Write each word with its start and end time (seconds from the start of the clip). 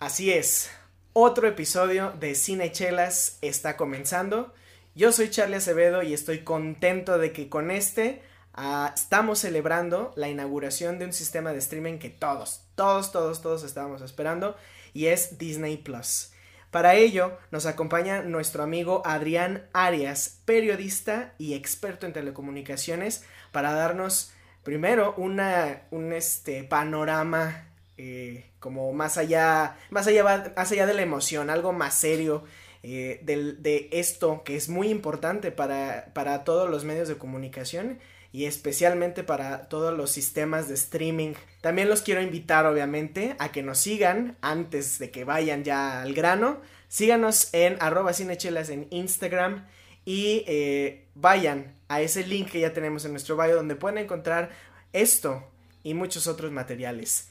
Así 0.00 0.32
es, 0.32 0.70
otro 1.12 1.48
episodio 1.48 2.12
de 2.20 2.36
Cinechelas 2.36 3.38
está 3.42 3.76
comenzando. 3.76 4.54
Yo 4.94 5.10
soy 5.10 5.28
Charlie 5.28 5.56
Acevedo 5.56 6.04
y 6.04 6.14
estoy 6.14 6.44
contento 6.44 7.18
de 7.18 7.32
que 7.32 7.48
con 7.48 7.72
este 7.72 8.22
ah, 8.54 8.92
estamos 8.94 9.40
celebrando 9.40 10.12
la 10.14 10.28
inauguración 10.28 11.00
de 11.00 11.06
un 11.06 11.12
sistema 11.12 11.50
de 11.50 11.58
streaming 11.58 11.98
que 11.98 12.10
todos, 12.10 12.62
todos, 12.76 13.10
todos, 13.10 13.42
todos 13.42 13.64
estábamos 13.64 14.00
esperando 14.00 14.56
y 14.94 15.06
es 15.06 15.36
Disney 15.36 15.78
Plus. 15.78 16.30
Para 16.70 16.94
ello 16.94 17.36
nos 17.50 17.66
acompaña 17.66 18.22
nuestro 18.22 18.62
amigo 18.62 19.02
Adrián 19.04 19.66
Arias, 19.72 20.42
periodista 20.44 21.34
y 21.38 21.54
experto 21.54 22.06
en 22.06 22.12
telecomunicaciones, 22.12 23.24
para 23.50 23.72
darnos 23.72 24.30
primero 24.62 25.14
una, 25.16 25.82
un 25.90 26.12
este, 26.12 26.62
panorama 26.62 27.67
eh, 27.98 28.44
como 28.60 28.92
más 28.92 29.18
allá, 29.18 29.76
más 29.90 30.06
allá, 30.06 30.52
más 30.56 30.70
allá 30.70 30.86
de 30.86 30.94
la 30.94 31.02
emoción, 31.02 31.50
algo 31.50 31.72
más 31.72 31.94
serio 31.94 32.44
eh, 32.84 33.20
de, 33.24 33.88
esto 33.90 34.44
que 34.44 34.54
es 34.54 34.68
muy 34.68 34.88
importante 34.88 35.50
para, 35.50 36.12
para 36.14 36.44
todos 36.44 36.70
los 36.70 36.84
medios 36.84 37.08
de 37.08 37.18
comunicación 37.18 37.98
y 38.30 38.44
especialmente 38.44 39.24
para 39.24 39.68
todos 39.68 39.96
los 39.96 40.12
sistemas 40.12 40.68
de 40.68 40.74
streaming. 40.74 41.32
También 41.60 41.88
los 41.88 42.02
quiero 42.02 42.22
invitar 42.22 42.66
obviamente 42.66 43.34
a 43.40 43.50
que 43.50 43.64
nos 43.64 43.78
sigan 43.78 44.36
antes 44.42 45.00
de 45.00 45.10
que 45.10 45.24
vayan 45.24 45.64
ya 45.64 46.00
al 46.00 46.14
grano. 46.14 46.60
Síganos 46.86 47.52
en 47.52 47.76
arroba 47.80 48.12
cinechelas 48.12 48.70
en 48.70 48.86
Instagram 48.90 49.66
y 50.04 50.44
eh, 50.46 51.08
vayan 51.16 51.74
a 51.88 52.00
ese 52.00 52.24
link 52.24 52.50
que 52.50 52.60
ya 52.60 52.72
tenemos 52.72 53.04
en 53.04 53.10
nuestro 53.10 53.36
bio 53.36 53.56
donde 53.56 53.74
pueden 53.74 53.98
encontrar 53.98 54.50
esto 54.92 55.50
y 55.82 55.94
muchos 55.94 56.28
otros 56.28 56.52
materiales 56.52 57.30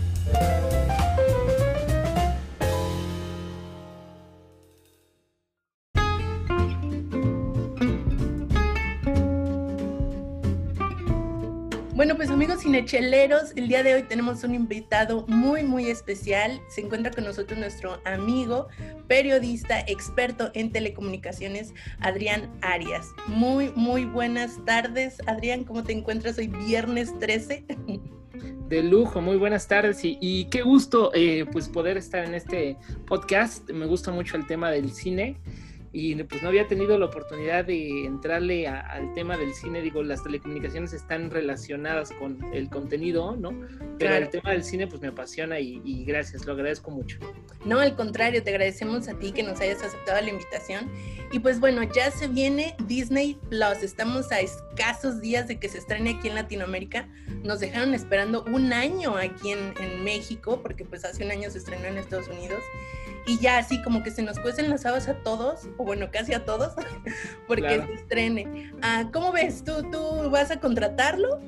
Cinecheleros, 12.81 13.53
el 13.55 13.67
día 13.67 13.83
de 13.83 13.93
hoy 13.93 14.03
tenemos 14.03 14.43
un 14.43 14.55
invitado 14.55 15.25
muy, 15.27 15.63
muy 15.63 15.87
especial. 15.87 16.59
Se 16.67 16.81
encuentra 16.81 17.11
con 17.11 17.23
nosotros 17.25 17.59
nuestro 17.59 18.01
amigo, 18.05 18.69
periodista, 19.07 19.81
experto 19.81 20.49
en 20.55 20.71
telecomunicaciones, 20.71 21.75
Adrián 21.99 22.49
Arias. 22.61 23.07
Muy, 23.27 23.71
muy 23.75 24.05
buenas 24.05 24.63
tardes. 24.65 25.17
Adrián, 25.27 25.63
¿cómo 25.63 25.83
te 25.83 25.93
encuentras 25.93 26.39
hoy 26.39 26.47
viernes 26.47 27.17
13? 27.19 27.65
De 28.67 28.81
lujo, 28.81 29.21
muy 29.21 29.37
buenas 29.37 29.67
tardes 29.67 29.99
y, 30.01 30.45
qué 30.45 30.63
gusto 30.63 31.11
eh, 31.13 31.45
pues 31.51 31.69
poder 31.69 31.97
estar 31.97 32.25
en 32.25 32.33
este 32.33 32.77
podcast. 33.05 33.69
Me 33.69 33.85
gusta 33.85 34.11
mucho 34.11 34.37
el 34.37 34.47
tema 34.47 34.71
del 34.71 34.91
cine 34.91 35.37
y 35.93 36.15
pues 36.23 36.41
no 36.41 36.49
había 36.49 36.67
tenido 36.67 36.97
la 36.97 37.07
oportunidad 37.07 37.65
de 37.65 38.05
entrarle 38.05 38.65
al 38.67 39.13
tema 39.13 39.35
del 39.35 39.53
cine, 39.53 39.81
digo, 39.81 40.01
las 40.03 40.23
telecomunicaciones 40.23 40.93
están 40.93 41.29
relacionadas 41.29 42.11
con 42.13 42.41
el 42.53 42.69
contenido, 42.69 43.35
¿no? 43.35 43.53
Pero 43.99 44.15
el 44.15 44.29
tema 44.29 44.51
del 44.51 44.63
cine 44.63 44.87
pues 44.87 45.01
me 45.01 45.09
apasiona 45.09 45.59
y, 45.59 45.81
y, 45.83 46.05
gracias, 46.05 46.45
lo 46.45 46.53
agradezco 46.53 46.91
mucho. 46.91 47.19
No, 47.65 47.79
al 47.79 47.95
contrario, 47.95 48.41
te 48.41 48.51
agradecemos 48.51 49.09
a 49.09 49.19
ti 49.19 49.33
que 49.33 49.43
nos 49.43 49.59
hayas 49.59 49.83
aceptado 49.83 50.21
la 50.21 50.29
invitación. 50.29 50.89
Y 51.31 51.39
pues 51.39 51.59
bueno, 51.59 51.83
ya 51.83 52.09
se 52.09 52.27
viene 52.27 52.75
Disney 52.87 53.37
Plus, 53.49 53.83
estamos 53.83 54.31
a 54.31 54.39
escasos 54.39 55.19
días 55.19 55.47
de 55.49 55.59
que 55.59 55.67
se 55.67 55.77
estrene 55.77 56.11
aquí 56.11 56.29
en 56.29 56.35
Latinoamérica, 56.35 57.09
nos 57.43 57.59
dejaron 57.59 57.93
esperando 57.93 58.45
un 58.45 58.71
año 58.71 59.17
aquí 59.17 59.51
en, 59.51 59.73
en 59.81 60.03
México, 60.03 60.61
porque 60.61 60.85
pues 60.85 61.03
hace 61.03 61.25
un 61.25 61.31
año 61.31 61.49
se 61.49 61.57
estrenó 61.57 61.85
en 61.85 61.97
Estados 61.97 62.29
Unidos 62.29 62.61
y 63.25 63.37
ya 63.39 63.57
así 63.57 63.81
como 63.81 64.03
que 64.03 64.11
se 64.11 64.23
nos 64.23 64.39
cuecen 64.39 64.69
las 64.69 64.85
habas 64.85 65.07
a 65.07 65.15
todos, 65.15 65.67
o 65.77 65.83
bueno, 65.83 66.09
casi 66.11 66.33
a 66.33 66.45
todos, 66.45 66.73
porque 67.47 67.83
se 67.85 67.93
estrene. 67.93 68.71
Ah, 68.81 69.09
¿Cómo 69.11 69.31
ves? 69.31 69.63
¿Tú, 69.63 69.83
¿Tú 69.91 70.29
vas 70.29 70.51
a 70.51 70.59
contratarlo? 70.59 71.39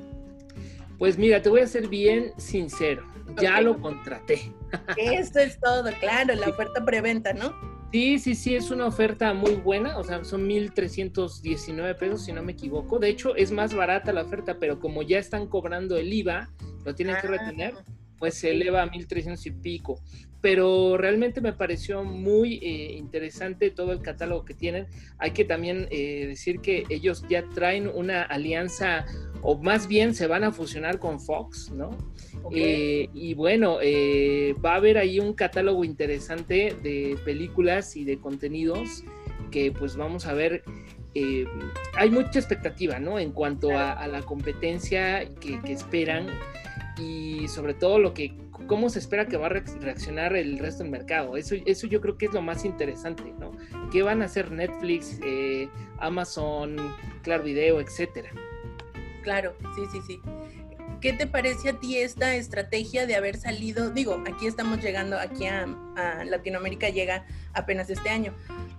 Pues 0.98 1.18
mira, 1.18 1.42
te 1.42 1.50
voy 1.50 1.62
a 1.62 1.68
ser 1.68 1.88
bien 1.88 2.34
sincero, 2.38 3.06
ya 3.42 3.60
lo 3.62 3.80
contraté. 3.80 4.54
Esto 4.98 5.40
es 5.40 5.60
todo, 5.60 5.90
claro, 6.00 6.36
la 6.36 6.48
oferta 6.48 6.84
preventa, 6.86 7.34
¿no? 7.34 7.54
Sí, 7.92 8.18
sí, 8.18 8.34
sí, 8.34 8.56
es 8.56 8.72
una 8.72 8.88
oferta 8.88 9.34
muy 9.34 9.54
buena, 9.54 10.00
o 10.00 10.04
sea, 10.04 10.24
son 10.24 10.50
1.319 10.50 11.96
pesos, 11.96 12.26
si 12.26 12.34
no 12.34 12.42
me 12.42 12.54
equivoco. 12.54 12.98
De 12.98 13.10
hecho, 13.10 13.36
es 13.36 13.52
más 13.52 13.76
barata 13.76 14.12
la 14.12 14.24
oferta, 14.24 14.58
pero 14.60 14.80
como 14.80 15.04
ya 15.04 15.20
están 15.20 15.48
cobrando 15.48 15.96
el 15.98 16.12
IVA, 16.12 16.50
lo 16.86 16.96
tienen 16.96 17.18
que 17.22 17.28
ah. 17.28 17.32
retener, 17.32 17.76
pues 18.18 18.36
se 18.36 18.50
eleva 18.50 18.82
a 18.82 18.88
1.300 18.90 19.46
y 19.46 19.52
pico 19.52 20.00
pero 20.44 20.98
realmente 20.98 21.40
me 21.40 21.54
pareció 21.54 22.04
muy 22.04 22.56
eh, 22.56 22.96
interesante 22.98 23.72
todo 23.72 23.94
el 23.94 24.02
catálogo 24.02 24.44
que 24.44 24.54
tienen. 24.54 24.88
Hay 25.18 25.32
que 25.32 25.46
también 25.46 25.88
eh, 25.90 26.26
decir 26.28 26.60
que 26.60 26.84
ellos 26.90 27.24
ya 27.30 27.48
traen 27.56 27.88
una 27.88 28.24
alianza, 28.24 29.06
o 29.42 29.58
más 29.58 29.88
bien 29.88 30.14
se 30.14 30.28
van 30.28 30.44
a 30.44 30.52
fusionar 30.52 31.00
con 31.00 31.22
Fox, 31.22 31.72
¿no? 31.72 31.92
Eh, 32.54 33.08
y 33.14 33.34
bueno, 33.36 33.78
va 34.62 34.74
a 34.74 34.76
haber 34.76 34.98
ahí 34.98 35.18
un 35.22 35.32
catálogo 35.32 35.86
interesante 35.86 36.76
de 36.84 37.18
películas 37.24 37.96
y 37.96 38.04
de 38.04 38.20
contenidos 38.20 39.06
que 39.50 39.72
pues 39.72 39.96
vamos 39.96 40.26
a 40.26 40.34
ver. 40.34 40.62
hay 41.96 42.10
mucha 42.10 42.38
expectativa, 42.38 43.00
¿no? 43.00 43.18
En 43.18 43.32
cuanto 43.32 43.70
a, 43.78 44.06
la 44.08 44.22
competencia 44.24 45.24
que, 45.40 45.62
que 45.62 45.72
esperan 45.72 46.28
y 46.98 47.48
sobre 47.48 47.74
todo 47.74 48.00
lo 48.00 48.14
que 48.14 48.36
cómo 48.68 48.90
se 48.90 49.00
espera 49.00 49.28
que 49.28 49.38
va 49.38 49.48
a 49.48 49.50
reaccionar 49.50 50.36
el 50.36 50.60
resto 50.60 50.84
del 50.84 50.92
mercado. 50.92 51.38
Eso, 51.38 51.56
eso 51.66 51.88
yo 51.88 52.02
creo 52.02 52.18
que 52.18 52.28
es 52.28 52.34
lo 52.34 52.42
más 52.42 52.66
interesante, 52.66 53.34
¿no? 53.40 53.52
¿Qué 53.92 54.04
van 54.04 54.22
a 54.22 54.26
hacer 54.26 54.52
Netflix, 54.52 55.20
eh, 55.24 55.68
Amazon, 56.00 56.78
Claro 57.24 57.44
Video, 57.44 57.80
etcétera? 57.80 58.30
Claro, 59.24 59.54
sí, 59.76 59.82
sí, 59.92 60.00
sí. 60.06 60.20
¿Qué 61.02 61.12
te 61.12 61.28
parece 61.28 61.70
a 61.70 61.80
ti 61.80 61.98
esta 61.98 62.36
estrategia 62.36 63.06
de 63.06 63.16
haber 63.16 63.36
salido? 63.36 63.90
Digo, 63.90 64.24
aquí 64.26 64.48
estamos 64.48 64.82
llegando, 64.82 65.20
aquí 65.20 65.46
a, 65.48 65.68
a 65.98 66.24
Latinoamérica 66.24 66.90
llega 66.90 67.26
apenas 67.54 67.90
este 67.90 68.10
año, 68.10 68.34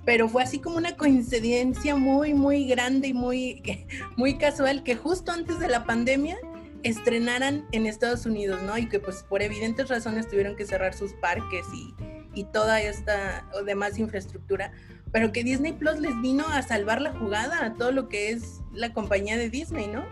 pero 0.06 0.28
fue 0.28 0.42
así 0.42 0.58
como 0.58 0.78
una 0.78 0.96
coincidencia 0.96 1.96
muy, 1.96 2.32
muy 2.32 2.66
grande 2.66 3.08
y 3.08 3.12
muy, 3.12 3.62
muy 4.16 4.38
casual 4.38 4.82
que 4.84 4.96
justo 4.96 5.32
antes 5.32 5.58
de 5.58 5.68
la 5.68 5.84
pandemia 5.84 6.38
estrenaran 6.84 7.66
en 7.72 7.86
Estados 7.86 8.26
Unidos, 8.26 8.62
¿no? 8.62 8.78
Y 8.78 8.88
que 8.88 9.00
pues 9.00 9.24
por 9.24 9.42
evidentes 9.42 9.88
razones 9.88 10.28
tuvieron 10.28 10.54
que 10.54 10.66
cerrar 10.66 10.94
sus 10.94 11.12
parques 11.14 11.66
y, 11.74 11.94
y 12.34 12.44
toda 12.44 12.80
esta 12.80 13.46
demás 13.66 13.98
infraestructura, 13.98 14.72
pero 15.10 15.32
que 15.32 15.42
Disney 15.42 15.72
Plus 15.72 15.98
les 15.98 16.20
vino 16.20 16.44
a 16.46 16.62
salvar 16.62 17.00
la 17.00 17.12
jugada 17.12 17.64
a 17.64 17.74
todo 17.74 17.92
lo 17.92 18.08
que 18.08 18.30
es 18.30 18.60
la 18.72 18.92
compañía 18.92 19.36
de 19.36 19.50
Disney, 19.50 19.86
¿no? 19.86 20.04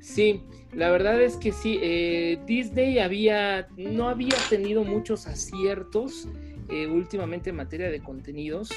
Sí, 0.00 0.42
la 0.72 0.90
verdad 0.90 1.20
es 1.20 1.36
que 1.36 1.52
sí, 1.52 1.78
eh, 1.82 2.38
Disney 2.46 2.98
había, 2.98 3.68
no 3.76 4.08
había 4.08 4.36
tenido 4.48 4.84
muchos 4.84 5.26
aciertos 5.26 6.28
eh, 6.72 6.86
últimamente 6.86 7.50
en 7.50 7.56
materia 7.56 7.90
de 7.90 8.00
contenidos. 8.00 8.70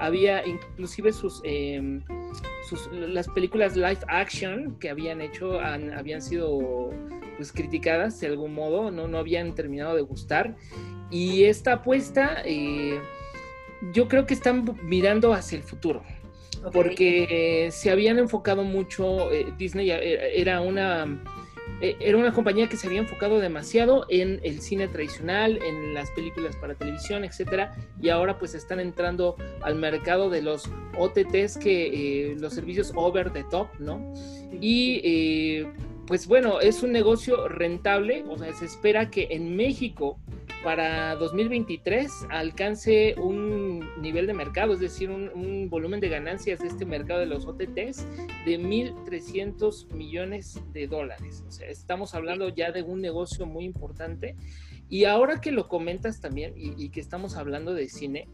Había 0.00 0.46
inclusive 0.46 1.12
sus, 1.12 1.42
sus, 2.68 2.90
las 2.92 3.28
películas 3.28 3.76
live 3.76 3.98
action 4.08 4.76
que 4.78 4.88
habían 4.88 5.20
hecho 5.20 5.60
habían 5.60 6.22
sido 6.22 6.90
pues 7.36 7.52
criticadas 7.52 8.18
de 8.20 8.28
algún 8.28 8.54
modo, 8.54 8.90
no, 8.90 9.08
no 9.08 9.18
habían 9.18 9.54
terminado 9.54 9.94
de 9.94 10.02
gustar. 10.02 10.56
Y 11.10 11.44
esta 11.44 11.74
apuesta 11.74 12.42
eh, 12.44 12.98
yo 13.92 14.08
creo 14.08 14.26
que 14.26 14.34
están 14.34 14.64
mirando 14.82 15.32
hacia 15.32 15.56
el 15.56 15.62
futuro. 15.62 16.02
Porque 16.72 17.68
se 17.70 17.90
habían 17.90 18.18
enfocado 18.18 18.64
mucho, 18.64 19.30
eh, 19.30 19.52
Disney 19.58 19.90
era 19.90 20.62
una 20.62 21.22
eh, 21.80 21.96
era 22.00 22.16
una 22.16 22.32
compañía 22.32 22.68
que 22.68 22.76
se 22.76 22.86
había 22.86 23.00
enfocado 23.00 23.40
demasiado 23.40 24.06
en 24.08 24.40
el 24.42 24.60
cine 24.60 24.88
tradicional, 24.88 25.58
en 25.62 25.94
las 25.94 26.10
películas 26.12 26.56
para 26.56 26.74
televisión, 26.74 27.24
etcétera, 27.24 27.74
y 28.00 28.08
ahora 28.08 28.38
pues 28.38 28.54
están 28.54 28.80
entrando 28.80 29.36
al 29.62 29.74
mercado 29.74 30.30
de 30.30 30.42
los 30.42 30.70
OTTs, 30.96 31.58
que 31.58 32.30
eh, 32.32 32.36
los 32.38 32.54
servicios 32.54 32.92
over 32.94 33.32
the 33.32 33.44
top, 33.50 33.68
¿no? 33.78 34.14
Y 34.60 35.00
eh, 35.04 35.72
pues 36.06 36.26
bueno, 36.26 36.60
es 36.60 36.82
un 36.82 36.92
negocio 36.92 37.48
rentable, 37.48 38.24
o 38.28 38.36
sea, 38.38 38.52
se 38.52 38.66
espera 38.66 39.10
que 39.10 39.28
en 39.30 39.56
México 39.56 40.18
para 40.62 41.14
2023 41.16 42.10
alcance 42.30 43.14
un 43.18 43.86
nivel 44.00 44.26
de 44.26 44.34
mercado, 44.34 44.72
es 44.72 44.80
decir, 44.80 45.10
un, 45.10 45.68
volumen 45.70 46.00
de 46.00 46.08
ganancias 46.08 46.60
de 46.60 46.68
este 46.68 46.84
mercado 46.84 47.20
de 47.20 47.26
los 47.26 47.46
OTTs 47.46 48.06
de 48.44 48.58
1.300 48.58 49.92
millones 49.92 50.60
de 50.72 50.86
dólares. 50.86 51.42
O 51.46 51.50
sea, 51.50 51.68
estamos 51.68 52.14
hablando 52.14 52.48
ya 52.48 52.70
de 52.70 52.82
un 52.82 53.00
negocio 53.00 53.46
muy 53.46 53.64
importante. 53.64 54.36
Y 54.88 55.04
ahora 55.06 55.40
que 55.40 55.50
lo 55.50 55.68
comentas 55.68 56.20
también 56.20 56.52
y, 56.56 56.90
que 56.90 57.00
estamos 57.00 57.36
hablando 57.36 57.74
de 57.74 57.88
cine, 57.88 58.28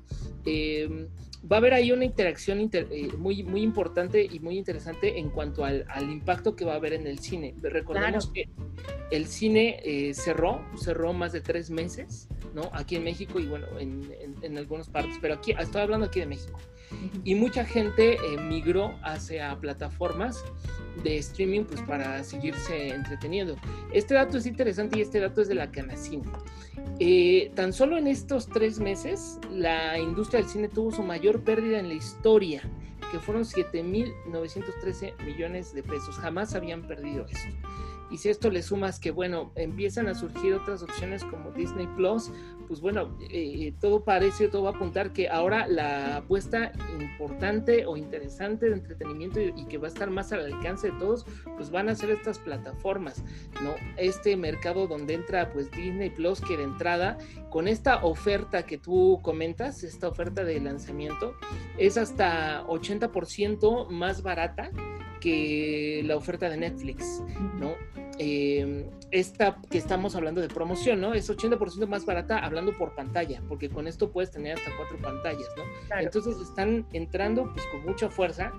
eh, 0.44 1.08
va 1.50 1.56
a 1.56 1.58
haber 1.58 1.74
ahí 1.74 1.92
una 1.92 2.04
interacción 2.04 2.68
eh, 2.72 3.08
muy, 3.16 3.42
muy 3.42 3.62
importante 3.62 4.26
y 4.30 4.40
muy 4.40 4.58
interesante 4.58 5.18
en 5.18 5.30
cuanto 5.30 5.64
al, 5.64 5.84
impacto 6.02 6.54
que 6.54 6.64
va 6.64 6.74
a 6.74 6.76
haber 6.76 6.92
en 6.92 7.06
el 7.06 7.18
cine. 7.18 7.54
Recordemos 7.62 8.30
que 8.30 8.48
el 9.10 9.26
cine 9.26 9.80
eh, 9.84 10.14
cerró, 10.14 10.64
cerró 10.76 11.12
más 11.12 11.32
de 11.32 11.40
tres 11.40 11.70
meses, 11.70 12.28
¿no? 12.54 12.70
Aquí 12.72 12.96
en 12.96 13.04
México 13.04 13.40
y 13.40 13.46
bueno, 13.46 13.66
en, 13.78 14.36
en, 14.42 14.58
algunas 14.58 14.88
partes, 14.88 15.16
pero 15.20 15.34
aquí, 15.34 15.54
estoy 15.58 15.82
hablando 15.82 16.06
aquí 16.06 16.20
de 16.20 16.26
México. 16.26 16.58
Y 17.24 17.34
mucha 17.34 17.64
gente 17.64 18.14
eh, 18.14 18.36
migró 18.48 18.94
hacia 19.02 19.58
plataformas 19.60 20.44
de 21.02 21.18
streaming 21.18 21.64
pues 21.64 21.80
para 21.82 22.22
seguirse 22.24 22.88
entreteniendo. 22.88 23.56
Este 23.92 24.14
dato 24.14 24.38
es 24.38 24.46
interesante 24.46 24.98
y 24.98 25.02
este 25.02 25.20
dato 25.20 25.40
es 25.40 25.48
de 25.48 25.54
la 25.54 25.70
Canacine. 25.70 26.24
Eh, 26.98 27.50
tan 27.54 27.72
solo 27.72 27.96
en 27.96 28.06
estos 28.06 28.48
tres 28.48 28.78
meses, 28.78 29.38
la 29.50 29.98
industria 29.98 30.40
del 30.40 30.50
cine 30.50 30.68
tuvo 30.68 30.90
su 30.90 31.02
mayor 31.02 31.42
pérdida 31.42 31.78
en 31.78 31.88
la 31.88 31.94
historia, 31.94 32.62
que 33.10 33.18
fueron 33.18 33.44
7.913 33.44 35.24
millones 35.24 35.74
de 35.74 35.82
pesos. 35.82 36.16
Jamás 36.16 36.54
habían 36.54 36.86
perdido 36.86 37.26
eso. 37.26 37.48
Y 38.10 38.18
si 38.18 38.28
esto 38.28 38.50
le 38.50 38.62
sumas 38.62 38.98
que, 38.98 39.12
bueno, 39.12 39.52
empiezan 39.54 40.08
a 40.08 40.14
surgir 40.14 40.54
otras 40.54 40.82
opciones 40.82 41.24
como 41.24 41.52
Disney 41.52 41.86
Plus, 41.96 42.30
pues 42.70 42.80
bueno, 42.80 43.08
eh, 43.32 43.74
todo 43.80 44.04
parece, 44.04 44.46
todo 44.46 44.62
va 44.62 44.70
a 44.70 44.72
apuntar 44.74 45.12
que 45.12 45.28
ahora 45.28 45.66
la 45.66 46.18
apuesta 46.18 46.70
importante 47.00 47.84
o 47.84 47.96
interesante 47.96 48.66
de 48.66 48.74
entretenimiento 48.74 49.40
y, 49.40 49.64
que 49.64 49.76
va 49.76 49.88
a 49.88 49.90
estar 49.90 50.08
más 50.08 50.32
al 50.32 50.46
alcance 50.46 50.92
de 50.92 50.98
todos, 51.00 51.26
pues 51.56 51.72
van 51.72 51.88
a 51.88 51.96
ser 51.96 52.10
estas 52.10 52.38
plataformas, 52.38 53.24
¿no? 53.60 53.74
Este 53.96 54.36
mercado 54.36 54.86
donde 54.86 55.14
entra 55.14 55.52
pues 55.52 55.68
Disney 55.72 56.10
Plus, 56.10 56.40
que 56.40 56.56
de 56.56 56.62
entrada, 56.62 57.18
con 57.50 57.68
esta 57.68 58.04
oferta 58.04 58.64
que 58.64 58.78
tú 58.78 59.20
comentas, 59.22 59.82
esta 59.82 60.08
oferta 60.08 60.44
de 60.44 60.60
lanzamiento, 60.60 61.34
es 61.76 61.98
hasta 61.98 62.64
80% 62.66 63.88
más 63.88 64.22
barata 64.22 64.70
que 65.20 66.02
la 66.06 66.16
oferta 66.16 66.48
de 66.48 66.56
Netflix, 66.56 67.22
¿no? 67.58 67.74
Eh, 68.18 68.88
esta 69.10 69.56
que 69.70 69.78
estamos 69.78 70.14
hablando 70.14 70.40
de 70.40 70.48
promoción, 70.48 71.00
¿no? 71.00 71.14
Es 71.14 71.28
80% 71.30 71.86
más 71.86 72.04
barata 72.04 72.38
hablando 72.38 72.76
por 72.76 72.94
pantalla, 72.94 73.42
porque 73.48 73.68
con 73.68 73.86
esto 73.86 74.12
puedes 74.12 74.30
tener 74.30 74.58
hasta 74.58 74.70
cuatro 74.76 74.98
pantallas, 74.98 75.48
¿no? 75.56 75.98
Entonces 75.98 76.36
están 76.38 76.86
entrando 76.92 77.50
pues 77.52 77.66
con 77.66 77.84
mucha 77.84 78.08
fuerza 78.08 78.52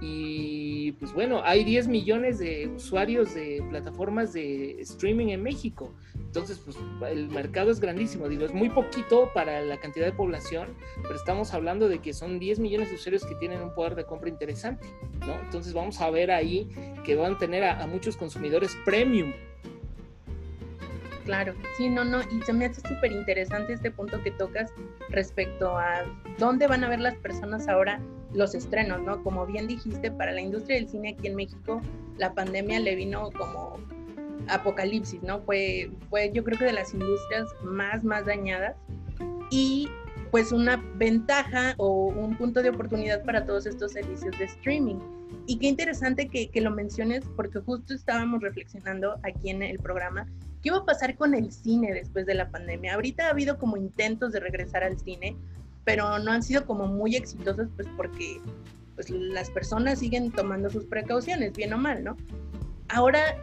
y 0.00 0.92
pues 0.92 1.12
bueno, 1.12 1.42
hay 1.44 1.64
10 1.64 1.88
millones 1.88 2.38
de 2.38 2.68
usuarios 2.68 3.34
de 3.34 3.62
plataformas 3.68 4.32
de 4.32 4.80
streaming 4.80 5.28
en 5.28 5.42
México. 5.42 5.92
Entonces, 6.14 6.60
pues 6.64 6.76
el 7.10 7.28
mercado 7.28 7.72
es 7.72 7.80
grandísimo, 7.80 8.28
es 8.30 8.52
muy 8.52 8.68
poquito 8.70 9.30
para 9.34 9.60
la 9.62 9.78
cantidad 9.78 10.06
de 10.06 10.12
población, 10.12 10.68
pero 11.02 11.14
estamos 11.14 11.52
hablando 11.54 11.88
de 11.88 11.98
que 11.98 12.12
son 12.12 12.38
10 12.38 12.58
millones 12.58 12.90
de 12.90 12.96
usuarios 12.96 13.24
que 13.24 13.34
tienen 13.34 13.60
un 13.62 13.74
poder 13.74 13.94
de 13.94 14.04
compra 14.04 14.28
interesante, 14.28 14.86
¿no? 15.26 15.34
Entonces 15.40 15.72
vamos 15.72 16.00
a 16.00 16.10
ver 16.10 16.30
ahí 16.30 16.68
que 17.04 17.16
van 17.16 17.34
a 17.34 17.38
tener 17.38 17.64
a, 17.64 17.86
muchos 17.86 18.16
consumidores 18.16 18.76
premium. 18.84 19.32
Claro, 21.24 21.54
sí, 21.76 21.88
no, 21.88 22.04
no, 22.04 22.20
y 22.22 22.42
se 22.42 22.52
me 22.52 22.66
hace 22.66 22.80
súper 22.80 23.12
interesante 23.12 23.72
este 23.72 23.90
punto 23.90 24.22
que 24.22 24.30
tocas 24.30 24.72
respecto 25.10 25.76
a 25.76 26.04
dónde 26.38 26.66
van 26.66 26.84
a 26.84 26.88
ver 26.88 27.00
las 27.00 27.14
personas 27.16 27.68
ahora 27.68 28.00
los 28.32 28.54
estrenos, 28.54 29.00
¿no? 29.02 29.22
Como 29.22 29.46
bien 29.46 29.66
dijiste, 29.66 30.10
para 30.10 30.32
la 30.32 30.40
industria 30.40 30.76
del 30.76 30.88
cine 30.88 31.14
aquí 31.16 31.26
en 31.26 31.36
México, 31.36 31.80
la 32.16 32.32
pandemia 32.32 32.80
le 32.80 32.94
vino 32.94 33.30
como 33.32 33.78
apocalipsis, 34.50 35.22
¿no? 35.22 35.40
Fue, 35.40 35.90
fue 36.08 36.30
yo 36.32 36.44
creo 36.44 36.58
que 36.58 36.66
de 36.66 36.72
las 36.72 36.92
industrias 36.92 37.48
más, 37.62 38.04
más 38.04 38.26
dañadas 38.26 38.76
y 39.50 39.88
pues 40.30 40.52
una 40.52 40.76
ventaja 40.94 41.74
o 41.76 42.06
un 42.06 42.36
punto 42.36 42.62
de 42.62 42.70
oportunidad 42.70 43.24
para 43.24 43.44
todos 43.44 43.66
estos 43.66 43.92
servicios 43.92 44.38
de 44.38 44.44
streaming. 44.44 44.96
Y 45.46 45.58
qué 45.58 45.66
interesante 45.66 46.28
que, 46.28 46.48
que 46.50 46.60
lo 46.60 46.70
menciones 46.70 47.24
porque 47.34 47.60
justo 47.60 47.94
estábamos 47.94 48.40
reflexionando 48.40 49.18
aquí 49.22 49.50
en 49.50 49.62
el 49.62 49.78
programa 49.78 50.26
¿Qué 50.62 50.70
va 50.70 50.78
a 50.78 50.84
pasar 50.84 51.16
con 51.16 51.34
el 51.34 51.52
cine 51.52 51.92
después 51.92 52.26
de 52.26 52.34
la 52.34 52.50
pandemia? 52.50 52.94
Ahorita 52.94 53.26
ha 53.26 53.30
habido 53.30 53.58
como 53.58 53.76
intentos 53.76 54.32
de 54.32 54.40
regresar 54.40 54.84
al 54.84 54.98
cine, 54.98 55.34
pero 55.84 56.18
no 56.18 56.32
han 56.32 56.42
sido 56.42 56.66
como 56.66 56.86
muy 56.86 57.16
exitosos, 57.16 57.68
pues 57.76 57.88
porque 57.96 58.40
pues, 58.94 59.08
las 59.08 59.50
personas 59.50 60.00
siguen 60.00 60.30
tomando 60.30 60.68
sus 60.68 60.84
precauciones, 60.84 61.54
bien 61.54 61.72
o 61.72 61.78
mal, 61.78 62.04
¿no? 62.04 62.16
Ahora 62.88 63.38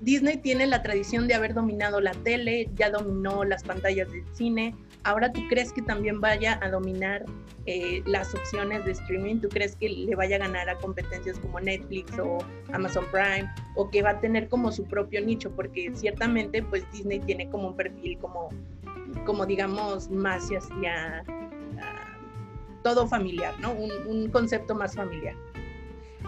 Disney 0.00 0.36
tiene 0.36 0.66
la 0.66 0.82
tradición 0.82 1.26
de 1.26 1.34
haber 1.34 1.54
dominado 1.54 2.00
la 2.00 2.12
tele, 2.12 2.70
ya 2.74 2.90
dominó 2.90 3.44
las 3.44 3.64
pantallas 3.64 4.10
del 4.12 4.24
cine. 4.32 4.74
Ahora 5.02 5.32
tú 5.32 5.40
crees 5.48 5.72
que 5.72 5.82
también 5.82 6.20
vaya 6.20 6.58
a 6.62 6.70
dominar 6.70 7.24
eh, 7.70 8.02
las 8.06 8.34
opciones 8.34 8.82
de 8.86 8.92
streaming? 8.92 9.40
¿Tú 9.40 9.50
crees 9.50 9.76
que 9.76 9.90
le 9.90 10.14
vaya 10.16 10.36
a 10.36 10.38
ganar 10.38 10.70
a 10.70 10.78
competencias 10.78 11.38
como 11.38 11.60
Netflix 11.60 12.18
o 12.18 12.38
Amazon 12.72 13.04
Prime? 13.12 13.46
¿O 13.74 13.90
que 13.90 14.00
va 14.00 14.10
a 14.10 14.20
tener 14.20 14.48
como 14.48 14.72
su 14.72 14.84
propio 14.84 15.20
nicho? 15.20 15.50
Porque 15.50 15.90
ciertamente 15.94 16.62
pues 16.62 16.90
Disney 16.92 17.20
tiene 17.20 17.50
como 17.50 17.68
un 17.68 17.76
perfil 17.76 18.16
como, 18.20 18.48
como 19.26 19.44
digamos, 19.44 20.08
más 20.08 20.48
hacia 20.48 21.22
uh, 21.28 22.82
todo 22.82 23.06
familiar, 23.06 23.52
¿no? 23.60 23.72
Un, 23.72 23.90
un 24.06 24.30
concepto 24.30 24.74
más 24.74 24.94
familiar. 24.94 25.34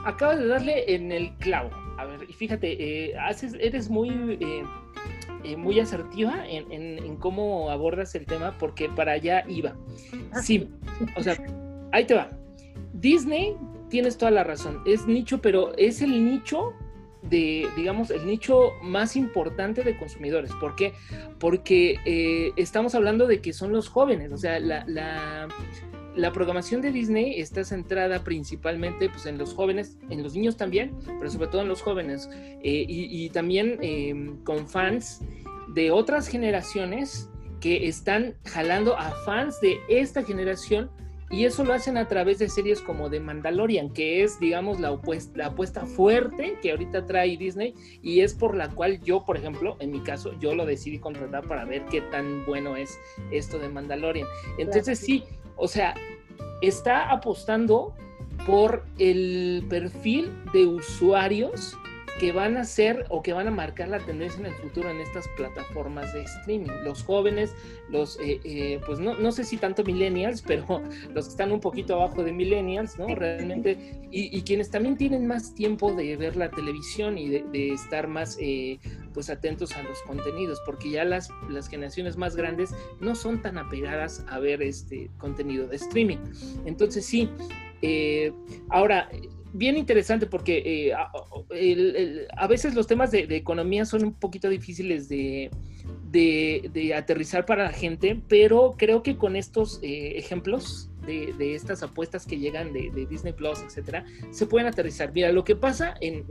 Acabas 0.05 0.41
de 0.41 0.47
darle 0.47 0.95
en 0.95 1.11
el 1.11 1.35
clavo 1.39 1.71
a 2.01 2.07
ver, 2.07 2.27
y 2.29 2.33
fíjate, 2.33 3.09
eh, 3.09 3.19
haces, 3.19 3.55
eres 3.61 3.91
muy, 3.91 4.09
eh, 4.41 4.63
eh, 5.45 5.57
muy 5.57 5.79
asertiva 5.81 6.45
en, 6.49 7.17
cómo 7.17 7.71
abordas 7.71 8.15
el 8.15 8.27
tema, 8.27 8.57
porque 8.59 8.89
para 8.89 9.13
allá 9.13 9.45
iba. 9.49 9.77
Ah, 10.33 10.41
sí, 10.43 10.69
o 11.17 11.23
sea, 11.23 11.37
ahí 11.93 12.07
te 12.07 12.15
va. 12.15 12.31
Disney, 12.95 13.55
tienes 13.89 14.17
toda 14.17 14.31
la 14.31 14.45
razón, 14.45 14.83
es 14.87 15.07
nicho, 15.07 15.41
pero 15.41 15.77
es 15.77 16.01
el 16.01 16.25
nicho 16.25 16.73
de, 17.23 17.69
digamos, 17.77 18.11
el 18.11 18.27
nicho 18.27 18.73
más 18.83 19.15
importante 19.17 19.83
de 19.83 19.99
consumidores. 19.99 20.53
¿Por 20.55 20.75
qué? 20.77 20.95
Porque 21.39 22.53
estamos 22.57 22.95
hablando 22.95 23.27
de 23.27 23.43
que 23.43 23.53
son 23.53 23.73
los 23.73 23.89
jóvenes, 23.89 24.33
o 24.33 24.39
sea, 24.39 24.59
la, 24.59 24.85
la 24.87 25.49
la 26.17 26.33
programación 26.33 26.81
de 26.81 26.93
Disney 26.93 27.41
está 27.41 27.65
centrada 27.65 28.25
principalmente 28.25 29.09
pues, 29.09 29.27
en 29.27 29.39
los 29.39 29.55
jóvenes, 29.55 29.97
en 30.09 30.23
los 30.23 30.35
niños 30.35 30.57
también, 30.57 30.93
pero 31.19 31.31
sobre 31.31 31.49
todo 31.49 31.63
en 31.63 31.69
los 31.69 31.83
jóvenes, 31.83 32.29
eh, 32.63 32.85
y, 32.89 33.29
también 33.31 33.79
em, 33.81 34.43
con 34.43 34.69
fans 34.69 35.21
de 35.75 35.91
otras 35.91 36.29
generaciones 36.29 37.29
que 37.61 37.87
están 37.87 38.35
jalando 38.47 38.99
a 38.99 39.11
fans 39.25 39.61
de 39.61 39.79
esta 39.89 40.23
generación 40.23 40.91
y 41.33 41.45
eso 41.45 41.63
lo 41.63 41.73
hacen 41.73 41.97
a 41.97 42.09
través 42.09 42.41
de 42.41 42.49
series 42.49 42.81
como 42.81 43.09
The 43.09 43.21
Mandalorian, 43.21 43.91
que 43.91 44.25
es, 44.25 44.41
digamos, 44.41 44.81
la, 44.81 44.99
la 45.37 45.47
apuesta 45.47 45.87
fuerte 45.87 46.59
que 46.61 46.73
ahorita 46.73 47.07
trae 47.07 47.37
Disney 47.37 47.73
y 48.03 48.21
es 48.21 48.35
por 48.35 48.57
la 48.57 48.69
cual 48.69 49.01
yo, 49.03 49.25
por 49.25 49.37
ejemplo, 49.37 49.77
en 49.79 49.93
mi 49.93 50.01
caso, 50.01 50.37
yo 50.41 50.57
lo 50.57 50.67
decidí 50.67 50.99
contratar 50.99 51.47
para 51.47 51.65
ver 51.65 51.85
qué 51.85 52.01
tan 52.01 52.45
bueno 52.47 52.77
es 52.77 52.99
esto 53.31 53.61
de 53.61 53.69
Mandalorian. 53.69 54.27
Entonces 54.59 54.99
sí, 54.99 55.23
o 55.61 55.69
sea, 55.69 55.95
está 56.63 57.11
apostando 57.11 57.95
por 58.47 58.85
el 58.99 59.65
perfil 59.69 60.33
de 60.53 60.67
usuarios 60.67 61.77
que 62.19 62.33
van 62.33 62.57
a 62.57 62.65
ser 62.65 63.07
o 63.09 63.23
que 63.23 63.33
van 63.33 63.47
a 63.49 63.51
marcar 63.51 63.89
la 63.89 63.99
tendencia 63.99 64.41
en 64.41 64.47
el 64.47 64.55
futuro 64.55 64.91
en 64.91 65.01
estas 65.01 65.29
plataformas 65.37 66.13
de 66.13 66.23
streaming. 66.23 66.71
Los 66.85 67.03
jóvenes, 67.03 67.55
los, 67.89 68.19
eh, 68.21 68.41
eh, 68.45 68.81
pues 68.87 68.99
no, 68.99 69.15
no 69.15 69.33
sé 69.33 69.45
si 69.45 69.57
tanto 69.57 69.85
millennials, 69.85 70.43
pero 70.47 70.83
los 71.15 71.27
que 71.27 71.31
están 71.31 71.53
un 71.53 71.61
poquito 71.61 71.95
abajo 71.95 72.23
de 72.23 72.33
millennials, 72.33 72.99
¿no? 72.99 73.07
Realmente, 73.15 74.01
y, 74.11 74.41
quienes 74.43 74.71
también 74.71 74.97
tienen 74.97 75.27
más 75.27 75.55
tiempo 75.55 75.93
de 75.93 76.17
ver 76.17 76.37
la 76.37 76.51
televisión 76.51 77.17
y 77.19 77.29
de, 77.29 77.73
estar 77.73 78.09
más, 78.09 78.37
eh, 78.41 78.79
pues 79.15 79.31
atentos 79.31 79.73
a 79.77 79.83
los 79.83 80.01
contenidos, 80.03 80.61
porque 80.67 80.91
ya 80.91 81.05
las, 81.05 81.31
las 81.49 81.69
generaciones 81.69 82.17
más 82.17 82.35
grandes 82.35 82.75
no 83.01 83.15
son 83.15 83.43
tan 83.43 83.59
apegadas 83.59 84.25
a 84.29 84.39
ver 84.39 84.63
este 84.63 85.11
contenido 85.19 85.69
de 85.69 85.77
streaming. 85.77 86.19
Entonces 86.65 87.07
sí, 87.07 87.31
ahora 88.69 89.09
bien 89.53 89.77
interesante 89.77 90.27
porque 90.27 90.91
eh, 90.91 92.27
a, 92.37 92.47
veces 92.47 92.75
los 92.75 92.87
temas 92.87 93.11
de, 93.11 93.25
economía 93.31 93.85
son 93.85 94.05
un 94.05 94.15
poquito 94.15 94.49
difíciles 94.49 95.09
de, 95.09 95.51
aterrizar 96.95 97.47
para 97.47 97.65
la 97.65 97.73
gente, 97.73 98.21
pero 98.29 98.75
creo 98.77 99.03
que 99.03 99.17
con 99.17 99.37
estos 99.37 99.81
eh, 99.83 100.15
ejemplos 100.17 100.90
de, 101.11 101.55
estas 101.55 101.83
apuestas 101.83 102.27
que 102.27 102.39
llegan 102.39 102.73
de, 102.73 103.07
Disney 103.09 103.33
Plus, 103.33 103.61
etcétera, 103.61 104.05
se 104.31 104.47
pueden 104.47 104.67
aterrizar. 104.67 105.13
Mira, 105.13 105.33
lo 105.33 105.45
que 105.45 105.57
pasa 105.57 105.95
en, 106.01 106.25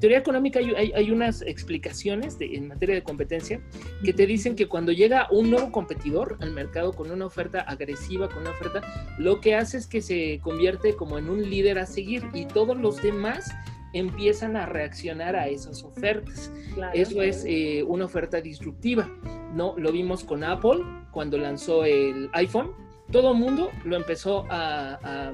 teoría 0.00 0.18
económica 0.18 0.60
hay, 0.60 1.10
unas 1.10 1.42
explicaciones 1.42 2.36
en 2.40 2.68
materia 2.68 2.94
de 2.94 3.02
competencia 3.02 3.60
que 4.04 4.12
te 4.12 4.26
dicen 4.26 4.56
que 4.56 4.66
cuando 4.66 4.92
llega 4.92 5.28
un 5.30 5.50
nuevo 5.50 5.70
competidor 5.72 6.38
al 6.40 6.52
mercado 6.52 6.92
con 6.92 7.10
una 7.10 7.26
oferta 7.26 7.60
agresiva, 7.60 8.28
con 8.28 8.42
una 8.42 8.50
oferta, 8.50 8.82
lo 9.18 9.40
que 9.40 9.54
hace 9.54 9.78
es 9.78 9.86
que 9.86 10.00
se 10.00 10.40
convierte 10.42 10.94
como 10.94 11.18
en 11.18 11.28
un 11.28 11.48
líder 11.48 11.78
a 11.78 11.86
seguir 11.86 12.24
y 12.32 12.46
todos 12.46 12.76
los 12.76 13.02
demás 13.02 13.50
empiezan 13.92 14.56
a 14.56 14.66
reaccionar 14.66 15.36
a 15.36 15.48
esas 15.48 15.82
ofertas. 15.82 16.52
Eso 16.94 17.22
es 17.22 17.44
eh, 17.46 17.82
una 17.86 18.04
oferta 18.04 18.40
disruptiva. 18.40 19.08
¿no? 19.54 19.74
Lo 19.76 19.92
vimos 19.92 20.24
con 20.24 20.44
Apple 20.44 20.80
cuando 21.10 21.38
lanzó 21.38 21.84
el 21.84 22.28
iPhone. 22.32 22.72
Todo 23.10 23.32
el 23.32 23.38
mundo 23.38 23.70
lo 23.84 23.96
empezó 23.96 24.46
a, 24.50 25.32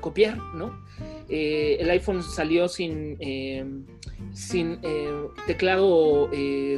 copiar, 0.00 0.38
¿no? 0.54 0.84
Eh, 1.28 1.78
el 1.80 1.90
iPhone 1.90 2.22
salió 2.22 2.68
sin, 2.68 3.16
em, 3.20 3.84
sin 4.32 4.78
eh, 4.82 5.28
teclado 5.46 6.28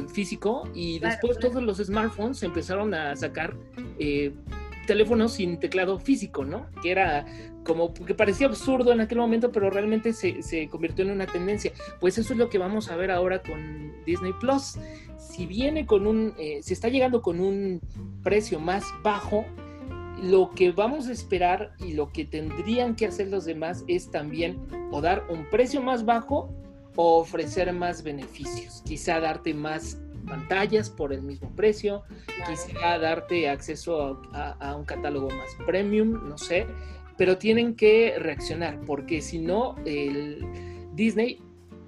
físico 0.07 0.69
y 0.73 0.99
después 0.99 1.39
todos 1.39 1.61
los 1.61 1.77
smartphones 1.77 2.41
empezaron 2.43 2.93
a 2.93 3.15
sacar 3.15 3.55
teléfonos 4.87 5.33
sin 5.33 5.59
teclado 5.59 5.99
físico, 5.99 6.43
¿no? 6.45 6.67
Que 6.81 6.91
era 6.91 7.25
como 7.63 7.93
que 7.93 8.15
parecía 8.15 8.47
absurdo 8.47 8.91
en 8.93 9.01
aquel 9.01 9.19
momento, 9.19 9.51
pero 9.51 9.69
realmente 9.69 10.13
se, 10.13 10.41
se, 10.41 10.67
convirtió 10.69 11.05
en 11.05 11.11
una 11.11 11.27
tendencia. 11.27 11.71
Pues 11.99 12.17
eso 12.17 12.33
es 12.33 12.39
lo 12.39 12.49
que 12.49 12.57
vamos 12.57 12.89
a 12.89 12.95
ver 12.95 13.11
ahora 13.11 13.43
con 13.43 13.93
Disney 14.05 14.33
Plus. 14.39 14.79
Si 15.19 15.45
viene 15.45 15.85
con 15.85 16.07
un, 16.07 16.33
eh, 16.39 16.61
si 16.63 16.73
está 16.73 16.87
llegando 16.87 17.21
con 17.21 17.39
un 17.39 17.81
precio 18.23 18.59
más 18.59 18.85
bajo, 19.03 19.45
lo 20.21 20.51
que 20.51 20.71
vamos 20.71 21.07
a 21.07 21.11
esperar 21.11 21.73
y 21.79 21.93
lo 21.93 22.11
que 22.11 22.25
tendrían 22.25 22.95
que 22.95 23.05
hacer 23.05 23.27
los 23.27 23.45
demás 23.45 23.83
es 23.87 24.09
también 24.09 24.59
o 24.91 25.01
dar 25.01 25.25
un 25.29 25.45
precio 25.49 25.81
más 25.81 26.05
bajo 26.05 26.49
o 26.95 27.19
ofrecer 27.19 27.71
más 27.73 28.03
beneficios. 28.03 28.81
Quizá 28.85 29.19
darte 29.19 29.53
más 29.53 29.99
pantallas 30.27 30.89
por 30.89 31.13
el 31.13 31.21
mismo 31.21 31.49
precio, 31.55 32.03
quizá 32.47 32.97
darte 32.99 33.49
acceso 33.49 34.19
a, 34.33 34.51
a, 34.59 34.75
un 34.75 34.83
catálogo 34.83 35.29
más 35.29 35.55
premium, 35.65 36.27
no 36.27 36.37
sé, 36.37 36.67
pero 37.17 37.37
tienen 37.37 37.75
que 37.75 38.15
reaccionar, 38.19 38.79
porque 38.81 39.21
si 39.21 39.39
no, 39.39 39.75
el 39.85 40.45
Disney 40.93 41.41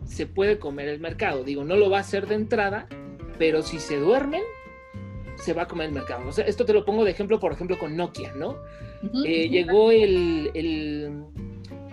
se 0.06 0.26
puede 0.26 0.58
comer 0.58 0.88
el 0.88 1.00
mercado. 1.00 1.44
Digo, 1.44 1.64
no 1.64 1.76
lo 1.76 1.90
va 1.90 1.98
a 1.98 2.02
hacer 2.02 2.28
de 2.28 2.36
entrada, 2.36 2.88
pero 3.38 3.62
si 3.62 3.80
se 3.80 4.00
duermen, 4.00 4.42
se 5.40 5.54
va 5.54 5.64
a 5.64 5.68
comer 5.68 5.88
el 5.88 5.94
mercado. 5.94 6.28
O 6.28 6.32
sea, 6.32 6.46
esto 6.46 6.66
te 6.66 6.74
lo 6.74 6.86
pongo 6.86 7.04
de 7.04 7.12
ejemplo, 7.12 7.40
por 7.40 7.52
ejemplo, 7.52 7.78
con 7.78 7.96
Nokia, 7.96 8.34
¿no? 8.34 8.58
Eh, 9.26 9.50
llegó 9.50 9.92
el, 9.92 10.52
el, 10.54 11.24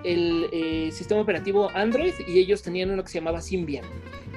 el 0.05 0.47
eh, 0.53 0.91
sistema 0.93 1.21
operativo 1.21 1.71
Android 1.75 2.13
y 2.27 2.39
ellos 2.39 2.63
tenían 2.63 2.91
uno 2.91 3.03
que 3.03 3.09
se 3.11 3.19
llamaba 3.19 3.41
Symbian 3.41 3.85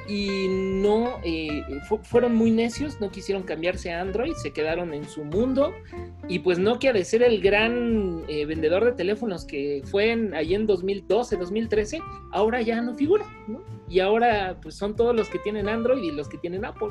y 0.09 0.47
no 0.49 1.19
eh, 1.23 1.63
fueron 2.01 2.35
muy 2.35 2.49
necios, 2.49 2.99
no 2.99 3.11
quisieron 3.11 3.43
cambiarse 3.43 3.93
a 3.93 4.01
Android, 4.01 4.33
se 4.33 4.51
quedaron 4.51 4.91
en 4.95 5.07
su 5.07 5.23
mundo 5.23 5.71
y 6.27 6.39
pues 6.39 6.57
Nokia 6.57 6.93
de 6.93 7.05
ser 7.05 7.21
el 7.21 7.39
gran 7.41 8.23
eh, 8.27 8.45
vendedor 8.45 8.83
de 8.83 8.93
teléfonos 8.93 9.45
que 9.45 9.83
fue 9.85 10.11
en, 10.11 10.33
ahí 10.33 10.55
en 10.55 10.65
2012, 10.65 11.37
2013, 11.37 12.01
ahora 12.31 12.61
ya 12.61 12.81
no 12.81 12.95
figura, 12.95 13.25
¿no? 13.47 13.61
Y 13.87 13.99
ahora 13.99 14.57
pues 14.61 14.73
son 14.75 14.95
todos 14.95 15.15
los 15.15 15.29
que 15.29 15.37
tienen 15.39 15.69
Android 15.69 16.01
y 16.01 16.11
los 16.11 16.27
que 16.27 16.39
tienen 16.39 16.65
Apple. 16.65 16.89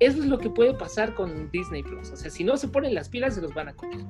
Eso 0.00 0.18
es 0.18 0.26
lo 0.26 0.38
que 0.38 0.50
puede 0.50 0.74
pasar 0.74 1.14
con 1.14 1.50
Disney 1.50 1.82
Plus, 1.82 2.10
o 2.10 2.16
sea, 2.16 2.30
si 2.30 2.44
no 2.44 2.56
se 2.56 2.68
ponen 2.68 2.94
las 2.94 3.08
pilas 3.08 3.34
se 3.34 3.40
los 3.40 3.54
van 3.54 3.68
a 3.68 3.74
comer. 3.74 4.00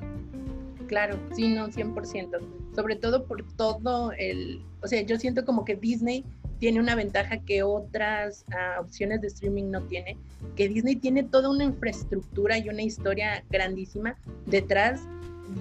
Claro, 0.87 1.19
sí, 1.35 1.49
no, 1.49 1.69
100%. 1.69 2.41
Sobre 2.75 2.97
todo 2.97 3.25
por 3.25 3.43
todo 3.57 4.13
el, 4.13 4.63
o 4.83 4.87
sea, 4.87 5.03
yo 5.03 5.19
siento 5.19 5.45
como 5.45 5.65
que 5.65 5.77
Disney 5.77 6.25
tiene 6.59 6.81
una 6.81 6.95
ventaja 6.95 7.39
que 7.39 7.63
otras 7.63 8.45
ah, 8.53 8.81
opciones 8.81 9.21
de 9.21 9.29
streaming 9.29 9.71
no 9.71 9.83
tiene, 9.83 10.17
que 10.57 10.69
Disney 10.69 10.97
tiene 10.97 11.23
toda 11.23 11.51
una 11.51 11.65
infraestructura 11.65 12.59
y 12.59 12.69
una 12.69 12.83
historia 12.83 13.45
grandísima 13.51 14.17
detrás 14.47 15.03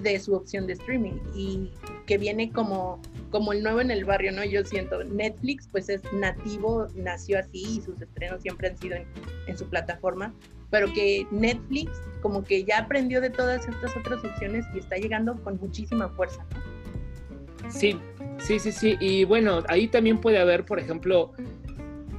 de 0.02 0.18
su 0.18 0.34
opción 0.34 0.66
de 0.66 0.74
streaming 0.74 1.18
y 1.34 1.70
que 2.06 2.18
viene 2.18 2.50
como, 2.50 3.00
como 3.34 3.52
el 3.52 3.64
nuevo 3.64 3.80
en 3.80 3.90
el 3.90 4.04
barrio, 4.04 4.30
¿no? 4.30 4.44
Yo 4.44 4.64
siento, 4.64 5.02
Netflix 5.02 5.66
pues 5.66 5.88
es 5.88 6.00
nativo, 6.12 6.86
nació 6.94 7.40
así 7.40 7.78
y 7.78 7.80
sus 7.82 8.00
estrenos 8.00 8.40
siempre 8.42 8.68
han 8.68 8.78
sido 8.78 8.96
en, 9.48 9.58
su 9.58 9.68
plataforma, 9.68 10.32
pero 10.70 10.86
que 10.92 11.26
Netflix 11.32 11.90
como 12.22 12.44
que 12.44 12.62
ya 12.62 12.78
aprendió 12.78 13.20
de 13.20 13.30
todas 13.30 13.66
estas 13.66 13.96
otras 13.96 14.24
opciones 14.24 14.64
y 14.72 14.78
está 14.78 14.98
llegando 14.98 15.34
con 15.42 15.58
muchísima 15.60 16.08
fuerza, 16.10 16.46
¿no? 16.54 17.70
Sí, 17.72 17.98
Sí, 18.38 18.60
sí, 18.60 18.70
sí. 18.70 18.96
Y 19.00 19.24
bueno, 19.24 19.64
ahí 19.68 19.88
también 19.88 20.20
puede 20.20 20.38
haber, 20.38 20.64
por 20.64 20.78
ejemplo, 20.78 21.32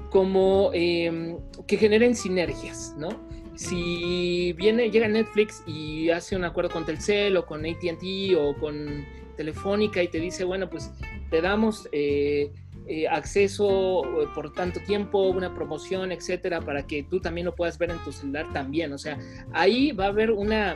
como 0.10 0.72
em, 0.74 1.38
que 1.66 1.78
generen 1.78 2.14
sinergias, 2.14 2.94
¿no? 2.98 3.10
Si 3.56 4.54
viene, 4.54 4.90
llega 4.92 5.08
Netflix 5.08 5.64
y 5.66 6.10
hace 6.10 6.36
un 6.36 6.44
acuerdo 6.44 6.72
con 6.72 6.86
Telcel 6.86 7.38
o 7.38 7.46
con 7.46 7.66
ATT 7.66 8.36
o 8.38 8.56
con 8.60 9.06
Telefónica 9.38 10.04
y 10.04 10.08
te 10.08 10.20
dice, 10.20 10.44
bueno, 10.44 10.70
pues 10.70 10.92
te 11.30 11.42
damos 11.42 11.88
eh, 11.92 12.52
eh, 12.88 13.08
acceso 13.08 14.04
eh, 14.22 14.28
por 14.34 14.54
tanto 14.54 14.80
tiempo, 14.82 15.30
una 15.30 15.54
promoción, 15.54 16.12
etcétera, 16.12 16.62
para 16.62 16.86
que 16.86 17.04
tú 17.04 17.20
también 17.20 17.46
lo 17.46 17.56
puedas 17.56 17.78
ver 17.78 17.92
en 17.92 18.04
tu 18.04 18.12
celular 18.12 18.52
también. 18.54 18.92
O 18.94 18.98
sea, 18.98 19.18
ahí 19.54 19.92
va 19.92 20.06
a 20.06 20.10
haber 20.10 20.32
una, 20.32 20.76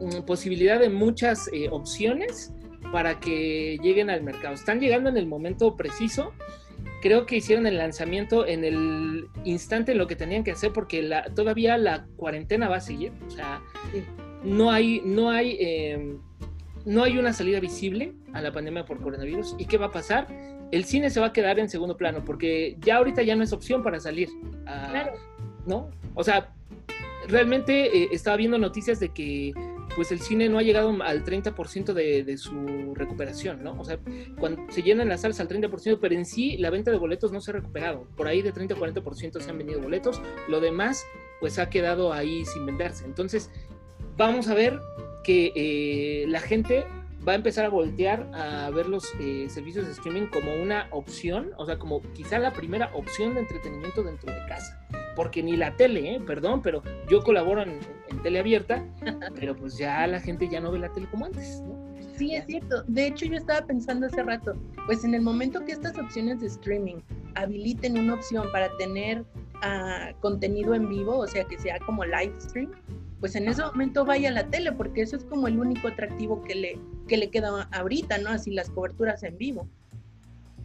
una 0.00 0.24
posibilidad 0.24 0.78
de 0.78 0.90
muchas 0.90 1.50
opciones 1.70 2.52
para 2.92 3.20
que 3.20 3.78
lleguen 3.82 4.10
al 4.10 4.22
mercado. 4.22 4.54
Están 4.54 4.80
llegando 4.80 5.10
en 5.10 5.16
el 5.16 5.26
momento 5.26 5.76
preciso. 5.76 6.32
Creo 7.00 7.26
que 7.26 7.36
hicieron 7.36 7.66
el 7.66 7.78
lanzamiento 7.78 8.46
en 8.46 8.64
el 8.64 9.28
instante 9.44 9.92
en 9.92 9.98
lo 9.98 10.06
que 10.06 10.16
tenían 10.16 10.44
que 10.44 10.50
hacer 10.52 10.72
porque 10.72 11.02
la, 11.02 11.24
todavía 11.34 11.78
la 11.78 12.06
cuarentena 12.16 12.68
va 12.68 12.76
a 12.76 12.80
seguir. 12.80 13.12
O 13.26 13.30
sea, 13.30 13.62
no 14.44 14.70
hay, 14.70 15.00
no 15.04 15.30
hay, 15.30 15.56
em, 15.60 16.18
no 16.84 17.02
hay 17.02 17.18
una 17.18 17.32
salida 17.32 17.60
visible 17.60 18.12
a 18.32 18.42
la 18.42 18.52
pandemia 18.52 18.84
por 18.84 19.00
coronavirus. 19.00 19.56
¿Y 19.58 19.66
qué 19.66 19.78
va 19.78 19.86
a 19.86 19.92
pasar? 19.92 20.26
El 20.72 20.84
cine 20.84 21.10
se 21.10 21.20
va 21.20 21.26
a 21.26 21.32
quedar 21.32 21.58
en 21.58 21.68
segundo 21.68 21.96
plano 21.96 22.24
porque 22.24 22.76
ya 22.80 22.96
ahorita 22.96 23.22
ya 23.22 23.34
no 23.34 23.42
es 23.42 23.52
opción 23.52 23.82
para 23.82 23.98
salir. 23.98 24.28
claro. 24.64 25.12
¿No? 25.66 25.90
O 26.14 26.24
sea, 26.24 26.52
realmente 27.28 27.96
eh, 27.96 28.08
estaba 28.12 28.36
viendo 28.36 28.58
noticias 28.58 29.00
de 29.00 29.10
que 29.10 29.52
pues 29.96 30.12
el 30.12 30.20
cine 30.20 30.48
no 30.48 30.58
ha 30.58 30.62
llegado 30.62 30.96
al 31.02 31.24
30% 31.24 31.92
de, 31.92 32.24
de, 32.24 32.38
su 32.38 32.94
recuperación, 32.94 33.62
¿no? 33.62 33.78
O 33.78 33.84
sea, 33.84 33.98
cuando 34.38 34.62
se 34.72 34.82
llenan 34.82 35.08
las 35.08 35.22
salas 35.22 35.40
al 35.40 35.48
30%, 35.48 35.98
pero 36.00 36.14
en 36.14 36.24
sí 36.24 36.56
la 36.58 36.70
venta 36.70 36.90
de 36.90 36.98
boletos 36.98 37.32
no 37.32 37.40
se 37.40 37.50
ha 37.50 37.54
recuperado. 37.54 38.06
Por 38.16 38.26
ahí 38.28 38.42
de 38.42 38.52
30 38.52 38.74
a 38.74 38.78
40% 38.78 39.40
se 39.40 39.50
han 39.50 39.58
vendido 39.58 39.80
boletos, 39.80 40.20
lo 40.48 40.60
demás 40.60 41.04
pues 41.40 41.58
ha 41.58 41.70
quedado 41.70 42.12
ahí 42.12 42.44
sin 42.44 42.66
venderse. 42.66 43.04
Entonces, 43.04 43.50
vamos 44.16 44.48
a 44.48 44.54
ver 44.54 44.78
que 45.24 45.52
eh, 45.54 46.26
la 46.28 46.40
gente 46.40 46.84
va 47.26 47.32
a 47.32 47.36
empezar 47.36 47.64
a 47.64 47.68
voltear 47.68 48.30
a 48.32 48.70
ver 48.70 48.88
los 48.88 49.04
eh, 49.20 49.46
servicios 49.48 49.86
de 49.86 49.92
streaming 49.92 50.26
como 50.26 50.54
una 50.54 50.88
opción, 50.90 51.52
o 51.58 51.66
sea, 51.66 51.78
como 51.78 52.02
quizá 52.12 52.38
la 52.38 52.52
primera 52.52 52.90
opción 52.94 53.34
de 53.34 53.40
entretenimiento 53.40 54.02
dentro 54.02 54.32
de 54.32 54.38
casa 54.46 54.80
porque 55.16 55.42
ni 55.42 55.56
la 55.56 55.76
tele, 55.76 56.16
¿eh? 56.16 56.20
perdón, 56.20 56.62
pero 56.62 56.82
yo 57.08 57.22
colaboro 57.22 57.62
en, 57.62 57.78
tele 58.22 58.40
abierta, 58.40 58.84
pero 59.38 59.56
pues 59.56 59.78
ya 59.78 60.06
la 60.06 60.20
gente 60.20 60.48
ya 60.48 60.60
no 60.60 60.72
ve 60.72 60.78
la 60.78 60.92
tele 60.92 61.06
como 61.10 61.26
antes, 61.26 61.62
¿no? 61.62 61.90
Sí, 62.16 62.34
es 62.34 62.44
cierto. 62.44 62.82
De 62.86 63.06
hecho, 63.06 63.24
yo 63.24 63.36
estaba 63.36 63.66
pensando 63.66 64.06
hace 64.06 64.22
rato, 64.22 64.54
pues 64.86 65.04
en 65.04 65.14
el 65.14 65.22
momento 65.22 65.64
que 65.64 65.72
estas 65.72 65.96
opciones 65.98 66.40
de 66.40 66.48
streaming 66.48 66.96
habiliten 67.34 67.98
una 67.98 68.14
opción 68.14 68.46
para 68.52 68.68
tener 68.76 69.20
uh, 69.20 70.20
contenido 70.20 70.74
en 70.74 70.88
vivo, 70.88 71.16
o 71.18 71.26
sea, 71.26 71.44
que 71.44 71.58
sea 71.58 71.78
como 71.80 72.04
live 72.04 72.34
stream, 72.38 72.72
pues 73.20 73.36
en 73.36 73.48
ese 73.48 73.62
momento 73.62 74.04
vaya 74.04 74.30
a 74.30 74.32
la 74.32 74.46
tele, 74.48 74.72
porque 74.72 75.02
eso 75.02 75.16
es 75.16 75.24
como 75.24 75.48
el 75.48 75.58
único 75.58 75.88
atractivo 75.88 76.42
que 76.42 76.54
le, 76.54 76.78
que 77.08 77.16
le 77.16 77.30
queda 77.30 77.68
ahorita, 77.72 78.18
¿no? 78.18 78.30
Así 78.30 78.50
las 78.50 78.68
coberturas 78.70 79.22
en 79.22 79.38
vivo. 79.38 79.66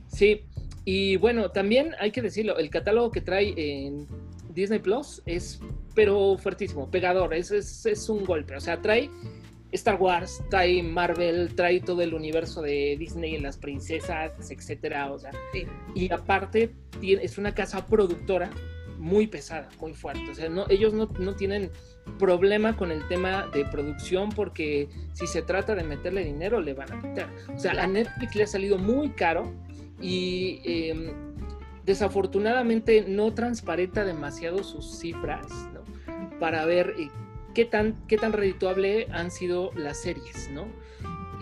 Sí, 0.08 0.42
y 0.86 1.18
bueno, 1.18 1.50
también 1.52 1.94
hay 2.00 2.12
que 2.12 2.22
decirlo, 2.22 2.58
el 2.58 2.70
catálogo 2.70 3.12
que 3.12 3.20
trae 3.20 3.54
en 3.58 4.08
Disney 4.56 4.80
Plus 4.80 5.22
es, 5.26 5.60
pero 5.94 6.38
fuertísimo, 6.38 6.90
pegador, 6.90 7.34
es, 7.34 7.52
es, 7.52 8.10
un 8.10 8.24
golpe. 8.24 8.56
O 8.56 8.62
sea, 8.62 8.82
trae 8.82 9.10
Star 9.72 9.96
Wars, 10.02 10.42
trae 10.50 10.82
Marvel, 10.82 11.54
trae 11.56 11.82
todo 11.82 12.02
el 12.02 12.14
universo 12.14 12.62
de 12.62 12.96
Disney, 12.98 13.38
las 13.40 13.58
princesas, 13.58 14.32
etcétera. 14.50 15.12
O 15.12 15.20
sea, 15.20 15.32
y 15.94 16.12
aparte 16.12 16.72
es 17.02 17.38
una 17.38 17.54
casa 17.54 17.86
productora 17.86 18.50
muy 18.98 19.28
pesada, 19.28 19.70
muy 19.82 19.94
fuerte. 19.94 20.32
O 20.32 20.36
sea, 20.36 20.48
no, 20.48 20.66
ellos 20.70 20.94
no, 20.94 21.10
no, 21.20 21.36
tienen 21.36 21.70
problema 22.18 22.78
con 22.78 22.92
el 22.92 23.06
tema 23.10 23.48
de 23.54 23.66
producción 23.66 24.30
porque 24.30 24.88
si 25.14 25.28
se 25.28 25.42
trata 25.42 25.76
de 25.76 25.84
meterle 25.84 26.24
dinero, 26.24 26.62
le 26.62 26.74
van 26.74 26.92
a 26.94 26.96
meter. 26.96 27.28
O 27.54 27.60
sea, 27.60 27.74
a 27.74 27.88
Netflix 27.88 28.36
le 28.36 28.44
ha 28.44 28.48
salido 28.48 28.78
muy 28.78 29.10
caro 29.10 29.54
y 30.02 30.62
eh, 30.64 31.14
desafortunadamente 31.86 33.06
no 33.08 33.34
transparenta 33.34 34.04
demasiado 34.04 34.64
sus 34.64 35.00
cifras 35.00 35.48
para 36.40 36.66
ver 36.66 36.96
eh, 36.98 37.10
qué, 37.54 37.66
tan, 37.66 37.96
qué 38.08 38.18
tan 38.18 38.34
redituable 38.34 39.08
han 39.12 39.32
sido 39.32 39.72
las 39.76 40.02
series, 40.02 40.50
¿no? 40.52 40.66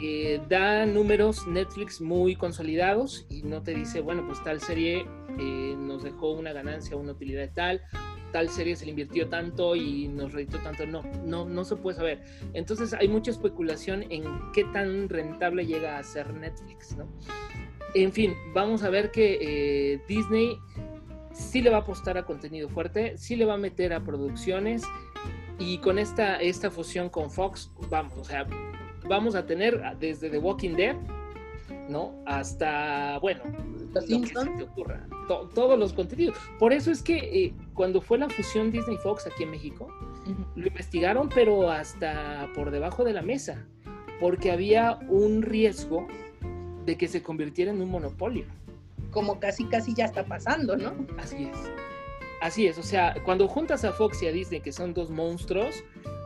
eh, 0.05 0.41
da 0.50 0.85
números 0.85 1.47
Netflix 1.47 2.01
muy 2.01 2.35
consolidados 2.35 3.25
y 3.29 3.43
no 3.43 3.63
te 3.63 3.73
dice, 3.73 4.01
bueno, 4.01 4.25
pues 4.27 4.43
tal 4.43 4.59
serie 4.59 5.05
eh, 5.39 5.75
nos 5.77 6.03
dejó 6.03 6.31
una 6.31 6.51
ganancia, 6.51 6.97
una 6.97 7.13
utilidad 7.13 7.50
tal, 7.53 7.81
tal 8.33 8.50
serie 8.50 8.75
se 8.75 8.83
le 8.85 8.91
invirtió 8.91 9.29
tanto 9.29 9.75
y 9.75 10.09
nos 10.09 10.33
reditó 10.33 10.57
tanto. 10.59 10.85
No, 10.85 11.03
no, 11.25 11.45
no 11.45 11.63
se 11.63 11.77
puede 11.77 11.97
saber. 11.97 12.23
Entonces 12.53 12.93
hay 12.93 13.07
mucha 13.07 13.31
especulación 13.31 14.03
en 14.09 14.25
qué 14.53 14.65
tan 14.65 15.07
rentable 15.07 15.65
llega 15.65 15.97
a 15.97 16.03
ser 16.03 16.33
Netflix, 16.33 16.97
¿no? 16.97 17.07
En 17.93 18.11
fin, 18.11 18.35
vamos 18.53 18.83
a 18.83 18.89
ver 18.89 19.11
que 19.11 19.37
eh, 19.41 20.01
Disney 20.07 20.57
sí 21.33 21.61
le 21.61 21.69
va 21.69 21.77
a 21.77 21.79
apostar 21.81 22.17
a 22.17 22.25
contenido 22.25 22.69
fuerte, 22.69 23.17
sí 23.17 23.35
le 23.35 23.45
va 23.45 23.55
a 23.55 23.57
meter 23.57 23.93
a 23.93 24.03
producciones 24.03 24.83
y 25.59 25.77
con 25.79 25.99
esta, 25.99 26.37
esta 26.37 26.71
fusión 26.71 27.09
con 27.09 27.29
Fox, 27.29 27.71
vamos, 27.89 28.17
o 28.17 28.23
sea, 28.23 28.47
vamos 29.07 29.35
a 29.35 29.45
tener 29.45 29.81
desde 29.99 30.29
The 30.29 30.37
Walking 30.37 30.75
Dead, 30.75 30.95
¿no? 31.89 32.15
Hasta, 32.25 33.19
bueno, 33.19 33.43
los 33.93 34.05
Simpsons. 34.05 34.61
ocurra, 34.61 35.07
todos 35.27 35.77
los 35.77 35.93
contenidos. 35.93 36.37
Por 36.59 36.73
eso 36.73 36.91
es 36.91 37.01
que 37.01 37.17
eh, 37.17 37.53
cuando 37.73 38.01
fue 38.01 38.17
la 38.17 38.29
fusión 38.29 38.71
Disney-Fox 38.71 39.27
aquí 39.27 39.43
en 39.43 39.51
México, 39.51 39.87
lo 40.55 40.67
investigaron, 40.67 41.29
pero 41.29 41.69
hasta 41.69 42.49
por 42.55 42.71
debajo 42.71 43.03
de 43.03 43.13
la 43.13 43.21
mesa, 43.21 43.65
porque 44.19 44.51
había 44.51 44.99
un 45.09 45.41
riesgo 45.41 46.07
de 46.85 46.97
que 46.97 47.07
se 47.07 47.21
convirtiera 47.21 47.71
en 47.71 47.81
un 47.81 47.89
monopolio. 47.89 48.45
Como 49.11 49.39
casi, 49.39 49.65
casi 49.65 49.93
ya 49.93 50.05
está 50.05 50.25
pasando, 50.25 50.75
¿no? 50.75 50.93
Así 51.17 51.49
es. 51.51 51.57
Así 52.41 52.67
es, 52.67 52.77
o 52.77 52.83
sea, 52.83 53.15
cuando 53.23 53.47
juntas 53.47 53.85
a 53.85 53.93
Fox 53.93 54.21
y 54.21 54.27
a 54.27 54.31
Disney, 54.33 54.59
que 54.59 54.73
son 54.73 54.93
dos 54.93 55.09
monstruos, 55.09 55.81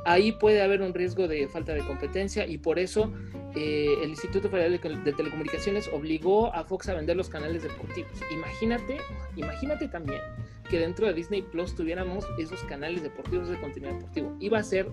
ahí 0.08 0.32
puede 0.32 0.64
haber 0.64 0.82
un 0.82 0.94
riesgo 0.94 1.28
de 1.28 1.48
falta 1.48 1.74
de 1.74 1.86
competencia 1.86 2.48
y 2.48 2.58
por 2.58 2.80
eso 2.80 3.12
eh, 3.56 3.98
el 4.02 4.10
Instituto 4.10 4.50
Federal 4.50 4.72
de, 5.04 5.14
Telecomunicaciones 5.14 5.90
obligó 5.94 6.54
a 6.54 6.64
Fox 6.64 6.90
a 6.90 6.94
vender 6.94 7.18
los 7.18 7.30
canales 7.30 7.64
deportivos. 7.64 8.12
Imagínate, 8.32 8.98
imagínate 9.36 9.88
también 9.90 10.22
que 10.70 10.80
dentro 10.80 11.08
de 11.08 11.14
Disney 11.14 11.42
Plus 11.42 11.76
tuviéramos 11.76 12.26
esos 12.40 12.64
canales 12.64 13.04
deportivos 13.04 13.50
de 13.50 13.60
contenido 13.60 13.94
deportivo. 13.94 14.36
Iba 14.40 14.60
a 14.60 14.64
ser 14.64 14.90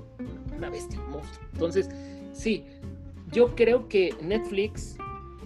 una 0.56 0.68
bestia, 0.68 1.00
un 1.00 1.11
monstruo. 1.11 1.47
Entonces, 1.52 1.88
sí, 2.33 2.64
yo 3.33 3.54
creo 3.54 3.88
que 3.88 4.14
Netflix, 4.23 4.97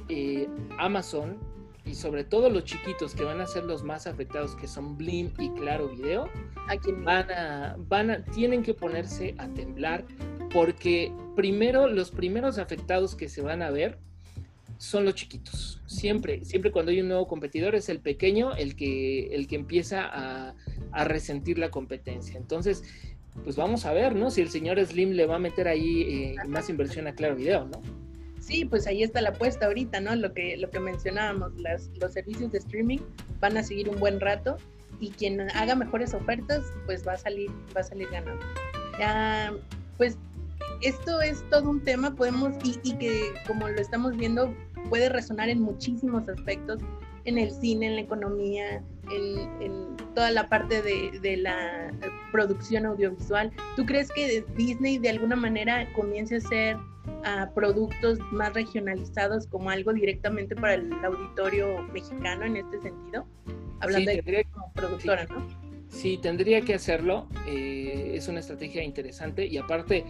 eh, 0.08 0.48
Amazon 0.78 1.38
y 1.84 1.94
sobre 1.94 2.24
todo 2.24 2.50
los 2.50 2.64
chiquitos 2.64 3.14
que 3.14 3.24
van 3.24 3.40
a 3.40 3.46
ser 3.46 3.64
los 3.64 3.82
más 3.82 4.06
afectados, 4.06 4.54
que 4.56 4.66
son 4.66 4.98
Blim 4.98 5.32
y 5.38 5.50
Claro 5.50 5.88
Video, 5.88 6.28
van 7.04 7.30
a, 7.30 7.76
van 7.78 8.10
a, 8.10 8.24
tienen 8.26 8.62
que 8.62 8.74
ponerse 8.74 9.34
a 9.38 9.48
temblar 9.48 10.04
porque 10.52 11.12
primero 11.34 11.88
los 11.88 12.10
primeros 12.10 12.58
afectados 12.58 13.14
que 13.14 13.28
se 13.28 13.40
van 13.40 13.62
a 13.62 13.70
ver 13.70 13.98
son 14.76 15.04
los 15.04 15.14
chiquitos. 15.14 15.80
Siempre, 15.86 16.44
siempre 16.44 16.70
cuando 16.70 16.92
hay 16.92 17.00
un 17.00 17.08
nuevo 17.08 17.26
competidor 17.26 17.74
es 17.74 17.88
el 17.88 18.00
pequeño 18.00 18.54
el 18.54 18.76
que, 18.76 19.34
el 19.34 19.48
que 19.48 19.56
empieza 19.56 20.04
a, 20.04 20.54
a 20.92 21.04
resentir 21.04 21.58
la 21.58 21.70
competencia. 21.70 22.36
Entonces, 22.36 22.84
pues 23.44 23.56
vamos 23.56 23.86
a 23.86 23.92
ver, 23.92 24.14
¿no? 24.14 24.30
Si 24.30 24.40
el 24.40 24.50
señor 24.50 24.84
Slim 24.84 25.10
le 25.10 25.26
va 25.26 25.36
a 25.36 25.38
meter 25.38 25.68
ahí 25.68 26.02
eh, 26.02 26.36
más 26.46 26.68
inversión 26.70 27.06
a 27.06 27.14
Claro 27.14 27.36
Video, 27.36 27.64
¿no? 27.64 27.80
Sí, 28.40 28.64
pues 28.64 28.86
ahí 28.86 29.02
está 29.02 29.20
la 29.20 29.30
apuesta 29.30 29.66
ahorita, 29.66 30.00
¿no? 30.00 30.14
Lo 30.16 30.32
que, 30.32 30.56
lo 30.56 30.70
que 30.70 30.80
mencionábamos, 30.80 31.54
las, 31.56 31.90
los 32.00 32.12
servicios 32.12 32.52
de 32.52 32.58
streaming 32.58 32.98
van 33.40 33.56
a 33.56 33.62
seguir 33.62 33.88
un 33.88 33.98
buen 33.98 34.20
rato 34.20 34.56
y 35.00 35.10
quien 35.10 35.40
haga 35.54 35.74
mejores 35.74 36.14
ofertas, 36.14 36.64
pues 36.86 37.06
va 37.06 37.12
a 37.12 37.18
salir, 37.18 37.50
va 37.76 37.80
a 37.80 37.84
salir 37.84 38.08
ganando. 38.10 38.44
Ya, 38.98 39.52
pues 39.96 40.16
esto 40.82 41.20
es 41.20 41.42
todo 41.50 41.70
un 41.70 41.82
tema, 41.82 42.14
podemos, 42.14 42.54
y, 42.64 42.78
y 42.82 42.94
que 42.94 43.32
como 43.46 43.68
lo 43.68 43.80
estamos 43.80 44.16
viendo, 44.16 44.54
puede 44.88 45.08
resonar 45.08 45.48
en 45.48 45.60
muchísimos 45.60 46.28
aspectos, 46.28 46.80
en 47.28 47.38
el 47.38 47.50
cine, 47.50 47.86
en 47.86 47.94
la 47.96 48.00
economía, 48.00 48.82
en, 49.10 49.62
en 49.62 49.96
toda 50.14 50.30
la 50.30 50.48
parte 50.48 50.82
de, 50.82 51.18
de, 51.20 51.36
la 51.36 51.92
producción 52.32 52.86
audiovisual. 52.86 53.52
¿Tú 53.76 53.86
crees 53.86 54.10
que 54.10 54.44
Disney 54.56 54.98
de 54.98 55.10
alguna 55.10 55.36
manera 55.36 55.90
comience 55.94 56.36
a 56.36 56.40
ser 56.40 56.76
a 57.24 57.50
productos 57.54 58.18
más 58.32 58.52
regionalizados 58.54 59.46
como 59.46 59.70
algo 59.70 59.92
directamente 59.92 60.54
para 60.54 60.74
el 60.74 60.92
auditorio 61.04 61.82
mexicano 61.92 62.44
en 62.44 62.56
este 62.56 62.80
sentido? 62.80 63.26
Hablando 63.80 64.10
sí, 64.10 64.20
de 64.20 64.44
como 64.52 64.72
productora, 64.72 65.26
sí. 65.26 65.32
¿no? 65.32 65.68
Sí, 65.88 66.18
tendría 66.20 66.60
que 66.60 66.74
hacerlo. 66.74 67.28
Eh, 67.46 68.12
es 68.14 68.28
una 68.28 68.40
estrategia 68.40 68.82
interesante 68.82 69.46
y 69.46 69.56
aparte 69.56 70.04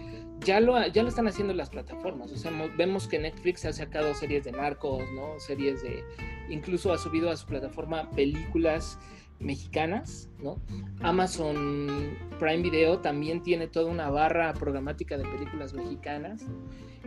ya 0.44 0.60
lo, 0.60 0.86
ya 0.86 1.02
lo 1.02 1.08
están 1.08 1.28
haciendo 1.28 1.54
las 1.54 1.70
plataformas. 1.70 2.32
O 2.32 2.36
sea, 2.36 2.52
vemos 2.76 3.06
que 3.06 3.18
Netflix 3.18 3.64
ha 3.64 3.72
sacado 3.72 4.14
series 4.14 4.44
de 4.44 4.52
narcos, 4.52 5.02
¿no? 5.12 5.38
Series 5.38 5.82
de... 5.82 6.04
Incluso 6.48 6.92
ha 6.92 6.98
subido 6.98 7.30
a 7.30 7.36
su 7.36 7.46
plataforma 7.46 8.10
películas 8.10 8.98
mexicanas, 9.40 10.28
¿no? 10.42 10.60
Amazon 11.00 12.16
Prime 12.38 12.62
Video 12.62 12.98
también 12.98 13.42
tiene 13.42 13.68
toda 13.68 13.86
una 13.86 14.10
barra 14.10 14.52
programática 14.54 15.16
de 15.16 15.24
películas 15.24 15.72
mexicanas. 15.74 16.44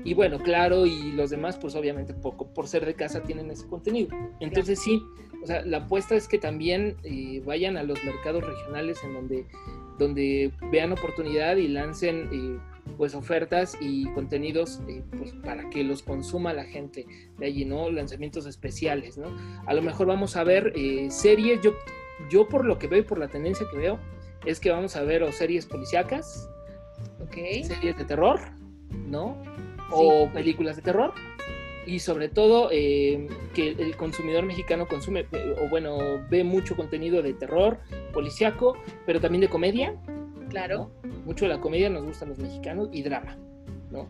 Y 0.04 0.14
bueno, 0.14 0.40
claro, 0.40 0.86
y 0.86 1.12
los 1.12 1.30
demás, 1.30 1.58
pues 1.58 1.76
obviamente 1.76 2.14
poco, 2.14 2.54
por 2.54 2.68
ser 2.68 2.86
de 2.86 2.96
casa 2.96 3.22
tienen 3.22 3.52
ese 3.52 3.68
contenido. 3.68 4.16
Entonces 4.40 4.80
sí, 4.80 5.04
o 5.44 5.46
sea, 5.46 5.64
la 5.66 5.78
apuesta 5.78 6.16
es 6.16 6.28
que 6.28 6.38
también 6.38 6.98
eh, 7.04 7.42
vayan 7.46 7.78
a 7.78 7.84
los 7.84 8.04
mercados 8.04 8.44
regionales 8.44 9.04
en 9.04 9.14
donde, 9.14 9.46
donde 10.00 10.52
vean 10.72 10.92
oportunidad 10.92 11.58
y 11.58 11.68
lancen 11.68 12.30
eh, 12.32 12.60
pues 12.98 13.16
ofertas 13.16 13.78
y 13.80 14.06
contenidos 14.14 14.82
eh, 14.88 15.04
pues, 15.18 15.34
para 15.44 15.70
que 15.70 15.84
los 15.84 16.04
consuma 16.04 16.54
la 16.54 16.66
gente 16.66 17.06
de 17.38 17.46
allí, 17.46 17.66
¿no? 17.66 17.90
Lanzamientos 17.90 18.46
especiales, 18.46 19.18
¿no? 19.18 19.28
A 19.66 19.74
lo 19.74 19.82
mejor 19.82 20.08
vamos 20.08 20.36
a 20.36 20.44
ver 20.44 20.74
eh, 20.76 21.10
series, 21.10 21.62
yo, 21.62 21.74
yo 22.30 22.48
por 22.48 22.66
lo 22.66 22.78
que 22.78 22.88
veo 22.88 23.00
y 23.00 23.04
por 23.04 23.18
la 23.18 23.28
tendencia 23.28 23.66
que 23.72 23.78
veo, 23.78 24.00
es 24.46 24.60
que 24.60 24.72
vamos 24.72 24.96
a 24.96 25.04
ver 25.04 25.24
o 25.24 25.32
series 25.32 25.66
policíacas, 25.66 26.50
okay. 27.24 27.64
series 27.64 27.98
de 27.98 28.06
terror, 28.06 28.40
¿no? 29.08 29.38
O 29.92 30.26
sí. 30.26 30.30
películas 30.34 30.76
de 30.76 30.82
terror. 30.82 31.14
Y 31.86 32.00
sobre 32.00 32.30
todo 32.30 32.70
eh, 32.72 33.28
que 33.56 33.70
el 33.70 33.96
consumidor 33.98 34.46
mexicano 34.46 34.88
consume, 34.88 35.26
o 35.60 35.68
bueno, 35.70 35.98
ve 36.30 36.44
mucho 36.44 36.76
contenido 36.76 37.24
de 37.24 37.34
terror, 37.34 37.80
policíaco, 38.14 38.78
pero 39.08 39.20
también 39.20 39.42
de 39.42 39.50
comedia, 39.50 39.96
Claro. 40.52 40.92
¿no? 41.04 41.10
Mucho 41.26 41.46
de 41.46 41.50
la 41.50 41.60
comedia 41.60 41.90
nos 41.90 42.04
gustan 42.04 42.30
los 42.30 42.38
mexicanos 42.38 42.90
y 42.92 43.02
drama, 43.04 43.38
¿no? 43.92 44.08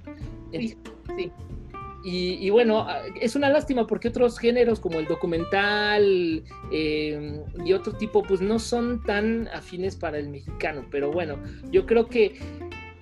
Sí, 0.52 0.78
sí. 1.18 1.32
Y, 2.04 2.46
y, 2.46 2.50
bueno, 2.50 2.88
es 3.20 3.36
una 3.36 3.50
lástima 3.50 3.86
porque 3.86 4.08
otros 4.08 4.40
géneros 4.40 4.80
como 4.80 4.98
el 4.98 5.06
documental 5.06 6.44
eh, 6.72 7.44
y 7.64 7.74
otro 7.74 7.94
tipo, 7.94 8.24
pues 8.24 8.42
no 8.42 8.58
son 8.58 9.04
tan 9.04 9.48
afines 9.50 9.96
para 9.96 10.18
el 10.18 10.30
mexicano. 10.30 10.84
Pero 10.90 11.12
bueno, 11.12 11.38
yo 11.70 11.86
creo 11.86 12.08
que 12.08 12.40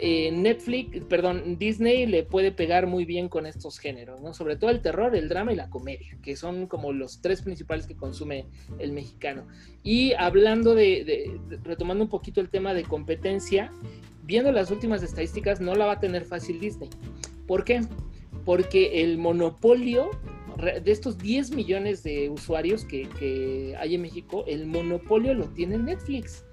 eh, 0.02 0.32
Netflix, 0.32 1.04
perdón, 1.10 1.58
Disney 1.60 2.06
le 2.06 2.24
puede 2.24 2.54
pegar 2.54 2.88
muy 2.88 3.04
bien 3.04 3.28
con 3.28 3.46
estos 3.46 3.80
géneros, 3.80 4.22
¿no? 4.22 4.34
Sobre 4.34 4.56
todo 4.56 4.70
el 4.70 4.82
terror, 4.82 5.14
el 5.14 5.28
drama 5.28 5.52
y 5.52 5.58
la 5.58 5.70
comedia, 5.70 6.18
que 6.22 6.38
son 6.38 6.68
como 6.68 6.94
los 6.94 7.22
tres 7.22 7.42
principales 7.42 7.86
que 7.86 7.98
consume 7.98 8.46
el 8.80 8.94
mexicano. 8.94 9.46
Y 9.84 10.14
hablando 10.14 10.74
de, 10.74 11.04
de, 11.04 11.60
retomando 11.64 12.06
un 12.06 12.10
poquito 12.10 12.40
el 12.40 12.50
tema 12.50 12.74
de 12.74 12.84
competencia, 12.84 13.74
viendo 14.24 14.54
las 14.54 14.72
últimas 14.72 15.04
estadísticas, 15.04 15.60
no 15.60 15.76
la 15.76 15.86
va 15.86 15.94
a 15.94 16.00
tener 16.00 16.24
fácil 16.24 16.62
Disney. 16.62 16.90
¿Por 17.46 17.66
qué? 17.66 17.82
Porque 18.46 19.04
el 19.04 19.18
monopolio 19.18 20.12
de 20.60 20.92
estos 20.92 21.18
10 21.18 21.52
millones 21.52 22.04
de 22.04 22.30
usuarios 22.30 22.86
que 22.86 23.76
hay 23.78 23.96
en 23.96 24.02
México, 24.02 24.46
el 24.48 24.66
monopolio 24.66 25.34
lo 25.34 25.50
tiene 25.50 25.78
Netflix. 25.78 26.46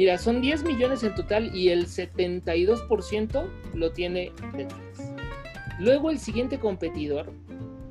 Mira, 0.00 0.16
son 0.16 0.40
10 0.40 0.64
millones 0.64 1.02
en 1.02 1.14
total 1.14 1.54
y 1.54 1.68
el 1.68 1.86
72% 1.86 3.50
lo 3.74 3.92
tiene 3.92 4.32
Netflix. 4.54 5.12
Luego 5.78 6.08
el 6.08 6.18
siguiente 6.18 6.58
competidor 6.58 7.30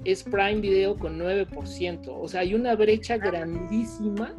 es 0.05 0.23
Prime 0.23 0.55
Video 0.55 0.97
con 0.97 1.19
9%. 1.19 2.07
O 2.07 2.27
sea, 2.27 2.41
hay 2.41 2.55
una 2.55 2.73
brecha 2.75 3.17
grandísima. 3.17 4.33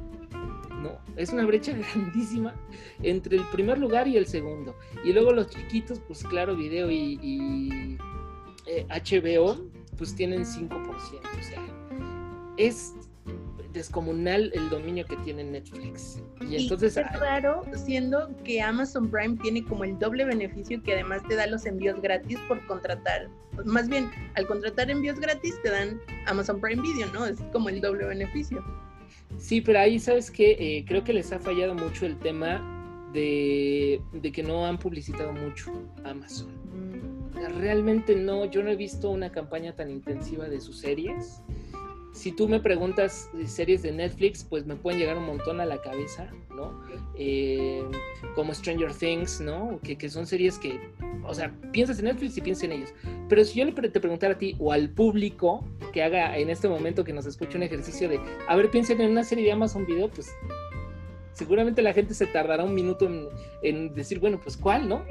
No, 0.82 0.98
es 1.14 1.32
una 1.32 1.46
brecha 1.46 1.70
grandísima 1.94 2.56
entre 3.04 3.36
el 3.36 3.44
primer 3.52 3.78
lugar 3.78 4.08
y 4.08 4.16
el 4.16 4.26
segundo. 4.26 4.74
Y 5.04 5.12
luego 5.12 5.30
los 5.30 5.46
chiquitos, 5.46 6.00
pues 6.00 6.24
claro, 6.24 6.56
Video 6.56 6.90
y, 6.90 7.20
y 7.22 7.98
eh, 8.66 8.84
HBO, 8.88 9.70
pues 9.96 10.16
tienen 10.16 10.42
5%. 10.42 10.76
O 10.82 10.98
sea, 11.40 11.62
es 12.56 12.94
descomunal 13.72 14.50
el 14.54 14.68
dominio 14.68 15.04
que 15.06 15.16
tiene 15.18 15.44
Netflix. 15.44 16.22
Y, 16.40 16.54
y 16.54 16.62
entonces 16.62 16.96
es 16.96 17.20
raro 17.20 17.64
siendo 17.74 18.30
que 18.44 18.60
Amazon 18.60 19.10
Prime 19.10 19.36
tiene 19.42 19.64
como 19.64 19.84
el 19.84 19.98
doble 19.98 20.24
beneficio 20.24 20.82
que 20.82 20.94
además 20.94 21.22
te 21.28 21.36
da 21.36 21.46
los 21.46 21.66
envíos 21.66 22.00
gratis 22.00 22.38
por 22.48 22.64
contratar. 22.66 23.28
Más 23.64 23.88
bien, 23.88 24.10
al 24.34 24.46
contratar 24.46 24.90
envíos 24.90 25.18
gratis 25.20 25.54
te 25.62 25.70
dan 25.70 26.00
Amazon 26.26 26.60
Prime 26.60 26.82
Video, 26.82 27.06
¿no? 27.12 27.26
Es 27.26 27.40
como 27.52 27.68
el 27.68 27.80
doble 27.80 28.06
beneficio. 28.06 28.64
Sí, 29.38 29.60
pero 29.60 29.80
ahí 29.80 29.98
sabes 29.98 30.30
que 30.30 30.52
eh, 30.52 30.84
creo 30.86 31.04
que 31.04 31.12
les 31.12 31.32
ha 31.32 31.38
fallado 31.38 31.74
mucho 31.74 32.06
el 32.06 32.18
tema 32.18 33.08
de, 33.12 34.00
de, 34.12 34.32
que 34.32 34.42
no 34.42 34.66
han 34.66 34.78
publicitado 34.78 35.32
mucho 35.32 35.72
Amazon. 36.04 36.48
realmente 37.58 38.14
no, 38.14 38.44
yo 38.44 38.62
no 38.62 38.70
he 38.70 38.76
visto 38.76 39.10
una 39.10 39.32
campaña 39.32 39.74
tan 39.74 39.90
intensiva 39.90 40.48
de 40.48 40.60
sus 40.60 40.78
series. 40.78 41.42
Si 42.12 42.32
tú 42.32 42.48
me 42.48 42.60
preguntas 42.60 43.30
series 43.46 43.82
de 43.82 43.92
Netflix, 43.92 44.44
pues 44.44 44.66
me 44.66 44.74
pueden 44.74 44.98
llegar 44.98 45.16
un 45.16 45.26
montón 45.26 45.60
a 45.60 45.66
la 45.66 45.80
cabeza, 45.80 46.28
¿no? 46.54 46.82
Eh, 47.14 47.84
como 48.34 48.52
Stranger 48.52 48.92
Things, 48.92 49.40
¿no? 49.40 49.78
Que, 49.82 49.96
que, 49.96 50.08
son 50.08 50.26
series 50.26 50.58
que, 50.58 50.80
o 51.24 51.32
sea, 51.32 51.54
piensas 51.72 51.98
en 52.00 52.06
Netflix 52.06 52.36
y 52.36 52.40
piensas 52.40 52.64
en 52.64 52.72
ellos. 52.72 52.94
Pero 53.28 53.44
si 53.44 53.60
yo 53.60 53.64
le 53.64 53.72
te 53.72 54.00
preguntara 54.00 54.34
a 54.34 54.38
ti 54.38 54.56
o 54.58 54.72
al 54.72 54.90
público 54.90 55.64
que 55.92 56.02
haga 56.02 56.36
en 56.36 56.50
este 56.50 56.68
momento 56.68 57.04
que 57.04 57.12
nos 57.12 57.26
escuche 57.26 57.56
un 57.56 57.62
ejercicio 57.62 58.08
de, 58.08 58.20
a 58.48 58.56
ver, 58.56 58.70
piensen 58.70 59.00
en 59.00 59.12
una 59.12 59.22
serie 59.22 59.44
de 59.44 59.52
Amazon 59.52 59.86
Video, 59.86 60.08
pues 60.08 60.34
seguramente 61.32 61.80
la 61.80 61.92
gente 61.92 62.12
se 62.14 62.26
tardará 62.26 62.64
un 62.64 62.74
minuto 62.74 63.06
en, 63.06 63.28
en 63.62 63.94
decir, 63.94 64.18
bueno, 64.18 64.40
pues 64.42 64.56
¿cuál, 64.56 64.88
no? 64.88 65.04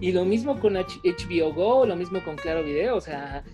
Y 0.00 0.12
lo 0.12 0.24
mismo 0.24 0.58
con 0.58 0.74
HBO 0.74 1.52
Go, 1.54 1.86
lo 1.86 1.96
mismo 1.96 2.22
con 2.24 2.36
Claro 2.36 2.62
Video, 2.62 2.96
o 2.96 3.00
sea, 3.00 3.44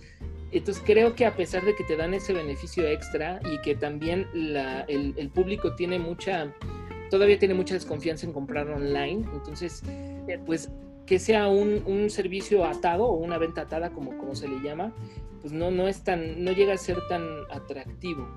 entonces 0.52 0.82
creo 0.84 1.14
que 1.14 1.26
a 1.26 1.36
pesar 1.36 1.64
de 1.64 1.74
que 1.74 1.84
te 1.84 1.96
dan 1.96 2.14
ese 2.14 2.32
beneficio 2.32 2.86
extra 2.86 3.40
y 3.52 3.60
que 3.60 3.74
también 3.74 4.26
el, 4.34 5.30
público 5.34 5.74
tiene 5.74 5.98
mucha, 5.98 6.52
todavía 7.10 7.38
tiene 7.38 7.54
mucha 7.54 7.74
desconfianza 7.74 8.26
en 8.26 8.32
comprar 8.32 8.68
online, 8.68 9.26
entonces 9.34 9.82
pues 10.46 10.70
que 11.06 11.18
sea 11.18 11.48
un, 11.48 12.10
servicio 12.10 12.64
atado 12.64 13.06
o 13.06 13.16
una 13.16 13.38
venta 13.38 13.62
atada 13.62 13.90
como, 13.90 14.16
como 14.18 14.34
se 14.34 14.46
le 14.46 14.60
llama, 14.60 14.94
pues 15.40 15.52
no, 15.52 15.70
no 15.70 15.88
es 15.88 16.04
tan, 16.04 16.44
no 16.44 16.52
llega 16.52 16.74
a 16.74 16.78
ser 16.78 16.98
tan 17.08 17.22
atractivo. 17.50 18.28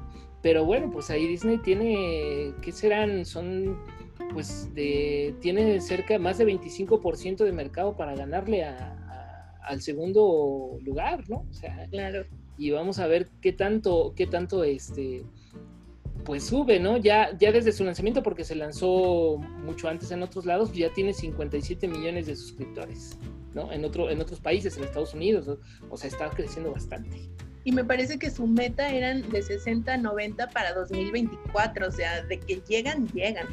Pero 0.42 0.66
bueno, 0.66 0.90
pues 0.90 1.10
ahí 1.10 1.28
Disney 1.28 1.58
tiene, 1.60 2.54
¿qué 2.62 2.72
serán? 2.72 3.26
Son 3.26 3.78
pues 4.34 4.74
de, 4.74 5.36
tiene 5.42 5.82
cerca 5.82 6.18
más 6.18 6.38
de 6.38 6.48
25% 6.48 7.44
de 7.44 7.52
mercado 7.52 7.96
para 7.98 8.16
ganarle 8.16 8.64
al 9.64 9.82
segundo 9.82 10.78
lugar, 10.84 11.30
¿no? 11.30 11.46
O 11.50 11.54
sea, 11.54 11.88
claro. 11.90 12.26
Y 12.58 12.72
vamos 12.72 13.00
a 13.00 13.08
ver 13.08 13.30
qué 13.42 13.54
tanto, 13.54 14.14
qué 14.16 14.28
tanto 14.28 14.64
este 14.64 15.24
pues 16.24 16.44
sube, 16.44 16.80
¿no? 16.80 16.98
Ya, 16.98 17.36
ya 17.38 17.52
desde 17.52 17.72
su 17.72 17.84
lanzamiento, 17.84 18.24
porque 18.24 18.44
se 18.44 18.56
lanzó 18.56 19.38
mucho 19.38 19.88
antes 19.90 20.12
en 20.12 20.24
otros 20.24 20.46
lados, 20.46 20.72
ya 20.72 20.94
tiene 20.94 21.14
57 21.14 21.88
millones 21.88 22.28
de 22.28 22.36
suscriptores, 22.36 23.18
¿no? 23.54 23.72
En, 23.72 23.84
otro, 23.86 24.10
en 24.10 24.22
otros 24.22 24.40
países, 24.40 24.78
en 24.78 24.84
Estados 24.84 25.14
Unidos, 25.14 25.58
o 25.90 25.98
sea, 25.98 26.10
está 26.10 26.30
creciendo 26.30 26.72
bastante. 26.72 27.18
Y 27.64 27.72
me 27.72 27.84
parece 27.84 28.18
que 28.18 28.30
su 28.32 28.48
meta 28.48 28.90
eran 28.90 29.30
de 29.30 29.42
60 29.42 29.94
a 29.94 29.98
90 29.98 30.48
para 30.50 30.74
2024, 30.74 31.88
o 31.88 31.92
sea, 31.92 32.24
de 32.24 32.40
que 32.40 32.62
llegan, 32.68 33.08
llegan. 33.10 33.48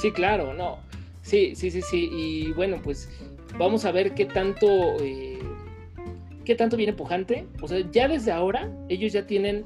Sí, 0.00 0.10
claro, 0.12 0.54
no. 0.54 0.78
Sí, 1.22 1.54
sí, 1.54 1.70
sí, 1.70 1.82
sí. 1.82 2.08
Y 2.12 2.52
bueno, 2.52 2.80
pues 2.82 3.08
vamos 3.58 3.84
a 3.84 3.92
ver 3.92 4.14
qué 4.14 4.24
tanto, 4.24 4.66
eh, 5.00 5.38
qué 6.44 6.54
tanto 6.54 6.76
viene 6.76 6.92
pujante. 6.92 7.46
O 7.60 7.68
sea, 7.68 7.78
ya 7.90 8.08
desde 8.08 8.32
ahora 8.32 8.70
ellos 8.88 9.12
ya 9.12 9.26
tienen, 9.26 9.64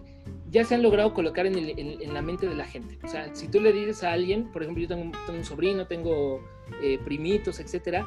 ya 0.51 0.65
se 0.65 0.75
han 0.75 0.83
logrado 0.83 1.15
colocar 1.15 1.47
en, 1.47 1.57
en, 1.57 2.15
la 2.15 2.23
mente 2.23 2.49
de 2.49 2.55
la 2.55 2.65
gente. 2.65 2.99
O 3.05 3.09
sea, 3.09 3.35
si 3.35 3.49
tú 3.49 3.61
le 3.61 3.73
dices 3.73 4.03
a 4.05 4.13
alguien, 4.13 4.51
por 4.53 4.63
ejemplo, 4.63 4.83
yo 4.83 4.89
tengo, 4.89 5.13
un 5.29 5.45
sobrino, 5.45 5.87
tengo 5.87 6.41
eh, 6.83 6.99
primitos, 7.05 7.61
etcétera, 7.61 8.07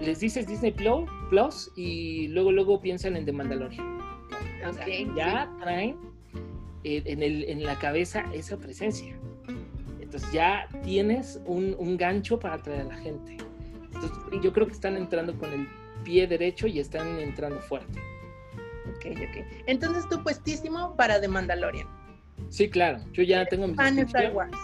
les 0.00 0.20
dices 0.20 0.46
Disney 0.46 0.72
Plus 0.72 1.70
y 1.76 2.28
luego, 2.28 2.52
luego 2.52 2.80
piensan 2.80 3.16
en 3.16 3.24
The 3.24 3.32
Mandalorian. 3.32 3.98
ya 5.16 5.50
traen 5.60 5.96
eh, 6.84 7.02
en, 7.04 7.22
el, 7.22 7.44
en 7.44 7.62
la 7.62 7.78
cabeza 7.78 8.24
esa 8.32 8.56
presencia. 8.56 9.14
Entonces 10.00 10.32
ya 10.32 10.66
tienes 10.82 11.40
un, 11.46 11.96
gancho 11.96 12.40
para 12.40 12.54
atraer 12.54 12.80
a 12.80 12.84
la 12.84 12.96
gente. 12.96 13.36
Entonces, 14.02 14.40
yo 14.42 14.52
creo 14.52 14.66
que 14.66 14.72
están 14.72 14.96
entrando 14.96 15.36
con 15.38 15.52
el 15.52 15.68
pie 16.04 16.26
derecho 16.26 16.66
y 16.66 16.78
están 16.78 17.06
entrando 17.18 17.60
fuerte. 17.60 17.98
Ok, 18.96 19.06
ok. 19.12 19.46
Entonces 19.66 20.08
tú 20.08 20.22
puestísimo 20.22 20.96
para 20.96 21.20
The 21.20 21.28
Mandalorian. 21.28 21.86
Sí, 22.48 22.68
claro. 22.68 23.00
Yo 23.12 23.22
ya 23.22 23.44
tengo 23.46 23.66
mi 23.68 23.74
fan 23.74 23.96
de 23.96 24.02
Star 24.02 24.32
Wars. 24.32 24.56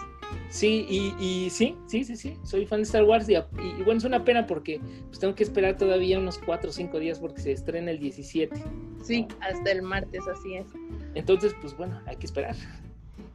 Sí, 0.49 0.85
y, 1.19 1.49
sí, 1.49 1.75
sí, 1.87 2.03
sí, 2.03 2.15
sí. 2.15 2.37
Soy 2.43 2.65
fan 2.65 2.79
de 2.79 2.83
Star 2.83 3.03
Wars 3.03 3.29
y, 3.29 3.35
bueno, 3.83 3.97
es 3.97 4.03
una 4.03 4.23
pena 4.23 4.45
porque 4.45 4.81
pues, 5.07 5.19
tengo 5.19 5.35
que 5.35 5.43
esperar 5.43 5.77
todavía 5.77 6.19
unos 6.19 6.37
4 6.39 6.69
o 6.69 6.73
5 6.73 6.99
días 6.99 7.19
porque 7.19 7.41
se 7.41 7.51
estrena 7.51 7.91
el 7.91 7.99
17. 7.99 8.55
Sí, 9.03 9.27
hasta 9.39 9.71
el 9.71 9.81
martes, 9.81 10.27
así 10.27 10.55
es. 10.55 10.67
Entonces, 11.15 11.53
pues 11.61 11.75
bueno, 11.77 12.01
hay 12.05 12.17
que 12.17 12.25
esperar 12.25 12.55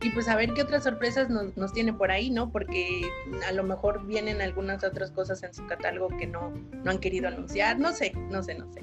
y 0.02 0.10
pues 0.10 0.28
a 0.28 0.36
ver 0.36 0.52
qué 0.52 0.62
otras 0.62 0.82
sorpresas 0.82 1.30
nos, 1.30 1.56
nos, 1.56 1.72
tiene 1.72 1.92
por 1.92 2.10
ahí, 2.10 2.30
¿no? 2.30 2.50
Porque 2.50 3.02
a 3.46 3.52
lo 3.52 3.62
mejor 3.62 4.04
vienen 4.06 4.40
algunas 4.42 4.82
otras 4.82 5.12
cosas 5.12 5.42
en 5.42 5.54
su 5.54 5.66
catálogo 5.66 6.08
que 6.18 6.26
no, 6.26 6.52
no 6.72 6.90
han 6.90 6.98
querido 6.98 7.28
anunciar, 7.28 7.78
no 7.78 7.92
sé, 7.92 8.12
no 8.30 8.42
sé, 8.42 8.54
no 8.54 8.70
sé. 8.72 8.82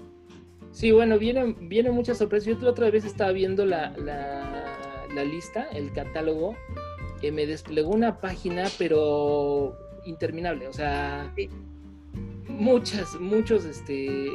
Sí, 0.71 0.91
bueno, 0.91 1.19
vienen, 1.19 1.67
vienen 1.67 1.93
muchas 1.93 2.17
sorpresas. 2.19 2.57
Yo 2.59 2.69
otra 2.69 2.89
vez 2.89 3.03
estaba 3.03 3.31
viendo 3.31 3.65
la, 3.65 3.89
la, 3.97 5.23
lista, 5.23 5.67
el 5.73 5.91
catálogo, 5.91 6.55
que 7.19 7.31
me 7.31 7.45
desplegó 7.45 7.89
una 7.89 8.21
página, 8.21 8.67
pero 8.77 9.77
interminable, 10.05 10.67
o 10.67 10.73
sea... 10.73 11.33
muchas, 12.47 13.19
muchos, 13.19 13.65
este, 13.65 14.29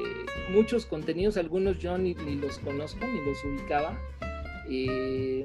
muchos 0.50 0.84
contenidos, 0.84 1.36
algunos 1.36 1.78
yo 1.78 1.96
ni, 1.96 2.14
ni 2.14 2.34
los 2.34 2.58
conozco, 2.58 3.06
ni 3.06 3.24
los 3.24 3.42
ubicaba. 3.44 3.98
Eh, 4.68 5.44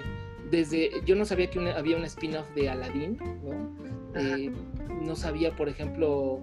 desde, 0.51 0.91
yo 1.05 1.15
no 1.15 1.25
sabía 1.25 1.49
que 1.49 1.59
había 1.71 1.97
un 1.97 2.03
spin-off 2.05 2.49
de 2.55 2.69
Aladdin, 2.69 3.17
¿no? 3.43 4.19
Eh, 4.19 4.51
no 5.01 5.15
sabía, 5.15 5.55
por 5.55 5.69
ejemplo, 5.69 6.39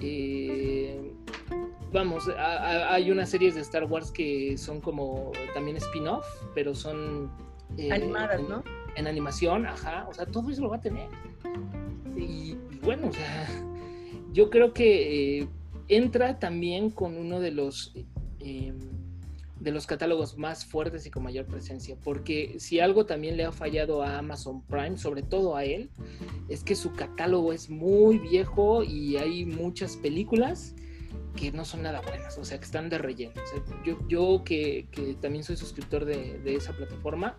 eh, 0.00 1.12
vamos, 1.92 2.28
hay 2.36 3.10
unas 3.10 3.30
series 3.30 3.54
de 3.54 3.60
Star 3.60 3.84
Wars 3.84 4.10
que 4.10 4.56
son 4.58 4.80
como 4.80 5.32
también 5.54 5.76
spin-off, 5.76 6.26
pero 6.54 6.74
son... 6.74 7.30
Eh, 7.76 7.92
Animadas, 7.92 8.42
¿no? 8.48 8.64
En 8.96 9.06
animación, 9.06 9.66
ajá, 9.66 10.06
o 10.08 10.14
sea, 10.14 10.26
todo 10.26 10.50
eso 10.50 10.62
lo 10.62 10.70
va 10.70 10.76
a 10.76 10.80
tener. 10.80 11.08
Y 12.16 12.56
bueno, 12.82 13.08
o 13.08 13.12
sea, 13.12 13.48
yo 14.32 14.50
creo 14.50 14.72
que 14.72 15.46
entra 15.86 16.38
también 16.38 16.90
con 16.90 17.16
uno 17.16 17.38
de 17.38 17.52
los 17.52 17.94
de 19.60 19.72
los 19.72 19.86
catálogos 19.86 20.38
más 20.38 20.64
fuertes 20.64 21.06
y 21.06 21.10
con 21.10 21.24
mayor 21.24 21.46
presencia, 21.46 21.96
porque 22.02 22.56
si 22.58 22.80
algo 22.80 23.06
también 23.06 23.36
le 23.36 23.44
ha 23.44 23.52
fallado 23.52 24.02
a 24.02 24.18
Amazon 24.18 24.62
Prime, 24.62 24.96
sobre 24.96 25.22
todo 25.22 25.56
a 25.56 25.64
él, 25.64 25.90
es 26.48 26.62
que 26.62 26.74
su 26.74 26.92
catálogo 26.92 27.52
es 27.52 27.68
muy 27.68 28.18
viejo 28.18 28.84
y 28.84 29.16
hay 29.16 29.44
muchas 29.44 29.96
películas 29.96 30.74
que 31.36 31.52
no 31.52 31.64
son 31.64 31.82
nada 31.82 32.00
buenas, 32.00 32.36
o 32.38 32.44
sea, 32.44 32.58
que 32.58 32.64
están 32.64 32.88
de 32.88 32.98
relleno. 32.98 33.32
yo, 33.84 33.98
yo 34.08 34.42
que, 34.44 34.86
también 35.20 35.44
soy 35.44 35.56
suscriptor 35.56 36.04
de, 36.04 36.40
esa 36.44 36.72
plataforma, 36.72 37.36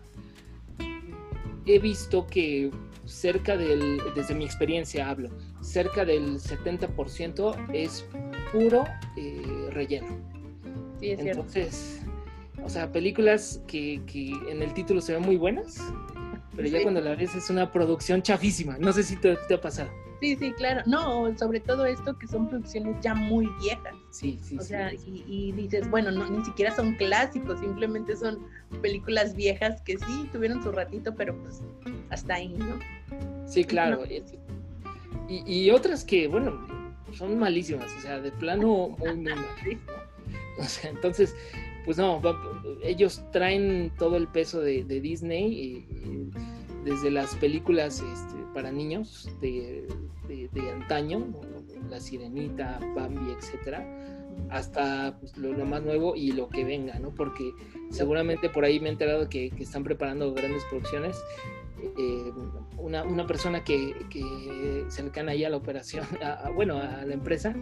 he 1.66 1.78
visto 1.78 2.26
que 2.26 2.70
cerca 3.04 3.56
del, 3.56 4.00
desde 4.14 4.34
mi 4.34 4.44
experiencia 4.44 5.10
hablo, 5.10 5.30
cerca 5.60 6.04
del 6.04 6.38
70% 6.38 7.74
es 7.74 8.04
puro 8.52 8.84
eh, 9.16 9.68
relleno. 9.70 10.18
Sí, 10.98 11.10
es 11.10 11.20
Entonces, 11.20 11.99
o 12.64 12.68
sea, 12.68 12.90
películas 12.92 13.60
que, 13.66 14.02
que 14.06 14.32
en 14.48 14.62
el 14.62 14.72
título 14.74 15.00
se 15.00 15.14
ven 15.14 15.22
muy 15.22 15.36
buenas, 15.36 15.78
pero 16.54 16.68
ya 16.68 16.82
cuando 16.82 17.00
la 17.00 17.14
ves 17.14 17.34
es 17.34 17.48
una 17.50 17.70
producción 17.72 18.22
chafísima. 18.22 18.76
No 18.78 18.92
sé 18.92 19.02
si 19.02 19.16
te, 19.16 19.36
te, 19.48 19.54
ha 19.54 19.60
pasado. 19.60 19.90
Sí, 20.20 20.36
sí, 20.36 20.52
claro. 20.52 20.82
No, 20.86 21.36
sobre 21.38 21.60
todo 21.60 21.86
esto 21.86 22.18
que 22.18 22.26
son 22.26 22.48
producciones 22.48 22.96
ya 23.00 23.14
muy 23.14 23.48
viejas. 23.62 23.94
Sí, 24.10 24.38
sí, 24.42 24.58
o 24.58 24.62
sea, 24.62 24.92
y, 24.92 25.24
y, 25.26 25.52
dices, 25.52 25.88
bueno, 25.88 26.10
no, 26.10 26.28
ni 26.28 26.44
siquiera 26.44 26.74
son 26.74 26.94
clásicos, 26.96 27.60
simplemente 27.60 28.16
son 28.16 28.38
películas 28.82 29.34
viejas 29.34 29.80
que 29.82 29.96
sí 29.96 30.28
tuvieron 30.32 30.62
su 30.62 30.72
ratito, 30.72 31.14
pero 31.14 31.34
pues 31.40 31.62
hasta 32.10 32.34
ahí, 32.34 32.48
¿no? 32.48 32.78
Sí, 33.46 33.64
claro. 33.64 34.02
Y, 35.28 35.42
y, 35.46 35.70
otras 35.70 36.04
que, 36.04 36.28
bueno, 36.28 36.66
son 37.12 37.38
malísimas, 37.38 37.90
o 37.96 38.00
sea, 38.00 38.20
de 38.20 38.32
plano 38.32 38.88
muy, 38.98 39.14
muy 39.14 39.34
mal. 39.34 39.46
O 40.58 40.64
sea, 40.64 40.90
entonces, 40.90 41.34
pues 41.84 41.98
no, 41.98 42.20
ellos 42.82 43.22
traen 43.32 43.92
todo 43.98 44.16
el 44.16 44.28
peso 44.28 44.60
de, 44.60 44.84
Disney, 44.84 45.86
desde 46.84 47.10
las 47.10 47.34
películas 47.36 48.00
este, 48.00 48.36
para 48.54 48.70
niños 48.70 49.30
de, 49.40 49.86
antaño, 50.72 51.26
La 51.88 52.00
Sirenita, 52.00 52.78
Bambi, 52.94 53.32
etcétera, 53.32 53.84
hasta 54.50 55.16
pues, 55.20 55.36
lo, 55.36 55.64
más 55.64 55.82
nuevo 55.82 56.14
y 56.16 56.32
lo 56.32 56.48
que 56.48 56.64
venga, 56.64 56.98
¿no? 56.98 57.14
Porque 57.14 57.52
seguramente 57.90 58.48
por 58.48 58.64
ahí 58.64 58.80
me 58.80 58.88
he 58.88 58.92
enterado 58.92 59.28
que 59.28 59.52
están 59.58 59.84
preparando 59.84 60.32
grandes 60.32 60.64
producciones 60.70 61.16
eh, 61.98 62.32
una, 62.76 63.04
una, 63.04 63.26
persona 63.26 63.64
que, 63.64 63.94
que 64.10 64.84
cercana 64.88 65.32
ahí 65.32 65.44
a 65.44 65.50
la 65.50 65.56
operación, 65.56 66.06
bueno, 66.54 66.78
a 66.78 67.04
la 67.04 67.14
empresa, 67.14 67.54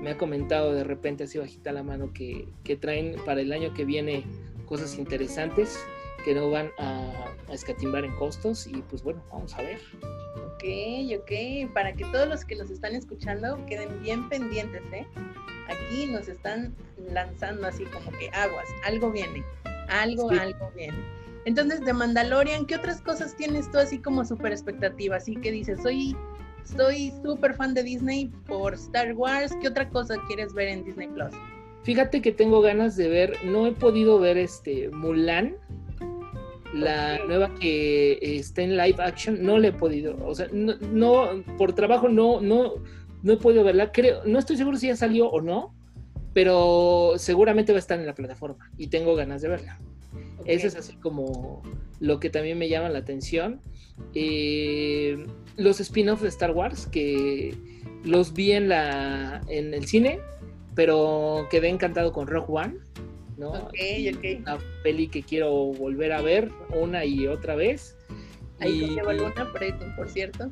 me 0.00 0.10
ha 0.10 0.18
comentado 0.18 0.72
de 0.72 0.84
repente 0.84 1.24
así 1.24 1.38
bajita 1.38 1.72
la 1.72 1.82
mano 1.82 2.12
que, 2.12 2.48
que 2.64 2.76
traen 2.76 3.16
para 3.24 3.40
el 3.40 3.52
año 3.52 3.74
que 3.74 3.84
viene 3.84 4.24
cosas 4.66 4.96
interesantes 4.98 5.78
que 6.24 6.34
no 6.34 6.50
van 6.50 6.70
a, 6.78 7.34
a, 7.48 7.52
escatimbar 7.54 8.04
en 8.04 8.14
costos 8.16 8.66
y 8.66 8.82
pues 8.82 9.02
bueno, 9.02 9.22
vamos 9.32 9.54
a 9.54 9.62
ver. 9.62 9.80
Ok, 10.54 10.64
ok, 11.18 11.72
para 11.72 11.94
que 11.94 12.04
todos 12.12 12.28
los 12.28 12.44
que 12.44 12.56
nos 12.56 12.70
están 12.70 12.94
escuchando 12.94 13.64
queden 13.66 14.02
bien 14.02 14.28
pendientes, 14.28 14.82
¿eh? 14.92 15.06
Aquí 15.66 15.90
aquí 15.90 16.06
nos 16.06 16.28
están 16.28 16.74
lanzando 17.12 17.66
así 17.66 17.84
como 17.86 18.10
que 18.18 18.30
aguas, 18.30 18.66
algo 18.84 19.10
viene, 19.10 19.44
algo, 19.88 20.30
algo 20.30 20.70
viene. 20.76 21.19
Entonces, 21.44 21.80
de 21.80 21.92
Mandalorian, 21.92 22.66
¿qué 22.66 22.76
otras 22.76 23.00
cosas 23.00 23.34
tienes 23.36 23.70
tú 23.70 23.78
así 23.78 23.98
como 23.98 24.24
súper 24.24 24.52
expectativa? 24.52 25.16
Así 25.16 25.36
que 25.36 25.50
dices, 25.50 25.80
soy 25.82 26.16
soy 26.64 27.12
súper 27.24 27.54
fan 27.54 27.74
de 27.74 27.82
Disney 27.82 28.30
por 28.46 28.74
Star 28.74 29.14
Wars. 29.14 29.56
¿Qué 29.60 29.68
otra 29.68 29.88
cosa 29.88 30.16
quieres 30.26 30.52
ver 30.54 30.68
en 30.68 30.84
Disney 30.84 31.08
Plus? 31.08 31.32
Fíjate 31.82 32.20
que 32.20 32.32
tengo 32.32 32.60
ganas 32.60 32.96
de 32.96 33.08
ver, 33.08 33.36
no 33.44 33.66
he 33.66 33.72
podido 33.72 34.18
ver 34.18 34.36
este 34.36 34.90
Mulan, 34.90 35.56
la 36.74 37.24
nueva 37.26 37.54
que 37.54 38.18
está 38.20 38.62
en 38.62 38.76
live 38.76 38.96
action, 38.98 39.42
no 39.42 39.58
le 39.58 39.68
he 39.68 39.72
podido, 39.72 40.16
o 40.24 40.34
sea, 40.34 40.46
no, 40.52 41.42
por 41.56 41.72
trabajo 41.72 42.08
no, 42.08 42.40
no, 42.40 42.74
no 43.22 43.32
he 43.32 43.36
podido 43.38 43.64
verla, 43.64 43.92
creo, 43.92 44.22
no 44.26 44.38
estoy 44.38 44.58
seguro 44.58 44.76
si 44.76 44.88
ya 44.88 44.96
salió 44.96 45.30
o 45.30 45.40
no, 45.40 45.74
pero 46.34 47.14
seguramente 47.16 47.72
va 47.72 47.76
a 47.76 47.80
estar 47.80 47.98
en 47.98 48.06
la 48.06 48.14
plataforma 48.14 48.70
y 48.76 48.88
tengo 48.88 49.16
ganas 49.16 49.40
de 49.40 49.48
verla. 49.48 49.80
Eso 50.44 50.66
es 50.66 50.76
así 50.76 50.94
como 50.96 51.62
lo 52.00 52.20
que 52.20 52.30
también 52.30 52.58
me 52.58 52.68
llama 52.68 52.88
la 52.88 52.98
atención. 52.98 53.60
Eh, 54.14 55.26
los 55.56 55.80
spin-offs 55.80 56.22
de 56.22 56.28
Star 56.28 56.52
Wars, 56.52 56.86
que 56.86 57.54
los 58.04 58.32
vi 58.32 58.52
en, 58.52 58.68
la, 58.68 59.42
en 59.48 59.74
el 59.74 59.86
cine, 59.86 60.20
pero 60.74 61.46
quedé 61.50 61.68
encantado 61.68 62.12
con 62.12 62.26
Rogue 62.26 62.46
One. 62.48 62.74
¿no? 63.36 63.52
Una 63.52 64.58
peli 64.82 65.08
que 65.08 65.22
quiero 65.22 65.50
volver 65.50 66.12
a 66.12 66.20
ver 66.20 66.50
una 66.74 67.04
y 67.04 67.26
otra 67.26 67.54
vez. 67.54 67.96
Ahí 68.58 68.84
y, 68.84 69.00
una, 69.00 69.52
por 69.96 70.08
cierto. 70.10 70.50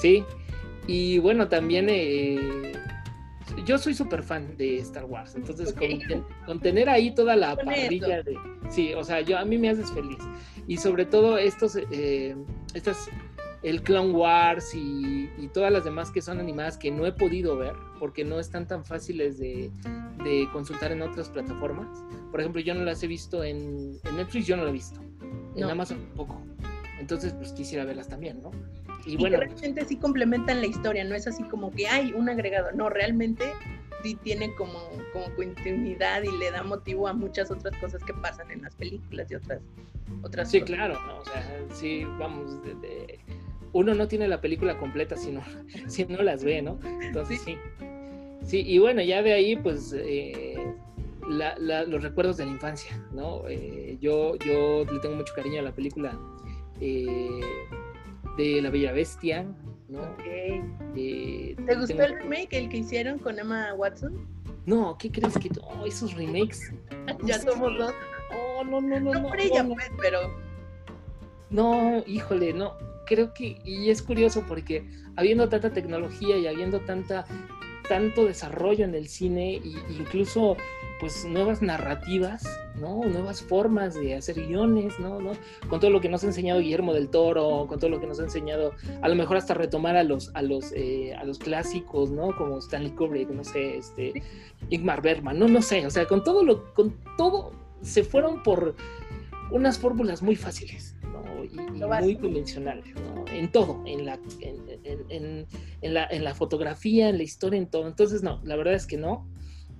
Sí, 0.00 0.22
y 0.86 1.18
bueno, 1.18 1.48
también 1.48 1.88
eh, 1.88 2.72
yo 3.64 3.78
soy 3.78 3.94
súper 3.94 4.22
fan 4.22 4.56
de 4.56 4.78
Star 4.78 5.04
Wars, 5.04 5.34
entonces 5.34 5.74
con, 6.46 6.60
tener 6.60 6.88
ahí 6.88 7.14
toda 7.14 7.36
la 7.36 7.56
parrilla 7.56 8.22
de... 8.22 8.36
Sí, 8.68 8.92
o 8.94 9.04
sea, 9.04 9.20
yo 9.20 9.38
a 9.38 9.44
mí 9.44 9.56
me 9.58 9.70
haces 9.70 9.90
feliz. 9.92 10.18
Y 10.66 10.76
sobre 10.76 11.06
todo 11.06 11.38
estos, 11.38 11.78
eh, 11.90 12.34
estas 12.74 13.08
el 13.62 13.82
Clone 13.82 14.12
Wars 14.12 14.74
y, 14.74 15.28
todas 15.52 15.72
las 15.72 15.84
demás 15.84 16.10
que 16.10 16.20
son 16.20 16.38
animadas 16.38 16.76
que 16.76 16.90
no 16.90 17.06
he 17.06 17.12
podido 17.12 17.56
ver 17.56 17.74
porque 17.98 18.24
no 18.24 18.38
están 18.38 18.66
tan 18.66 18.84
fáciles 18.84 19.38
de, 19.38 19.70
consultar 20.52 20.92
en 20.92 21.02
otras 21.02 21.28
plataformas. 21.30 21.86
Por 22.30 22.40
ejemplo, 22.40 22.60
yo 22.60 22.74
no 22.74 22.84
las 22.84 23.02
he 23.02 23.06
visto 23.06 23.42
en, 23.42 23.92
Netflix, 24.16 24.46
yo 24.46 24.56
no 24.56 24.64
la 24.64 24.70
he 24.70 24.72
visto. 24.72 25.00
En 25.54 25.64
Amazon 25.64 25.98
tampoco. 25.98 26.42
Entonces, 27.00 27.32
pues 27.32 27.52
quisiera 27.52 27.84
verlas 27.84 28.08
también, 28.08 28.42
¿no? 28.42 28.50
Y, 29.06 29.16
bueno. 29.16 29.38
realmente 29.38 29.84
sí 29.84 29.96
complementan 29.96 30.60
la 30.60 30.66
historia, 30.66 31.04
no 31.04 31.14
es 31.14 31.26
así 31.26 31.44
como 31.44 31.70
que 31.70 31.86
hay 31.88 32.12
un 32.12 32.28
agregado. 32.28 32.72
No, 32.72 32.90
realmente 32.90 33.44
sí 34.02 34.16
tiene 34.16 34.54
como, 34.56 34.90
como 35.12 35.34
continuidad 35.36 36.22
y 36.22 36.36
le 36.36 36.50
da 36.50 36.62
motivo 36.62 37.08
a 37.08 37.12
muchas 37.12 37.50
otras 37.50 37.74
cosas 37.80 38.02
que 38.04 38.12
pasan 38.14 38.50
en 38.50 38.62
las 38.62 38.74
películas 38.74 39.30
y 39.30 39.36
otras 39.36 39.62
otras 40.22 40.50
sí 40.50 40.60
claro 40.60 40.94
¿no? 41.06 41.18
o 41.18 41.24
sea 41.24 41.42
sí 41.72 42.04
vamos 42.18 42.62
de, 42.62 43.18
uno 43.76 43.94
no 43.94 44.08
tiene 44.08 44.26
la 44.26 44.40
película 44.40 44.78
completa 44.78 45.16
si 45.16 45.30
no, 45.30 45.42
si 45.86 46.04
no 46.06 46.22
las 46.22 46.42
ve, 46.42 46.62
¿no? 46.62 46.78
Entonces 47.02 47.40
sí. 47.42 47.56
Sí, 48.42 48.62
y 48.66 48.78
bueno, 48.78 49.02
ya 49.02 49.22
de 49.22 49.32
ahí, 49.32 49.56
pues, 49.56 49.92
eh, 49.96 50.56
los 51.28 52.02
recuerdos 52.02 52.36
de 52.36 52.46
la 52.46 52.52
infancia, 52.52 52.96
¿no? 53.12 53.42
Eh, 53.48 53.98
yo, 54.00 54.36
yo 54.36 54.84
le 54.84 55.00
tengo 55.00 55.16
mucho 55.16 55.34
cariño 55.34 55.60
a 55.60 55.62
la 55.62 55.72
película 55.72 56.16
eh, 56.80 57.40
de 58.36 58.60
La 58.62 58.70
Bella 58.70 58.92
Bestia, 58.92 59.46
¿no? 59.88 60.00
¿Te 60.94 61.74
gustó 61.78 62.02
el 62.02 62.18
remake, 62.18 62.52
el 62.52 62.68
que 62.68 62.78
hicieron 62.78 63.18
con 63.18 63.38
Emma 63.38 63.74
Watson? 63.74 64.26
No, 64.66 64.96
¿qué 64.98 65.10
crees 65.10 65.38
que 65.38 65.50
oh, 65.62 65.86
esos 65.86 66.14
remakes? 66.14 66.72
ya 67.24 67.38
somos 67.38 67.76
dos. 67.78 67.92
Oh, 68.34 68.64
no, 68.64 68.80
no, 68.80 69.00
no, 69.00 69.12
no. 69.12 69.20
No 69.20 69.28
por 69.28 69.40
ella, 69.40 69.64
pues, 69.64 69.90
pero. 70.00 70.18
No, 71.50 72.02
híjole, 72.06 72.52
no 72.52 72.74
creo 73.06 73.32
que, 73.32 73.56
y 73.64 73.88
es 73.88 74.02
curioso 74.02 74.44
porque 74.46 74.84
habiendo 75.16 75.48
tanta 75.48 75.70
tecnología 75.70 76.36
y 76.36 76.46
habiendo 76.46 76.80
tanta, 76.80 77.24
tanto 77.88 78.24
desarrollo 78.24 78.84
en 78.84 78.94
el 78.94 79.08
cine 79.08 79.56
e 79.56 79.62
incluso 79.98 80.56
pues 80.98 81.24
nuevas 81.26 81.60
narrativas, 81.60 82.44
¿no? 82.76 83.04
Nuevas 83.04 83.42
formas 83.42 83.94
de 83.94 84.14
hacer 84.14 84.46
guiones, 84.46 84.98
¿no? 84.98 85.20
¿no? 85.20 85.32
Con 85.68 85.80
todo 85.80 85.90
lo 85.90 86.00
que 86.00 86.08
nos 86.08 86.24
ha 86.24 86.28
enseñado 86.28 86.60
Guillermo 86.60 86.94
del 86.94 87.08
Toro, 87.08 87.66
con 87.68 87.78
todo 87.78 87.90
lo 87.90 88.00
que 88.00 88.06
nos 88.06 88.18
ha 88.20 88.24
enseñado, 88.24 88.72
a 89.02 89.08
lo 89.08 89.14
mejor 89.14 89.36
hasta 89.36 89.54
retomar 89.54 89.96
a 89.96 90.04
los, 90.04 90.30
a 90.34 90.42
los, 90.42 90.72
eh, 90.72 91.14
a 91.14 91.24
los 91.24 91.38
clásicos, 91.38 92.10
¿no? 92.10 92.34
Como 92.36 92.58
Stanley 92.58 92.92
Kubrick, 92.92 93.28
no 93.28 93.44
sé, 93.44 93.76
este, 93.76 94.22
Ingmar 94.70 95.02
Bergman, 95.02 95.38
no, 95.38 95.48
no 95.48 95.60
sé, 95.60 95.86
o 95.86 95.90
sea, 95.90 96.06
con 96.06 96.24
todo 96.24 96.42
lo, 96.42 96.72
con 96.74 96.96
todo 97.18 97.52
se 97.82 98.02
fueron 98.02 98.42
por 98.42 98.74
unas 99.50 99.78
fórmulas 99.78 100.22
muy 100.22 100.34
fáciles, 100.34 100.95
y, 101.52 102.02
muy 102.02 102.16
convencional, 102.16 102.82
en 103.32 103.50
todo, 103.50 103.82
en 103.86 104.06
la, 104.06 104.18
en, 104.40 105.46
la, 105.82 106.06
en 106.10 106.24
la 106.24 106.34
fotografía, 106.34 107.08
en 107.08 107.18
la 107.18 107.22
historia, 107.22 107.58
en 107.58 107.66
todo. 107.66 107.86
Entonces, 107.86 108.22
no, 108.22 108.40
la 108.44 108.56
verdad 108.56 108.74
es 108.74 108.86
que 108.86 108.96
no. 108.96 109.26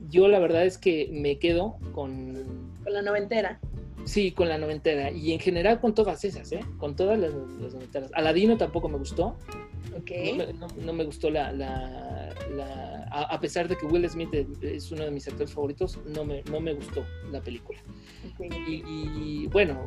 Yo 0.09 0.29
la 0.29 0.38
verdad 0.38 0.66
es 0.66 0.79
que 0.79 1.09
me 1.11 1.38
quedo 1.38 1.79
con... 1.92 2.72
Con 2.85 2.92
la 2.92 3.02
noventera. 3.02 3.61
Sí, 4.05 4.31
con 4.31 4.48
la 4.48 4.59
noventera. 4.59 5.11
Y 5.11 5.33
en 5.33 5.40
general 5.40 5.81
con 5.81 5.94
todas 5.94 6.24
esas, 6.24 6.52
¿eh? 6.52 6.61
Con 6.79 6.94
todas 6.94 7.18
las, 7.18 7.33
noventeras. 7.35 8.11
Aladino 8.14 8.57
tampoco 8.57 8.88
me 8.88 8.98
gustó. 8.98 9.37
Okay. 10.00 10.37
No, 10.85 10.92
me, 10.92 11.05
gustó 11.05 11.31
la... 11.31 11.52
la, 11.52 13.09
a, 13.11 13.40
pesar 13.40 13.66
de 13.66 13.76
que 13.76 13.87
Will 13.87 14.09
Smith 14.09 14.33
es 14.62 14.92
uno 14.92 15.05
de 15.05 15.11
mis 15.11 15.26
actores 15.26 15.52
favoritos, 15.52 15.98
no 16.07 16.24
me, 16.24 16.42
no 16.50 16.61
me 16.61 16.74
gustó 16.74 17.05
la 17.33 17.40
película. 17.40 17.79
y, 18.38 19.46
bueno, 19.48 19.81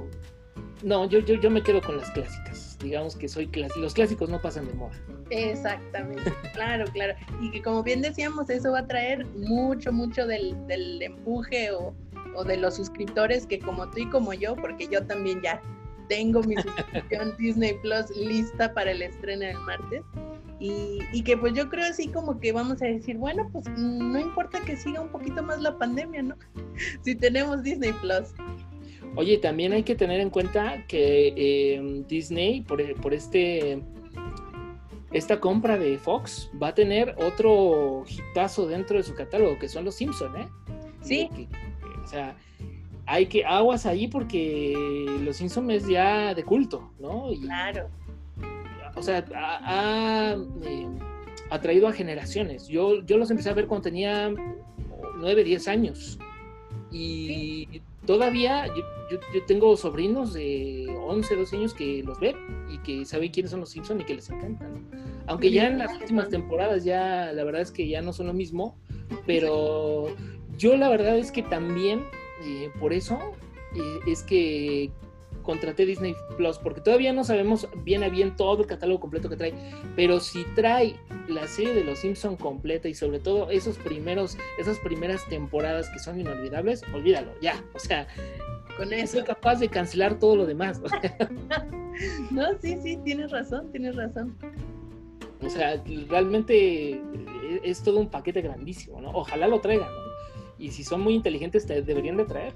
no, 0.84 1.10
yo, 1.10 1.20
yo, 1.20 1.36
yo 1.36 1.50
me 1.50 1.62
quedo 1.62 1.82
con 1.82 1.98
las 1.98 2.10
clásicas. 2.12 2.78
Digamos 2.80 3.16
que 3.16 3.28
soy 3.28 3.48
clásico. 3.48 3.82
Los 3.82 3.94
clásicos 3.94 4.30
no 4.30 4.42
pasan 4.42 4.68
de 4.68 4.74
moda. 4.74 4.94
Exactamente, 5.30 6.34
claro, 6.54 6.86
claro. 6.92 7.14
Y 7.42 7.52
que 7.52 7.62
como 7.62 7.84
bien 7.84 8.02
decíamos, 8.02 8.50
eso 8.50 8.72
va 8.72 8.80
a 8.80 8.88
traer 8.88 9.26
mucho, 9.36 9.92
mucho 9.92 10.26
del, 10.26 10.56
del 10.68 11.02
empuje 11.02 11.72
o, 11.72 11.94
o, 12.36 12.44
de 12.44 12.58
los 12.58 12.76
suscriptores 12.76 13.46
que 13.46 13.60
como 13.60 13.90
tú 13.90 14.00
y 14.00 14.10
como 14.10 14.34
yo, 14.34 14.56
porque 14.56 14.88
yo 14.88 15.06
también 15.06 15.42
ya 15.42 15.62
tengo 16.08 16.42
mi 16.44 16.56
suscripción 16.62 17.36
Disney 17.38 17.74
Plus 17.82 18.10
lista 18.16 18.74
para 18.74 18.92
el 18.92 19.02
estreno 19.02 19.46
del 19.46 19.60
martes. 19.60 20.04
Y, 20.62 21.00
y, 21.14 21.24
que 21.24 21.38
pues 21.38 21.54
yo 21.54 21.70
creo 21.70 21.86
así 21.86 22.10
como 22.10 22.38
que 22.38 22.52
vamos 22.52 22.82
a 22.82 22.86
decir, 22.86 23.18
bueno, 23.18 23.50
pues 23.54 23.66
no 23.78 24.20
importa 24.20 24.60
que 24.60 24.76
siga 24.76 25.00
un 25.00 25.08
poquito 25.08 25.42
más 25.42 25.62
la 25.62 25.78
pandemia, 25.78 26.22
¿no? 26.22 26.36
si 27.02 27.16
tenemos 27.16 27.64
Disney 27.64 27.94
Plus. 27.94 28.34
Oye, 29.16 29.38
también 29.38 29.74
hay 29.74 29.84
que 29.84 29.96
tener 29.96 30.20
en 30.20 30.30
cuenta 30.30 30.86
que 30.88 31.76
em, 31.76 32.06
Disney, 32.08 32.62
por, 32.62 32.82
por, 32.96 33.14
este 33.14 33.82
esta 35.12 35.40
compra 35.40 35.78
de 35.78 35.98
Fox, 35.98 36.50
va 36.62 36.70
a 36.70 36.76
tener 36.76 37.16
otro 37.18 38.06
hitazo 38.08 38.68
dentro 38.68 38.98
de 38.98 39.04
su 39.04 39.16
catálogo, 39.16 39.58
que 39.58 39.68
son 39.68 39.86
los 39.86 39.96
Simpsons, 39.96 40.38
¿eh? 40.38 40.48
Sí. 41.02 41.30
o 42.04 42.08
sea, 42.08 42.36
hay 43.06 43.26
que 43.26 43.44
aguas 43.44 43.86
ahí 43.86 44.08
porque 44.08 44.76
los 45.24 45.38
Simpsons 45.38 45.72
es 45.74 45.88
ya 45.88 46.36
de 46.36 46.44
culto, 46.44 46.92
¿no? 47.00 47.30
claro. 47.42 47.90
O 48.96 49.02
sea, 49.02 49.26
ha, 49.34 50.36
em, 50.64 51.00
atraído 51.50 51.88
a 51.88 51.94
generaciones. 51.94 52.68
Yo, 52.68 53.02
yo 53.04 53.18
los 53.18 53.32
empecé 53.32 53.50
a 53.50 53.54
ver 53.54 53.68
cuando 53.68 53.84
tenía 53.84 54.32
9, 55.18 55.44
10 55.44 55.68
años. 55.68 56.20
Y 56.92 57.82
todavía 58.10 58.66
yo, 58.76 59.20
tengo 59.46 59.78
sobrinos 59.78 60.34
de 60.34 60.88
11, 61.00 61.36
12 61.36 61.58
años 61.58 61.74
que 61.76 62.02
los 62.04 62.20
ven 62.20 62.36
y 62.68 62.80
que 62.80 63.06
saben 63.06 63.30
quiénes 63.30 63.52
son 63.52 63.60
los 63.60 63.70
Simpsons 63.70 64.02
y 64.02 64.04
que 64.04 64.16
les 64.16 64.28
encantan. 64.32 64.90
Aunque 65.28 65.52
ya 65.52 65.68
en 65.68 65.78
las 65.78 65.94
últimas 65.94 66.28
temporadas 66.30 66.84
ya 66.84 67.32
la 67.32 67.44
verdad 67.44 67.62
es 67.62 67.70
que 67.70 67.88
ya 67.88 68.02
no 68.02 68.12
son 68.12 68.26
lo 68.26 68.34
mismo, 68.34 68.80
pero 69.28 70.08
yo 70.58 70.76
la 70.76 70.90
verdad 70.90 71.20
es 71.20 71.32
que 71.32 71.44
también 71.44 72.04
eh, 72.44 72.72
por 72.80 72.94
eso 72.94 73.20
eh, 73.76 74.00
es 74.08 74.24
que 74.24 74.90
contraté 75.44 75.86
Disney 75.86 76.16
Plus, 76.38 76.58
porque 76.58 76.82
todavía 76.82 77.14
no 77.14 77.24
sabemos 77.24 77.68
bien 77.84 78.04
a 78.04 78.10
bien 78.10 78.36
todo 78.36 78.62
el 78.62 78.68
catálogo 78.68 79.00
completo 79.00 79.30
que 79.30 79.38
trae, 79.38 79.54
pero 79.96 80.20
si 80.20 80.44
trae 80.56 80.96
la 81.28 81.48
serie 81.48 81.74
de 81.74 81.84
Los 81.84 82.00
Simpson 82.00 82.36
completa 82.36 82.88
y 82.88 82.94
sobre 82.94 83.20
todo 83.20 83.50
esos 83.50 83.78
primeros, 83.78 84.38
esas 84.60 84.80
primeras 84.80 85.28
temporadas 85.30 85.90
que 85.90 86.00
son 86.00 86.20
inolvidables, 86.20 86.84
olvídalo, 86.94 87.32
ya, 87.42 87.64
o 87.74 87.80
sea, 87.80 88.08
con 88.78 88.94
eso 88.94 89.14
soy 89.14 89.24
capaz 89.24 89.60
de 89.60 89.68
cancelar 89.68 90.20
todo 90.20 90.38
lo 90.38 90.46
demás. 90.46 90.82
no, 92.32 92.46
sí, 92.62 92.78
sí, 92.82 92.98
tienes 93.04 93.32
razón, 93.32 93.72
tienes 93.72 93.96
razón. 93.96 94.38
O 95.42 95.50
sea, 95.50 95.82
realmente 96.08 97.02
es 97.64 97.82
todo 97.84 98.00
un 98.00 98.10
paquete 98.10 98.42
grandísimo, 98.42 99.02
¿no? 99.02 99.12
Ojalá 99.12 99.48
lo 99.48 99.60
traigan, 99.60 99.90
Y 100.58 100.72
si 100.72 100.84
son 100.84 101.02
muy 101.02 101.14
inteligentes, 101.14 101.66
te 101.66 101.82
deberían 101.82 102.18
de 102.18 102.26
traer. 102.26 102.54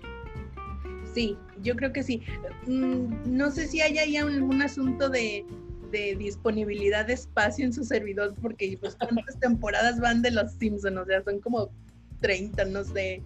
Sí, 1.13 1.37
yo 1.61 1.75
creo 1.75 1.93
que 1.93 2.03
sí. 2.03 2.21
Mm, 2.67 3.35
no 3.35 3.51
sé 3.51 3.67
si 3.67 3.81
hay 3.81 3.97
ahí 3.97 4.17
algún 4.17 4.61
asunto 4.61 5.09
de, 5.09 5.45
disponibilidad 6.17 7.05
de 7.05 7.13
espacio 7.13 7.63
en 7.63 7.71
su 7.71 7.83
servidor, 7.83 8.33
porque 8.41 8.75
pues 8.81 8.95
cuántas 8.95 9.39
temporadas 9.39 9.99
van 9.99 10.23
de 10.23 10.31
los 10.31 10.51
Simpsons, 10.53 10.97
o 10.97 11.05
sea, 11.05 11.23
son 11.23 11.39
como 11.39 11.69
30, 12.19 12.65
no 12.65 12.83
sé. 12.83 13.21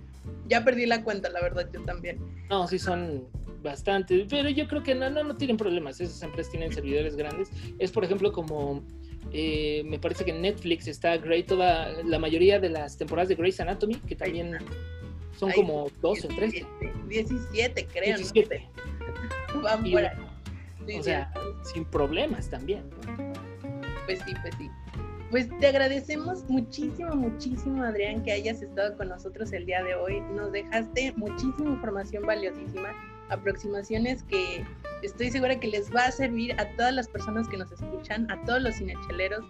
Ya 0.49 0.65
perdí 0.65 0.85
la 0.85 1.01
cuenta, 1.01 1.29
la 1.29 1.41
verdad, 1.41 1.69
yo 1.71 1.81
también. 1.83 2.19
No, 2.49 2.67
sí 2.67 2.77
son 2.77 3.25
bastantes, 3.63 4.27
pero 4.29 4.49
yo 4.49 4.67
creo 4.67 4.83
que 4.83 4.93
no, 4.93 5.09
no, 5.09 5.23
no 5.23 5.37
tienen 5.37 5.55
problemas, 5.55 6.01
esas 6.01 6.21
empresas 6.21 6.51
tienen 6.51 6.73
servidores 6.73 7.15
grandes. 7.15 7.49
Es, 7.79 7.91
por 7.91 8.03
ejemplo, 8.03 8.33
como 8.33 8.83
eh, 9.31 9.83
me 9.85 9.99
parece 9.99 10.25
que 10.25 10.31
en 10.31 10.41
Netflix 10.41 10.87
está 10.87 11.17
Grey, 11.17 11.43
toda 11.43 12.03
la 12.03 12.19
mayoría 12.19 12.59
de 12.59 12.69
las 12.69 12.97
temporadas 12.97 13.29
de 13.29 13.35
Grey's 13.35 13.59
Anatomy, 13.59 13.95
que 13.95 14.15
también 14.15 14.57
son 15.37 15.51
como 15.51 15.89
12 16.01 16.27
o 16.27 16.29
13. 16.29 16.65
17, 17.07 17.87
creo. 17.87 18.17
17. 18.17 18.69
Van 19.63 19.83
o 20.99 21.03
sea, 21.03 21.31
sin 21.63 21.85
problemas 21.85 22.49
también. 22.49 22.83
Pues 24.05 24.19
sí, 24.25 24.33
pues 24.41 24.55
sí. 24.57 24.69
Pues 25.29 25.49
te 25.59 25.67
agradecemos 25.67 26.45
muchísimo, 26.49 27.13
muchísimo, 27.13 27.83
Adrián, 27.83 28.23
que 28.23 28.31
hayas 28.31 28.61
estado 28.61 28.95
con 28.95 29.09
nosotros 29.09 29.51
el 29.51 29.65
día 29.65 29.83
de 29.83 29.93
hoy. 29.95 30.21
Nos 30.33 30.53
dejaste 30.53 31.13
muchísima 31.17 31.71
información 31.71 32.25
valiosísima, 32.25 32.93
aproximaciones 33.29 34.23
que 34.23 34.65
estoy 35.03 35.29
segura 35.29 35.59
que 35.59 35.67
les 35.67 35.93
va 35.93 36.05
a 36.05 36.11
servir 36.11 36.57
a 36.59 36.69
todas 36.77 36.93
las 36.93 37.09
personas 37.09 37.49
que 37.49 37.57
nos 37.57 37.69
escuchan, 37.73 38.31
a 38.31 38.41
todos 38.45 38.61
los 38.61 38.75
cinecheleros, 38.75 39.43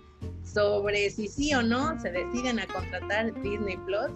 sobre 0.44 1.12
si 1.12 1.28
sí 1.28 1.54
o 1.54 1.62
no 1.62 2.00
se 2.00 2.10
deciden 2.10 2.60
a 2.60 2.66
contratar 2.66 3.40
Disney 3.44 3.78
Plus. 3.86 4.10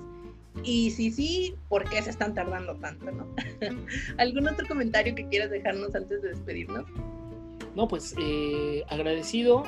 Y 0.63 0.91
si 0.91 1.11
sí, 1.11 1.55
¿por 1.69 1.89
qué 1.89 2.01
se 2.01 2.09
están 2.09 2.33
tardando 2.33 2.75
tanto, 2.75 3.11
no? 3.11 3.27
¿Algún 4.17 4.47
otro 4.47 4.67
comentario 4.67 5.15
que 5.15 5.27
quieras 5.27 5.49
dejarnos 5.49 5.95
antes 5.95 6.21
de 6.21 6.29
despedirnos? 6.29 6.85
No, 7.75 7.87
pues 7.87 8.13
eh, 8.19 8.83
agradecido 8.89 9.63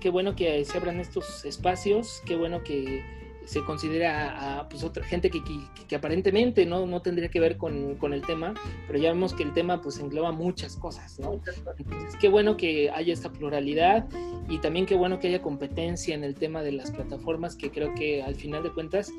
qué 0.00 0.10
bueno 0.10 0.36
que 0.36 0.64
se 0.64 0.76
abran 0.76 1.00
estos 1.00 1.44
espacios, 1.44 2.22
qué 2.26 2.36
bueno 2.36 2.62
que 2.62 3.02
se 3.44 3.64
considera 3.64 4.60
a, 4.60 4.68
pues, 4.68 4.84
otra 4.84 5.04
gente 5.04 5.30
que, 5.30 5.42
que, 5.88 5.96
aparentemente 5.96 6.66
¿no? 6.66 6.86
no 6.86 7.02
tendría 7.02 7.28
que 7.28 7.40
ver 7.40 7.56
con, 7.56 7.96
con, 7.96 8.12
el 8.12 8.22
tema, 8.22 8.54
pero 8.86 8.98
ya 8.98 9.10
vemos 9.12 9.32
que 9.32 9.42
el 9.42 9.52
tema 9.52 9.80
pues 9.80 9.98
engloba 9.98 10.30
muchas 10.30 10.76
cosas, 10.76 11.18
¿no? 11.18 11.40
Entonces, 11.78 12.16
qué 12.20 12.28
bueno 12.28 12.56
que 12.56 12.90
haya 12.90 13.12
esta 13.12 13.32
pluralidad 13.32 14.06
y 14.48 14.58
también 14.58 14.86
qué 14.86 14.94
bueno 14.94 15.18
que 15.18 15.28
haya 15.28 15.42
competencia 15.42 16.14
en 16.14 16.22
el 16.22 16.34
tema 16.34 16.62
de 16.62 16.72
las 16.72 16.90
plataformas, 16.90 17.56
que 17.56 17.70
creo 17.70 17.94
que 17.94 18.22
al 18.22 18.34
final 18.34 18.62
de 18.62 18.70
cuentas 18.70 19.10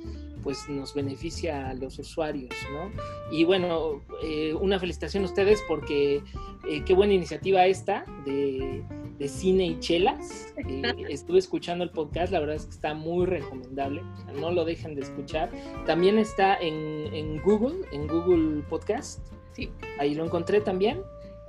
pues 0.42 0.68
nos 0.70 0.94
beneficia 0.94 1.70
a 1.70 1.74
los 1.74 2.00
usuarios, 2.00 2.54
¿no? 2.74 2.92
Y 3.32 3.44
bueno, 3.44 4.02
eh, 4.24 4.54
una 4.54 4.80
felicitación 4.80 5.24
a 5.24 5.28
ustedes 5.28 5.62
porque 5.68 6.24
eh, 6.68 6.84
qué 6.86 6.94
buena 6.94 7.14
iniciativa 7.14 7.66
esta 7.66 8.06
de, 8.26 8.84
cine 9.28 9.66
y 9.68 9.80
chelas. 9.80 10.48
Eh, 10.62 10.94
estuve 11.10 11.40
escuchando 11.40 11.84
el 11.84 11.90
podcast, 11.90 12.32
la 12.32 12.40
verdad 12.40 12.56
es 12.56 12.66
que 12.66 12.72
está 12.72 12.94
muy 12.94 13.26
recomendable, 13.26 14.04
no 14.40 14.52
lo 14.52 14.64
dejen 14.64 14.96
de 14.96 15.02
escuchar. 15.02 15.50
También 15.86 16.18
está 16.18 16.56
en, 16.56 17.14
en 17.14 17.42
Google, 17.42 17.86
en 17.92 18.08
Google 18.08 18.64
Podcast. 18.70 19.20
Sí. 19.54 19.72
Ahí 20.00 20.16
lo 20.16 20.24
encontré 20.24 20.62
también. 20.62 21.02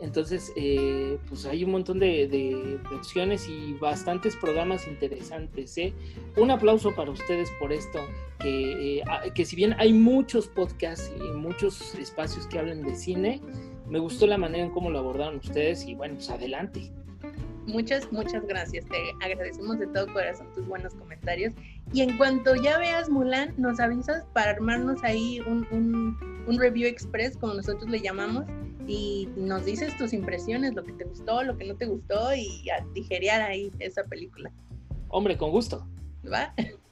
Entonces, 0.03 0.53
eh, 0.57 1.17
pues 1.29 1.47
hay 1.47 1.63
un 1.63 1.71
montón 1.71 2.01
de, 2.01 2.81
opciones 2.93 3.49
y 3.49 3.75
bastantes 3.75 4.35
programas 4.35 4.89
interesantes. 4.89 5.79
¿eh? 5.79 5.95
Un 6.37 6.51
aplauso 6.51 6.93
para 6.95 7.13
ustedes 7.13 7.49
por 7.61 7.73
esto, 7.73 8.01
que, 8.41 8.99
eh, 8.99 9.05
que 9.33 9.45
si 9.45 9.55
bien 9.55 9.77
hay 9.79 9.93
muchos 9.93 10.49
podcasts 10.49 11.13
y 11.17 11.23
muchos 11.37 11.95
espacios 11.95 12.49
que 12.49 12.59
hablan 12.59 12.83
de 12.83 12.97
cine, 12.97 13.41
me 13.89 14.01
gustó 14.01 14.27
la 14.27 14.39
manera 14.39 14.65
en 14.65 14.73
cómo 14.73 14.91
lo 14.91 14.99
abordaron 14.99 15.37
ustedes 15.37 15.87
y 15.87 15.95
bueno, 15.95 16.17
pues 16.17 16.31
adelante. 16.31 16.91
Muchas, 17.67 18.11
muchas 18.11 18.45
gracias. 18.47 18.85
Te 18.87 19.13
agradecemos 19.25 19.79
de 19.79 19.87
todo 19.89 20.13
corazón 20.13 20.49
tus 20.55 20.67
buenos 20.67 20.95
comentarios. 20.95 21.55
Y 21.93 22.03
en 22.03 22.17
cuanto 22.17 22.55
ya 22.57 22.79
veas 22.79 23.09
Mulan, 23.09 23.55
nos 23.57 23.79
avisas 23.79 24.25
para 24.33 24.53
armarnos 24.53 25.03
ahí 25.05 25.41
un, 25.41 25.67
un 26.47 26.59
review 26.59 26.89
express, 26.89 27.37
como 27.37 27.55
nosotros 27.55 27.89
le 27.89 28.01
llamamos, 28.01 28.47
y 28.87 29.29
nos 29.37 29.65
dices 29.65 29.97
tus 29.97 30.13
impresiones, 30.13 30.75
lo 30.75 30.85
que 30.85 30.93
te 30.93 31.05
gustó, 31.05 31.43
lo 31.43 31.57
que 31.57 31.65
no 31.65 31.77
te 31.77 31.87
gustó 31.87 32.35
y 32.35 32.69
a 32.71 32.85
digerear 32.95 33.43
ahí 33.43 33.71
esa 33.79 34.05
película. 34.05 34.51
Hombre, 35.09 35.37
con 35.37 35.51
gusto. 35.51 35.87
¿Va? 36.31 36.55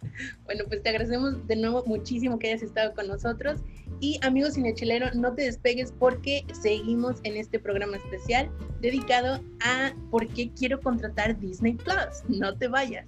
Bueno, 0.45 0.65
pues 0.69 0.83
te 0.83 0.89
agradecemos 0.89 1.47
de 1.47 1.57
nuevo 1.57 1.85
muchísimo 1.87 2.39
que 2.39 2.49
hayas 2.49 2.63
estado 2.63 2.95
con 2.95 3.07
nosotros. 3.07 3.61
Y 4.01 4.19
amigos 4.23 4.55
cinechelero, 4.55 5.07
no 5.15 5.35
te 5.35 5.43
despegues 5.43 5.93
porque 5.99 6.45
seguimos 6.61 7.17
en 7.23 7.37
este 7.37 7.59
programa 7.59 7.97
especial 7.97 8.51
dedicado 8.81 9.43
a 9.63 9.95
por 10.11 10.27
qué 10.29 10.51
quiero 10.51 10.81
contratar 10.81 11.39
Disney 11.39 11.75
Plus. 11.75 12.25
No 12.29 12.57
te 12.57 12.69
vayas. 12.69 13.07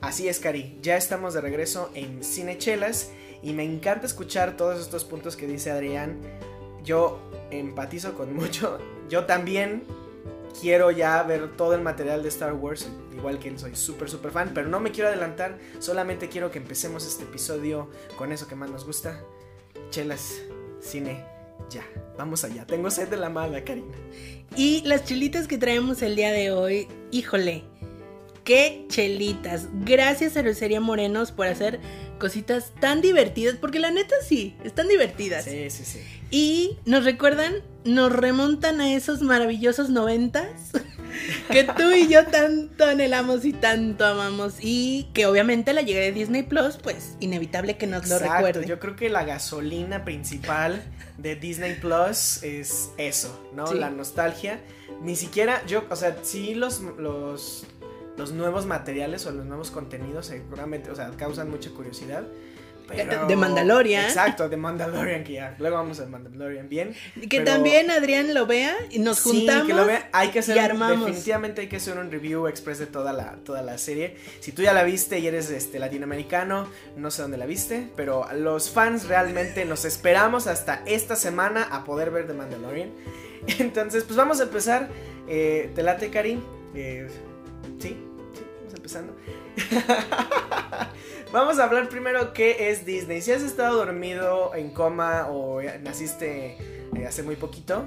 Así 0.00 0.26
es, 0.26 0.40
Cari, 0.40 0.78
ya 0.80 0.96
estamos 0.96 1.34
de 1.34 1.42
regreso 1.42 1.90
en 1.94 2.24
Cinechelas 2.24 3.12
y 3.42 3.52
me 3.52 3.64
encanta 3.64 4.06
escuchar 4.06 4.56
todos 4.56 4.80
estos 4.80 5.04
puntos 5.04 5.36
que 5.36 5.46
dice 5.46 5.70
Adrián. 5.70 6.18
Yo 6.84 7.18
empatizo 7.50 8.14
con 8.14 8.34
mucho. 8.36 8.78
Yo 9.08 9.24
también 9.24 9.84
quiero 10.60 10.90
ya 10.90 11.22
ver 11.22 11.56
todo 11.56 11.74
el 11.74 11.82
material 11.82 12.22
de 12.22 12.28
Star 12.28 12.52
Wars, 12.54 12.88
igual 13.16 13.38
que 13.38 13.48
él 13.48 13.58
soy 13.58 13.76
súper, 13.76 14.10
súper 14.10 14.32
fan, 14.32 14.52
pero 14.54 14.68
no 14.68 14.80
me 14.80 14.90
quiero 14.90 15.08
adelantar, 15.08 15.58
solamente 15.78 16.28
quiero 16.28 16.50
que 16.50 16.58
empecemos 16.58 17.06
este 17.06 17.24
episodio 17.24 17.88
con 18.16 18.32
eso 18.32 18.48
que 18.48 18.54
más 18.54 18.70
nos 18.70 18.84
gusta. 18.84 19.20
Chelas, 19.90 20.40
cine, 20.80 21.24
ya, 21.70 21.86
vamos 22.16 22.44
allá. 22.44 22.66
Tengo 22.66 22.90
sed 22.90 23.08
de 23.08 23.16
la 23.16 23.28
mala, 23.28 23.64
Karina. 23.64 23.94
Y 24.56 24.82
las 24.82 25.04
chelitas 25.04 25.46
que 25.46 25.58
traemos 25.58 26.02
el 26.02 26.16
día 26.16 26.32
de 26.32 26.50
hoy, 26.50 26.88
híjole, 27.10 27.64
qué 28.48 28.86
chelitas. 28.88 29.66
Gracias 29.84 30.38
a 30.38 30.42
Rosería 30.42 30.80
Morenos 30.80 31.32
por 31.32 31.46
hacer 31.46 31.80
cositas 32.18 32.72
tan 32.80 33.02
divertidas, 33.02 33.56
porque 33.56 33.78
la 33.78 33.90
neta 33.90 34.14
sí, 34.26 34.56
están 34.64 34.88
divertidas. 34.88 35.44
Sí, 35.44 35.68
sí, 35.68 35.84
sí. 35.84 36.00
Y 36.30 36.78
nos 36.86 37.04
recuerdan, 37.04 37.56
nos 37.84 38.10
remontan 38.10 38.80
a 38.80 38.94
esos 38.94 39.20
maravillosos 39.20 39.90
noventas 39.90 40.72
que 41.50 41.64
tú 41.64 41.92
y 41.92 42.08
yo 42.08 42.24
tanto 42.24 42.86
anhelamos 42.86 43.44
y 43.44 43.52
tanto 43.52 44.06
amamos. 44.06 44.54
Y 44.62 45.10
que 45.12 45.26
obviamente 45.26 45.74
la 45.74 45.82
llegada 45.82 46.06
de 46.06 46.12
Disney 46.12 46.42
Plus, 46.42 46.78
pues 46.78 47.16
inevitable 47.20 47.76
que 47.76 47.86
nos 47.86 48.08
lo 48.08 48.18
recuerde. 48.18 48.66
Yo 48.66 48.78
creo 48.78 48.96
que 48.96 49.10
la 49.10 49.24
gasolina 49.24 50.06
principal 50.06 50.82
de 51.18 51.36
Disney 51.36 51.74
Plus 51.74 52.42
es 52.42 52.92
eso, 52.96 53.50
¿no? 53.54 53.74
La 53.74 53.90
nostalgia. 53.90 54.58
Ni 55.02 55.16
siquiera, 55.16 55.62
yo, 55.66 55.84
o 55.90 55.96
sea, 55.96 56.16
sí 56.22 56.54
los, 56.54 56.80
los 56.80 57.66
los 58.18 58.32
nuevos 58.32 58.66
materiales 58.66 59.24
o 59.26 59.30
los 59.30 59.46
nuevos 59.46 59.70
contenidos 59.70 60.26
seguramente, 60.26 60.90
o 60.90 60.96
sea, 60.96 61.08
causan 61.16 61.48
mucha 61.48 61.70
curiosidad. 61.70 62.24
de 63.28 63.36
Mandalorian. 63.36 64.06
Exacto, 64.06 64.48
de 64.48 64.56
Mandalorian, 64.56 65.22
que 65.22 65.34
ya. 65.34 65.54
Luego 65.58 65.76
vamos 65.76 66.00
a 66.00 66.06
Mandalorian 66.06 66.68
bien. 66.68 66.96
Que 67.30 67.40
también 67.40 67.90
Adrián 67.92 68.34
lo 68.34 68.46
vea 68.46 68.74
y 68.90 68.98
nos 68.98 69.22
juntamos. 69.22 69.68
que 69.68 69.72
lo 69.72 69.86
vea. 69.86 70.08
Hay 70.12 70.30
que 70.30 70.40
hacer, 70.40 70.76
definitivamente 70.76 71.60
hay 71.60 71.68
que 71.68 71.76
hacer 71.76 71.96
un 71.96 72.10
review 72.10 72.48
express 72.48 72.78
de 72.80 72.86
toda 72.86 73.12
la, 73.12 73.36
toda 73.44 73.62
la 73.62 73.78
serie. 73.78 74.16
Si 74.40 74.50
tú 74.50 74.62
ya 74.62 74.72
la 74.72 74.82
viste 74.82 75.20
y 75.20 75.26
eres 75.28 75.50
este, 75.50 75.78
latinoamericano, 75.78 76.68
no 76.96 77.12
sé 77.12 77.22
dónde 77.22 77.36
la 77.36 77.46
viste, 77.46 77.88
pero 77.94 78.26
los 78.32 78.70
fans 78.70 79.06
realmente 79.06 79.64
nos 79.64 79.84
esperamos 79.84 80.48
hasta 80.48 80.82
esta 80.86 81.14
semana 81.14 81.68
a 81.70 81.84
poder 81.84 82.10
ver 82.10 82.26
The 82.26 82.32
Mandalorian. 82.32 82.90
Entonces, 83.60 84.02
pues 84.02 84.16
vamos 84.16 84.40
a 84.40 84.44
empezar. 84.44 84.88
Eh, 85.28 85.70
¿Te 85.74 85.82
late, 85.84 86.10
Karim? 86.10 86.40
Eh, 86.74 87.06
sí, 87.78 87.96
empezando. 88.74 89.14
Vamos 91.32 91.58
a 91.58 91.64
hablar 91.64 91.88
primero 91.88 92.32
qué 92.32 92.70
es 92.70 92.86
Disney. 92.86 93.20
Si 93.20 93.32
has 93.32 93.42
estado 93.42 93.76
dormido 93.76 94.54
en 94.54 94.70
coma 94.70 95.26
o 95.28 95.60
naciste 95.82 96.56
eh, 96.96 97.06
hace 97.06 97.22
muy 97.22 97.36
poquito, 97.36 97.84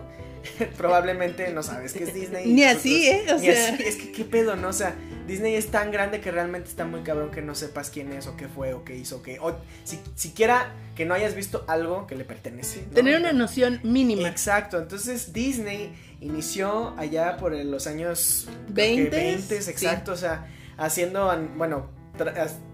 probablemente 0.77 1.51
no 1.51 1.63
sabes 1.63 1.93
qué 1.93 2.03
es 2.03 2.13
Disney. 2.13 2.47
Ni 2.47 2.63
así, 2.63 3.07
¿eh? 3.07 3.25
O 3.33 3.39
sea... 3.39 3.75
Es 3.75 3.95
que 3.95 4.11
qué 4.11 4.23
pedo, 4.23 4.55
¿no? 4.55 4.69
O 4.69 4.73
sea, 4.73 4.95
Disney 5.27 5.55
es 5.55 5.67
tan 5.67 5.91
grande 5.91 6.21
que 6.21 6.31
realmente 6.31 6.69
está 6.69 6.85
muy 6.85 7.01
cabrón 7.01 7.31
que 7.31 7.41
no 7.41 7.55
sepas 7.55 7.89
quién 7.89 8.11
es 8.13 8.27
o 8.27 8.35
qué 8.35 8.47
fue 8.47 8.73
o 8.73 8.83
qué 8.83 8.95
hizo 8.95 9.17
o 9.17 9.21
qué. 9.21 9.39
O 9.39 9.55
si, 9.83 9.99
siquiera 10.15 10.73
que 10.95 11.05
no 11.05 11.13
hayas 11.13 11.35
visto 11.35 11.65
algo 11.67 12.07
que 12.07 12.15
le 12.15 12.25
pertenece. 12.25 12.81
Tener 12.93 13.17
una 13.17 13.33
noción 13.33 13.79
mínima. 13.83 14.27
Exacto. 14.27 14.79
Entonces 14.79 15.33
Disney 15.33 15.93
inició 16.19 16.95
allá 16.97 17.37
por 17.37 17.53
los 17.53 17.87
años 17.87 18.47
20. 18.69 19.09
20, 19.09 19.55
exacto. 19.55 20.13
O 20.13 20.17
sea 20.17 20.47
haciendo, 20.81 21.31
bueno, 21.55 21.89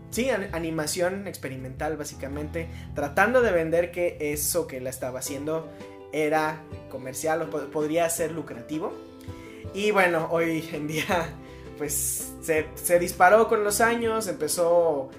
sí, 0.10 0.30
animación 0.30 1.28
experimental 1.28 1.98
básicamente, 1.98 2.70
tratando 2.96 3.42
de 3.42 3.52
vender 3.52 3.92
que 3.92 4.18
eso 4.20 4.66
que 4.66 4.80
la 4.82 4.90
estaba 4.90 5.20
haciendo 5.20 5.70
era 6.12 6.64
comercial 6.90 7.42
o 7.42 7.50
podría 7.70 8.10
ser 8.10 8.32
lucrativo. 8.32 8.94
Y 9.74 9.92
bueno, 9.92 10.28
hoy 10.32 10.68
en 10.74 10.88
día 10.88 11.34
pues 11.78 12.34
se, 12.42 13.00
disparó 13.00 13.48
con 13.48 13.64
los 13.64 13.82
años, 13.82 14.28
empezó 14.28 15.10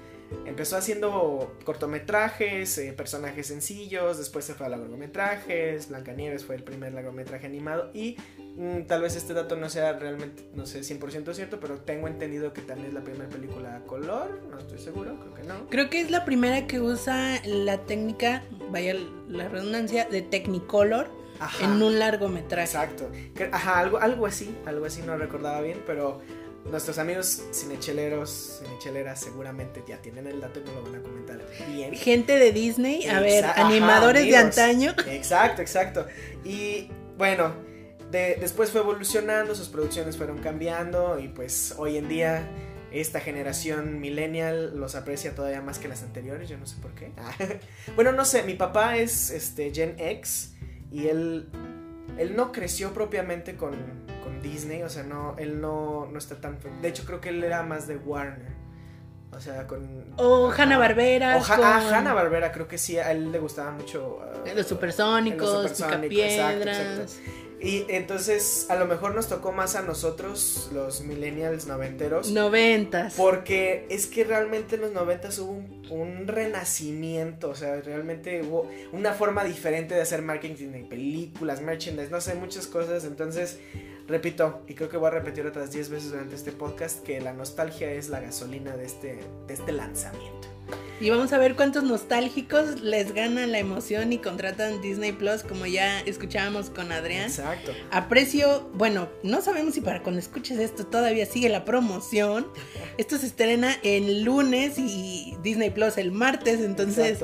empezó 0.45 0.77
haciendo 0.77 1.57
cortometrajes, 1.63 2.77
eh, 2.77 2.93
personajes 2.93 3.47
sencillos, 3.47 4.17
después 4.17 4.45
se 4.45 4.53
fue 4.53 4.65
a 4.65 4.69
largometrajes, 4.69 5.89
Blancanieves 5.89 6.45
fue 6.45 6.55
el 6.55 6.63
primer 6.63 6.93
largometraje 6.93 7.45
animado 7.45 7.91
y 7.93 8.17
mm, 8.55 8.83
tal 8.87 9.01
vez 9.01 9.15
este 9.15 9.33
dato 9.33 9.55
no 9.55 9.69
sea 9.69 9.93
realmente, 9.93 10.49
no 10.53 10.65
sé, 10.65 10.81
100% 10.81 11.33
cierto, 11.33 11.59
pero 11.59 11.79
tengo 11.79 12.07
entendido 12.07 12.53
que 12.53 12.61
también 12.61 12.89
es 12.89 12.93
la 12.93 13.03
primera 13.03 13.29
película 13.29 13.75
a 13.75 13.79
color, 13.81 14.41
no 14.49 14.59
estoy 14.59 14.79
seguro, 14.79 15.19
creo 15.19 15.33
que 15.33 15.43
no. 15.43 15.69
Creo 15.69 15.89
que 15.89 16.01
es 16.01 16.11
la 16.11 16.25
primera 16.25 16.67
que 16.67 16.79
usa 16.79 17.41
la 17.45 17.77
técnica, 17.85 18.43
vaya 18.71 18.95
la 19.27 19.47
redundancia, 19.47 20.05
de 20.05 20.21
Technicolor. 20.21 21.19
En 21.61 21.81
un 21.81 21.99
largometraje. 21.99 22.65
Exacto. 22.65 23.09
Ajá, 23.53 23.79
algo, 23.79 23.97
algo 23.97 24.25
así, 24.25 24.53
algo 24.65 24.85
así 24.85 25.01
no 25.03 25.15
recordaba 25.15 25.61
bien, 25.61 25.81
pero 25.87 26.19
nuestros 26.65 26.97
amigos 26.99 27.41
cinecheleros, 27.53 28.61
cinecheleras 28.61 29.19
seguramente 29.19 29.83
ya 29.87 29.97
tienen 29.97 30.27
el 30.27 30.41
dato 30.41 30.59
y 30.59 30.63
no 30.63 30.73
lo 30.73 30.83
van 30.83 30.95
a 30.95 31.01
comentar 31.01 31.39
bien. 31.73 31.95
Gente 31.95 32.37
de 32.37 32.51
Disney, 32.51 33.07
a 33.07 33.19
ver, 33.19 33.45
animadores 33.45 34.25
de 34.25 34.37
antaño. 34.37 34.93
Exacto, 35.07 35.61
exacto. 35.61 36.05
Y 36.43 36.89
bueno, 37.17 37.53
después 38.11 38.71
fue 38.71 38.81
evolucionando, 38.81 39.55
sus 39.55 39.69
producciones 39.69 40.17
fueron 40.17 40.39
cambiando 40.39 41.19
y 41.19 41.27
pues 41.27 41.75
hoy 41.77 41.97
en 41.97 42.07
día 42.07 42.47
esta 42.91 43.19
generación 43.19 43.99
millennial 43.99 44.77
los 44.79 44.95
aprecia 44.95 45.35
todavía 45.35 45.61
más 45.61 45.77
que 45.77 45.87
las 45.87 46.01
anteriores, 46.01 46.49
yo 46.49 46.57
no 46.57 46.65
sé 46.65 46.75
por 46.81 46.91
qué. 46.95 47.11
bueno, 47.95 48.11
no 48.11 48.25
sé, 48.25 48.43
mi 48.43 48.55
papá 48.55 48.97
es 48.97 49.29
este 49.29 49.71
Gen 49.73 49.95
X 49.99 50.55
y 50.91 51.07
él 51.07 51.49
él 52.17 52.35
no 52.35 52.51
creció 52.51 52.93
propiamente 52.93 53.55
con 53.55 53.73
Disney, 54.41 54.83
o 54.83 54.89
sea, 54.89 55.03
no, 55.03 55.35
él 55.37 55.59
no, 55.61 56.07
no 56.11 56.17
está 56.17 56.35
tan... 56.39 56.57
De 56.81 56.87
hecho, 56.87 57.05
creo 57.05 57.21
que 57.21 57.29
él 57.29 57.43
era 57.43 57.63
más 57.63 57.87
de 57.87 57.97
Warner. 57.97 58.59
O 59.31 59.39
sea, 59.39 59.67
con... 59.67 60.05
O 60.17 60.51
Hanna 60.51 60.77
Barbera. 60.77 61.37
O 61.37 61.43
ah, 61.47 61.89
Hanna 61.93 62.13
Barbera, 62.13 62.51
creo 62.51 62.67
que 62.67 62.77
sí, 62.77 62.97
a 62.97 63.11
él 63.11 63.31
le 63.31 63.39
gustaba 63.39 63.71
mucho... 63.71 64.19
Uh, 64.43 64.55
los 64.55 64.65
supersónicos, 64.65 65.63
los 65.63 65.77
supersónicos 65.77 67.19
Y 67.61 67.85
entonces 67.89 68.65
a 68.69 68.75
lo 68.75 68.87
mejor 68.87 69.13
nos 69.13 69.27
tocó 69.27 69.51
más 69.51 69.75
a 69.75 69.83
nosotros, 69.83 70.69
los 70.73 71.01
millennials 71.01 71.67
noventeros. 71.67 72.31
Noventas. 72.31 73.13
Porque 73.15 73.85
es 73.89 74.07
que 74.07 74.23
realmente 74.23 74.75
en 74.75 74.81
los 74.81 74.93
noventas 74.93 75.37
hubo 75.37 75.51
un, 75.91 76.27
renacimiento, 76.27 77.49
o 77.49 77.55
sea, 77.55 77.81
realmente 77.81 78.41
hubo 78.41 78.67
una 78.93 79.13
forma 79.13 79.43
diferente 79.43 79.93
de 79.93 80.01
hacer 80.01 80.23
marketing 80.23 80.71
de 80.71 80.79
películas, 80.85 81.61
merchandise, 81.61 82.09
no 82.09 82.19
sé, 82.19 82.33
muchas 82.33 82.65
cosas. 82.65 83.03
Entonces 83.03 83.59
Repito, 84.09 84.63
y 84.67 84.73
creo 84.73 84.89
que 84.89 84.97
voy 84.97 85.07
a 85.07 85.11
repetir 85.11 85.45
otras 85.45 85.71
10 85.71 85.89
veces 85.91 86.11
durante 86.11 86.33
este 86.33 86.51
podcast, 86.51 87.03
que 87.03 87.21
la 87.21 87.31
nostalgia 87.31 87.91
es 87.91 88.09
la 88.09 88.19
gasolina 88.19 88.75
de 88.75 88.85
este, 88.85 89.19
de 89.47 89.53
este 89.53 89.71
lanzamiento. 89.71 90.47
Y 90.99 91.11
vamos 91.11 91.31
a 91.31 91.37
ver 91.37 91.55
cuántos 91.55 91.83
nostálgicos 91.83 92.81
les 92.81 93.13
gana 93.13 93.45
la 93.45 93.59
emoción 93.59 94.11
y 94.11 94.17
contratan 94.17 94.81
Disney 94.81 95.11
Plus, 95.11 95.43
como 95.43 95.67
ya 95.67 96.01
escuchábamos 96.01 96.71
con 96.71 96.91
Adrián. 96.91 97.25
Exacto. 97.25 97.71
A 97.91 98.09
precio, 98.09 98.67
bueno, 98.73 99.09
no 99.21 99.41
sabemos 99.41 99.75
si 99.75 99.81
para 99.81 100.01
cuando 100.01 100.19
escuches 100.19 100.57
esto 100.57 100.87
todavía 100.87 101.27
sigue 101.27 101.47
la 101.47 101.63
promoción. 101.63 102.47
Esto 102.97 103.17
se 103.17 103.27
estrena 103.27 103.77
el 103.83 104.23
lunes 104.23 104.77
y 104.77 105.37
Disney 105.43 105.69
Plus 105.69 105.97
el 105.97 106.11
martes, 106.11 106.59
entonces 106.59 107.19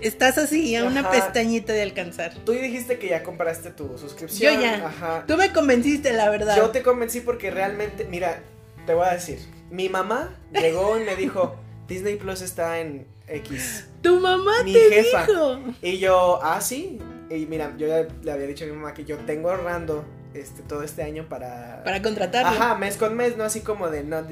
estás 0.00 0.38
así 0.38 0.74
a 0.76 0.84
una 0.84 1.10
pestañita 1.10 1.72
de 1.72 1.82
alcanzar. 1.82 2.34
Tú 2.44 2.52
dijiste 2.52 2.98
que 2.98 3.08
ya 3.08 3.22
compraste 3.22 3.70
tu 3.70 3.98
suscripción. 3.98 4.54
Yo 4.54 4.60
ya. 4.60 4.86
Ajá. 4.86 5.24
Tú 5.26 5.36
me 5.36 5.52
convenciste, 5.52 6.12
la 6.12 6.30
verdad. 6.30 6.56
Yo 6.56 6.70
te 6.70 6.82
convencí 6.82 7.20
porque 7.20 7.50
realmente, 7.50 8.04
mira, 8.04 8.40
te 8.86 8.94
voy 8.94 9.06
a 9.06 9.12
decir, 9.12 9.38
mi 9.70 9.88
mamá 9.88 10.36
llegó 10.52 10.98
y 10.98 11.04
me 11.04 11.16
dijo, 11.16 11.56
Disney 11.86 12.16
Plus 12.16 12.42
está 12.42 12.80
en 12.80 13.06
X. 13.26 13.86
Tu 14.02 14.20
mamá 14.20 14.62
mi 14.64 14.72
te 14.72 14.90
jefa. 14.90 15.26
dijo. 15.26 15.58
Y 15.82 15.98
yo, 15.98 16.40
ah, 16.42 16.60
sí. 16.60 16.98
Y 17.30 17.46
mira, 17.46 17.74
yo 17.76 17.86
ya 17.86 18.06
le 18.22 18.32
había 18.32 18.46
dicho 18.46 18.64
a 18.64 18.68
mi 18.68 18.74
mamá 18.74 18.94
que 18.94 19.04
yo 19.04 19.16
tengo 19.18 19.50
ahorrando 19.50 20.04
este, 20.34 20.62
todo 20.62 20.82
este 20.82 21.02
año 21.02 21.28
para... 21.28 21.82
Para 21.84 22.00
contratarlo. 22.00 22.50
Ajá, 22.50 22.76
mes 22.76 22.96
con 22.96 23.16
mes, 23.16 23.36
no 23.36 23.44
así 23.44 23.60
como 23.60 23.90
de... 23.90 24.04
no 24.04 24.24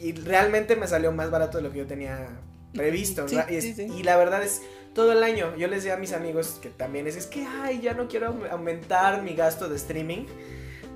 Y 0.00 0.12
realmente 0.12 0.76
me 0.76 0.86
salió 0.86 1.12
más 1.12 1.30
barato 1.30 1.58
de 1.58 1.64
lo 1.64 1.72
que 1.72 1.78
yo 1.78 1.86
tenía 1.86 2.28
previsto. 2.74 3.26
y, 3.26 4.02
la 4.02 4.16
verdad 4.16 4.42
es 4.42 4.62
todo 4.96 5.12
el 5.12 5.22
año. 5.22 5.54
Yo 5.56 5.68
les 5.68 5.84
decía 5.84 5.94
a 5.94 5.98
mis 5.98 6.12
amigos 6.12 6.58
que 6.60 6.70
también 6.70 7.06
es, 7.06 7.16
es 7.16 7.26
que, 7.26 7.44
ay, 7.44 7.80
ya 7.82 7.92
no 7.92 8.08
quiero 8.08 8.34
aumentar 8.50 9.22
mi 9.22 9.34
gasto 9.34 9.68
de 9.68 9.76
streaming. 9.76 10.24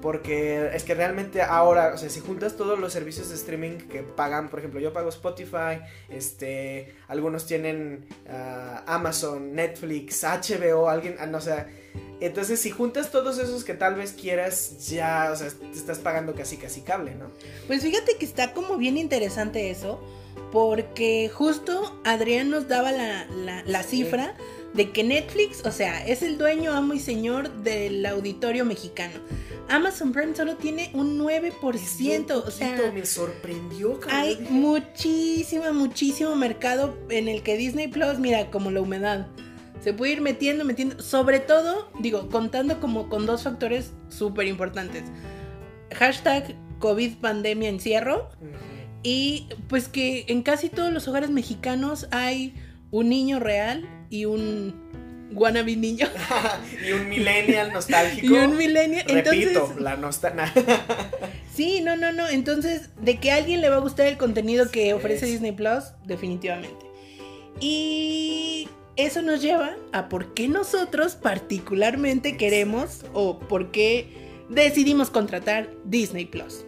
Porque 0.01 0.71
es 0.75 0.83
que 0.85 0.95
realmente 0.95 1.43
ahora, 1.43 1.93
o 1.95 1.99
sea, 1.99 2.09
si 2.09 2.21
juntas 2.21 2.57
todos 2.57 2.79
los 2.79 2.91
servicios 2.91 3.29
de 3.29 3.35
streaming 3.35 3.77
que 3.77 4.03
pagan, 4.03 4.49
por 4.49 4.59
ejemplo, 4.61 4.81
yo 4.81 4.95
pago 4.95 5.11
Spotify, 5.11 5.83
este, 6.09 6.95
algunos 7.07 7.45
tienen 7.45 8.07
ah, 8.27 8.83
Amazon, 8.87 9.55
Netflix, 9.55 10.25
HBO, 10.25 10.89
alguien, 10.89 11.17
ah, 11.21 11.27
no, 11.27 11.37
o 11.37 11.43
sea, 11.43 11.69
entonces 12.21 12.61
si 12.61 12.71
juntas 12.71 13.11
todos 13.11 13.39
esos 13.39 13.63
que 13.63 13.75
tal 13.75 13.95
vez 13.95 14.13
quieras, 14.13 14.89
ya, 14.89 15.29
o 15.31 15.37
sea, 15.37 15.51
te 15.51 15.79
estás 15.79 15.99
pagando 15.99 16.35
casi 16.35 16.57
casi 16.57 16.81
cable, 16.81 17.15
¿no? 17.15 17.27
Pues 17.67 17.83
fíjate 17.83 18.17
que 18.19 18.25
está 18.25 18.55
como 18.55 18.79
bien 18.79 18.97
interesante 18.97 19.71
eso, 19.71 20.01
porque 20.51 21.31
justo 21.33 22.01
Adrián 22.05 22.51
nos 22.51 22.69
daba 22.69 22.93
la, 22.93 23.83
cifra 23.83 24.35
de 24.75 24.91
que 24.91 25.03
Netflix, 25.03 25.65
o 25.65 25.73
sea, 25.73 26.07
es 26.07 26.23
el 26.23 26.39
dueño, 26.39 26.73
amo 26.73 26.95
y 26.95 27.01
señor 27.01 27.51
del 27.63 28.05
auditorio 28.07 28.65
mexicano. 28.65 29.15
Amazon 29.69 30.13
Prime 30.13 30.35
solo 30.35 30.57
tiene 30.57 30.91
un 30.95 31.19
9%, 31.19 32.31
o 32.33 32.51
sea, 32.51 32.93
me 32.93 33.07
sorprendió. 33.07 34.01
Hay 34.11 34.47
muchísimo, 34.51 35.73
muchísimo 35.73 36.35
mercado 36.35 36.97
en 37.09 37.29
el 37.29 37.43
que 37.43 37.57
Disney 37.57 37.89
Plus, 37.89 38.19
mira, 38.19 38.51
como 38.51 38.71
la 38.71 38.81
humedad, 38.81 39.29
se 39.81 39.93
puede 39.93 40.13
ir 40.13 40.21
metiendo, 40.21 40.65
metiendo, 40.65 41.01
sobre 41.03 41.41
todo, 41.41 41.89
digo, 42.01 42.29
contando 42.29 42.81
como 42.81 43.09
con 43.09 43.27
dos 43.27 43.45
factores 43.45 43.93
súper 44.09 44.47
importantes. 44.47 45.05
Hashtag 45.95 46.57
COVID 46.81 47.19
pandemia 47.19 47.69
encierro. 47.69 48.29
Y 49.03 49.49
pues 49.69 49.89
que 49.89 50.27
en 50.29 50.43
casi 50.43 50.69
todos 50.69 50.93
los 50.93 51.09
hogares 51.09 51.31
mexicanos 51.31 52.09
hay 52.11 52.55
un 52.91 53.09
niño 53.09 53.41
real 53.41 53.89
y 54.11 54.27
un 54.27 54.75
wannabe 55.33 55.77
niño. 55.77 56.07
y 56.87 56.93
un 56.93 57.09
millennial 57.09 57.73
nostálgico. 57.73 58.35
Y 58.35 58.39
un 58.39 58.57
millennial. 58.57 59.05
Repito, 59.07 59.75
la 59.79 59.97
nostalgia. 59.97 60.53
sí, 61.55 61.81
no, 61.81 61.97
no, 61.97 62.13
no. 62.13 62.29
Entonces, 62.29 62.91
de 63.01 63.19
que 63.19 63.31
a 63.31 63.37
alguien 63.37 63.61
le 63.61 63.69
va 63.69 63.77
a 63.77 63.81
gustar 63.81 64.07
el 64.07 64.17
contenido 64.17 64.71
que 64.71 64.93
ofrece 64.93 65.27
Disney 65.27 65.53
Plus, 65.53 65.85
definitivamente. 66.05 66.87
Y 67.61 68.69
eso 68.97 69.23
nos 69.23 69.41
lleva 69.41 69.77
a 69.93 70.09
por 70.09 70.35
qué 70.35 70.49
nosotros 70.49 71.15
particularmente 71.15 72.37
queremos 72.37 73.05
o 73.13 73.39
por 73.39 73.71
qué 73.71 74.45
decidimos 74.49 75.11
contratar 75.11 75.71
Disney 75.85 76.27
Plus. 76.27 76.65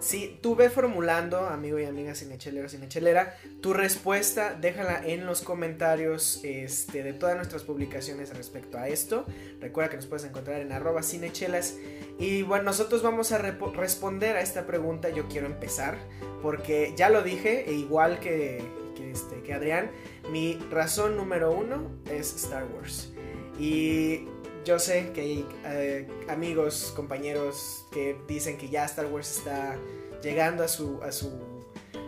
Si 0.00 0.38
tú 0.40 0.54
ve 0.54 0.70
formulando, 0.70 1.46
amigo 1.46 1.78
y 1.80 1.84
amiga 1.84 2.14
cinechelero, 2.14 2.68
cinechelera, 2.68 3.36
tu 3.60 3.74
respuesta 3.74 4.54
déjala 4.54 5.02
en 5.04 5.26
los 5.26 5.42
comentarios 5.42 6.40
este, 6.44 7.02
de 7.02 7.12
todas 7.12 7.34
nuestras 7.34 7.64
publicaciones 7.64 8.36
respecto 8.36 8.78
a 8.78 8.88
esto. 8.88 9.26
Recuerda 9.60 9.90
que 9.90 9.96
nos 9.96 10.06
puedes 10.06 10.24
encontrar 10.24 10.60
en 10.60 10.70
arroba 10.70 11.02
cinechelas. 11.02 11.76
Y 12.18 12.42
bueno, 12.42 12.64
nosotros 12.64 13.02
vamos 13.02 13.32
a 13.32 13.38
responder 13.38 14.36
a 14.36 14.40
esta 14.40 14.66
pregunta. 14.66 15.10
Yo 15.10 15.26
quiero 15.26 15.48
empezar 15.48 15.98
porque 16.42 16.94
ya 16.96 17.10
lo 17.10 17.22
dije, 17.22 17.68
e 17.68 17.72
igual 17.72 18.20
que, 18.20 18.62
que, 18.96 19.10
este, 19.10 19.42
que 19.42 19.52
Adrián, 19.52 19.90
mi 20.30 20.60
razón 20.70 21.16
número 21.16 21.50
uno 21.50 21.90
es 22.08 22.36
Star 22.36 22.66
Wars. 22.72 23.12
Y 23.58 24.28
yo 24.68 24.78
sé 24.78 25.12
que 25.14 25.22
hay 25.22 25.48
eh, 25.64 26.06
amigos, 26.28 26.92
compañeros 26.94 27.86
que 27.90 28.20
dicen 28.28 28.58
que 28.58 28.68
ya 28.68 28.84
Star 28.84 29.06
Wars 29.06 29.38
está 29.38 29.78
llegando 30.22 30.62
a 30.62 30.68
su, 30.68 31.02
a 31.02 31.10
su, 31.10 31.30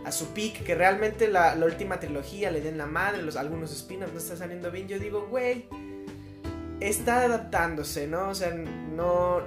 a 0.05 0.13
su 0.13 0.27
peak, 0.35 0.63
que 0.65 0.75
realmente 0.75 1.29
la, 1.29 1.57
última 1.65 1.99
trilogía 1.99 2.51
le 2.51 2.61
den 2.61 2.77
la 2.77 2.85
madre, 2.85 3.23
los, 3.23 3.37
algunos 3.37 3.73
spin-offs 3.73 4.13
no 4.13 4.19
está 4.19 4.37
saliendo 4.37 4.71
bien. 4.71 4.89
Yo 4.89 4.99
digo, 4.99 5.27
güey, 5.31 5.69
está 6.81 7.23
adaptándose, 7.23 8.07
¿no? 8.07 8.29
O 8.29 8.35
sea, 8.35 8.51
no, 8.51 9.41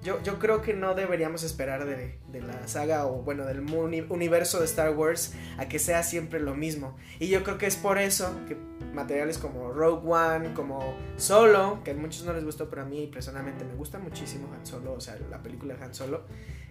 yo, 0.00 0.22
yo 0.22 0.38
creo 0.38 0.62
que 0.62 0.72
no 0.72 0.94
deberíamos 0.94 1.42
esperar 1.42 1.84
de, 1.86 2.20
la 2.40 2.68
saga 2.68 3.04
o 3.06 3.22
bueno 3.22 3.46
del 3.46 3.62
universo 4.08 4.60
de 4.60 4.66
Star 4.66 4.96
Wars 4.96 5.34
a 5.58 5.68
que 5.68 5.80
sea 5.80 6.04
siempre 6.04 6.38
lo 6.38 6.54
mismo. 6.54 6.96
Y 7.18 7.26
yo 7.26 7.42
creo 7.42 7.58
que 7.58 7.66
es 7.66 7.74
por 7.74 7.98
eso 7.98 8.32
que 8.46 8.69
materiales 8.94 9.38
como 9.38 9.70
Rogue 9.72 10.08
One, 10.08 10.54
como 10.54 10.94
Solo, 11.16 11.80
que 11.84 11.92
a 11.92 11.94
muchos 11.94 12.24
no 12.24 12.32
les 12.32 12.44
gustó, 12.44 12.68
pero 12.68 12.82
a 12.82 12.84
mí 12.84 13.08
personalmente 13.12 13.64
me 13.64 13.74
gusta 13.74 13.98
muchísimo 13.98 14.48
Han 14.52 14.66
Solo, 14.66 14.92
o 14.92 15.00
sea, 15.00 15.18
la 15.30 15.42
película 15.42 15.74
de 15.74 15.84
Han 15.84 15.94
Solo. 15.94 16.22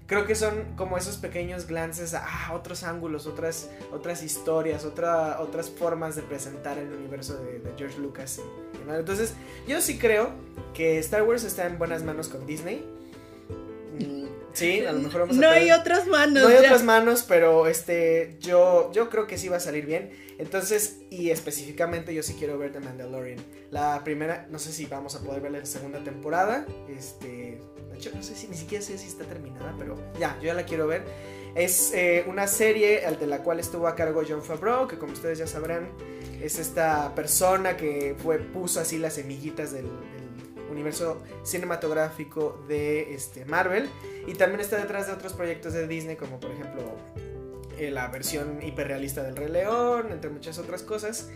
Creo 0.08 0.26
que 0.26 0.34
son 0.34 0.76
como 0.76 0.98
esos 0.98 1.18
pequeños 1.18 1.68
glances 1.68 2.16
a 2.16 2.52
otros 2.54 2.84
ángulos, 2.84 3.28
otras, 3.28 3.70
otras 3.92 4.24
historias, 4.24 4.84
otra, 4.84 5.40
otras 5.40 5.70
formas 5.70 6.16
de 6.16 6.24
presentar 6.24 6.80
el 6.80 6.92
universo 6.92 7.38
de, 7.38 7.62
George 7.78 8.00
Lucas. 8.00 8.42
Entonces, 8.90 9.36
yo 9.68 9.80
sí 9.82 10.00
creo 10.00 10.32
que 10.74 10.98
Star 10.98 11.22
Wars 11.22 11.44
está 11.44 11.68
en 11.68 11.78
buenas 11.78 12.04
manos 12.04 12.28
con 12.28 12.48
Disney 12.48 12.84
Sí, 14.54 14.84
a 14.86 14.92
lo 14.92 15.00
mejor 15.00 15.22
vamos 15.22 15.38
a 15.38 15.42
No 15.42 15.50
hay 15.50 15.72
otras 15.72 16.08
manos. 16.08 16.44
No 16.44 16.50
hay 16.50 16.56
ya. 16.56 16.62
otras 16.62 16.84
manos, 16.84 17.24
pero 17.28 17.68
este, 17.68 18.38
yo, 18.40 18.92
yo 18.94 19.10
creo 19.10 19.28
que 19.28 19.38
sí 19.38 19.48
va 19.48 19.58
a 19.58 19.62
salir 19.62 19.86
bien. 19.86 20.12
Entonces, 20.40 21.02
y 21.10 21.32
específicamente 21.32 22.14
yo 22.16 22.24
sí 22.24 22.34
quiero 22.40 22.58
ver 22.58 22.72
The 22.72 22.80
Mandalorian. 22.80 23.40
La 23.72 24.02
primera, 24.06 24.48
no 24.50 24.58
sé 24.58 24.72
si 24.72 24.86
vamos 24.86 25.14
a 25.16 25.20
poder 25.20 25.42
ver 25.42 25.52
la 25.52 25.66
segunda 25.66 26.02
temporada. 26.02 26.66
Este, 26.88 27.60
de 27.92 27.98
hecho, 27.98 28.10
no 28.16 28.24
sé 28.24 28.36
si 28.36 28.48
ni 28.48 28.56
siquiera 28.56 28.84
sé 28.84 28.98
si 28.98 29.08
está 29.08 29.26
terminada, 29.26 29.76
pero 29.78 29.98
ya, 30.18 30.38
yo 30.38 30.46
ya 30.46 30.54
la 30.54 30.64
quiero 30.64 30.88
ver. 30.88 31.04
Es 31.56 31.92
eh, 31.94 32.24
una 32.26 32.48
serie 32.48 33.02
de 33.20 33.28
la 33.28 33.40
cual 33.40 33.60
estuvo 33.60 33.86
a 33.86 33.96
cargo 33.96 34.24
John 34.28 34.42
Favreau, 34.42 34.88
que 34.88 34.98
como 34.98 35.12
ustedes 35.12 35.40
ya 35.40 35.46
sabrán, 35.46 35.90
es 36.42 36.58
esta 36.58 37.14
persona 37.16 37.76
que 37.76 38.16
fue, 38.18 38.40
puso 38.40 38.80
así 38.80 38.98
las 38.98 39.16
semillitas 39.16 39.74
del, 39.74 39.88
del 39.88 40.72
universo 40.72 41.22
cinematográfico 41.44 42.64
de 42.70 43.14
este, 43.14 43.44
Marvel. 43.44 43.90
Y 44.26 44.36
también 44.36 44.62
está 44.62 44.78
detrás 44.78 45.08
de 45.08 45.14
otros 45.14 45.34
proyectos 45.34 45.74
de 45.74 45.86
Disney, 45.86 46.16
como 46.16 46.40
por 46.40 46.52
ejemplo 46.52 46.96
eh, 47.80 47.92
la 47.92 48.08
versión 48.08 48.60
hiperrealista 48.62 49.24
del 49.24 49.36
Rey 49.36 49.50
León, 49.50 50.08
entre 50.12 50.30
muchas 50.30 50.58
otras 50.60 50.84
cosas. 50.84 51.30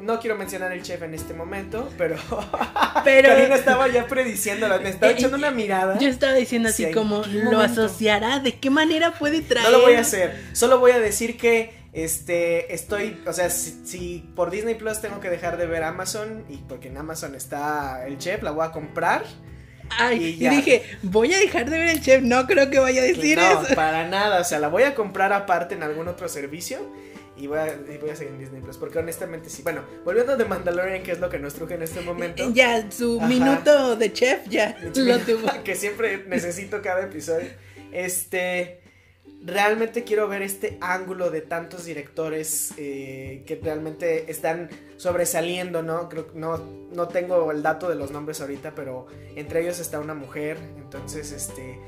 No 0.00 0.20
quiero 0.20 0.36
mencionar 0.36 0.72
el 0.72 0.82
chef 0.82 1.02
en 1.02 1.14
este 1.14 1.32
momento, 1.32 1.88
pero. 1.96 2.16
Pero- 3.04 3.28
Karina 3.28 3.54
estaba 3.54 3.88
ya 3.88 4.06
prediciéndolo, 4.06 4.80
me 4.80 4.90
estaba 4.90 5.12
Eh, 5.12 5.14
echando 5.16 5.36
una 5.36 5.50
mirada. 5.50 5.98
Yo 5.98 6.08
estaba 6.08 6.32
diciendo 6.34 6.68
así 6.68 6.82
Sí, 6.84 6.88
¿en 6.88 6.94
como, 6.94 7.22
¿lo 7.26 7.60
asociará? 7.60 8.40
¿De 8.40 8.58
qué 8.58 8.68
manera 8.70 9.12
puede 9.18 9.40
traer? 9.42 9.70
No 9.70 9.78
lo 9.78 9.84
voy 9.84 9.94
a 9.94 10.00
hacer. 10.00 10.38
Solo 10.52 10.78
voy 10.80 10.92
a 10.92 10.98
decir 10.98 11.36
que 11.38 11.72
este 11.92 12.74
estoy, 12.74 13.18
o 13.26 13.32
sea, 13.32 13.48
si, 13.48 13.80
si 13.86 14.28
por 14.36 14.50
Disney 14.50 14.74
Plus 14.74 15.00
tengo 15.00 15.18
que 15.20 15.30
dejar 15.30 15.56
de 15.56 15.66
ver 15.66 15.82
Amazon 15.82 16.44
y 16.50 16.56
porque 16.58 16.88
en 16.88 16.98
Amazon 16.98 17.34
está 17.34 18.06
el 18.06 18.18
chef, 18.18 18.42
la 18.42 18.50
voy 18.50 18.66
a 18.66 18.72
comprar. 18.72 19.24
Ay, 19.90 20.36
Y 20.40 20.48
dije, 20.48 20.82
voy 21.02 21.32
a 21.34 21.38
dejar 21.38 21.68
de 21.70 21.78
ver 21.78 21.88
el 21.88 22.00
chef. 22.02 22.22
No 22.22 22.46
creo 22.46 22.70
que 22.70 22.78
vaya 22.78 23.02
a 23.02 23.04
decir 23.04 23.38
no, 23.38 23.62
eso. 23.62 23.74
para 23.74 24.06
nada, 24.08 24.40
o 24.40 24.44
sea, 24.44 24.58
la 24.58 24.68
voy 24.68 24.82
a 24.84 24.94
comprar 24.94 25.32
aparte 25.32 25.74
en 25.74 25.82
algún 25.82 26.08
otro 26.08 26.28
servicio 26.28 26.78
y 27.36 27.46
voy 27.48 27.58
a, 27.58 27.66
y 27.66 27.98
voy 27.98 28.10
a 28.10 28.16
seguir 28.16 28.32
en 28.32 28.38
Disney 28.38 28.62
Plus, 28.62 28.78
porque 28.78 28.98
honestamente 28.98 29.50
sí. 29.50 29.62
Bueno, 29.62 29.82
volviendo 30.04 30.36
The 30.36 30.44
Mandalorian, 30.46 31.02
que 31.02 31.12
es 31.12 31.20
lo 31.20 31.28
que 31.28 31.38
nos 31.38 31.54
truje 31.54 31.74
en 31.74 31.82
este 31.82 32.00
momento. 32.00 32.50
Ya, 32.52 32.90
su 32.90 33.18
Ajá. 33.18 33.28
minuto 33.28 33.96
de 33.96 34.12
chef 34.12 34.48
ya 34.48 34.76
lo 34.96 35.18
tuvo. 35.20 35.62
que 35.62 35.74
siempre 35.74 36.24
necesito 36.26 36.80
cada 36.82 37.02
episodio. 37.04 37.48
Este. 37.92 38.80
Realmente 39.46 40.02
quiero 40.02 40.26
ver 40.26 40.42
este 40.42 40.76
ángulo 40.80 41.30
de 41.30 41.40
tantos 41.40 41.84
directores 41.84 42.72
eh, 42.78 43.44
que 43.46 43.54
realmente 43.62 44.28
están 44.28 44.68
sobresaliendo, 44.96 45.84
¿no? 45.84 46.08
Creo 46.08 46.26
que 46.32 46.36
no, 46.36 46.58
no 46.92 47.06
tengo 47.06 47.52
el 47.52 47.62
dato 47.62 47.88
de 47.88 47.94
los 47.94 48.10
nombres 48.10 48.40
ahorita, 48.40 48.74
pero 48.74 49.06
entre 49.36 49.60
ellos 49.62 49.78
está 49.78 50.00
una 50.00 50.14
mujer. 50.14 50.58
Entonces, 50.78 51.30
este. 51.30 51.78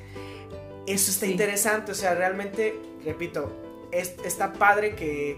Eso 0.87 1.11
está 1.11 1.27
Sí. 1.27 1.33
interesante. 1.33 1.91
O 1.91 1.95
sea, 1.97 2.15
realmente, 2.15 2.79
repito, 3.05 3.51
es- 3.91 4.15
está 4.25 4.53
padre 4.53 4.95
que, 4.95 5.37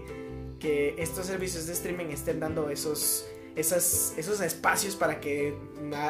que 0.59 0.93
estos 0.99 1.25
servicios 1.25 1.65
de 1.65 1.73
streaming 1.73 2.11
estén 2.11 2.39
dando 2.39 2.69
esos, 2.69 3.25
esas, 3.55 4.13
esos 4.15 4.41
espacios 4.41 4.95
para 4.95 5.19
que 5.19 5.55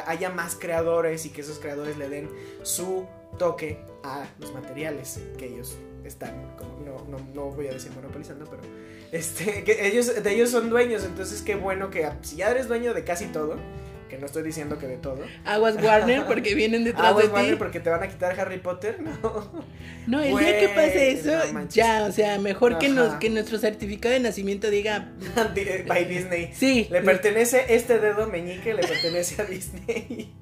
haya 0.06 0.28
más 0.28 0.56
creadores 0.56 1.24
y 1.24 1.30
que 1.30 1.40
esos 1.40 1.58
creadores 1.58 1.96
le 1.96 2.10
den 2.10 2.28
su 2.64 3.06
toque 3.38 3.78
a 4.04 4.26
los 4.38 4.52
materiales 4.52 5.18
que 5.38 5.46
ellos 5.46 5.74
están, 6.04 6.54
como, 6.56 6.78
no, 6.80 7.04
no, 7.08 7.24
no 7.34 7.50
voy 7.50 7.68
a 7.68 7.72
decir 7.72 7.92
monopolizando, 7.92 8.46
pero 8.46 8.62
este, 9.12 9.64
que 9.64 9.86
ellos, 9.86 10.22
de 10.22 10.32
ellos 10.32 10.50
son 10.50 10.70
dueños, 10.70 11.04
entonces 11.04 11.42
qué 11.42 11.54
bueno 11.54 11.90
que 11.90 12.08
si 12.22 12.36
ya 12.36 12.50
eres 12.50 12.68
dueño 12.68 12.94
de 12.94 13.04
casi 13.04 13.26
todo, 13.26 13.56
que 14.08 14.18
no 14.18 14.26
estoy 14.26 14.42
diciendo 14.42 14.78
que 14.78 14.86
de 14.86 14.98
todo, 14.98 15.22
Aguas 15.44 15.76
Warner 15.82 16.26
porque 16.26 16.54
vienen 16.56 16.84
detrás 16.84 17.08
de 17.16 17.22
pues, 17.22 17.32
Warner, 17.32 17.52
ti. 17.52 17.58
porque 17.58 17.80
te 17.80 17.88
van 17.88 18.02
a 18.02 18.08
quitar 18.08 18.38
Harry 18.38 18.58
Potter, 18.58 19.00
no. 19.00 19.64
No, 20.06 20.20
el 20.20 20.36
día 20.36 20.58
que 20.58 20.68
pase 20.68 21.12
eso, 21.12 21.52
no 21.52 21.66
ya, 21.68 22.04
o 22.08 22.12
sea, 22.12 22.38
mejor 22.38 22.78
que, 22.78 22.88
nos, 22.88 23.14
que 23.14 23.30
nuestro 23.30 23.58
certificado 23.58 24.12
de 24.12 24.20
nacimiento 24.20 24.68
diga, 24.68 25.12
By 25.86 26.04
Disney. 26.04 26.50
sí. 26.54 26.88
Le 26.90 27.00
pertenece 27.02 27.74
este 27.74 27.98
dedo 27.98 28.26
meñique, 28.28 28.74
le 28.74 28.82
pertenece 28.82 29.40
a 29.40 29.44
Disney. 29.46 30.34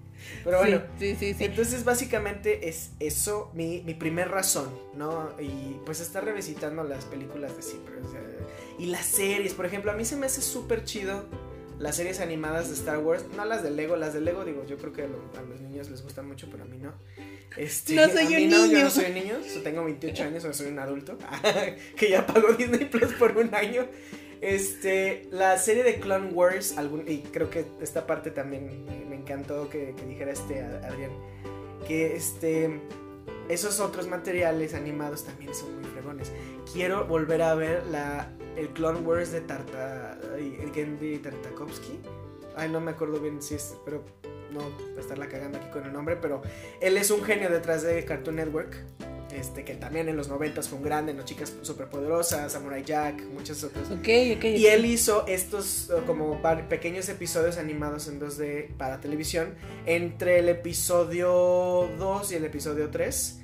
Pero 0.44 0.58
bueno, 0.58 0.82
Sí, 0.98 1.14
sí, 1.18 1.34
sí. 1.34 1.44
entonces 1.44 1.84
básicamente 1.84 2.68
es 2.68 2.90
eso 3.00 3.50
mi, 3.54 3.82
mi 3.82 3.94
primer 3.94 4.28
razón, 4.30 4.68
¿no? 4.94 5.30
Y 5.40 5.76
pues 5.84 6.00
estar 6.00 6.24
revisitando 6.24 6.82
las 6.84 7.04
películas 7.04 7.56
de 7.56 7.62
siempre. 7.62 7.94
o 8.02 8.10
sea, 8.10 8.20
y 8.78 8.86
las 8.86 9.06
series, 9.06 9.54
por 9.54 9.66
ejemplo, 9.66 9.90
a 9.90 9.94
mí 9.94 10.04
se 10.04 10.16
me 10.16 10.26
hace 10.26 10.40
súper 10.42 10.84
chido 10.84 11.24
las 11.78 11.96
series 11.96 12.20
animadas 12.20 12.68
de 12.68 12.74
Star 12.74 12.98
Wars, 12.98 13.24
no 13.36 13.44
las 13.46 13.62
de 13.62 13.70
Lego, 13.70 13.96
las 13.96 14.12
de 14.12 14.20
Lego 14.20 14.44
digo, 14.44 14.66
yo 14.66 14.76
creo 14.76 14.92
que 14.92 15.02
a, 15.02 15.06
lo- 15.06 15.30
a 15.38 15.42
los 15.42 15.60
niños 15.62 15.88
les 15.90 16.02
gustan 16.02 16.26
mucho, 16.28 16.48
pero 16.50 16.64
a 16.64 16.66
mí 16.66 16.76
no. 16.78 16.92
Este, 17.56 17.94
No 17.94 18.06
soy 18.08 18.26
a 18.34 18.38
mí 18.38 18.44
un 18.44 18.50
no, 18.50 18.56
Yo 18.58 18.66
niño. 18.72 18.84
no 18.84 18.90
soy 18.90 19.06
un 19.06 19.14
niño, 19.14 19.34
tengo 19.64 19.84
28 19.84 20.24
años, 20.24 20.44
o 20.44 20.52
soy 20.52 20.68
un 20.68 20.78
adulto, 20.78 21.16
que 21.96 22.10
ya 22.10 22.26
pagó 22.26 22.52
Disney 22.52 22.84
Plus 22.84 23.12
por 23.14 23.36
un 23.36 23.54
año. 23.54 23.86
Este, 24.40 25.28
la 25.30 25.58
serie 25.58 25.82
de 25.82 26.00
Clone 26.00 26.32
Wars, 26.32 26.78
algún, 26.78 27.06
y 27.06 27.18
creo 27.18 27.50
que 27.50 27.66
esta 27.80 28.06
parte 28.06 28.30
también 28.30 28.86
me, 29.08 29.14
encantó 29.14 29.68
que, 29.68 29.94
que 29.94 30.06
dijera 30.06 30.32
este 30.32 30.62
Adrián, 30.62 31.10
que 31.86 32.16
este, 32.16 32.80
esos 33.50 33.80
otros 33.80 34.08
materiales 34.08 34.74
animados 34.74 35.24
también 35.24 35.54
son 35.54 35.74
muy 35.76 35.84
fregones. 35.84 36.32
Quiero 36.72 37.06
volver 37.06 37.42
a 37.42 37.54
ver 37.54 37.84
la, 37.86 38.30
el 38.56 38.68
Clone 38.70 39.00
Wars 39.00 39.32
de 39.32 39.40
Tarta, 39.42 40.18
Gendy 40.72 41.18
Tartakovsky. 41.18 41.98
Ay, 42.56 42.70
no 42.70 42.80
me 42.80 42.92
acuerdo 42.92 43.20
bien 43.20 43.42
si 43.42 43.56
es, 43.56 43.76
pero 43.84 44.02
no 44.52 44.60
estarla 44.98 45.28
cagando 45.28 45.58
aquí 45.58 45.68
con 45.70 45.84
el 45.84 45.92
nombre, 45.92 46.16
pero 46.16 46.42
él 46.80 46.96
es 46.96 47.10
un 47.10 47.22
genio 47.22 47.50
detrás 47.50 47.82
de 47.82 48.04
Cartoon 48.04 48.36
Network. 48.36 48.76
Este, 49.32 49.64
que 49.64 49.74
también 49.74 50.08
en 50.08 50.16
los 50.16 50.28
90 50.28 50.60
fue 50.62 50.78
un 50.78 50.84
grande, 50.84 51.14
¿no? 51.14 51.24
Chicas 51.24 51.54
superpoderosas, 51.62 52.50
Samurai 52.50 52.82
Jack, 52.82 53.22
muchas 53.32 53.62
otras. 53.62 53.88
Ok, 53.90 54.08
ok. 54.36 54.44
Y 54.44 54.66
él 54.66 54.84
hizo 54.84 55.24
estos 55.28 55.88
como 56.04 56.42
pequeños 56.68 57.08
episodios 57.08 57.56
animados 57.56 58.08
en 58.08 58.20
2D 58.20 58.74
para 58.76 59.00
televisión 59.00 59.54
entre 59.86 60.40
el 60.40 60.48
episodio 60.48 61.88
2 61.96 62.32
y 62.32 62.34
el 62.34 62.44
episodio 62.44 62.90
3 62.90 63.40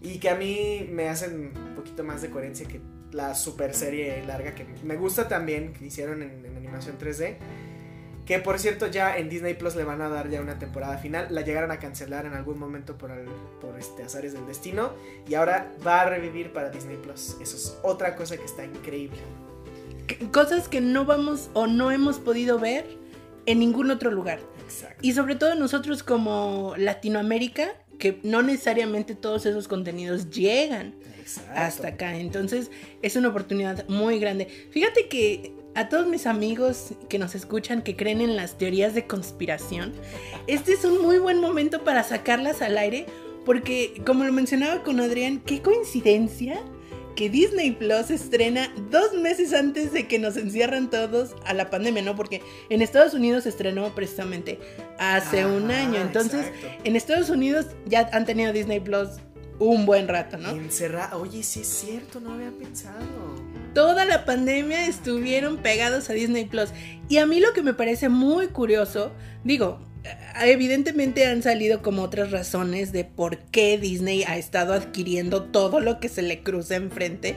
y 0.00 0.18
que 0.18 0.28
a 0.28 0.34
mí 0.34 0.88
me 0.90 1.08
hacen 1.08 1.52
un 1.56 1.74
poquito 1.74 2.04
más 2.04 2.22
de 2.22 2.30
coherencia 2.30 2.66
que 2.66 2.80
la 3.12 3.34
super 3.34 3.74
serie 3.74 4.24
larga 4.26 4.54
que 4.54 4.66
me 4.84 4.96
gusta 4.96 5.28
también 5.28 5.72
que 5.72 5.86
hicieron 5.86 6.22
en, 6.22 6.44
en 6.44 6.56
animación 6.56 6.98
3D 6.98 7.36
que 8.28 8.38
por 8.38 8.58
cierto 8.60 8.86
ya 8.86 9.16
en 9.16 9.28
Disney 9.28 9.54
Plus 9.54 9.74
le 9.74 9.82
van 9.84 10.02
a 10.02 10.08
dar 10.08 10.28
ya 10.28 10.40
una 10.40 10.58
temporada 10.58 10.98
final 10.98 11.26
la 11.30 11.40
llegaron 11.40 11.70
a 11.72 11.78
cancelar 11.80 12.26
en 12.26 12.34
algún 12.34 12.58
momento 12.60 12.96
por, 12.98 13.10
el- 13.10 13.26
por 13.60 13.76
este 13.78 14.02
azares 14.04 14.34
del 14.34 14.46
destino 14.46 14.92
y 15.26 15.34
ahora 15.34 15.72
va 15.84 16.02
a 16.02 16.04
revivir 16.10 16.52
para 16.52 16.68
Disney 16.70 16.98
Plus 16.98 17.36
eso 17.40 17.56
es 17.56 17.78
otra 17.82 18.14
cosa 18.14 18.36
que 18.36 18.44
está 18.44 18.64
increíble 18.64 19.18
Cosas 20.32 20.68
que 20.68 20.80
no 20.80 21.04
vamos 21.04 21.50
o 21.54 21.66
no 21.66 21.90
hemos 21.90 22.18
podido 22.18 22.58
ver 22.58 22.86
en 23.46 23.58
ningún 23.58 23.90
otro 23.90 24.10
lugar. 24.10 24.40
Exacto. 24.64 24.98
Y 25.02 25.12
sobre 25.12 25.34
todo 25.36 25.54
nosotros 25.54 26.02
como 26.02 26.74
Latinoamérica, 26.78 27.68
que 27.98 28.18
no 28.22 28.42
necesariamente 28.42 29.14
todos 29.14 29.44
esos 29.46 29.68
contenidos 29.68 30.30
llegan 30.30 30.94
Exacto. 31.20 31.52
hasta 31.54 31.88
acá. 31.88 32.16
Entonces 32.16 32.70
es 33.02 33.16
una 33.16 33.28
oportunidad 33.28 33.86
muy 33.88 34.18
grande. 34.18 34.46
Fíjate 34.70 35.08
que 35.08 35.52
a 35.74 35.88
todos 35.88 36.06
mis 36.06 36.26
amigos 36.26 36.94
que 37.08 37.18
nos 37.18 37.34
escuchan, 37.34 37.82
que 37.82 37.96
creen 37.96 38.20
en 38.20 38.36
las 38.36 38.58
teorías 38.58 38.94
de 38.94 39.06
conspiración, 39.06 39.92
este 40.46 40.72
es 40.72 40.84
un 40.84 41.02
muy 41.02 41.18
buen 41.18 41.40
momento 41.40 41.84
para 41.84 42.02
sacarlas 42.02 42.62
al 42.62 42.78
aire. 42.78 43.06
Porque, 43.44 44.02
como 44.04 44.24
lo 44.24 44.32
mencionaba 44.32 44.82
con 44.82 45.00
Adrián, 45.00 45.40
qué 45.40 45.62
coincidencia 45.62 46.60
que 47.18 47.28
Disney 47.28 47.72
Plus 47.72 48.12
estrena 48.12 48.72
dos 48.92 49.12
meses 49.12 49.52
antes 49.52 49.92
de 49.92 50.06
que 50.06 50.20
nos 50.20 50.36
encierran 50.36 50.88
todos 50.88 51.34
a 51.44 51.52
la 51.52 51.68
pandemia, 51.68 52.00
¿no? 52.00 52.14
Porque 52.14 52.42
en 52.70 52.80
Estados 52.80 53.12
Unidos 53.12 53.42
se 53.42 53.48
estrenó 53.48 53.92
precisamente 53.92 54.60
hace 55.00 55.44
un 55.44 55.68
Ajá, 55.68 55.80
año. 55.80 56.00
Entonces, 56.00 56.46
exacto. 56.46 56.82
en 56.84 56.94
Estados 56.94 57.28
Unidos 57.28 57.66
ya 57.86 58.08
han 58.12 58.24
tenido 58.24 58.52
Disney 58.52 58.78
Plus 58.78 59.08
un 59.58 59.86
buen 59.86 60.08
rato, 60.08 60.36
¿no? 60.36 60.50
Encerra- 60.50 61.14
Oye, 61.14 61.42
sí 61.42 61.60
es 61.60 61.68
cierto, 61.68 62.20
no 62.20 62.32
había 62.34 62.50
pensado. 62.50 63.04
Toda 63.74 64.04
la 64.04 64.24
pandemia 64.24 64.86
estuvieron 64.86 65.58
pegados 65.58 66.08
a 66.10 66.12
Disney 66.12 66.44
Plus. 66.46 66.70
Y 67.08 67.18
a 67.18 67.26
mí 67.26 67.40
lo 67.40 67.52
que 67.52 67.62
me 67.62 67.74
parece 67.74 68.08
muy 68.08 68.48
curioso, 68.48 69.12
digo, 69.44 69.80
eh, 70.04 70.16
evidentemente 70.50 71.26
han 71.26 71.42
salido 71.42 71.82
como 71.82 72.02
otras 72.02 72.30
razones 72.30 72.92
de 72.92 73.04
por 73.04 73.38
qué 73.38 73.78
Disney 73.78 74.24
ha 74.24 74.36
estado 74.36 74.72
adquiriendo 74.74 75.44
todo 75.44 75.80
lo 75.80 76.00
que 76.00 76.08
se 76.08 76.22
le 76.22 76.42
cruza 76.42 76.76
enfrente. 76.76 77.36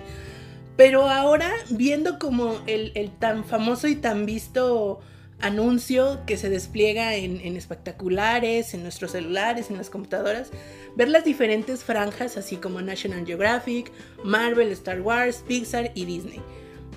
Pero 0.78 1.10
ahora, 1.10 1.52
viendo 1.70 2.18
como 2.18 2.56
el, 2.66 2.92
el 2.96 3.12
tan 3.12 3.44
famoso 3.46 3.88
y 3.88 3.96
tan 3.96 4.26
visto 4.26 5.00
anuncio 5.42 6.22
que 6.26 6.38
se 6.38 6.50
despliega 6.50 7.16
en, 7.16 7.42
en 7.42 7.58
espectaculares, 7.58 8.74
en 8.74 8.84
nuestros 8.84 9.12
celulares, 9.12 9.70
en 9.70 9.78
las 9.78 9.90
computadoras, 9.90 10.52
ver 10.96 11.10
las 11.10 11.24
diferentes 11.24 11.84
franjas, 11.84 12.38
así 12.38 12.58
como 12.58 12.82
National 12.82 13.26
Geographic, 13.26 13.92
Marvel, 14.24 14.72
Star 14.72 15.02
Wars, 15.02 15.44
Pixar 15.48 15.92
y 15.96 16.06
Disney. 16.06 16.42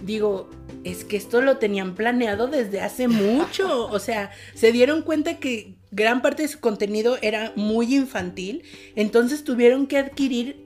Digo, 0.05 0.51
es 0.85 1.05
que 1.05 1.17
esto 1.17 1.41
lo 1.41 1.57
tenían 1.57 1.95
planeado 1.95 2.47
desde 2.47 2.81
hace 2.81 3.09
mucho. 3.09 3.89
O 3.95 3.99
sea, 3.99 4.31
se 4.55 4.73
dieron 4.73 5.03
cuenta 5.03 5.39
que 5.39 5.77
gran 5.91 6.21
parte 6.21 6.43
de 6.43 6.49
su 6.49 6.61
contenido 6.61 7.17
era 7.23 7.53
muy 7.57 7.95
infantil. 7.95 8.65
Entonces 8.97 9.45
tuvieron 9.45 9.87
que 9.87 9.99
adquirir 9.99 10.65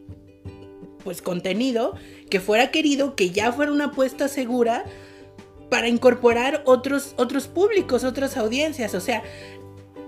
pues 1.05 1.23
contenido 1.23 1.95
que 2.31 2.41
fuera 2.41 2.71
querido, 2.71 3.15
que 3.15 3.31
ya 3.31 3.53
fuera 3.53 3.73
una 3.73 3.87
apuesta 3.87 4.29
segura 4.29 4.85
para 5.71 5.89
incorporar 5.89 6.63
otros, 6.65 7.15
otros 7.17 7.47
públicos, 7.47 8.05
otras 8.05 8.37
audiencias. 8.37 8.95
O 8.95 9.01
sea, 9.01 9.23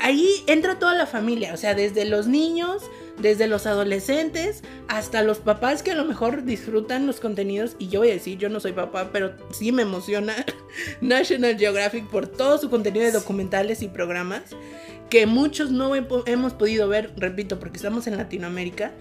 ahí 0.00 0.28
entra 0.46 0.78
toda 0.78 0.94
la 0.94 1.06
familia, 1.06 1.54
o 1.54 1.56
sea, 1.56 1.74
desde 1.74 2.04
los 2.04 2.26
niños, 2.26 2.82
desde 3.18 3.46
los 3.46 3.66
adolescentes, 3.66 4.62
hasta 4.88 5.22
los 5.22 5.38
papás 5.38 5.82
que 5.82 5.92
a 5.92 5.94
lo 5.94 6.04
mejor 6.04 6.44
disfrutan 6.44 7.06
los 7.06 7.20
contenidos. 7.20 7.76
Y 7.78 7.88
yo 7.88 8.00
voy 8.00 8.10
a 8.10 8.14
decir, 8.14 8.38
yo 8.38 8.48
no 8.48 8.60
soy 8.60 8.72
papá, 8.72 9.10
pero 9.12 9.32
sí 9.52 9.72
me 9.72 9.82
emociona 9.82 10.34
National 11.00 11.58
Geographic 11.58 12.06
por 12.08 12.26
todo 12.26 12.58
su 12.58 12.70
contenido 12.70 13.04
de 13.04 13.12
documentales 13.12 13.82
y 13.82 13.88
programas 13.88 14.42
que 15.10 15.26
muchos 15.26 15.72
no 15.72 15.94
hemos 15.94 16.52
podido 16.54 16.88
ver, 16.88 17.12
repito, 17.16 17.58
porque 17.58 17.76
estamos 17.76 18.06
en 18.06 18.16
Latinoamérica. 18.16 18.92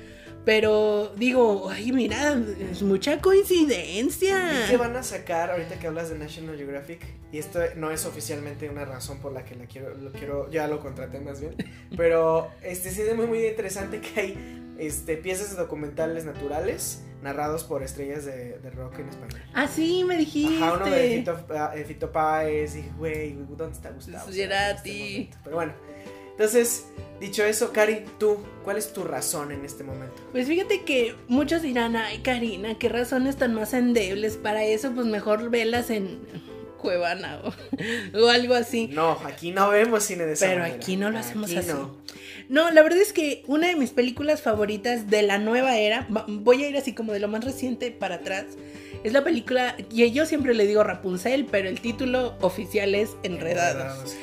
Pero 0.45 1.13
digo, 1.15 1.69
ay, 1.69 1.91
mira, 1.91 2.41
es 2.71 2.81
mucha 2.81 3.19
coincidencia. 3.19 4.65
¿Y 4.65 4.69
qué 4.69 4.77
van 4.77 4.95
a 4.95 5.03
sacar 5.03 5.51
ahorita 5.51 5.77
que 5.77 5.87
hablas 5.87 6.09
de 6.09 6.17
National 6.17 6.57
Geographic? 6.57 7.05
Y 7.31 7.37
esto 7.37 7.59
no 7.75 7.91
es 7.91 8.05
oficialmente 8.05 8.69
una 8.69 8.85
razón 8.85 9.19
por 9.19 9.31
la 9.31 9.45
que 9.45 9.55
la 9.55 9.65
quiero, 9.65 9.93
lo 9.95 10.11
quiero, 10.11 10.49
ya 10.49 10.67
lo 10.67 10.79
contraté 10.79 11.19
más 11.19 11.41
bien. 11.41 11.55
Pero 11.97 12.51
este 12.63 12.89
sí 12.89 13.01
es 13.01 13.15
muy, 13.15 13.27
muy 13.27 13.45
interesante 13.45 14.01
que 14.01 14.19
hay 14.19 14.63
este, 14.79 15.17
piezas 15.17 15.55
documentales 15.55 16.25
naturales 16.25 17.03
narrados 17.21 17.63
por 17.65 17.83
estrellas 17.83 18.25
de, 18.25 18.57
rock 18.75 18.99
en 18.99 19.09
español. 19.09 19.41
Ah, 19.53 19.67
sí, 19.67 20.03
me 20.03 20.17
dijiste. 20.17 20.63
Ajá, 20.63 20.73
uno 20.73 20.85
de 20.85 21.17
Fito, 21.17 21.45
ah, 21.49 21.73
Fito 21.85 22.11
Páez. 22.11 22.75
Y, 22.75 22.89
güey, 22.97 23.33
¿dónde 23.33 23.75
está 23.75 23.91
Gustavo? 23.91 24.29
Este 24.29 25.29
Pero 25.43 25.55
bueno, 25.55 25.73
entonces, 26.39 26.85
dicho 27.19 27.43
eso, 27.43 27.73
Cari, 27.73 28.05
tú, 28.17 28.37
¿cuál 28.63 28.77
es 28.77 28.93
tu 28.93 29.03
razón 29.03 29.51
en 29.51 29.65
este 29.65 29.83
momento? 29.83 30.15
Pues 30.31 30.47
fíjate 30.47 30.83
que 30.83 31.13
muchos 31.27 31.61
dirán, 31.61 31.97
ay, 31.97 32.19
Karina, 32.19 32.77
¿qué 32.79 32.87
razones 32.87 33.35
tan 33.35 33.53
más 33.53 33.73
endebles? 33.73 34.37
Para 34.37 34.63
eso, 34.63 34.93
pues 34.93 35.05
mejor 35.05 35.49
velas 35.49 35.89
en 35.89 36.17
Cuevana 36.77 37.41
o, 37.43 38.27
algo 38.29 38.53
así. 38.53 38.87
No, 38.87 39.19
aquí 39.25 39.51
no 39.51 39.69
vemos 39.69 40.05
cine 40.05 40.25
de 40.25 40.31
esa 40.31 40.45
Pero 40.45 40.63
aquí 40.63 40.95
no 40.95 41.11
lo 41.11 41.19
hacemos 41.19 41.53
así. 41.53 41.67
No. 41.67 41.97
no, 42.47 42.71
la 42.71 42.83
verdad 42.83 42.99
es 42.99 43.11
que 43.11 43.43
una 43.47 43.67
de 43.67 43.75
mis 43.75 43.89
películas 43.89 44.41
favoritas 44.41 45.09
de 45.09 45.23
la 45.23 45.39
nueva 45.39 45.75
era, 45.75 46.07
voy 46.09 46.63
a 46.63 46.69
ir 46.69 46.77
así 46.77 46.93
como 46.93 47.11
de 47.11 47.19
lo 47.19 47.27
más 47.27 47.43
reciente 47.43 47.91
para 47.91 48.15
atrás, 48.15 48.45
es 49.03 49.11
la 49.11 49.25
película, 49.25 49.75
y 49.91 50.09
yo 50.11 50.25
siempre 50.25 50.53
le 50.53 50.65
digo 50.65 50.85
Rapunzel, 50.85 51.47
pero 51.51 51.67
el 51.67 51.81
título 51.81 52.37
oficial 52.39 52.95
es 52.95 53.09
Enredados. 53.23 54.15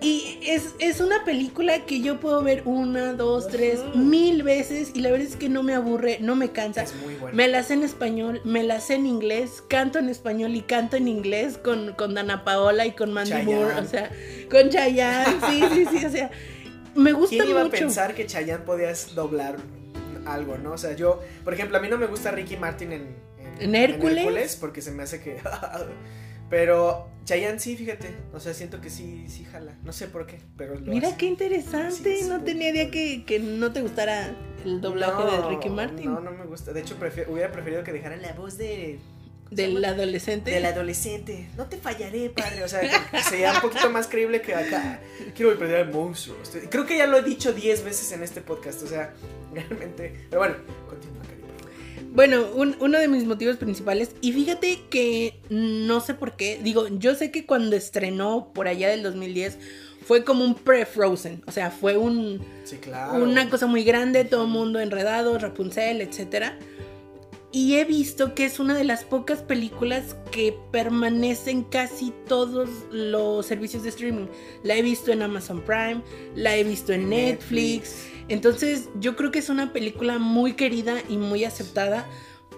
Y 0.00 0.38
es, 0.46 1.00
una 1.00 1.24
película 1.24 1.84
que 1.84 2.00
yo 2.00 2.20
puedo 2.20 2.42
ver 2.42 2.62
una, 2.66 3.14
dos, 3.14 3.48
tres, 3.48 3.80
mil 3.94 4.44
veces 4.44 4.92
y 4.94 5.00
la 5.00 5.10
verdad 5.10 5.26
es 5.26 5.36
que 5.36 5.48
no 5.48 5.64
me 5.64 5.74
aburre, 5.74 6.18
no 6.20 6.36
me 6.36 6.50
cansa. 6.52 6.82
Es 6.82 6.94
muy 6.96 7.14
buena. 7.14 7.36
Me 7.36 7.48
la 7.48 7.62
sé 7.64 7.74
en 7.74 7.82
español, 7.82 8.40
me 8.44 8.62
la 8.62 8.80
sé 8.80 8.94
en 8.94 9.06
inglés, 9.06 9.62
canto 9.68 9.98
en 9.98 10.08
español 10.08 10.54
y 10.54 10.60
canto 10.62 10.96
en 10.96 11.08
inglés 11.08 11.58
con, 11.58 11.94
con 11.94 12.14
Dana 12.14 12.44
Paola 12.44 12.86
y 12.86 12.92
con 12.92 13.12
Mandy 13.12 13.42
Moore, 13.42 13.74
o 13.74 13.84
sea, 13.84 14.10
con 14.50 14.70
Chayanne, 14.70 15.40
sí, 15.48 15.62
sí, 15.74 15.86
sí, 15.90 16.06
o 16.06 16.10
sea, 16.10 16.30
me 16.94 17.12
gusta 17.12 17.36
¿Quién 17.36 17.48
iba 17.48 17.62
a 17.62 17.68
pensar 17.68 18.14
que 18.14 18.26
Chayanne 18.26 18.64
podías 18.64 19.16
doblar 19.16 19.56
algo, 20.26 20.58
no? 20.58 20.72
O 20.72 20.78
sea, 20.78 20.94
yo, 20.94 21.20
por 21.42 21.54
ejemplo, 21.54 21.76
a 21.76 21.80
mí 21.80 21.88
no 21.88 21.98
me 21.98 22.06
gusta 22.06 22.30
Ricky 22.30 22.56
Martin 22.56 22.92
en, 22.92 23.16
en, 23.58 23.74
Hércules? 23.74 24.12
en 24.12 24.18
Hércules 24.18 24.56
porque 24.56 24.80
se 24.80 24.92
me 24.92 25.02
hace 25.02 25.20
que... 25.20 25.38
Pero 26.50 27.08
Chayanne 27.28 27.58
sí, 27.58 27.76
fíjate. 27.76 28.08
O 28.32 28.40
sea, 28.40 28.54
siento 28.54 28.80
que 28.80 28.88
sí, 28.88 29.26
sí 29.28 29.44
jala. 29.44 29.74
No 29.84 29.92
sé 29.92 30.08
por 30.08 30.26
qué, 30.26 30.40
pero 30.56 30.74
lo 30.76 30.90
Mira 30.90 31.16
qué 31.18 31.26
interesante. 31.26 32.22
no 32.26 32.42
tenía 32.42 32.70
idea 32.70 32.90
que, 32.90 33.24
que, 33.24 33.38
no 33.38 33.70
te 33.70 33.82
gustara 33.82 34.34
el 34.64 34.80
doblaje 34.80 35.24
de 35.24 35.48
Ricky 35.48 35.68
Martin. 35.68 36.06
No, 36.06 36.20
no 36.20 36.30
me 36.30 36.46
gusta. 36.46 36.72
De 36.72 36.80
hecho, 36.80 36.96
hubiera 37.28 37.52
preferido 37.52 37.84
que 37.84 37.92
dejaran 37.92 38.22
la 38.22 38.32
voz 38.32 38.56
de. 38.56 38.98
¿Del 39.50 39.82
adolescente? 39.84 40.50
Del 40.50 40.64
adolescente. 40.64 41.48
No 41.56 41.66
te 41.66 41.76
fallaré, 41.76 42.30
padre. 42.30 42.64
O 42.64 42.68
sea, 42.68 42.80
que 42.80 43.22
sería 43.22 43.52
un 43.52 43.60
poquito 43.60 43.90
más 43.90 44.06
creíble 44.06 44.40
que 44.40 44.54
acá. 44.54 45.00
Quiero 45.34 45.58
perder 45.58 45.86
al 45.86 45.92
monstruo. 45.92 46.36
Creo 46.70 46.86
que 46.86 46.96
ya 46.96 47.06
lo 47.06 47.18
he 47.18 47.22
dicho 47.22 47.52
10 47.52 47.84
veces 47.84 48.12
en 48.12 48.22
este 48.22 48.40
podcast. 48.40 48.82
O 48.82 48.86
sea, 48.86 49.12
realmente. 49.52 50.26
Pero 50.30 50.40
bueno, 50.40 50.56
continúa. 50.88 51.17
Bueno, 52.12 52.46
uno 52.54 52.98
de 52.98 53.08
mis 53.08 53.24
motivos 53.24 53.56
principales, 53.56 54.10
y 54.20 54.32
fíjate 54.32 54.80
que 54.90 55.40
no 55.50 56.00
sé 56.00 56.14
por 56.14 56.36
qué, 56.36 56.58
digo, 56.62 56.88
yo 56.88 57.14
sé 57.14 57.30
que 57.30 57.46
cuando 57.46 57.76
estrenó 57.76 58.50
por 58.52 58.66
allá 58.66 58.88
del 58.88 59.02
2010 59.02 59.58
fue 60.04 60.24
como 60.24 60.44
un 60.44 60.54
pre-Frozen, 60.54 61.42
o 61.46 61.52
sea, 61.52 61.70
fue 61.70 61.98
un, 61.98 62.40
sí, 62.64 62.78
claro. 62.78 63.22
una 63.22 63.50
cosa 63.50 63.66
muy 63.66 63.84
grande, 63.84 64.24
todo 64.24 64.44
el 64.44 64.50
mundo 64.50 64.80
enredado, 64.80 65.38
Rapunzel, 65.38 66.00
etc. 66.00 66.54
Y 67.52 67.76
he 67.76 67.84
visto 67.84 68.34
que 68.34 68.44
es 68.44 68.58
una 68.58 68.74
de 68.74 68.84
las 68.84 69.04
pocas 69.04 69.42
películas 69.42 70.16
que 70.30 70.54
permanecen 70.70 71.62
casi 71.64 72.12
todos 72.26 72.68
los 72.90 73.46
servicios 73.46 73.82
de 73.82 73.90
streaming. 73.90 74.26
La 74.62 74.76
he 74.76 74.82
visto 74.82 75.12
en 75.12 75.22
Amazon 75.22 75.62
Prime, 75.62 76.02
la 76.34 76.56
he 76.56 76.64
visto 76.64 76.92
en 76.92 77.08
Netflix 77.10 78.06
entonces 78.28 78.88
yo 79.00 79.16
creo 79.16 79.30
que 79.30 79.38
es 79.38 79.48
una 79.48 79.72
película 79.72 80.18
muy 80.18 80.54
querida 80.54 80.96
y 81.08 81.16
muy 81.16 81.44
aceptada 81.44 82.06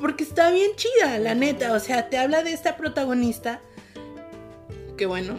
porque 0.00 0.24
está 0.24 0.50
bien 0.50 0.70
chida, 0.76 1.18
la 1.18 1.34
neta. 1.34 1.72
O 1.72 1.80
sea, 1.80 2.08
te 2.08 2.18
habla 2.18 2.42
de 2.42 2.52
esta 2.52 2.76
protagonista 2.76 3.60
que 4.96 5.06
bueno, 5.06 5.38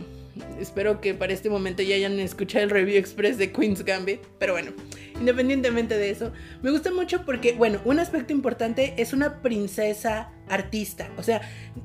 espero 0.59 1.01
que 1.01 1.13
para 1.13 1.33
este 1.33 1.49
momento 1.49 1.83
ya 1.83 1.95
hayan 1.95 2.19
escuchado 2.19 2.63
el 2.63 2.71
review 2.71 2.97
express 2.97 3.37
de 3.37 3.51
Queen's 3.51 3.85
Gambit. 3.85 4.21
Pero 4.39 4.53
bueno, 4.53 4.71
independientemente 5.19 5.97
de 5.97 6.09
eso, 6.09 6.31
me 6.63 6.71
gusta 6.71 6.91
mucho 6.91 7.25
porque, 7.25 7.53
bueno, 7.53 7.79
un 7.85 7.99
aspecto 7.99 8.33
importante 8.33 8.95
es 8.97 9.13
una 9.13 9.41
princesa 9.41 10.31
artista. 10.49 11.11
O 11.17 11.23
sea, 11.23 11.41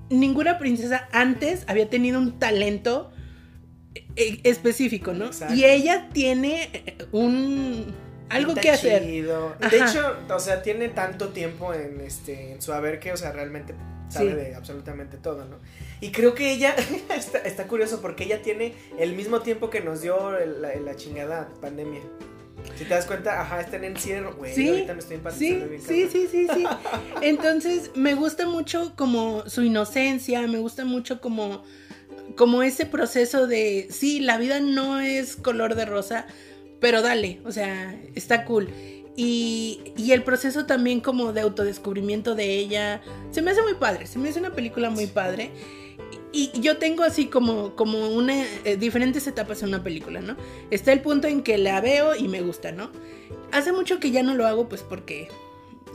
ninguna 0.08 0.58
princesa 0.58 1.08
antes 1.12 1.64
había 1.66 1.90
tenido 1.90 2.18
un 2.18 2.38
talento 2.38 3.12
eh, 4.16 4.40
específico, 4.44 5.12
¿no? 5.12 5.30
Y 5.54 5.64
ella 5.64 6.08
tiene 6.12 6.96
un 7.12 7.94
algo 8.28 8.54
que 8.54 8.70
hacer. 8.70 9.02
De 9.02 9.78
hecho, 9.78 10.16
o 10.28 10.38
sea, 10.38 10.62
tiene 10.62 10.88
tanto 10.88 11.28
tiempo 11.28 11.72
en 11.72 12.00
este 12.00 12.52
en 12.52 12.62
su 12.62 12.72
haber 12.72 12.98
que, 12.98 13.12
o 13.12 13.16
sea, 13.16 13.32
realmente 13.32 13.74
sabe 14.08 14.34
de 14.34 14.54
absolutamente 14.54 15.16
todo, 15.16 15.44
¿no? 15.44 15.58
Y 16.00 16.10
creo 16.10 16.34
que 16.34 16.52
ella 16.52 16.74
está, 17.44 17.66
curioso 17.66 18.00
porque 18.00 18.24
ella 18.24 18.42
tiene 18.42 18.74
el 18.98 19.14
mismo 19.14 19.40
tiempo 19.40 19.70
que 19.70 19.80
nos 19.80 20.02
dio 20.02 20.32
la, 20.32 20.96
chingada 20.96 21.48
pandemia. 21.60 22.00
Si 22.76 22.84
te 22.84 22.94
das 22.94 23.06
cuenta, 23.06 23.40
ajá, 23.40 23.60
está 23.60 23.76
en 23.76 23.84
encierro, 23.84 24.34
güey. 24.34 24.54
Sí, 24.54 24.68
ahorita 24.68 24.94
me 24.94 25.00
estoy 25.00 25.20
sí, 25.32 25.62
sí, 25.86 26.08
sí, 26.10 26.28
sí, 26.30 26.48
sí. 26.54 26.66
Entonces, 27.22 27.92
me 27.94 28.14
gusta 28.14 28.46
mucho 28.46 28.94
como 28.96 29.48
su 29.48 29.62
inocencia, 29.62 30.46
me 30.46 30.58
gusta 30.58 30.84
mucho 30.84 31.20
como 31.20 31.62
como 32.34 32.62
ese 32.62 32.86
proceso 32.86 33.46
de 33.46 33.88
sí, 33.90 34.20
la 34.20 34.36
vida 34.36 34.60
no 34.60 35.00
es 35.00 35.36
color 35.36 35.74
de 35.74 35.86
rosa, 35.86 36.26
pero 36.80 37.02
dale, 37.02 37.40
o 37.44 37.52
sea, 37.52 37.98
está 38.14 38.44
cool. 38.44 38.68
Y, 39.18 39.94
y, 39.96 40.12
el 40.12 40.22
proceso 40.22 40.66
también 40.66 41.00
como 41.00 41.32
de 41.32 41.40
autodescubrimiento 41.40 42.34
de 42.34 42.58
ella, 42.58 43.00
se 43.30 43.40
me 43.40 43.50
hace 43.50 43.62
muy 43.62 43.74
padre, 43.74 44.06
se 44.06 44.18
me 44.18 44.28
hace 44.28 44.38
una 44.38 44.52
película 44.52 44.90
muy 44.90 45.06
padre. 45.06 45.52
Y, 46.32 46.50
yo 46.60 46.76
tengo 46.76 47.02
así 47.02 47.26
como, 47.26 47.74
como 47.76 48.08
una, 48.08 48.44
eh, 48.64 48.76
diferentes 48.76 49.26
etapas 49.26 49.62
en 49.62 49.68
una 49.68 49.82
película, 49.82 50.20
¿no? 50.20 50.36
Está 50.70 50.92
el 50.92 51.00
punto 51.00 51.28
en 51.28 51.42
que 51.42 51.56
la 51.56 51.80
veo 51.80 52.14
y 52.14 52.28
me 52.28 52.42
gusta, 52.42 52.72
¿no? 52.72 52.90
Hace 53.52 53.72
mucho 53.72 54.00
que 54.00 54.10
ya 54.10 54.22
no 54.22 54.34
lo 54.34 54.46
hago, 54.46 54.68
pues 54.68 54.82
porque 54.82 55.28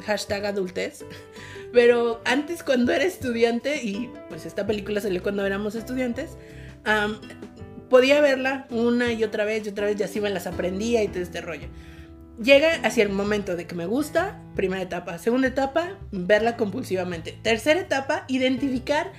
hashtag 0.04 0.46
adultez. 0.46 1.06
Pero 1.74 2.22
antes 2.26 2.64
cuando 2.64 2.92
era 2.92 3.04
estudiante, 3.04 3.84
y 3.84 4.10
pues 4.30 4.48
esta 4.48 4.66
película 4.66 5.00
salió 5.00 5.22
cuando 5.22 5.46
éramos 5.46 5.76
estudiantes, 5.76 6.32
podía 7.92 8.22
verla 8.22 8.66
una 8.72 9.12
y 9.12 9.24
otra 9.24 9.46
vez 9.46 9.66
y 9.66 9.70
otra 9.70 9.86
vez 9.86 10.00
y 10.00 10.04
así 10.04 10.22
me 10.22 10.32
las 10.32 10.48
aprendía 10.48 11.04
y 11.04 11.10
todo 11.10 11.22
este 11.22 11.42
rollo. 11.42 11.68
Llega 12.42 12.74
hacia 12.84 13.04
el 13.04 13.10
momento 13.10 13.56
de 13.56 13.68
que 13.68 13.76
me 13.76 13.86
gusta, 13.86 14.42
primera 14.56 14.82
etapa. 14.82 15.20
Segunda 15.20 15.50
etapa, 15.50 16.00
verla 16.12 16.58
compulsivamente. 16.58 17.38
Tercera 17.44 17.82
etapa, 17.82 18.24
identificar 18.30 19.12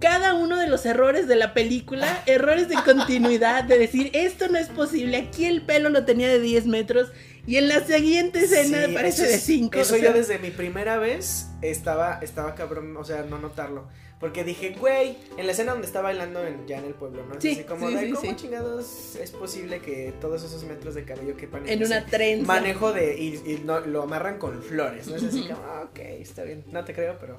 cada 0.00 0.34
uno 0.34 0.58
de 0.58 0.68
los 0.68 0.84
errores 0.84 1.28
de 1.28 1.36
la 1.36 1.54
película, 1.54 2.22
errores 2.26 2.68
de 2.68 2.74
continuidad, 2.84 3.64
de 3.64 3.78
decir, 3.78 4.10
esto 4.12 4.48
no 4.48 4.58
es 4.58 4.68
posible, 4.68 5.16
aquí 5.16 5.46
el 5.46 5.62
pelo 5.62 5.88
lo 5.88 6.04
tenía 6.04 6.28
de 6.28 6.40
10 6.40 6.66
metros 6.66 7.12
y 7.46 7.56
en 7.56 7.68
la 7.68 7.80
siguiente 7.80 8.40
escena 8.40 8.92
parece 8.92 9.26
de 9.26 9.38
5. 9.38 9.78
Eso 9.78 9.96
yo 9.96 10.12
desde 10.12 10.38
mi 10.38 10.50
primera 10.50 10.98
vez 10.98 11.46
estaba, 11.62 12.18
estaba 12.20 12.54
cabrón, 12.54 12.96
o 12.96 13.04
sea, 13.04 13.22
no 13.22 13.38
notarlo. 13.38 13.88
Porque 14.20 14.42
dije, 14.42 14.74
güey, 14.78 15.16
en 15.36 15.46
la 15.46 15.52
escena 15.52 15.72
donde 15.72 15.86
está 15.86 16.00
bailando 16.00 16.40
ya 16.66 16.78
en 16.78 16.86
el 16.86 16.94
pueblo, 16.94 17.24
¿no? 17.24 17.40
Sí, 17.40 17.52
así 17.52 17.64
como, 17.64 17.88
de, 17.88 18.10
¿cómo 18.10 18.36
chingados 18.36 19.14
es 19.14 19.30
posible 19.30 19.78
que 19.78 20.12
todos 20.20 20.42
esos 20.42 20.64
metros 20.64 20.96
de 20.96 21.04
cabello 21.04 21.36
quepan 21.36 21.68
en, 21.68 21.84
una 21.84 22.04
trenza? 22.04 22.46
Manejo 22.46 22.92
de. 22.92 23.16
Y, 23.16 23.62
no, 23.64 23.78
lo 23.80 24.02
amarran 24.02 24.38
con 24.38 24.60
flores, 24.60 25.06
¿no? 25.06 25.14
Es 25.14 25.22
así 25.22 25.42
como, 25.42 25.62
ah, 25.62 25.88
ok, 25.90 25.98
está 26.20 26.42
bien. 26.42 26.64
No 26.72 26.84
te 26.84 26.94
creo, 26.94 27.16
pero. 27.20 27.36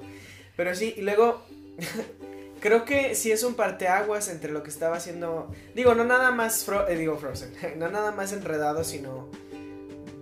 Pero 0.56 0.74
sí, 0.74 0.94
y 0.96 1.02
luego. 1.02 1.42
creo 2.60 2.84
que 2.84 3.14
sí 3.14 3.32
es 3.32 3.42
un 3.42 3.54
parteaguas 3.54 4.28
entre 4.28 4.50
lo 4.50 4.62
que 4.62 4.70
estaba 4.70 4.96
haciendo. 4.96 5.50
Digo, 5.74 5.94
no 5.94 6.04
nada 6.04 6.30
más. 6.30 6.66
Eh, 6.88 6.96
digo, 6.96 7.18
Frozen. 7.18 7.52
no 7.78 7.90
nada 7.90 8.10
más 8.12 8.32
enredado, 8.32 8.84
sino 8.84 9.28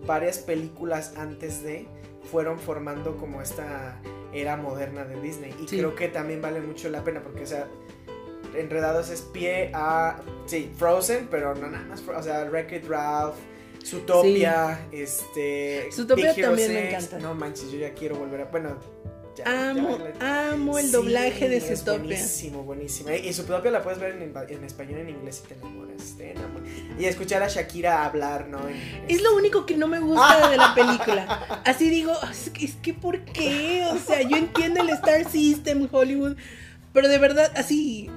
varias 0.07 0.39
películas 0.39 1.13
antes 1.17 1.63
de 1.63 1.87
fueron 2.31 2.59
formando 2.59 3.17
como 3.17 3.41
esta 3.43 3.99
era 4.33 4.57
moderna 4.57 5.05
de 5.05 5.21
Disney. 5.21 5.55
Y 5.63 5.69
Sí. 5.69 5.79
creo 5.79 5.95
que 5.95 6.09
también 6.09 6.41
vale 6.43 6.61
mucho 6.61 6.89
la 6.89 7.03
pena 7.05 7.23
porque, 7.23 7.43
o 7.43 7.47
sea, 7.47 7.67
Enredados 8.55 9.11
es 9.11 9.21
pie 9.23 9.71
a, 9.75 10.21
sí, 10.47 10.71
Frozen, 10.77 11.29
pero 11.31 11.55
no 11.55 11.69
nada 11.69 11.85
más, 11.87 12.03
o 12.07 12.23
sea, 12.23 12.45
Wreck-It 12.45 12.87
Ralph, 12.89 13.37
Zootopia, 13.85 14.87
este... 14.91 15.89
Zootopia 15.93 16.35
también 16.35 16.73
me 16.73 16.91
6. 16.91 16.95
encanta. 17.05 17.19
No 17.19 17.35
manches, 17.35 17.71
yo 17.71 17.79
ya 17.79 17.93
quiero 17.95 18.17
volver 18.17 18.43
a, 18.43 18.45
bueno... 18.47 18.77
ya- 19.39 19.71
Amo, 19.71 19.99
amo 20.21 20.79
el 20.79 20.87
Sí, 20.87 20.93
doblaje 20.93 21.49
de 21.49 21.57
es 21.59 21.65
Zootopia. 21.67 21.99
Buenísimo, 22.17 22.63
buenísimo. 22.65 23.11
Y 23.11 23.33
Zootopia 23.33 23.71
la 23.71 23.83
puedes 23.83 23.99
ver 23.99 24.13
en, 24.21 24.35
en 24.49 24.65
español 24.65 25.01
en 25.01 25.09
inglés 25.11 25.43
y 25.45 25.49
te 25.49 25.55
enamoras, 25.55 26.15
te 26.17 26.31
enamoras. 26.33 26.69
Y 26.99 27.05
escuchar 27.07 27.43
a 27.43 27.49
Shakira 27.49 28.05
hablar, 28.05 28.49
¿no? 28.49 28.69
En- 28.69 29.05
Es 29.09 29.23
lo 29.23 29.35
único 29.37 29.65
que 29.67 29.77
no 29.77 29.87
me 29.89 30.01
gusta 30.01 30.49
de 30.51 30.57
la 30.57 30.75
película. 30.75 31.63
Así 31.65 31.89
digo, 31.91 32.13
es 32.31 32.51
que, 32.51 32.65
es 32.67 32.75
que 32.77 32.93
¿por 32.95 33.21
qué? 33.25 33.87
O 33.93 33.99
sea, 33.99 34.23
yo 34.23 34.37
entiendo 34.37 34.83
el 34.83 34.91
Star 34.91 35.31
System, 35.31 35.89
Hollywood, 35.91 36.37
pero 36.93 37.09
de 37.09 37.19
verdad, 37.19 37.53
así, 37.57 38.11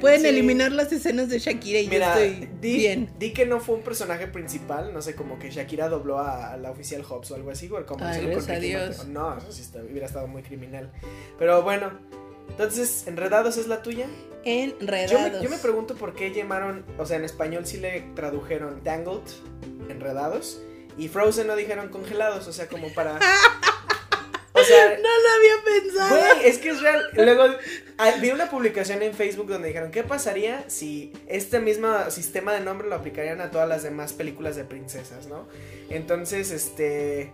pueden 0.00 0.20
Sí. 0.22 0.26
eliminar 0.28 0.72
las 0.72 0.92
escenas 0.92 1.28
de 1.28 1.38
Shakira 1.38 1.80
y 1.80 1.88
Mira, 1.88 2.14
yo 2.16 2.20
estoy 2.22 2.48
di, 2.60 2.76
bien. 2.76 3.10
di 3.18 3.32
que 3.32 3.46
no 3.46 3.60
fue 3.60 3.74
un 3.76 3.82
personaje 3.82 4.26
principal, 4.28 4.92
no 4.94 5.02
sé, 5.02 5.14
como 5.14 5.38
que 5.38 5.50
Shakira 5.50 5.88
dobló 5.88 6.18
a, 6.18 6.52
a 6.52 6.56
la 6.56 6.70
oficial 6.70 7.02
Hobbs 7.02 7.30
o 7.30 7.34
algo 7.34 7.50
así, 7.50 7.68
o 7.70 7.84
como 7.86 8.04
Ay, 8.04 8.24
gracias 8.26 8.48
a 8.48 8.60
Dios. 8.60 9.06
No, 9.08 9.36
eso 9.38 9.50
sí 9.52 9.62
está- 9.62 9.80
hubiera 9.82 10.06
estado 10.06 10.26
muy 10.26 10.42
criminal. 10.42 10.90
Pero 11.38 11.62
bueno, 11.62 11.90
entonces, 12.48 13.06
¿Enredados 13.06 13.56
es 13.56 13.66
la 13.68 13.82
tuya? 13.82 14.06
Enredados. 14.44 15.10
Yo 15.12 15.18
me, 15.38 15.44
yo 15.44 15.50
me 15.50 15.58
pregunto 15.58 15.94
por 15.94 16.14
qué 16.14 16.32
llamaron, 16.32 16.84
o 16.98 17.06
sea, 17.06 17.16
en 17.16 17.24
español 17.24 17.64
sí 17.66 17.78
le 17.78 18.00
tradujeron 18.14 18.82
Tangled, 18.82 19.20
Enredados, 19.88 20.60
y 20.98 21.08
Frozen 21.08 21.46
no 21.46 21.56
dijeron 21.56 21.88
congelados, 21.88 22.46
o 22.48 22.52
sea, 22.52 22.68
como 22.68 22.88
para... 22.92 23.18
O 24.62 24.64
sea, 24.64 24.88
No 24.96 25.08
lo 25.08 25.28
había 25.36 25.82
pensado. 25.82 26.16
Güey, 26.16 26.48
es 26.48 26.58
que 26.58 26.70
es 26.70 26.80
real. 26.80 27.04
Luego 27.14 27.44
ah, 27.98 28.10
vi 28.20 28.30
una 28.30 28.48
publicación 28.50 29.02
en 29.02 29.14
Facebook 29.14 29.48
donde 29.48 29.68
dijeron, 29.68 29.90
¿qué 29.90 30.02
pasaría 30.02 30.64
si 30.68 31.12
este 31.26 31.60
mismo 31.60 32.10
sistema 32.10 32.52
de 32.52 32.60
nombre 32.60 32.88
lo 32.88 32.94
aplicarían 32.94 33.40
a 33.40 33.50
todas 33.50 33.68
las 33.68 33.82
demás 33.82 34.12
películas 34.12 34.56
de 34.56 34.64
princesas, 34.64 35.26
no? 35.26 35.46
Entonces, 35.90 36.50
este... 36.50 37.32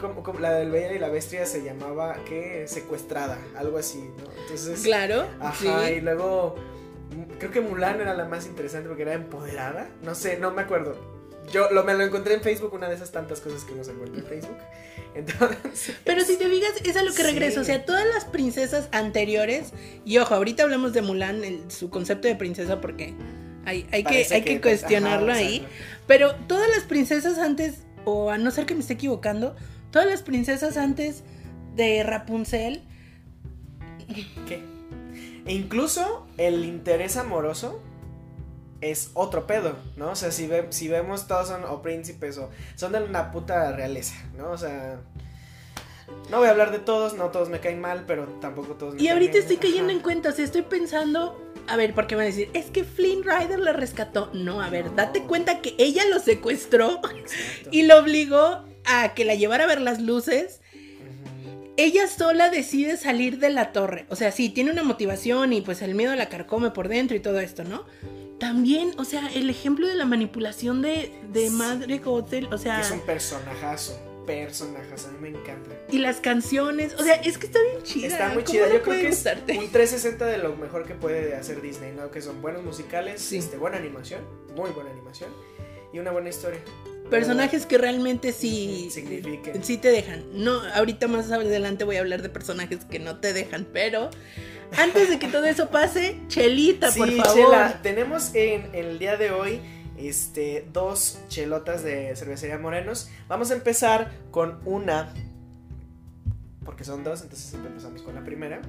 Como, 0.00 0.22
como 0.24 0.40
la 0.40 0.52
del 0.52 0.70
Bella 0.70 0.92
y 0.94 0.98
la 0.98 1.08
Bestia 1.08 1.46
se 1.46 1.62
llamaba, 1.62 2.16
¿qué? 2.28 2.64
Secuestrada, 2.66 3.38
algo 3.56 3.78
así, 3.78 3.98
¿no? 3.98 4.30
Entonces... 4.42 4.80
Claro, 4.82 5.26
Ajá, 5.40 5.86
sí. 5.86 5.92
y 5.94 6.00
luego... 6.00 6.56
mm, 7.14 7.38
Creo 7.38 7.50
que 7.52 7.60
Mulan 7.60 8.00
era 8.00 8.12
la 8.14 8.24
más 8.24 8.46
interesante 8.46 8.88
porque 8.88 9.02
era 9.02 9.14
empoderada. 9.14 9.88
No 10.02 10.14
sé, 10.14 10.38
no 10.38 10.50
me 10.50 10.62
acuerdo. 10.62 11.19
Yo 11.52 11.70
lo, 11.70 11.82
me 11.84 11.94
lo 11.94 12.04
encontré 12.04 12.34
en 12.34 12.40
Facebook, 12.42 12.72
una 12.74 12.88
de 12.88 12.94
esas 12.94 13.10
tantas 13.12 13.40
cosas 13.40 13.64
que 13.64 13.74
nos 13.74 13.88
encuentra 13.88 14.20
en 14.20 14.26
Facebook. 14.26 14.56
Entonces... 15.14 15.96
Pero 16.04 16.22
si 16.24 16.36
te 16.36 16.48
fijas, 16.48 16.72
es 16.84 16.96
a 16.96 17.02
lo 17.02 17.10
que 17.10 17.16
Sí. 17.16 17.22
regreso. 17.24 17.60
O 17.60 17.64
sea, 17.64 17.84
todas 17.84 18.06
las 18.14 18.24
princesas 18.24 18.88
anteriores, 18.92 19.72
y 20.04 20.18
ojo, 20.18 20.34
ahorita 20.34 20.62
hablamos 20.62 20.92
de 20.92 21.02
Mulan, 21.02 21.42
el- 21.44 21.70
su 21.70 21.90
concepto 21.90 22.28
de 22.28 22.36
princesa, 22.36 22.80
porque 22.80 23.14
hay, 23.64 23.86
hay, 23.90 24.04
que, 24.04 24.26
hay 24.30 24.42
que, 24.42 24.60
cuestionarlo 24.60 25.32
ajá, 25.32 25.40
ahí. 25.40 25.66
Pero 26.06 26.34
todas 26.46 26.68
las 26.70 26.84
princesas 26.84 27.38
antes, 27.38 27.80
o 28.04 28.30
a 28.30 28.38
no 28.38 28.50
ser 28.52 28.66
que 28.66 28.74
me 28.74 28.80
esté 28.80 28.92
equivocando, 28.94 29.56
todas 29.90 30.06
las 30.08 30.22
princesas 30.22 30.76
antes 30.76 31.24
de 31.74 32.02
Rapunzel, 32.04 32.82
¿Qué? 34.46 34.62
E 35.46 35.52
incluso 35.54 36.26
el 36.36 36.64
interés 36.64 37.16
amoroso 37.16 37.80
es 38.80 39.10
otro 39.14 39.46
pedo, 39.46 39.76
¿no? 39.96 40.10
O 40.12 40.16
sea, 40.16 40.30
si, 40.32 40.46
ve- 40.46 40.66
si 40.70 40.88
vemos 40.88 41.26
todos 41.26 41.48
son 41.48 41.64
o 41.64 41.82
príncipes 41.82 42.38
o 42.38 42.50
son 42.76 42.92
de 42.92 43.02
una 43.02 43.30
puta 43.32 43.72
realeza, 43.72 44.14
¿no? 44.36 44.50
O 44.52 44.58
sea, 44.58 45.00
no 46.30 46.38
voy 46.38 46.48
a 46.48 46.50
hablar 46.50 46.72
de 46.72 46.78
todos, 46.78 47.14
no 47.14 47.26
todos 47.30 47.48
me 47.50 47.60
caen 47.60 47.80
mal, 47.80 48.04
pero 48.06 48.24
tampoco 48.40 48.74
todos 48.74 48.94
me 48.94 49.00
y 49.02 49.04
caen 49.04 49.12
ahorita 49.16 49.32
bien. 49.32 49.42
estoy 49.42 49.56
cayendo 49.58 49.84
Ajá. 49.90 49.92
en 49.92 50.00
cuenta, 50.00 50.28
o 50.30 50.32
sea, 50.32 50.44
estoy 50.44 50.62
pensando, 50.62 51.40
a 51.68 51.76
ver, 51.76 51.94
porque 51.94 52.14
van 52.16 52.24
a 52.24 52.26
decir, 52.26 52.50
es 52.54 52.66
que 52.66 52.82
Flynn 52.84 53.22
Rider 53.22 53.58
la 53.60 53.72
rescató. 53.72 54.30
No, 54.32 54.60
a 54.62 54.70
ver, 54.70 54.86
No. 54.86 54.92
date 54.96 55.22
cuenta 55.24 55.60
que 55.60 55.74
ella 55.78 56.04
lo 56.06 56.18
secuestró 56.18 57.00
Exacto. 57.16 57.68
y 57.70 57.82
lo 57.82 57.98
obligó 57.98 58.64
a 58.86 59.14
que 59.14 59.24
la 59.24 59.34
llevara 59.34 59.64
a 59.64 59.66
ver 59.68 59.80
las 59.80 60.00
luces. 60.00 60.60
Ella 61.76 62.08
sola 62.08 62.50
decide 62.50 62.96
salir 62.96 63.38
de 63.38 63.50
la 63.50 63.72
torre. 63.72 64.04
O 64.10 64.16
sea, 64.16 64.32
sí, 64.32 64.48
tiene 64.50 64.70
una 64.70 64.82
motivación 64.82 65.52
y 65.52 65.60
pues 65.62 65.80
el 65.80 65.94
miedo 65.94 66.14
la 66.14 66.28
carcome 66.28 66.70
por 66.72 66.88
dentro 66.88 67.16
y 67.16 67.20
todo 67.20 67.40
esto, 67.40 67.64
¿no? 67.64 67.84
También, 68.40 68.92
o 68.98 69.04
sea, 69.04 69.28
el 69.34 69.48
ejemplo 69.50 69.86
de 69.86 69.94
la 69.94 70.04
manipulación 70.06 70.82
de, 70.82 71.12
de. 71.32 71.50
Madre 71.50 71.98
Gothel, 71.98 72.46
o 72.52 72.58
sea, 72.58 72.80
es 72.80 72.90
un 72.90 73.00
personajazo, 73.00 74.00
personajazo, 74.26 75.08
a 75.08 75.12
mí 75.12 75.18
me 75.30 75.38
encanta. 75.38 75.70
y 75.90 75.98
las 75.98 76.16
canciones, 76.20 76.94
o 76.98 77.02
sea, 77.04 77.14
es 77.16 77.36
que 77.38 77.46
está 77.46 77.58
bien 77.62 77.82
chida. 77.82 78.06
Está 78.08 78.28
muy 78.28 78.42
¿Cómo 78.42 78.46
chida, 78.46 78.72
yo 78.72 78.82
creo 78.82 78.96
que 78.96 79.08
es 79.08 79.14
gustarte? 79.16 79.52
un 79.58 79.68
360 79.70 80.24
de 80.26 80.38
lo 80.38 80.56
mejor 80.56 80.86
que 80.86 80.94
puede 80.94 81.36
hacer 81.36 81.60
Disney, 81.60 81.92
¿no? 81.92 82.10
Que 82.10 82.22
son 82.22 82.40
buenos 82.42 82.62
musicales, 82.64 83.20
Sí. 83.20 83.36
este, 83.36 83.56
buena 83.58 83.76
animación, 83.76 84.22
muy 84.56 84.70
buena 84.70 84.90
animación 84.90 85.30
y 85.92 85.98
una 85.98 86.10
buena 86.10 86.30
historia. 86.30 86.60
Personajes 87.10 87.66
que 87.66 87.76
realmente 87.76 88.32
sí, 88.32 88.88
Signifiquen. 88.92 89.64
sí 89.64 89.76
te 89.78 89.88
dejan. 89.90 90.24
No, 90.32 90.60
ahorita 90.74 91.08
más 91.08 91.30
adelante 91.32 91.82
voy 91.84 91.96
a 91.96 92.00
hablar 92.00 92.22
de 92.22 92.28
personajes 92.28 92.84
que 92.84 93.00
no 93.00 93.18
te 93.18 93.32
dejan, 93.32 93.66
pero 93.72 94.10
antes 94.78 95.08
de 95.08 95.18
que 95.18 95.28
todo 95.28 95.44
eso 95.46 95.68
pase, 95.70 96.16
Chelita, 96.28 96.90
por 96.92 97.08
Sí, 97.08 97.16
favor. 97.16 97.34
Chela, 97.34 97.80
tenemos 97.82 98.34
en 98.34 98.74
el 98.74 98.98
día 98.98 99.16
de 99.16 99.30
hoy 99.30 99.60
este, 99.98 100.66
dos 100.72 101.18
chelotas 101.28 101.82
de 101.82 102.14
cervecería 102.16 102.58
Morenos. 102.58 103.10
Vamos 103.28 103.50
a 103.50 103.54
empezar 103.54 104.10
con 104.30 104.60
una, 104.64 105.12
porque 106.64 106.84
son 106.84 107.04
dos, 107.04 107.22
entonces 107.22 107.48
siempre 107.48 107.70
empezamos 107.70 108.02
con 108.02 108.14
la 108.14 108.22
primera. 108.24 108.60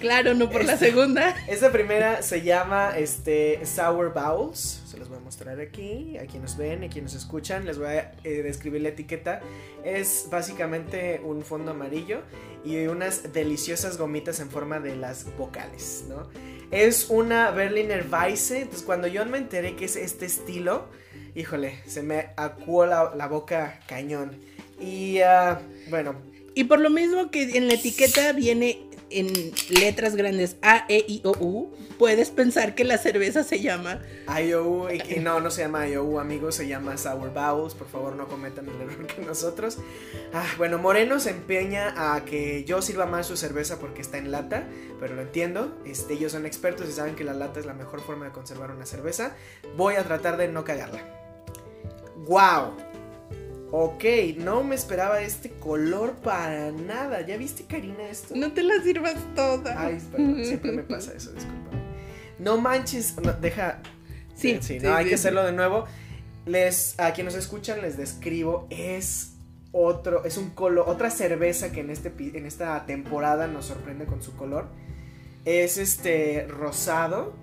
Claro, 0.00 0.34
no 0.34 0.50
por 0.50 0.64
la 0.64 0.74
Este- 0.74 0.86
segunda. 0.90 1.34
Esta 1.48 1.70
primera 1.72 2.20
se 2.22 2.42
llama 2.42 2.96
este, 2.98 3.64
Sour 3.64 4.12
Bowls. 4.12 4.82
Se 4.86 4.98
los 4.98 5.08
voy 5.08 5.18
a 5.18 5.20
mostrar 5.20 5.60
aquí. 5.60 6.16
Aquí 6.18 6.38
nos 6.38 6.56
ven, 6.56 6.82
aquí 6.84 7.00
nos 7.00 7.14
escuchan. 7.14 7.64
Les 7.64 7.78
voy 7.78 7.88
a 7.88 8.12
eh, 8.24 8.42
describir 8.42 8.82
la 8.82 8.88
etiqueta. 8.90 9.40
Es 9.84 10.26
básicamente 10.30 11.20
un 11.24 11.42
fondo 11.42 11.70
amarillo 11.70 12.20
y 12.66 12.86
unas 12.88 13.32
deliciosas 13.32 13.96
gomitas 13.96 14.40
en 14.40 14.50
forma 14.50 14.80
de 14.80 14.96
las 14.96 15.24
vocales, 15.36 16.04
¿no? 16.08 16.28
Es 16.72 17.06
una 17.08 17.52
Berliner 17.52 18.04
Weisse. 18.10 18.62
Entonces, 18.62 18.82
cuando 18.82 19.06
yo 19.06 19.24
me 19.24 19.38
enteré 19.38 19.76
que 19.76 19.84
es 19.84 19.94
este 19.94 20.26
estilo, 20.26 20.88
híjole, 21.36 21.78
se 21.86 22.02
me 22.02 22.30
acuó 22.36 22.84
la, 22.84 23.14
la 23.14 23.28
boca 23.28 23.78
cañón. 23.86 24.36
Y 24.80 25.20
ah, 25.20 25.60
bueno, 25.90 26.16
Y 26.56 26.64
por 26.64 26.80
lo 26.80 26.90
mismo 26.90 27.30
que 27.30 27.56
en 27.56 27.68
la 27.68 27.74
etiqueta 27.74 28.32
viene 28.32 28.85
en 29.10 29.52
letras 29.70 30.16
grandes 30.16 30.56
A, 30.62 30.84
E, 30.88 31.04
I, 31.06 31.20
O, 31.24 31.32
U, 31.38 31.72
puedes 31.98 32.30
pensar 32.30 32.74
que 32.74 32.84
la 32.84 32.98
cerveza 32.98 33.44
se 33.44 33.60
llama. 33.60 34.00
IOU, 34.26 34.88
y, 34.90 35.20
no, 35.20 35.40
no 35.40 35.50
se 35.50 35.62
llama 35.62 35.86
IOU, 35.88 36.18
amigos, 36.18 36.56
se 36.56 36.66
llama 36.66 36.96
Sour 36.96 37.32
Bowls, 37.32 37.74
por 37.74 37.88
favor 37.88 38.16
no 38.16 38.26
cometan 38.26 38.68
el 38.68 38.80
error 38.80 39.06
que 39.06 39.22
nosotros. 39.22 39.78
Ah, 40.32 40.46
bueno, 40.58 40.78
Moreno 40.78 41.20
se 41.20 41.30
empeña 41.30 42.14
a 42.14 42.24
que 42.24 42.64
yo 42.64 42.82
sirva 42.82 43.06
más 43.06 43.26
su 43.26 43.36
cerveza 43.36 43.78
porque 43.78 44.02
está 44.02 44.18
en 44.18 44.30
lata, 44.30 44.66
pero 45.00 45.14
lo 45.14 45.22
entiendo, 45.22 45.76
este, 45.84 46.14
ellos 46.14 46.32
son 46.32 46.46
expertos 46.46 46.88
y 46.88 46.92
saben 46.92 47.14
que 47.14 47.24
la 47.24 47.34
lata 47.34 47.60
es 47.60 47.66
la 47.66 47.74
mejor 47.74 48.00
forma 48.00 48.26
de 48.26 48.32
conservar 48.32 48.70
una 48.70 48.86
cerveza. 48.86 49.36
Voy 49.76 49.94
a 49.94 50.04
tratar 50.04 50.36
de 50.36 50.48
no 50.48 50.64
cagarla. 50.64 51.00
¡Wow! 52.26 52.74
Ok, 53.78 54.04
no 54.38 54.64
me 54.64 54.74
esperaba 54.74 55.20
este 55.20 55.50
color 55.50 56.14
para 56.14 56.72
nada. 56.72 57.20
¿Ya 57.20 57.36
viste, 57.36 57.64
Karina, 57.64 58.08
esto? 58.08 58.34
No 58.34 58.52
te 58.52 58.62
la 58.62 58.82
sirvas 58.82 59.16
toda. 59.34 59.78
Ay, 59.78 60.00
perdón, 60.10 60.42
siempre 60.46 60.72
me 60.72 60.82
pasa 60.82 61.12
eso, 61.14 61.30
disculpa. 61.32 61.72
No 62.38 62.56
manches, 62.56 63.18
no, 63.18 63.34
deja. 63.34 63.82
Sí, 64.34 64.56
sí, 64.62 64.78
sí, 64.78 64.78
no, 64.80 64.94
hay 64.94 65.04
sí, 65.04 65.08
que 65.10 65.14
hacerlo 65.16 65.44
de 65.44 65.52
nuevo. 65.52 65.84
Les, 66.46 66.98
a 66.98 67.12
quienes 67.12 67.34
nos 67.34 67.44
escuchan 67.44 67.82
les 67.82 67.98
describo, 67.98 68.66
es 68.70 69.34
otro, 69.72 70.24
es 70.24 70.38
un 70.38 70.48
color, 70.52 70.88
otra 70.88 71.10
cerveza 71.10 71.70
que 71.70 71.80
en 71.80 71.90
este 71.90 72.10
en 72.18 72.46
esta 72.46 72.86
temporada 72.86 73.46
nos 73.46 73.66
sorprende 73.66 74.06
con 74.06 74.22
su 74.22 74.34
color. 74.36 74.68
Es 75.44 75.76
este 75.76 76.46
rosado, 76.48 77.34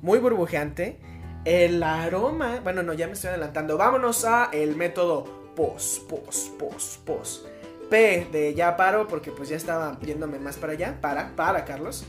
muy 0.00 0.20
burbujeante. 0.20 1.00
El 1.44 1.82
aroma, 1.82 2.60
bueno, 2.62 2.82
no, 2.82 2.92
ya 2.94 3.06
me 3.06 3.12
estoy 3.12 3.30
adelantando. 3.30 3.76
Vámonos 3.76 4.24
a 4.24 4.48
el 4.52 4.76
método 4.76 5.24
pos, 5.54 6.02
pos, 6.08 6.50
pos, 6.58 6.98
pos. 7.04 7.46
P 7.90 8.26
de 8.32 8.54
ya 8.54 8.76
paro 8.76 9.06
porque 9.06 9.30
pues 9.30 9.50
ya 9.50 9.56
estaba 9.56 9.98
yéndome 10.00 10.38
más 10.38 10.56
para 10.56 10.72
allá, 10.72 10.98
para, 11.00 11.36
para 11.36 11.64
Carlos. 11.66 12.04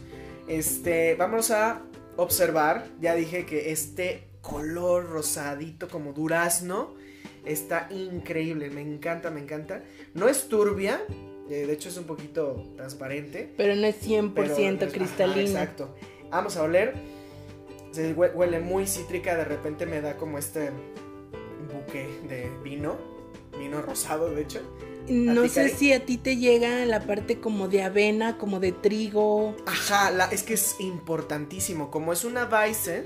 Este, 0.48 1.16
vamos 1.16 1.52
a 1.52 1.82
observar, 2.16 2.86
ya 3.02 3.14
dije 3.14 3.46
que 3.46 3.72
este 3.72 4.30
color 4.42 5.10
rosadito 5.10 5.90
como 5.90 6.14
durazno 6.14 6.94
está 7.44 7.88
increíble, 7.92 8.70
me 8.70 8.82
encanta, 8.82 9.32
me 9.32 9.42
encanta. 9.42 9.84
No 10.14 10.30
es 10.30 10.48
turbia, 10.48 11.02
eh, 11.50 11.66
de 11.68 11.74
hecho 11.74 11.90
es 11.90 11.98
un 11.98 12.06
poquito 12.06 12.64
transparente. 12.78 13.54
Pero 13.58 13.76
no 13.76 13.86
es 13.86 13.98
100% 14.02 14.34
pero 14.34 14.54
es- 14.54 14.60
ajá, 14.82 14.92
cristalina. 14.94 15.42
exacto. 15.42 15.94
Vamos 16.30 16.56
a 16.56 16.64
oler. 16.64 16.94
Se 17.96 18.14
hue- 18.16 18.32
huele 18.34 18.60
muy 18.60 18.86
cítrica, 18.88 19.36
de 19.36 19.46
repente 19.46 19.86
me 19.86 20.02
da 20.02 20.18
como 20.18 20.38
este 20.38 20.72
buque 21.74 22.08
de 22.28 22.50
vino, 22.64 22.98
vino 23.58 23.82
rosado 23.82 24.30
de 24.32 24.42
hecho. 24.42 24.62
No 25.08 25.48
sé 25.48 25.70
si 25.70 25.94
a 25.94 26.04
ti 26.04 26.18
te 26.18 26.36
llega 26.38 26.84
la 26.86 27.00
parte 27.06 27.40
como 27.40 27.68
de 27.68 27.84
avena, 27.84 28.38
como 28.40 28.60
de 28.60 28.72
trigo. 28.72 29.56
Ajá, 29.68 30.10
la, 30.12 30.26
es 30.26 30.42
que 30.44 30.56
es 30.56 30.76
importantísimo. 30.80 31.92
Como 31.92 32.12
es 32.12 32.26
una 32.26 32.46
Weisse, 32.46 33.04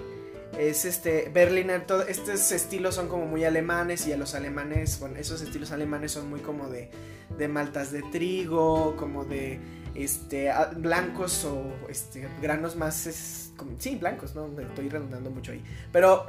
es 0.58 0.86
este 0.86 1.30
Berliner, 1.34 1.86
todo, 1.86 2.08
estos 2.08 2.52
estilos 2.54 2.96
son 2.96 3.10
como 3.10 3.26
muy 3.26 3.44
alemanes 3.44 4.08
y 4.08 4.14
a 4.14 4.18
los 4.18 4.34
alemanes, 4.34 4.98
bueno, 5.00 5.18
esos 5.18 5.42
estilos 5.42 5.72
alemanes 5.72 6.14
son 6.14 6.30
muy 6.30 6.40
como 6.40 6.70
de, 6.70 6.90
de 7.38 7.48
maltas 7.50 7.92
de 7.92 8.02
trigo, 8.04 8.96
como 8.96 9.26
de 9.26 9.60
este 10.04 10.52
blancos 10.78 11.45
o 11.45 11.74
este 11.89 12.28
granos 12.41 12.76
más 12.76 13.08
es, 13.08 13.54
como, 13.58 13.72
sí, 13.80 13.95
blancos, 13.95 14.36
no, 14.36 14.47
estoy 14.60 14.89
redundando 14.89 15.30
mucho 15.30 15.52
ahí. 15.52 15.64
Pero 15.91 16.28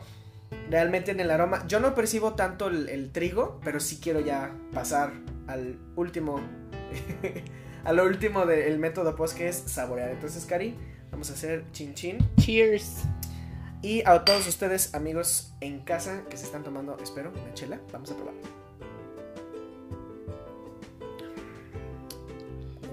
realmente 0.68 1.10
en 1.12 1.20
el 1.20 1.30
aroma, 1.30 1.66
yo 1.66 1.80
no 1.80 1.94
percibo 1.94 2.34
tanto 2.34 2.68
el, 2.68 3.10
trigo, 3.12 3.60
pero 3.64 3.80
sí 3.80 3.98
quiero 4.02 4.20
ya 4.20 4.52
pasar 4.72 5.12
al 5.46 5.78
último 5.96 6.40
a 7.84 7.92
lo 7.92 8.04
último 8.04 8.46
del 8.46 8.78
método 8.78 9.14
post 9.16 9.36
que 9.36 9.48
es 9.48 9.56
saborear. 9.56 10.10
Entonces, 10.10 10.44
Cari, 10.46 10.76
vamos 11.10 11.30
a 11.30 11.34
hacer 11.34 11.64
chin 11.72 11.94
chin. 11.94 12.18
Cheers. 12.36 13.04
Y 13.82 14.02
a 14.04 14.24
todos 14.24 14.46
ustedes, 14.46 14.94
amigos 14.94 15.54
en 15.60 15.80
casa 15.80 16.24
que 16.28 16.36
se 16.36 16.44
están 16.44 16.62
tomando, 16.62 16.98
espero, 17.02 17.30
una 17.30 17.54
chela, 17.54 17.80
vamos 17.92 18.10
a 18.10 18.14
probar. 18.14 18.34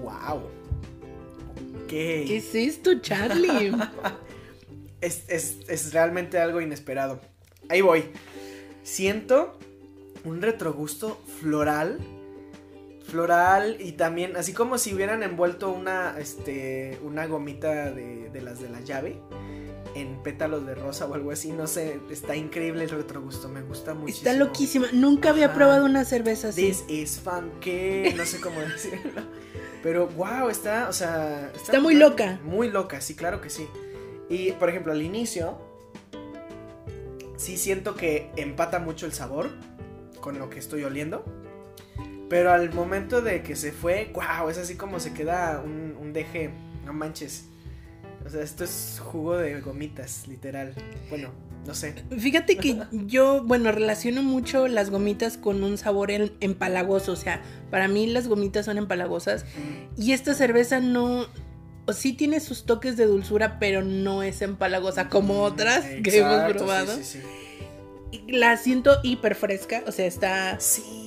¡Wow! 0.02 0.57
¿Qué 1.88 2.36
es 2.36 2.54
esto, 2.54 3.00
Charlie? 3.00 3.72
es, 5.00 5.24
es 5.28 5.92
realmente 5.92 6.38
algo 6.38 6.60
inesperado. 6.60 7.20
Ahí 7.68 7.80
voy. 7.80 8.04
Siento 8.82 9.58
un 10.24 10.42
retrogusto 10.42 11.20
floral. 11.40 11.98
Floral 13.04 13.78
y 13.80 13.92
también, 13.92 14.36
así 14.36 14.52
como 14.52 14.76
si 14.76 14.92
hubieran 14.92 15.22
envuelto 15.22 15.70
una, 15.70 16.18
este, 16.18 16.98
una 17.02 17.26
gomita 17.26 17.90
de, 17.90 18.28
de 18.28 18.42
las 18.42 18.60
de 18.60 18.68
la 18.68 18.82
llave 18.82 19.18
en 19.94 20.22
pétalos 20.22 20.66
de 20.66 20.74
rosa 20.74 21.06
o 21.06 21.14
algo 21.14 21.30
así, 21.30 21.52
no 21.52 21.66
sé, 21.66 22.00
está 22.10 22.36
increíble 22.36 22.84
el 22.84 22.90
retrogusto, 22.90 23.48
me 23.48 23.62
gusta 23.62 23.94
muchísimo. 23.94 24.30
Está 24.30 24.44
loquísima, 24.44 24.88
nunca 24.92 25.30
había 25.30 25.54
probado 25.54 25.86
una 25.86 26.04
cerveza 26.04 26.48
así. 26.48 26.68
This 26.68 26.84
is 26.88 27.18
funky, 27.18 28.14
no 28.14 28.26
sé 28.26 28.40
cómo 28.40 28.60
decirlo. 28.74 29.22
Pero 29.82 30.08
wow, 30.08 30.48
está, 30.48 30.88
o 30.88 30.92
sea, 30.92 31.50
está, 31.54 31.80
muy 31.80 31.94
loca. 31.94 32.40
Muy 32.42 32.70
loca, 32.70 33.00
sí, 33.00 33.14
claro 33.14 33.40
que 33.40 33.50
sí. 33.50 33.68
Y 34.28 34.52
por 34.52 34.68
ejemplo, 34.68 34.92
al 34.92 35.02
inicio 35.02 35.58
sí 37.36 37.56
siento 37.56 37.94
que 37.94 38.30
empata 38.36 38.80
mucho 38.80 39.06
el 39.06 39.12
sabor 39.12 39.50
con 40.20 40.38
lo 40.38 40.50
que 40.50 40.58
estoy 40.58 40.84
oliendo. 40.84 41.24
Pero 42.28 42.52
al 42.52 42.72
momento 42.74 43.22
de 43.22 43.42
que 43.42 43.56
se 43.56 43.72
fue, 43.72 44.10
wow, 44.12 44.50
es 44.50 44.58
así 44.58 44.74
como 44.74 45.00
se 45.00 45.14
queda 45.14 45.62
un, 45.64 45.96
un 45.98 46.12
deje, 46.12 46.50
no 46.84 46.92
manches. 46.92 47.46
O 48.26 48.28
sea, 48.28 48.42
esto 48.42 48.64
es 48.64 49.00
jugo 49.02 49.36
de 49.38 49.60
gomitas, 49.60 50.28
literal. 50.28 50.74
Bueno, 51.08 51.30
no 51.68 51.74
sé. 51.74 51.94
Fíjate 52.18 52.56
que 52.56 52.78
yo, 52.90 53.44
bueno, 53.44 53.70
relaciono 53.72 54.22
mucho 54.22 54.68
las 54.68 54.88
gomitas 54.88 55.36
con 55.36 55.62
un 55.62 55.76
sabor 55.76 56.10
empalagoso. 56.10 57.12
O 57.12 57.16
sea, 57.16 57.42
para 57.70 57.88
mí 57.88 58.06
las 58.06 58.26
gomitas 58.26 58.64
son 58.64 58.78
empalagosas. 58.78 59.44
Y 59.98 60.12
esta 60.12 60.32
cerveza 60.32 60.80
no. 60.80 61.26
O 61.84 61.92
sí 61.92 62.14
tiene 62.14 62.40
sus 62.40 62.64
toques 62.64 62.96
de 62.96 63.04
dulzura, 63.04 63.58
pero 63.58 63.82
no 63.82 64.22
es 64.22 64.40
empalagosa 64.40 65.10
como 65.10 65.42
otras 65.42 65.84
que 66.02 66.18
hemos 66.18 66.50
probado. 66.54 66.96
Sí, 66.96 67.04
sí, 67.04 67.20
sí. 67.20 68.22
La 68.28 68.56
siento 68.56 68.96
hiper 69.02 69.34
fresca, 69.34 69.84
o 69.86 69.92
sea, 69.92 70.06
está 70.06 70.58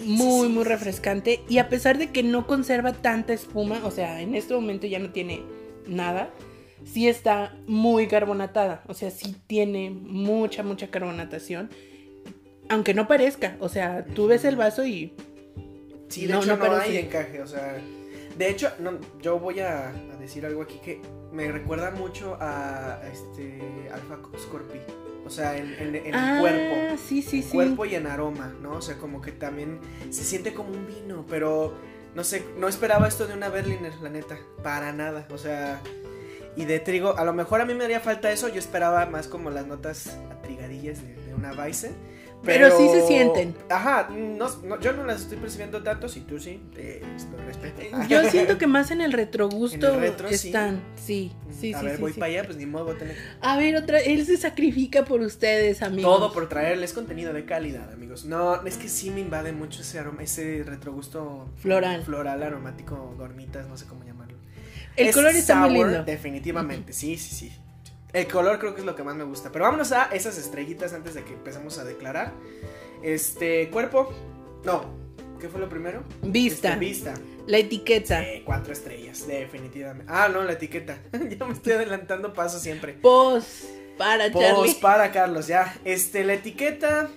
muy, 0.05 0.47
muy 0.47 0.64
refrescante. 0.64 1.41
Y 1.49 1.57
a 1.57 1.70
pesar 1.70 1.97
de 1.97 2.12
que 2.12 2.22
no 2.22 2.45
conserva 2.45 2.93
tanta 2.93 3.34
espuma, 3.34 3.80
o 3.84 3.89
sea, 3.89 4.22
en 4.22 4.36
este 4.36 4.53
momento 4.53 4.86
ya 4.86 4.99
no 4.99 5.09
tiene 5.09 5.41
nada 5.88 6.30
sí 6.86 7.07
está 7.07 7.55
muy 7.67 8.07
carbonatada, 8.07 8.84
o 8.88 8.93
sea, 8.93 9.11
sí 9.11 9.36
tiene 9.47 9.89
mucha, 9.89 10.63
mucha 10.63 10.88
carbonatación, 10.89 11.69
aunque 12.69 12.93
no 12.93 13.07
parezca, 13.07 13.57
o 13.59 13.69
sea, 13.69 14.05
tú 14.05 14.27
ves 14.27 14.45
el 14.45 14.55
vaso 14.55 14.86
y... 14.86 15.13
Sí, 16.09 16.27
de 16.27 16.34
no, 16.34 16.41
hecho 16.41 16.57
no, 16.57 16.75
hay 16.75 16.97
encaje, 16.97 17.41
o 17.41 17.47
sea, 17.47 17.77
de 18.38 18.49
hecho, 18.49 18.71
no, 18.79 18.99
yo 19.21 19.39
voy 19.39 19.59
a, 19.59 19.93
decir 20.19 20.45
algo 20.45 20.61
aquí 20.61 20.79
que 20.84 21.01
me 21.32 21.51
recuerda 21.51 21.91
mucho 21.91 22.38
a, 22.39 23.01
este 23.11 23.59
Alpha 23.91 24.19
Scorpi. 24.38 24.79
O 25.25 25.29
sea, 25.29 25.55
en, 25.55 25.95
el 25.95 26.13
ah, 26.13 26.38
cuerpo. 26.39 26.97
Sí, 27.07 27.21
sí, 27.21 27.41
en 27.41 27.49
cuerpo 27.49 27.86
y 27.86 27.95
en 27.95 28.07
aroma, 28.07 28.53
¿no? 28.61 28.73
O 28.73 28.82
sea, 28.82 28.97
como 28.97 29.21
que 29.21 29.32
también 29.32 29.79
se 30.09 30.23
siente 30.23 30.53
como 30.53 30.71
un 30.71 30.88
vino, 30.88 31.25
pero 31.29 31.75
no 32.15 32.23
sé, 32.23 32.43
no 32.57 32.67
esperaba 32.67 33.07
esto 33.07 33.27
de 33.27 33.34
una 33.34 33.49
Berliner, 33.49 33.93
la 34.01 34.09
neta. 34.09 34.38
Para 34.63 34.91
nada. 34.91 35.27
O 35.32 35.38
sea, 35.38 35.82
y 36.55 36.65
de 36.65 36.79
trigo. 36.79 37.17
A 37.17 37.25
lo 37.25 37.33
mejor 37.33 37.61
a 37.61 37.65
mí 37.65 37.73
me 37.73 37.83
haría 37.85 37.99
falta 37.99 38.31
eso. 38.31 38.47
Yo 38.47 38.59
esperaba 38.59 39.05
más 39.05 39.27
como 39.27 39.49
las 39.49 39.67
notas 39.67 40.17
atrigadillas 40.31 41.01
de, 41.01 41.15
de 41.15 41.33
una 41.33 41.53
Weizen. 41.53 41.93
Pero, 42.43 42.75
sí 42.75 42.89
se 42.89 43.05
sienten. 43.05 43.55
Ajá, 43.69 44.09
yo 44.81 44.93
no 44.93 45.03
las 45.03 45.21
estoy 45.21 45.37
percibiendo 45.37 45.83
tanto, 45.83 46.09
si 46.09 46.21
tú 46.21 46.39
sí, 46.39 46.59
te 46.73 47.01
respeto. 47.45 47.81
Yo 48.07 48.23
siento 48.29 48.57
que 48.57 48.65
más 48.65 48.89
en 48.89 49.01
el 49.01 49.13
retrogusto 49.13 50.01
están, 50.01 50.81
sí, 50.95 51.31
sí, 51.51 51.55
sí. 51.59 51.73
A 51.73 51.81
ver, 51.83 51.99
voy 51.99 52.13
para 52.13 52.25
allá, 52.31 52.43
pues 52.45 52.57
ni 52.57 52.65
modo, 52.65 52.85
voy 52.85 52.95
a 52.95 52.97
tener. 52.97 53.15
A 53.41 53.57
ver, 53.57 53.75
otra, 53.75 53.99
él 53.99 54.25
se 54.25 54.37
sacrifica 54.37 55.05
por 55.05 55.21
ustedes, 55.21 55.83
amigos. 55.83 56.17
Todo 56.17 56.33
por 56.33 56.49
traerles 56.49 56.93
contenido 56.93 57.31
de 57.31 57.45
calidad, 57.45 57.91
amigos. 57.93 58.25
No, 58.25 58.65
es 58.65 58.77
que 58.77 58.89
sí 58.89 59.11
me 59.11 59.19
invade 59.19 59.51
mucho 59.51 59.81
ese 59.81 59.99
aroma, 59.99 60.23
ese 60.23 60.63
retrogusto 60.65 61.47
floral. 61.57 62.03
Floral, 62.03 62.41
aromático, 62.41 63.13
gormitas, 63.17 63.67
no 63.67 63.77
sé 63.77 63.85
cómo 63.85 64.03
llamarlo. 64.03 64.20
El 64.95 65.13
color 65.13 65.35
está 65.35 65.55
muy 65.55 65.73
lindo. 65.73 66.03
Definitivamente, 66.03 66.93
sí, 66.93 67.17
sí, 67.17 67.35
sí. 67.35 67.51
El 68.13 68.27
color 68.27 68.59
creo 68.59 68.73
que 68.73 68.81
es 68.81 68.85
lo 68.85 68.95
que 68.95 69.03
más 69.03 69.15
me 69.15 69.23
gusta. 69.23 69.51
Pero 69.51 69.65
vámonos 69.65 69.91
a 69.91 70.05
esas 70.05 70.37
estrellitas 70.37 70.93
antes 70.93 71.13
de 71.13 71.23
que 71.23 71.33
empecemos 71.33 71.77
a 71.77 71.85
declarar. 71.85 72.33
Este, 73.03 73.69
cuerpo. 73.69 74.13
No. 74.65 74.99
¿Qué 75.39 75.47
fue 75.47 75.59
lo 75.59 75.69
primero? 75.69 76.03
Vista. 76.21 76.73
Este, 76.73 76.79
vista. 76.79 77.13
La 77.47 77.57
etiqueta. 77.57 78.21
Sí, 78.21 78.43
cuatro 78.45 78.73
estrellas, 78.73 79.25
definitivamente. 79.25 80.11
Ah, 80.13 80.29
no, 80.31 80.43
la 80.43 80.53
etiqueta. 80.53 81.01
ya 81.11 81.45
me 81.45 81.53
estoy 81.53 81.73
adelantando 81.73 82.33
paso 82.33 82.59
siempre. 82.59 82.93
Pos 82.93 83.69
para 83.97 84.31
Pos 84.31 84.75
para 84.81 85.11
Carlos, 85.11 85.47
ya. 85.47 85.75
Este, 85.85 86.23
la 86.23 86.33
etiqueta. 86.33 87.09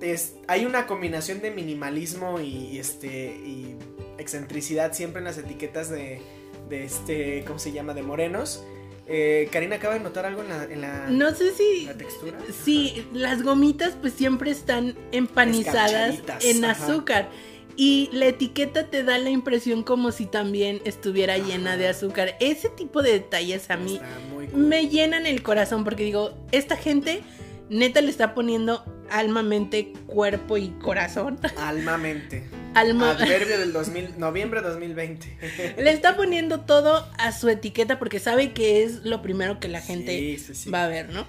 Es, 0.00 0.34
hay 0.48 0.66
una 0.66 0.86
combinación 0.86 1.40
de 1.40 1.50
minimalismo 1.50 2.38
y, 2.38 2.78
este. 2.78 3.08
y 3.08 3.76
excentricidad 4.18 4.92
siempre 4.92 5.18
en 5.20 5.24
las 5.24 5.38
etiquetas 5.38 5.90
de 5.90 6.20
de 6.68 6.84
este, 6.84 7.44
¿cómo 7.46 7.58
se 7.58 7.72
llama? 7.72 7.94
De 7.94 8.02
morenos. 8.02 8.64
Eh, 9.06 9.48
Karina 9.52 9.76
acaba 9.76 9.94
de 9.94 10.00
notar 10.00 10.24
algo 10.24 10.42
en 10.42 10.48
la, 10.48 10.64
en 10.64 10.80
la, 10.80 11.06
no 11.10 11.34
sé 11.34 11.52
si 11.52 11.84
la 11.84 11.94
textura. 11.94 12.38
Sí, 12.64 13.06
las 13.12 13.42
gomitas 13.42 13.96
pues 14.00 14.14
siempre 14.14 14.50
están 14.50 14.96
empanizadas 15.12 16.16
en 16.42 16.64
azúcar 16.64 17.28
y 17.76 18.08
la 18.12 18.26
etiqueta 18.26 18.86
te 18.86 19.02
da 19.02 19.18
la 19.18 19.30
impresión 19.30 19.82
como 19.82 20.12
si 20.12 20.26
también 20.26 20.80
estuviera 20.84 21.36
llena 21.36 21.76
de 21.76 21.88
azúcar. 21.88 22.36
Ese 22.40 22.70
tipo 22.70 23.02
de 23.02 23.12
detalles 23.12 23.70
a 23.70 23.76
mí 23.76 24.00
me 24.54 24.88
llenan 24.88 25.26
el 25.26 25.42
corazón 25.42 25.84
porque 25.84 26.04
digo, 26.04 26.32
esta 26.52 26.76
gente 26.76 27.22
neta 27.68 28.00
le 28.00 28.10
está 28.10 28.34
poniendo 28.34 28.84
alma, 29.10 29.42
mente, 29.42 29.92
cuerpo 30.06 30.56
y 30.56 30.68
corazón. 30.80 31.38
Alma, 31.58 31.96
mente. 31.96 32.44
Alma. 32.74 33.12
Adverbio 33.12 33.58
del 33.58 33.72
2000, 33.72 34.18
noviembre 34.18 34.60
2020. 34.60 35.74
Le 35.78 35.90
está 35.92 36.16
poniendo 36.16 36.60
todo 36.60 37.08
a 37.18 37.32
su 37.32 37.48
etiqueta 37.48 37.98
porque 37.98 38.18
sabe 38.18 38.52
que 38.52 38.82
es 38.82 39.04
lo 39.04 39.22
primero 39.22 39.60
que 39.60 39.68
la 39.68 39.80
gente 39.80 40.36
va 40.72 40.84
a 40.84 40.88
ver, 40.88 41.10
¿no? 41.10 41.24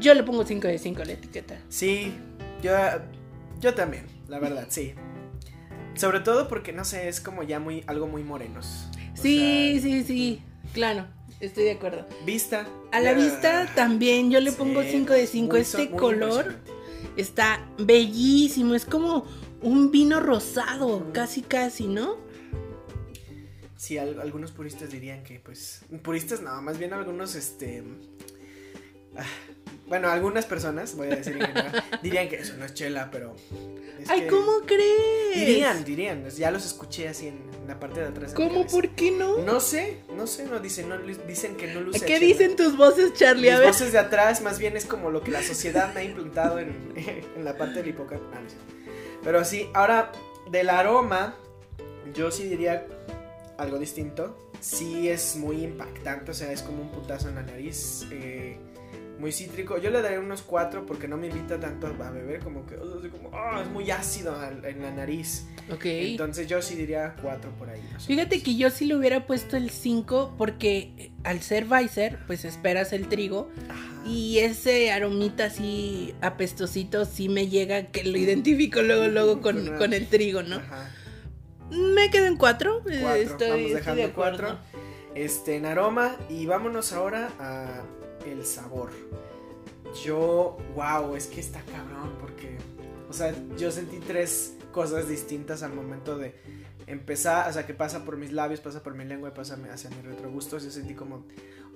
Yo 0.00 0.14
le 0.14 0.22
pongo 0.22 0.46
5 0.46 0.66
de 0.66 0.78
5 0.78 1.02
a 1.02 1.04
la 1.04 1.12
etiqueta. 1.12 1.58
Sí, 1.68 2.14
yo, 2.62 2.72
yo 3.60 3.74
también, 3.74 4.06
la 4.28 4.38
verdad, 4.38 4.68
sí. 4.70 4.94
Sobre 5.94 6.20
todo 6.20 6.48
porque, 6.48 6.72
no 6.72 6.84
sé, 6.86 7.08
es 7.08 7.20
como 7.20 7.42
ya 7.42 7.60
muy, 7.60 7.84
algo 7.86 8.06
muy 8.06 8.22
morenos. 8.22 8.88
Sí, 9.14 9.78
sí, 9.82 10.02
sí, 10.04 10.42
claro. 10.72 11.06
Estoy 11.40 11.64
de 11.64 11.72
acuerdo. 11.72 12.06
Vista. 12.24 12.66
A 12.92 13.00
la 13.00 13.12
vista 13.12 13.70
también 13.74 14.30
yo 14.30 14.40
le 14.40 14.52
pongo 14.52 14.82
5 14.82 15.12
de 15.12 15.26
5. 15.26 15.56
Este 15.56 15.90
color 15.90 16.56
está 17.16 17.68
bellísimo. 17.78 18.74
Es 18.74 18.84
como 18.84 19.26
un 19.62 19.90
vino 19.90 20.20
rosado, 20.20 21.12
casi 21.12 21.42
casi, 21.42 21.88
¿no? 21.88 22.16
Sí, 23.76 23.98
algunos 23.98 24.52
puristas 24.52 24.90
dirían 24.90 25.22
que, 25.22 25.38
pues, 25.38 25.84
puristas 26.02 26.40
no, 26.40 26.62
más 26.62 26.78
bien 26.78 26.94
algunos, 26.94 27.34
este, 27.34 27.84
ah, 29.16 29.24
bueno, 29.88 30.08
algunas 30.08 30.46
personas, 30.46 30.96
voy 30.96 31.08
a 31.08 31.16
decir 31.16 31.34
en 31.34 31.46
general, 31.46 31.84
dirían 32.02 32.28
que 32.28 32.36
eso 32.36 32.56
no 32.56 32.64
es 32.64 32.74
chela, 32.74 33.08
pero... 33.10 33.36
Ay, 34.08 34.26
¿cómo 34.28 34.60
crees? 34.66 35.34
Dirían, 35.34 35.84
dirían, 35.84 36.28
ya 36.30 36.50
los 36.50 36.64
escuché 36.64 37.08
así 37.08 37.28
en, 37.28 37.40
la 37.66 37.80
parte 37.80 38.00
de 38.00 38.06
atrás. 38.06 38.34
¿Cómo? 38.34 38.66
¿Por 38.66 38.90
qué 38.90 39.10
no? 39.10 39.38
No 39.38 39.58
sé, 39.58 39.98
no 40.16 40.26
sé, 40.26 40.44
no 40.46 40.60
dicen, 40.60 40.88
no, 40.88 40.98
dicen 40.98 41.56
que 41.56 41.66
no 41.72 41.80
luce 41.80 42.04
¿Qué 42.04 42.20
dicen 42.20 42.54
tus 42.54 42.76
voces, 42.76 43.12
Charlie? 43.14 43.50
Mis 43.50 43.62
voces 43.62 43.92
de 43.92 43.98
atrás 43.98 44.40
más 44.42 44.58
bien 44.58 44.76
es 44.76 44.84
como 44.84 45.10
lo 45.10 45.22
que 45.22 45.32
la 45.32 45.42
sociedad 45.42 45.92
me 45.92 46.00
ha 46.00 46.04
implantado 46.04 46.60
en, 46.60 46.92
en 47.36 47.44
la 47.44 47.56
parte 47.56 47.80
del 47.80 47.88
hipocampo. 47.88 48.26
Ah, 48.34 48.40
pero 49.24 49.44
sí, 49.44 49.68
ahora 49.74 50.12
del 50.50 50.70
aroma, 50.70 51.36
Yo 52.14 52.30
sí 52.30 52.44
diría 52.44 52.86
algo 53.58 53.78
distinto. 53.78 54.36
Sí 54.60 55.08
es 55.08 55.36
muy 55.36 55.64
impactante, 55.64 56.30
o 56.30 56.34
sea, 56.34 56.52
es 56.52 56.62
como 56.62 56.82
un 56.82 56.90
putazo 56.90 57.28
en 57.28 57.34
la 57.36 57.42
nariz. 57.42 58.06
eh, 58.12 58.58
muy 59.18 59.32
cítrico. 59.32 59.78
Yo 59.78 59.90
le 59.90 60.02
daría 60.02 60.20
unos 60.20 60.42
4 60.42 60.84
porque 60.86 61.08
no 61.08 61.16
me 61.16 61.28
invita 61.28 61.58
tanto 61.58 61.86
a 61.86 62.10
beber, 62.10 62.40
como 62.40 62.66
que 62.66 62.76
oh, 62.76 63.00
como, 63.10 63.30
"Ah, 63.34 63.60
es 63.62 63.70
muy 63.70 63.90
ácido 63.90 64.36
en 64.64 64.82
la 64.82 64.90
nariz. 64.90 65.46
Ok. 65.72 65.84
Entonces 65.86 66.46
yo 66.46 66.60
sí 66.62 66.74
diría 66.76 67.16
4 67.22 67.50
por 67.58 67.70
ahí. 67.70 67.80
Fíjate 68.06 68.42
que 68.42 68.56
yo 68.56 68.70
sí 68.70 68.84
le 68.84 68.94
hubiera 68.96 69.26
puesto 69.26 69.56
el 69.56 69.70
5 69.70 70.34
porque 70.38 70.92
eh, 70.98 71.10
al 71.24 71.40
ser 71.42 71.66
Weiser, 71.68 72.18
pues 72.26 72.44
esperas 72.44 72.92
el 72.92 73.08
trigo 73.08 73.50
Ajá. 73.68 74.08
y 74.08 74.38
ese 74.38 74.92
aromita 74.92 75.46
así 75.46 76.14
apestosito 76.20 77.04
sí 77.04 77.28
me 77.28 77.48
llega 77.48 77.86
que 77.86 78.04
lo 78.04 78.16
identifico 78.18 78.82
luego 78.82 79.08
luego 79.08 79.40
con, 79.40 79.66
Con- 79.66 79.76
con 79.78 79.92
el 79.92 80.06
trigo, 80.08 80.42
¿no? 80.42 80.56
Ajá. 80.56 80.90
Me 81.70 82.10
quedo 82.10 82.26
en 82.26 82.36
4. 82.36 82.82
Cuatro. 82.84 83.14
Estoy, 83.14 83.48
Vamos 83.48 83.60
estoy 83.62 83.74
dejando 83.74 84.02
de 84.02 84.08
acuerdo. 84.08 84.38
cuatro. 84.38 84.58
Este, 85.16 85.56
en 85.56 85.66
aroma. 85.66 86.14
Y 86.28 86.46
vámonos 86.46 86.92
ahora 86.92 87.30
a 87.40 87.82
el 88.32 88.44
sabor. 88.44 88.90
Yo, 90.04 90.56
wow, 90.74 91.14
es 91.16 91.26
que 91.26 91.40
está 91.40 91.60
cabrón 91.62 92.16
porque, 92.20 92.58
o 93.08 93.12
sea, 93.12 93.34
yo 93.56 93.70
sentí 93.70 93.98
tres 93.98 94.54
cosas 94.72 95.08
distintas 95.08 95.62
al 95.62 95.72
momento 95.72 96.18
de 96.18 96.34
empezar, 96.86 97.48
o 97.48 97.52
sea, 97.52 97.66
que 97.66 97.72
pasa 97.74 98.04
por 98.04 98.16
mis 98.16 98.32
labios, 98.32 98.60
pasa 98.60 98.82
por 98.82 98.94
mi 98.94 99.04
lengua 99.04 99.30
y 99.30 99.32
pasa 99.32 99.58
hacia 99.72 99.90
mi 99.90 100.02
retrogustos. 100.02 100.64
Yo 100.64 100.70
sentí 100.70 100.94
como 100.94 101.24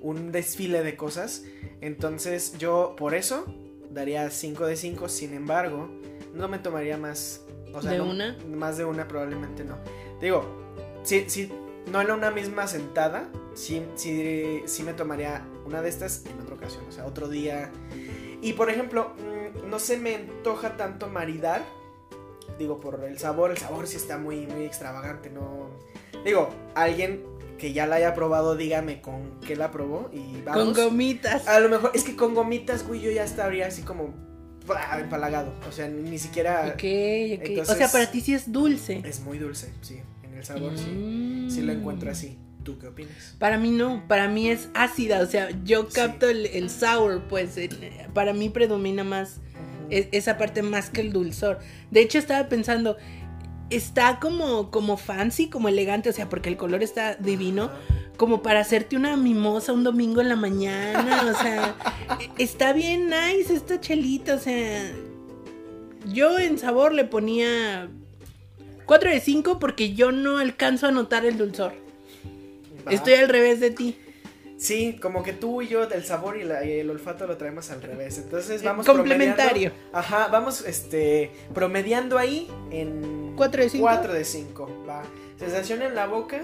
un 0.00 0.32
desfile 0.32 0.82
de 0.82 0.96
cosas. 0.96 1.44
Entonces, 1.80 2.58
yo 2.58 2.94
por 2.98 3.14
eso 3.14 3.44
daría 3.90 4.28
5 4.30 4.66
de 4.66 4.76
5. 4.76 5.08
Sin 5.08 5.32
embargo, 5.34 5.88
no 6.34 6.48
me 6.48 6.58
tomaría 6.58 6.96
más. 6.98 7.42
O 7.72 7.80
sea, 7.80 7.92
¿De 7.92 7.98
no- 7.98 8.10
una? 8.10 8.36
Más 8.48 8.76
de 8.76 8.84
una 8.84 9.08
probablemente 9.08 9.64
no. 9.64 9.78
Digo, 10.20 10.44
sí, 11.04 11.24
sí, 11.28 11.50
no 11.90 12.00
en 12.02 12.10
una 12.10 12.30
misma 12.30 12.66
sentada, 12.66 13.28
sí, 13.54 13.82
sí, 13.94 14.62
sí 14.66 14.82
me 14.82 14.92
tomaría 14.92 15.42
una 15.70 15.82
de 15.82 15.88
estas 15.88 16.24
en 16.26 16.40
otra 16.40 16.56
ocasión, 16.56 16.84
o 16.88 16.92
sea, 16.92 17.06
otro 17.06 17.28
día. 17.28 17.70
Y 18.42 18.54
por 18.54 18.70
ejemplo, 18.70 19.12
mm, 19.16 19.70
no 19.70 19.78
se 19.78 19.96
me 19.98 20.16
antoja 20.16 20.76
tanto 20.76 21.08
maridar, 21.08 21.62
digo, 22.58 22.80
por 22.80 23.02
el 23.04 23.18
sabor, 23.18 23.52
el 23.52 23.58
sabor 23.58 23.86
sí 23.86 23.96
está 23.96 24.18
muy, 24.18 24.46
muy 24.46 24.64
extravagante, 24.64 25.30
no... 25.30 25.70
Digo, 26.24 26.50
alguien 26.74 27.22
que 27.56 27.72
ya 27.72 27.86
la 27.86 27.96
haya 27.96 28.14
probado, 28.14 28.56
dígame 28.56 29.00
con 29.00 29.38
qué 29.46 29.54
la 29.54 29.70
probó 29.70 30.10
y 30.12 30.42
vamos. 30.42 30.76
Con 30.76 30.84
gomitas. 30.90 31.46
A 31.46 31.60
lo 31.60 31.68
mejor, 31.68 31.92
es 31.94 32.02
que 32.04 32.16
con 32.16 32.34
gomitas, 32.34 32.86
güey, 32.86 33.00
yo 33.00 33.10
ya 33.10 33.22
estaría 33.24 33.66
así 33.66 33.82
como 33.82 34.12
empalagado, 34.98 35.52
o 35.68 35.72
sea, 35.72 35.88
ni, 35.88 36.10
ni 36.10 36.18
siquiera... 36.18 36.62
Ok, 36.66 36.74
ok. 36.74 36.82
Entonces- 36.84 37.74
o 37.74 37.78
sea, 37.78 37.88
para 37.88 38.10
ti 38.10 38.20
sí 38.20 38.34
es 38.34 38.50
dulce. 38.50 39.02
Es 39.04 39.20
muy 39.20 39.38
dulce, 39.38 39.72
sí, 39.82 40.00
en 40.24 40.34
el 40.34 40.44
sabor 40.44 40.76
sí. 40.76 40.90
Mm. 40.90 41.50
Sí 41.50 41.62
lo 41.62 41.72
encuentro 41.72 42.10
así. 42.10 42.38
¿Tú 42.64 42.78
qué 42.78 42.88
opinas? 42.88 43.34
Para 43.38 43.56
mí 43.58 43.70
no, 43.70 44.04
para 44.06 44.28
mí 44.28 44.50
es 44.50 44.68
ácida, 44.74 45.20
o 45.20 45.26
sea, 45.26 45.48
yo 45.64 45.84
Sí. 45.84 45.94
capto 45.94 46.28
el, 46.28 46.46
el 46.46 46.68
sour, 46.70 47.22
pues 47.28 47.56
el- 47.56 47.70
para 48.12 48.32
mí 48.34 48.48
predomina 48.50 49.02
más 49.04 49.40
e- 49.90 50.08
esa 50.12 50.36
parte 50.38 50.62
más 50.62 50.90
que 50.90 51.00
el 51.00 51.12
dulzor. 51.12 51.58
De 51.90 52.00
hecho 52.00 52.18
estaba 52.18 52.48
pensando, 52.48 52.96
está 53.70 54.18
como, 54.20 54.70
como 54.70 54.96
fancy, 54.96 55.48
como 55.48 55.68
elegante, 55.68 56.10
o 56.10 56.12
sea, 56.12 56.28
porque 56.28 56.48
el 56.50 56.56
color 56.56 56.82
está 56.82 57.14
divino, 57.14 57.70
como 58.16 58.42
para 58.42 58.60
hacerte 58.60 58.94
una 58.96 59.16
mimosa 59.16 59.72
un 59.72 59.82
domingo 59.82 60.20
en 60.20 60.28
la 60.28 60.36
mañana, 60.36 61.22
o 61.30 61.42
sea, 61.42 61.74
está 62.38 62.72
bien 62.74 63.06
nice 63.08 63.54
esta 63.54 63.80
chelita, 63.80 64.34
o 64.34 64.38
sea, 64.38 64.92
yo 66.12 66.38
en 66.38 66.58
sabor 66.58 66.92
le 66.92 67.04
ponía 67.04 67.88
4 68.86 69.10
de 69.10 69.20
5 69.20 69.58
porque 69.58 69.94
yo 69.94 70.12
no 70.12 70.38
alcanzo 70.38 70.86
a 70.88 70.90
notar 70.90 71.24
el 71.24 71.38
dulzor. 71.38 71.72
Va. 72.86 72.92
Estoy 72.92 73.14
al 73.14 73.28
revés 73.28 73.60
de 73.60 73.70
ti. 73.70 73.98
Sí, 74.58 74.98
como 75.00 75.22
que 75.22 75.32
tú 75.32 75.62
y 75.62 75.68
yo 75.68 75.86
del 75.86 76.04
sabor 76.04 76.36
y, 76.36 76.44
la- 76.44 76.62
y 76.64 76.80
el 76.80 76.90
olfato 76.90 77.26
lo 77.26 77.38
traemos 77.38 77.70
al 77.70 77.80
revés. 77.80 78.18
Entonces 78.18 78.62
vamos 78.62 78.86
Eh, 78.86 78.92
Complementario. 78.92 79.70
promediando- 79.72 79.98
Ajá, 79.98 80.28
vamos 80.28 80.66
este 80.66 81.30
promediando 81.54 82.18
ahí 82.18 82.46
en 82.70 83.32
¿Cuatro 83.36 83.62
de 83.62 83.70
cinco? 83.70 83.84
4 83.84 84.12
de 84.12 84.24
5, 84.24 84.84
va. 84.86 85.02
Sensación 85.38 85.80
en 85.80 85.94
la 85.94 86.06
boca. 86.06 86.42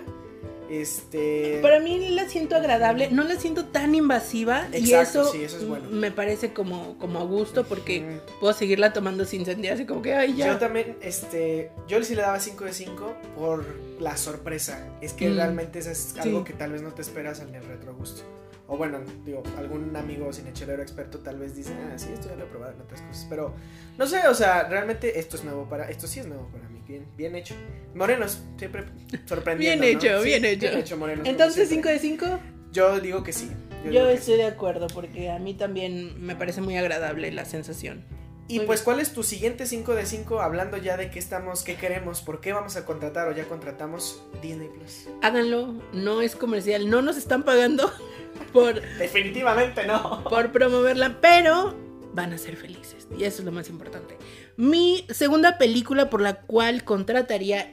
Este 0.70 1.60
Para 1.62 1.80
mí 1.80 2.10
la 2.10 2.28
siento 2.28 2.56
agradable, 2.56 3.10
no 3.10 3.24
la 3.24 3.36
siento 3.36 3.66
tan 3.66 3.94
invasiva 3.94 4.66
y 4.72 4.92
eso, 4.92 5.30
sí, 5.30 5.42
eso 5.44 5.58
es 5.58 5.66
bueno. 5.68 5.88
me 5.90 6.10
parece 6.10 6.52
como, 6.52 6.98
como 6.98 7.20
a 7.20 7.24
gusto 7.24 7.64
porque 7.64 8.20
puedo 8.40 8.52
seguirla 8.52 8.92
tomando 8.92 9.24
sin 9.24 9.44
sentir 9.44 9.70
así 9.72 9.84
como 9.86 10.02
que, 10.02 10.14
ay, 10.14 10.34
ya. 10.36 10.46
Yo 10.48 10.58
también, 10.58 10.96
este, 11.00 11.70
yo 11.88 12.02
sí 12.02 12.14
le 12.14 12.22
daba 12.22 12.40
5 12.40 12.64
de 12.64 12.72
5 12.72 13.14
por 13.36 13.64
la 14.00 14.16
sorpresa. 14.16 14.84
Es 15.00 15.12
que 15.12 15.28
Mm, 15.30 15.36
realmente 15.36 15.78
eso 15.78 15.90
es 15.90 16.14
algo 16.18 16.38
sí. 16.38 16.44
que 16.44 16.52
tal 16.52 16.72
vez 16.72 16.82
no 16.82 16.92
te 16.92 17.02
esperas 17.02 17.40
en 17.40 17.54
el 17.54 17.64
retrogusto. 17.64 18.22
O 18.68 18.76
bueno, 18.76 18.98
digo, 19.24 19.42
algún 19.58 19.94
amigo 19.96 20.32
cinechelero 20.32 20.82
experto 20.82 21.18
tal 21.20 21.38
vez 21.38 21.54
dice, 21.54 21.72
ah, 21.72 21.96
sí, 21.98 22.08
esto 22.12 22.28
ya 22.28 22.34
lo 22.36 22.44
he 22.44 22.46
probado 22.48 22.72
en 22.72 22.80
otras 22.80 23.00
cosas. 23.02 23.26
Pero, 23.30 23.54
no 23.96 24.06
sé, 24.08 24.26
o 24.26 24.34
sea, 24.34 24.64
realmente 24.68 25.20
esto 25.20 25.36
es 25.36 25.44
nuevo 25.44 25.68
para, 25.68 25.88
esto 25.88 26.06
sí 26.08 26.18
es 26.20 26.26
nuevo 26.26 26.48
para 26.48 26.68
mí. 26.68 26.75
Bien, 26.88 27.04
bien 27.16 27.34
hecho. 27.36 27.54
Morenos, 27.94 28.42
siempre 28.58 28.84
sorprendiendo. 29.26 29.82
Bien 29.84 29.94
¿no? 29.94 30.00
hecho, 30.00 30.18
Sí, 30.22 30.28
bien 30.28 30.44
hecho. 30.44 30.66
Bien 30.68 30.78
hecho, 30.78 30.96
Morenos. 30.96 31.26
Entonces, 31.26 31.68
5 31.68 31.88
siempre. 31.88 31.92
de 31.92 31.98
5, 31.98 32.40
Yo 32.72 33.00
digo 33.00 33.22
que 33.22 33.32
sí. 33.32 33.50
yo 33.84 34.06
que 34.06 34.12
estoy 34.14 34.34
sí. 34.34 34.40
de 34.40 34.46
acuerdo 34.46 34.86
porque 34.88 35.30
a 35.30 35.38
mí 35.38 35.54
también 35.54 36.20
me 36.24 36.36
parece 36.36 36.60
muy 36.60 36.76
agradable 36.76 37.30
la 37.32 37.44
sensación. 37.44 38.04
Y 38.48 38.58
Muy 38.58 38.66
pues, 38.66 38.80
bien. 38.80 38.84
¿cuál 38.84 39.00
es 39.00 39.12
tu 39.12 39.24
siguiente 39.24 39.66
5 39.66 39.94
de 39.96 40.06
5? 40.06 40.40
Hablando 40.40 40.76
ya 40.76 40.96
de 40.96 41.10
qué 41.10 41.18
estamos, 41.18 41.64
qué 41.64 41.74
queremos, 41.74 42.22
por 42.22 42.40
qué 42.40 42.52
vamos 42.52 42.76
a 42.76 42.84
contratar 42.86 43.26
o 43.26 43.32
ya 43.34 43.44
contratamos 43.46 44.22
Disney 44.40 44.68
Plus. 44.68 45.08
Háganlo, 45.22 45.74
no 45.92 46.22
es 46.22 46.36
comercial, 46.36 46.88
no 46.88 47.02
nos 47.02 47.16
están 47.16 47.42
pagando 47.42 47.92
por, 48.52 48.80
Definitivamente 48.98 49.84
no. 49.88 50.22
por 50.22 50.52
promoverla, 50.52 51.18
pero 51.20 51.74
van 52.12 52.32
a 52.32 52.38
ser 52.38 52.54
felices 52.56 53.08
y 53.18 53.24
eso 53.24 53.40
es 53.40 53.44
lo 53.44 53.50
más 53.50 53.68
importante. 53.68 54.16
Mi 54.56 55.04
segunda 55.10 55.58
película 55.58 56.08
por 56.10 56.20
la 56.20 56.40
cual 56.40 56.84
contrataría 56.84 57.72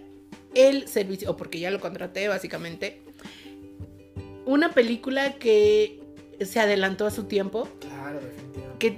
el 0.53 0.87
servicio, 0.87 1.31
o 1.31 1.37
porque 1.37 1.59
ya 1.59 1.71
lo 1.71 1.79
contraté 1.79 2.27
básicamente, 2.27 3.01
una 4.45 4.71
película 4.71 5.33
que 5.33 6.01
se 6.41 6.59
adelantó 6.59 7.05
a 7.05 7.11
su 7.11 7.23
tiempo, 7.23 7.67
Claro, 7.79 8.19
definitivamente. 8.19 8.77
que 8.79 8.97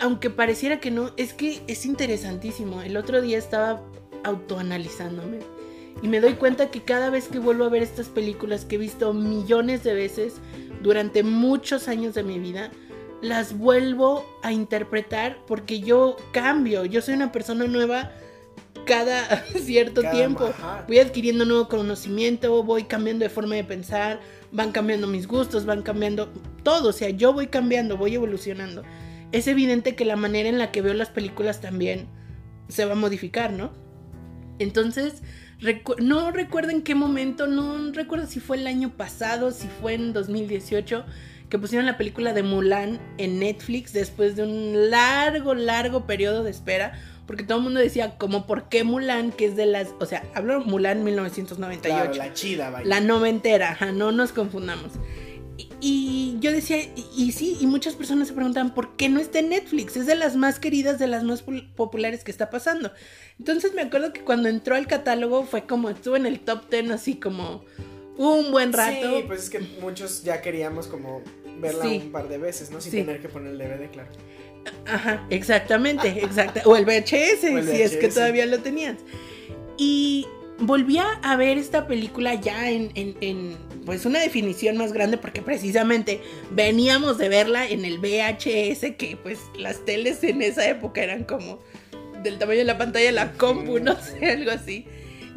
aunque 0.00 0.30
pareciera 0.30 0.80
que 0.80 0.90
no, 0.90 1.10
es 1.16 1.34
que 1.34 1.60
es 1.66 1.84
interesantísimo. 1.84 2.82
El 2.82 2.96
otro 2.96 3.20
día 3.20 3.36
estaba 3.36 3.82
autoanalizándome 4.24 5.40
y 6.02 6.08
me 6.08 6.20
doy 6.20 6.34
cuenta 6.34 6.70
que 6.70 6.82
cada 6.82 7.10
vez 7.10 7.26
que 7.28 7.40
vuelvo 7.40 7.64
a 7.64 7.68
ver 7.68 7.82
estas 7.82 8.06
películas 8.08 8.64
que 8.64 8.76
he 8.76 8.78
visto 8.78 9.12
millones 9.12 9.82
de 9.82 9.94
veces 9.94 10.34
durante 10.82 11.24
muchos 11.24 11.88
años 11.88 12.14
de 12.14 12.22
mi 12.22 12.38
vida, 12.38 12.70
las 13.22 13.56
vuelvo 13.58 14.24
a 14.42 14.52
interpretar 14.52 15.38
porque 15.46 15.80
yo 15.80 16.16
cambio, 16.32 16.84
yo 16.84 17.02
soy 17.02 17.14
una 17.14 17.32
persona 17.32 17.66
nueva 17.66 18.12
cada 18.86 19.42
cierto 19.60 20.02
Cada- 20.02 20.14
tiempo. 20.14 20.50
Voy 20.86 20.98
adquiriendo 20.98 21.44
nuevo 21.44 21.68
conocimiento, 21.68 22.62
voy 22.62 22.84
cambiando 22.84 23.24
de 23.24 23.28
forma 23.30 23.54
de 23.56 23.64
pensar, 23.64 24.20
van 24.52 24.72
cambiando 24.72 25.06
mis 25.06 25.26
gustos, 25.26 25.66
van 25.66 25.82
cambiando 25.82 26.32
todo, 26.62 26.90
o 26.90 26.92
sea, 26.92 27.10
yo 27.10 27.32
voy 27.32 27.48
cambiando, 27.48 27.96
voy 27.96 28.14
evolucionando. 28.14 28.82
Es 29.32 29.46
evidente 29.46 29.94
que 29.94 30.04
la 30.06 30.16
manera 30.16 30.48
en 30.48 30.58
la 30.58 30.70
que 30.72 30.80
veo 30.80 30.94
las 30.94 31.10
películas 31.10 31.60
también 31.60 32.06
se 32.68 32.84
va 32.86 32.92
a 32.92 32.96
modificar, 32.96 33.52
¿no? 33.52 33.72
Entonces, 34.58 35.22
recu- 35.60 35.98
no 36.00 36.30
recuerdo 36.30 36.70
en 36.70 36.82
qué 36.82 36.94
momento, 36.94 37.46
no 37.46 37.92
recuerdo 37.92 38.26
si 38.26 38.40
fue 38.40 38.56
el 38.56 38.66
año 38.66 38.90
pasado, 38.96 39.50
si 39.52 39.68
fue 39.80 39.94
en 39.94 40.12
2018, 40.12 41.04
que 41.48 41.58
pusieron 41.58 41.86
la 41.86 41.96
película 41.96 42.32
de 42.32 42.42
Mulan 42.42 43.00
en 43.18 43.38
Netflix 43.38 43.92
después 43.92 44.36
de 44.36 44.42
un 44.42 44.90
largo, 44.90 45.54
largo 45.54 46.06
periodo 46.06 46.44
de 46.44 46.50
espera, 46.50 47.00
porque 47.26 47.42
todo 47.44 47.58
el 47.58 47.64
mundo 47.64 47.80
decía, 47.80 48.16
como, 48.18 48.46
¿por 48.46 48.68
qué 48.68 48.84
Mulan? 48.84 49.32
Que 49.32 49.46
es 49.46 49.56
de 49.56 49.66
las, 49.66 49.88
o 50.00 50.06
sea, 50.06 50.24
hablo 50.34 50.60
Mulan 50.60 51.04
1998 51.04 51.94
Claro, 51.96 52.14
la 52.14 52.32
chida, 52.34 52.70
vaya. 52.70 52.86
la 52.86 53.00
noventera, 53.00 53.70
ajá, 53.72 53.92
no 53.92 54.12
nos 54.12 54.32
confundamos. 54.32 54.92
Y, 55.56 55.68
y 55.80 56.36
yo 56.40 56.52
decía, 56.52 56.78
y, 56.82 57.04
y 57.16 57.32
sí, 57.32 57.56
y 57.60 57.66
muchas 57.66 57.94
personas 57.96 58.28
se 58.28 58.34
preguntan, 58.34 58.74
¿por 58.74 58.96
qué 58.96 59.08
no 59.08 59.18
está 59.20 59.40
en 59.40 59.48
Netflix? 59.48 59.96
Es 59.96 60.06
de 60.06 60.14
las 60.14 60.36
más 60.36 60.58
queridas, 60.60 60.98
de 60.98 61.06
las 61.08 61.24
más 61.24 61.44
pul- 61.44 61.68
populares 61.74 62.22
que 62.24 62.30
está 62.30 62.48
pasando. 62.48 62.92
Entonces 63.38 63.74
me 63.74 63.82
acuerdo 63.82 64.12
que 64.12 64.22
cuando 64.22 64.48
entró 64.48 64.76
al 64.76 64.86
catálogo 64.86 65.44
fue 65.44 65.64
como, 65.66 65.90
estuvo 65.90 66.16
en 66.16 66.26
el 66.26 66.40
top 66.40 66.70
10 66.70 66.90
así 66.92 67.16
como 67.16 67.64
un 68.18 68.50
buen 68.52 68.72
rato. 68.72 69.16
Sí, 69.16 69.24
pues 69.26 69.44
es 69.44 69.50
que 69.50 69.60
muchos 69.80 70.22
ya 70.24 70.42
queríamos 70.42 70.86
como 70.86 71.22
verla 71.60 71.84
Sí. 71.84 72.02
un 72.04 72.12
par 72.12 72.28
de 72.28 72.36
veces, 72.38 72.70
¿no? 72.70 72.80
Sin 72.80 72.92
Sí. 72.92 72.98
tener 72.98 73.20
que 73.22 73.28
poner 73.28 73.52
el 73.52 73.58
DVD, 73.58 73.88
claro. 73.90 74.10
Ajá, 74.86 75.26
exactamente, 75.30 76.08
exacta. 76.22 76.62
O 76.66 76.76
el 76.76 76.84
VHS, 76.84 77.44
O 77.54 77.58
el 77.58 77.66
si 77.68 77.80
es 77.80 77.96
que 77.96 78.08
todavía 78.08 78.44
lo 78.46 78.58
tenías. 78.58 78.96
Y 79.78 80.26
volví 80.58 80.98
a 80.98 81.36
ver 81.36 81.56
esta 81.56 81.86
película 81.86 82.34
ya 82.34 82.70
en, 82.70 82.90
en- 82.94 83.16
en, 83.20 83.56
pues 83.86 84.04
una 84.04 84.18
definición 84.20 84.76
más 84.76 84.92
grande 84.92 85.16
porque 85.16 85.40
precisamente 85.40 86.20
veníamos 86.50 87.16
de 87.16 87.28
verla 87.28 87.68
en 87.68 87.84
el 87.84 87.98
VHS 87.98 88.96
que 88.96 89.16
pues 89.22 89.38
las 89.56 89.84
teles 89.84 90.22
en 90.24 90.42
esa 90.42 90.68
época 90.68 91.02
eran 91.02 91.24
como 91.24 91.60
del 92.24 92.38
tamaño 92.38 92.58
de 92.58 92.64
la 92.64 92.76
pantalla 92.76 93.06
de 93.06 93.12
la 93.12 93.32
compu, 93.32 93.78
no 93.78 93.96
sé, 94.02 94.26
algo 94.32 94.50
así. 94.50 94.84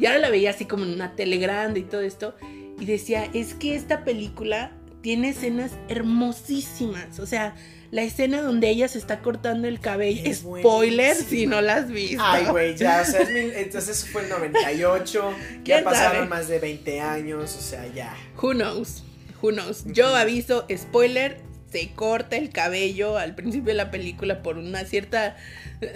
Y 0.00 0.06
ahora 0.06 0.18
la 0.18 0.30
veía 0.30 0.50
así 0.50 0.64
como 0.64 0.84
en 0.84 0.90
una 0.92 1.14
tele 1.14 1.36
grande 1.38 1.80
y 1.80 1.84
todo 1.84 2.00
esto. 2.00 2.34
Y 2.82 2.84
decía, 2.84 3.28
es 3.32 3.54
que 3.54 3.76
esta 3.76 4.02
película 4.02 4.72
tiene 5.02 5.28
escenas 5.28 5.70
hermosísimas. 5.88 7.20
O 7.20 7.26
sea, 7.26 7.54
la 7.92 8.02
escena 8.02 8.42
donde 8.42 8.70
ella 8.70 8.88
se 8.88 8.98
está 8.98 9.20
cortando 9.20 9.68
el 9.68 9.78
cabello. 9.78 10.22
Es 10.24 10.38
Spoiler 10.38 11.14
buenísimo. 11.14 11.28
si 11.30 11.46
no 11.46 11.60
la 11.60 11.74
has 11.76 11.88
visto. 11.88 12.22
Ay, 12.24 12.46
güey, 12.46 12.76
ya, 12.76 13.02
o 13.02 13.04
sea, 13.10 13.20
es 13.20 13.30
mil- 13.30 13.52
entonces 13.56 13.98
eso 13.98 14.06
fue 14.08 14.22
el 14.22 14.30
98, 14.30 15.30
ya 15.30 15.62
¿Quién 15.62 15.84
pasaron 15.84 16.12
sabe? 16.16 16.26
más 16.28 16.48
de 16.48 16.58
20 16.58 17.00
años, 17.00 17.56
o 17.56 17.60
sea, 17.60 17.86
ya. 17.94 18.16
Who 18.40 18.52
knows? 18.54 19.04
Who 19.42 19.50
knows? 19.52 19.84
Yo 19.86 20.14
aviso, 20.16 20.66
spoiler, 20.76 21.38
se 21.70 21.90
corta 21.94 22.36
el 22.36 22.50
cabello 22.50 23.16
al 23.18 23.34
principio 23.34 23.68
de 23.68 23.74
la 23.74 23.90
película 23.90 24.42
por 24.42 24.58
una 24.58 24.84
cierta. 24.84 25.36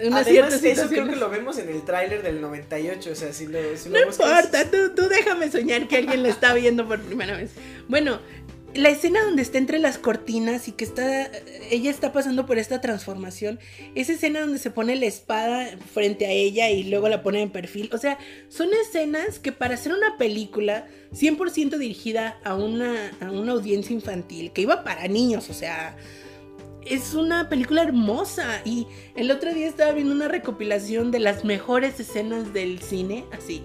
Una 0.05 0.19
Además, 0.19 0.61
eso 0.63 0.87
creo 0.89 1.07
que 1.07 1.15
lo 1.15 1.29
vemos 1.29 1.57
en 1.57 1.69
el 1.69 1.83
tráiler 1.83 2.21
del 2.23 2.41
98, 2.41 3.11
o 3.11 3.15
sea, 3.15 3.31
si 3.33 3.47
lo, 3.47 3.59
si 3.77 3.89
lo 3.89 3.99
No 3.99 4.05
buscas- 4.07 4.27
importa, 4.27 4.69
tú, 4.69 4.93
tú 4.95 5.07
déjame 5.09 5.49
soñar 5.49 5.87
que 5.87 5.97
alguien 5.97 6.23
lo 6.23 6.29
está 6.29 6.53
viendo 6.53 6.87
por 6.87 6.99
primera 7.01 7.37
vez. 7.37 7.51
Bueno, 7.87 8.19
la 8.73 8.89
escena 8.89 9.23
donde 9.23 9.41
está 9.41 9.57
entre 9.57 9.79
las 9.79 9.97
cortinas 9.97 10.67
y 10.67 10.73
que 10.73 10.83
está, 10.83 11.31
ella 11.71 11.89
está 11.89 12.11
pasando 12.11 12.45
por 12.45 12.57
esta 12.59 12.81
transformación, 12.81 13.59
esa 13.95 14.11
escena 14.11 14.41
donde 14.41 14.59
se 14.59 14.69
pone 14.71 14.95
la 14.97 15.05
espada 15.05 15.69
frente 15.93 16.25
a 16.27 16.31
ella 16.31 16.69
y 16.69 16.83
luego 16.83 17.07
la 17.09 17.23
pone 17.23 17.41
en 17.41 17.49
perfil, 17.49 17.89
o 17.93 17.97
sea, 17.97 18.19
son 18.49 18.69
escenas 18.73 19.39
que 19.39 19.51
para 19.53 19.75
hacer 19.75 19.93
una 19.93 20.17
película 20.17 20.85
100% 21.13 21.77
dirigida 21.77 22.39
a 22.43 22.55
una, 22.55 23.11
a 23.21 23.31
una 23.31 23.53
audiencia 23.53 23.93
infantil, 23.93 24.51
que 24.51 24.61
iba 24.63 24.83
para 24.83 25.07
niños, 25.07 25.49
o 25.49 25.53
sea, 25.53 25.95
es 26.89 27.13
una 27.13 27.49
película 27.49 27.83
hermosa 27.83 28.61
y 28.65 28.87
el 29.15 29.31
otro 29.31 29.53
día 29.53 29.67
estaba 29.67 29.91
viendo 29.91 30.13
una 30.13 30.27
recopilación 30.27 31.11
de 31.11 31.19
las 31.19 31.45
mejores 31.45 31.99
escenas 31.99 32.53
del 32.53 32.81
cine, 32.81 33.25
así. 33.31 33.61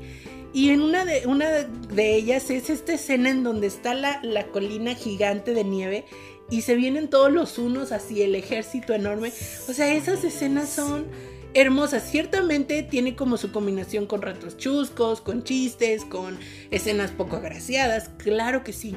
Y 0.52 0.70
en 0.70 0.82
una 0.82 1.04
de, 1.04 1.26
una 1.26 1.48
de 1.50 2.14
ellas 2.14 2.50
es 2.50 2.68
esta 2.68 2.92
escena 2.92 3.30
en 3.30 3.42
donde 3.42 3.66
está 3.66 3.94
la, 3.94 4.20
la 4.22 4.46
colina 4.48 4.94
gigante 4.94 5.54
de 5.54 5.64
nieve 5.64 6.04
y 6.50 6.62
se 6.62 6.74
vienen 6.74 7.08
todos 7.08 7.32
los 7.32 7.58
unos 7.58 7.92
así, 7.92 8.20
el 8.22 8.34
ejército 8.34 8.92
enorme. 8.92 9.32
O 9.68 9.72
sea, 9.72 9.94
esas 9.94 10.22
escenas 10.24 10.68
son 10.68 11.06
hermosas. 11.54 12.02
Ciertamente 12.10 12.82
tiene 12.82 13.16
como 13.16 13.38
su 13.38 13.52
combinación 13.52 14.06
con 14.06 14.20
ratos 14.20 14.58
chuscos, 14.58 15.22
con 15.22 15.42
chistes, 15.44 16.04
con 16.04 16.38
escenas 16.70 17.10
poco 17.10 17.36
agraciadas, 17.36 18.10
claro 18.18 18.64
que 18.64 18.74
sí. 18.74 18.94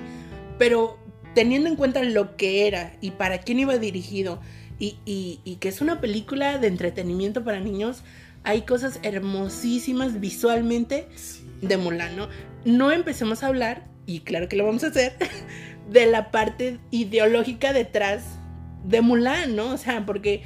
Pero 0.57 0.97
teniendo 1.36 1.70
en 1.70 1.76
cuenta 1.76 2.02
lo 2.04 2.36
que 2.38 2.66
era 2.68 2.94
y 3.02 3.12
para 3.12 3.38
quién 3.40 3.60
iba 3.60 3.78
dirigido 3.78 4.40
y, 4.80 4.98
y- 5.06 5.40
y 5.46 5.58
que 5.58 5.70
es 5.70 5.82
una 5.82 6.02
película 6.02 6.58
de 6.58 6.68
entretenimiento 6.68 7.44
para 7.44 7.60
niños, 7.60 8.02
hay 8.44 8.62
cosas 8.64 9.00
hermosísimas 9.04 10.20
visualmente 10.20 11.08
Sí. 11.16 11.44
de 11.62 11.78
Mulan, 11.78 12.16
¿no? 12.16 12.28
No 12.66 12.92
empecemos 12.92 13.44
a 13.44 13.48
hablar, 13.48 13.86
y 14.08 14.22
claro 14.22 14.48
que 14.50 14.56
lo 14.56 14.66
vamos 14.66 14.84
a 14.84 14.88
hacer, 14.88 15.14
de 15.92 16.08
la 16.08 16.32
parte 16.32 16.80
ideológica 16.92 17.74
detrás 17.74 18.24
de 18.84 19.02
Mulan, 19.02 19.56
¿no? 19.56 19.72
O 19.74 19.78
sea, 19.78 20.06
porque 20.06 20.44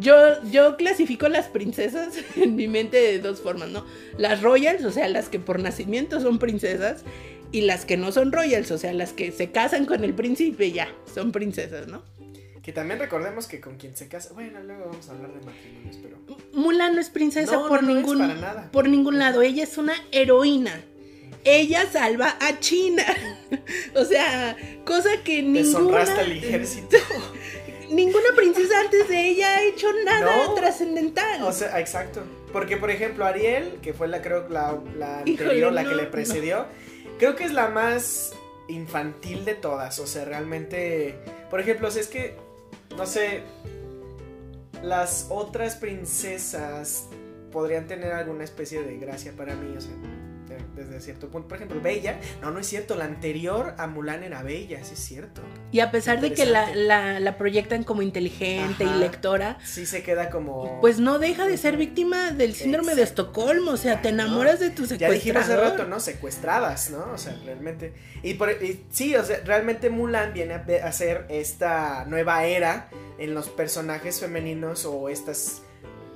yo, 0.00 0.14
yo 0.50 0.76
clasifico 0.76 1.28
las 1.28 1.46
princesas 1.48 2.14
en 2.36 2.54
mi 2.56 2.68
mente 2.68 2.96
de 2.98 3.18
dos 3.18 3.40
formas, 3.40 3.68
¿no? 3.70 3.84
Las 4.18 4.42
royals, 4.42 4.84
o 4.84 4.90
sea, 4.92 5.08
las 5.08 5.28
que 5.28 5.38
por 5.38 5.58
nacimiento 5.58 6.20
son 6.20 6.38
princesas, 6.38 7.04
y 7.52 7.60
las 7.60 7.84
que 7.84 7.96
no 7.96 8.10
son 8.10 8.32
royals, 8.32 8.70
o 8.70 8.78
sea, 8.78 8.92
las 8.92 9.12
que 9.12 9.30
se 9.30 9.50
casan 9.50 9.84
con 9.86 10.02
el 10.02 10.14
príncipe 10.14 10.72
ya, 10.72 10.88
son 11.14 11.30
princesas, 11.30 11.86
¿no? 11.86 12.02
Que 12.62 12.72
también 12.72 12.98
recordemos 12.98 13.46
que 13.46 13.60
con 13.60 13.76
quien 13.76 13.96
se 13.96 14.08
casa, 14.08 14.32
bueno, 14.34 14.60
luego 14.62 14.86
vamos 14.86 15.08
a 15.08 15.12
hablar 15.12 15.32
de 15.32 15.44
matrimonios, 15.44 15.98
pero... 16.02 16.16
Mulan 16.52 16.94
no 16.94 17.00
es 17.00 17.10
princesa 17.10 17.52
No, 17.52 17.68
por 17.68 17.82
no, 17.82 17.88
no 17.88 17.98
es 17.98 18.06
ningún 18.06 18.18
para 18.18 18.34
nada. 18.34 18.70
por 18.70 18.88
ningún 18.88 19.18
lado. 19.18 19.42
Ella 19.42 19.64
es 19.64 19.76
una 19.78 19.94
heroína. 20.12 20.80
Ella 21.44 21.86
salva 21.90 22.36
a 22.40 22.60
China. 22.60 23.04
o 23.96 24.04
sea, 24.04 24.56
cosa 24.84 25.10
que 25.24 25.42
ninguna 25.42 26.02
al 26.02 26.32
ejército. 26.32 26.96
ninguna 27.90 28.28
princesa 28.36 28.80
antes 28.80 29.08
de 29.08 29.28
ella 29.28 29.56
ha 29.56 29.62
hecho 29.64 29.88
nada 30.04 30.54
trascendental. 30.54 31.42
O 31.42 31.52
sea, 31.52 31.80
exacto. 31.80 32.22
Porque, 32.52 32.76
por 32.76 32.90
ejemplo, 32.90 33.24
Ariel, 33.24 33.78
que 33.82 33.92
fue 33.92 34.08
la, 34.08 34.20
creo, 34.22 34.48
la, 34.48 34.78
la 34.96 35.22
Híjole, 35.24 35.70
la 35.70 35.84
que 35.84 35.94
le 35.94 36.04
precedió, 36.04 36.66
creo 37.22 37.36
que 37.36 37.44
es 37.44 37.52
la 37.52 37.68
más 37.68 38.32
infantil 38.66 39.44
de 39.44 39.54
todas. 39.54 40.00
O 40.00 40.08
sea, 40.08 40.24
realmente. 40.24 41.14
Por 41.50 41.60
ejemplo, 41.60 41.88
sea, 41.88 42.02
es 42.02 42.08
que, 42.08 42.34
no 42.96 43.06
sé, 43.06 43.42
las 44.82 45.28
otras 45.30 45.76
princesas 45.76 47.06
podrían 47.52 47.86
tener 47.86 48.12
alguna 48.12 48.42
especie 48.42 48.82
de 48.82 48.96
gracia 48.98 49.34
para 49.36 49.54
mí, 49.54 49.76
o 49.76 49.80
sea, 49.80 49.92
de- 50.52 50.84
desde 50.84 51.00
cierto 51.00 51.28
punto. 51.28 51.48
Por 51.48 51.56
ejemplo, 51.56 51.80
Bella, 51.80 52.18
no, 52.40 52.50
no 52.50 52.58
es 52.58 52.66
cierto, 52.66 52.94
la 52.96 53.04
anterior 53.04 53.74
a 53.78 53.86
Mulan 53.86 54.22
era 54.22 54.42
Bella, 54.42 54.82
sí 54.84 54.94
es 54.94 55.00
cierto. 55.00 55.42
y 55.70 55.80
a 55.80 55.90
pesar 55.90 56.20
de 56.20 56.32
que 56.32 56.44
la, 56.46 56.74
la- 56.74 57.20
la 57.20 57.36
proyectan 57.38 57.84
como 57.84 58.02
inteligente 58.02 58.84
Ajá. 58.84 58.96
y 58.96 58.98
lectora, 59.00 59.58
Sí 59.64 59.86
se 59.86 60.02
queda 60.02 60.30
como... 60.30 60.80
pues 60.80 60.98
no 60.98 61.18
deja 61.18 61.46
de 61.46 61.56
ser 61.56 61.76
víctima 61.76 62.30
del 62.32 62.54
síndrome 62.54 62.94
de. 62.94 63.02
Estocolmo. 63.02 63.72
O 63.72 63.76
sea, 63.76 64.00
te 64.02 64.10
enamoras 64.10 64.60
de 64.60 64.70
tu 64.70 64.84
Ya 64.86 65.10
dijimos 65.10 65.42
hace 65.42 65.52
secuestrador. 65.52 65.78
rato, 65.78 65.90
¿no? 65.90 66.00
Secuestradas, 66.00 66.90
¿no? 66.90 67.04
O 67.12 67.18
sea, 67.18 67.36
realmente. 67.44 67.92
Y, 68.22 68.34
por, 68.34 68.50
y 68.50 68.84
sí, 68.90 69.14
o 69.16 69.24
sea, 69.24 69.40
realmente 69.44 69.90
Mulan 69.90 70.32
viene 70.32 70.54
a, 70.54 70.64
a 70.86 70.92
ser 70.92 71.26
esta 71.28 72.04
nueva 72.06 72.44
era 72.44 72.88
en 73.18 73.34
los 73.34 73.48
personajes 73.48 74.20
femeninos 74.20 74.84
o 74.86 75.08
estas 75.08 75.62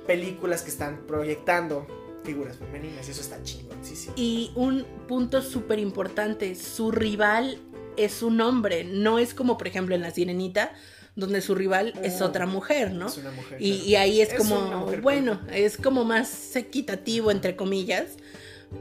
películas 0.05 0.61
que 0.61 0.69
están 0.69 1.01
proyectando 1.07 1.85
figuras 2.27 2.57
femeninas. 2.57 3.07
Eso 3.09 3.21
está 3.21 3.41
chingón, 3.41 3.77
sí, 3.81 3.95
sí. 3.95 4.09
Y 4.15 4.51
un 4.55 4.85
punto 5.07 5.41
súper 5.41 5.79
importante, 5.79 6.53
su 6.55 6.91
rival 6.91 7.57
es 7.95 8.21
un 8.21 8.41
hombre, 8.41 8.83
no 8.83 9.17
es 9.17 9.33
como 9.33 9.57
por 9.57 9.67
ejemplo 9.67 9.95
en 9.95 10.01
La 10.01 10.11
Sirenita, 10.11 10.73
donde 11.15 11.41
su 11.41 11.55
rival 11.55 11.93
es 12.03 12.21
Oh, 12.21 12.25
otra 12.25 12.45
mujer, 12.45 12.91
¿no? 12.91 13.07
Es 13.07 13.17
una 13.17 13.31
mujer. 13.31 13.57
Y, 13.59 13.71
claro. 13.71 13.89
y 13.89 13.95
ahí 13.95 14.21
es, 14.21 14.33
Es 14.33 14.37
como, 14.37 14.61
mujer 14.61 15.01
bueno, 15.01 15.41
es 15.51 15.77
como 15.77 16.03
más 16.03 16.55
equitativo, 16.55 17.31
entre 17.31 17.55
comillas. 17.55 18.17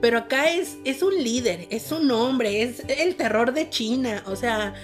Pero 0.00 0.18
acá 0.18 0.50
es, 0.50 0.76
es 0.84 1.02
un 1.02 1.14
líder, 1.14 1.68
es 1.70 1.92
un 1.92 2.10
hombre, 2.10 2.62
es 2.62 2.82
el 2.88 3.14
terror 3.14 3.54
de 3.54 3.70
China. 3.70 4.22
O 4.26 4.34
sea, 4.34 4.74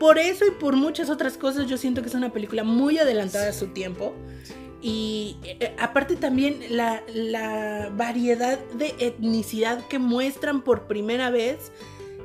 por 0.00 0.18
eso 0.18 0.46
y 0.46 0.50
por 0.50 0.76
muchas 0.76 1.10
otras 1.10 1.36
cosas 1.36 1.66
yo 1.66 1.76
siento 1.76 2.02
que 2.02 2.08
es 2.08 2.14
una 2.14 2.32
película 2.32 2.64
muy 2.64 2.98
adelantada 2.98 3.50
a 3.50 3.52
su 3.52 3.68
tiempo. 3.68 4.14
Y 4.82 5.36
eh, 5.44 5.74
aparte 5.78 6.16
también 6.16 6.58
la, 6.70 7.02
la 7.14 7.90
variedad 7.94 8.58
de 8.74 8.94
etnicidad 8.98 9.86
que 9.86 10.00
muestran 10.00 10.62
por 10.62 10.88
primera 10.88 11.30
vez 11.30 11.70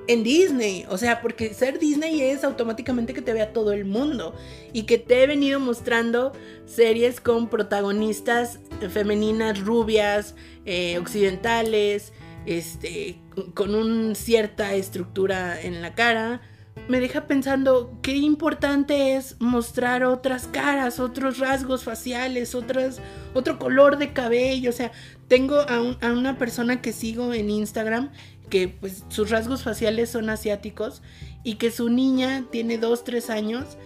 en 0.08 0.24
Disney. 0.24 0.86
O 0.90 0.98
sea, 0.98 1.22
porque 1.22 1.54
ser 1.54 1.80
Disney 1.80 2.22
es 2.22 2.44
automáticamente 2.44 3.14
que 3.14 3.22
te 3.22 3.34
vea 3.34 3.54
todo 3.54 3.72
el 3.74 3.86
mundo. 3.86 4.34
Y 4.74 4.84
que 4.84 4.98
te 4.98 5.24
he 5.24 5.28
venido 5.28 5.60
mostrando 5.60 6.34
series 6.66 7.22
con 7.22 7.50
protagonistas 7.50 8.60
femeninas, 8.90 9.60
rubias, 9.60 10.36
eh, 10.66 10.98
occidentales, 10.98 12.14
este, 12.46 13.20
con 13.54 13.76
una 13.76 14.16
cierta 14.16 14.74
estructura 14.74 15.62
en 15.62 15.82
la 15.82 15.94
cara. 15.94 16.42
Me 16.88 17.00
deja 17.02 17.28
pensando 17.28 17.92
qué 18.02 18.16
importante 18.16 19.16
es 19.18 19.36
mostrar 19.40 20.06
otras 20.06 20.48
caras, 20.48 21.00
otros 21.02 21.38
rasgos 21.40 21.84
faciales, 21.84 22.56
otras, 22.56 23.00
otro 23.34 23.60
color 23.60 23.98
de 23.98 24.14
cabello. 24.14 24.70
O 24.70 24.74
sea, 24.74 24.92
tengo 25.28 25.56
a, 25.60 25.82
un- 25.82 25.98
a 26.02 26.12
una 26.14 26.38
persona 26.38 26.82
que 26.82 26.94
sigo 26.94 27.34
en 27.34 27.50
Instagram 27.50 28.12
que 28.50 28.70
pues 28.70 29.04
sus 29.10 29.30
rasgos 29.30 29.64
faciales 29.64 30.10
son 30.10 30.30
asiáticos 30.30 31.02
y 31.44 31.56
que 31.56 31.70
su 31.72 31.90
niña 31.90 32.46
tiene 32.50 32.78
dos, 32.78 33.04
tres 33.04 33.30
años. 33.30 33.78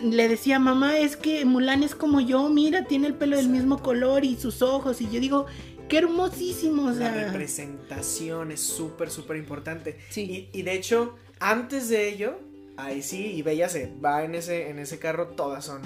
Le 0.00 0.28
decía, 0.28 0.60
mamá, 0.60 0.98
es 0.98 1.16
que 1.16 1.44
Mulan 1.44 1.82
es 1.82 1.96
como 1.96 2.20
yo, 2.20 2.48
mira, 2.48 2.84
tiene 2.84 3.08
el 3.08 3.14
pelo 3.14 3.36
del 3.36 3.48
mismo 3.48 3.82
color 3.82 4.24
y 4.24 4.36
sus 4.36 4.62
ojos. 4.62 5.00
Y 5.00 5.10
yo 5.10 5.18
digo, 5.20 5.46
qué 5.88 5.98
hermosísimo. 5.98 6.84
O 6.84 6.90
La 6.90 6.94
sea, 7.12 7.24
representación 7.32 8.52
es 8.52 8.60
súper, 8.60 9.10
súper 9.10 9.36
importante. 9.38 9.98
Sí. 10.10 10.48
Y, 10.52 10.58
y 10.60 10.62
de 10.62 10.74
hecho, 10.74 11.16
antes 11.40 11.88
de 11.88 12.08
ello, 12.08 12.38
ahí 12.76 13.02
sí, 13.02 13.32
y 13.34 13.42
Bella 13.42 13.68
se 13.68 13.92
va 14.04 14.24
en 14.24 14.34
ese, 14.34 14.70
en 14.70 14.78
ese 14.78 14.98
carro, 14.98 15.28
todas 15.28 15.64
son 15.64 15.82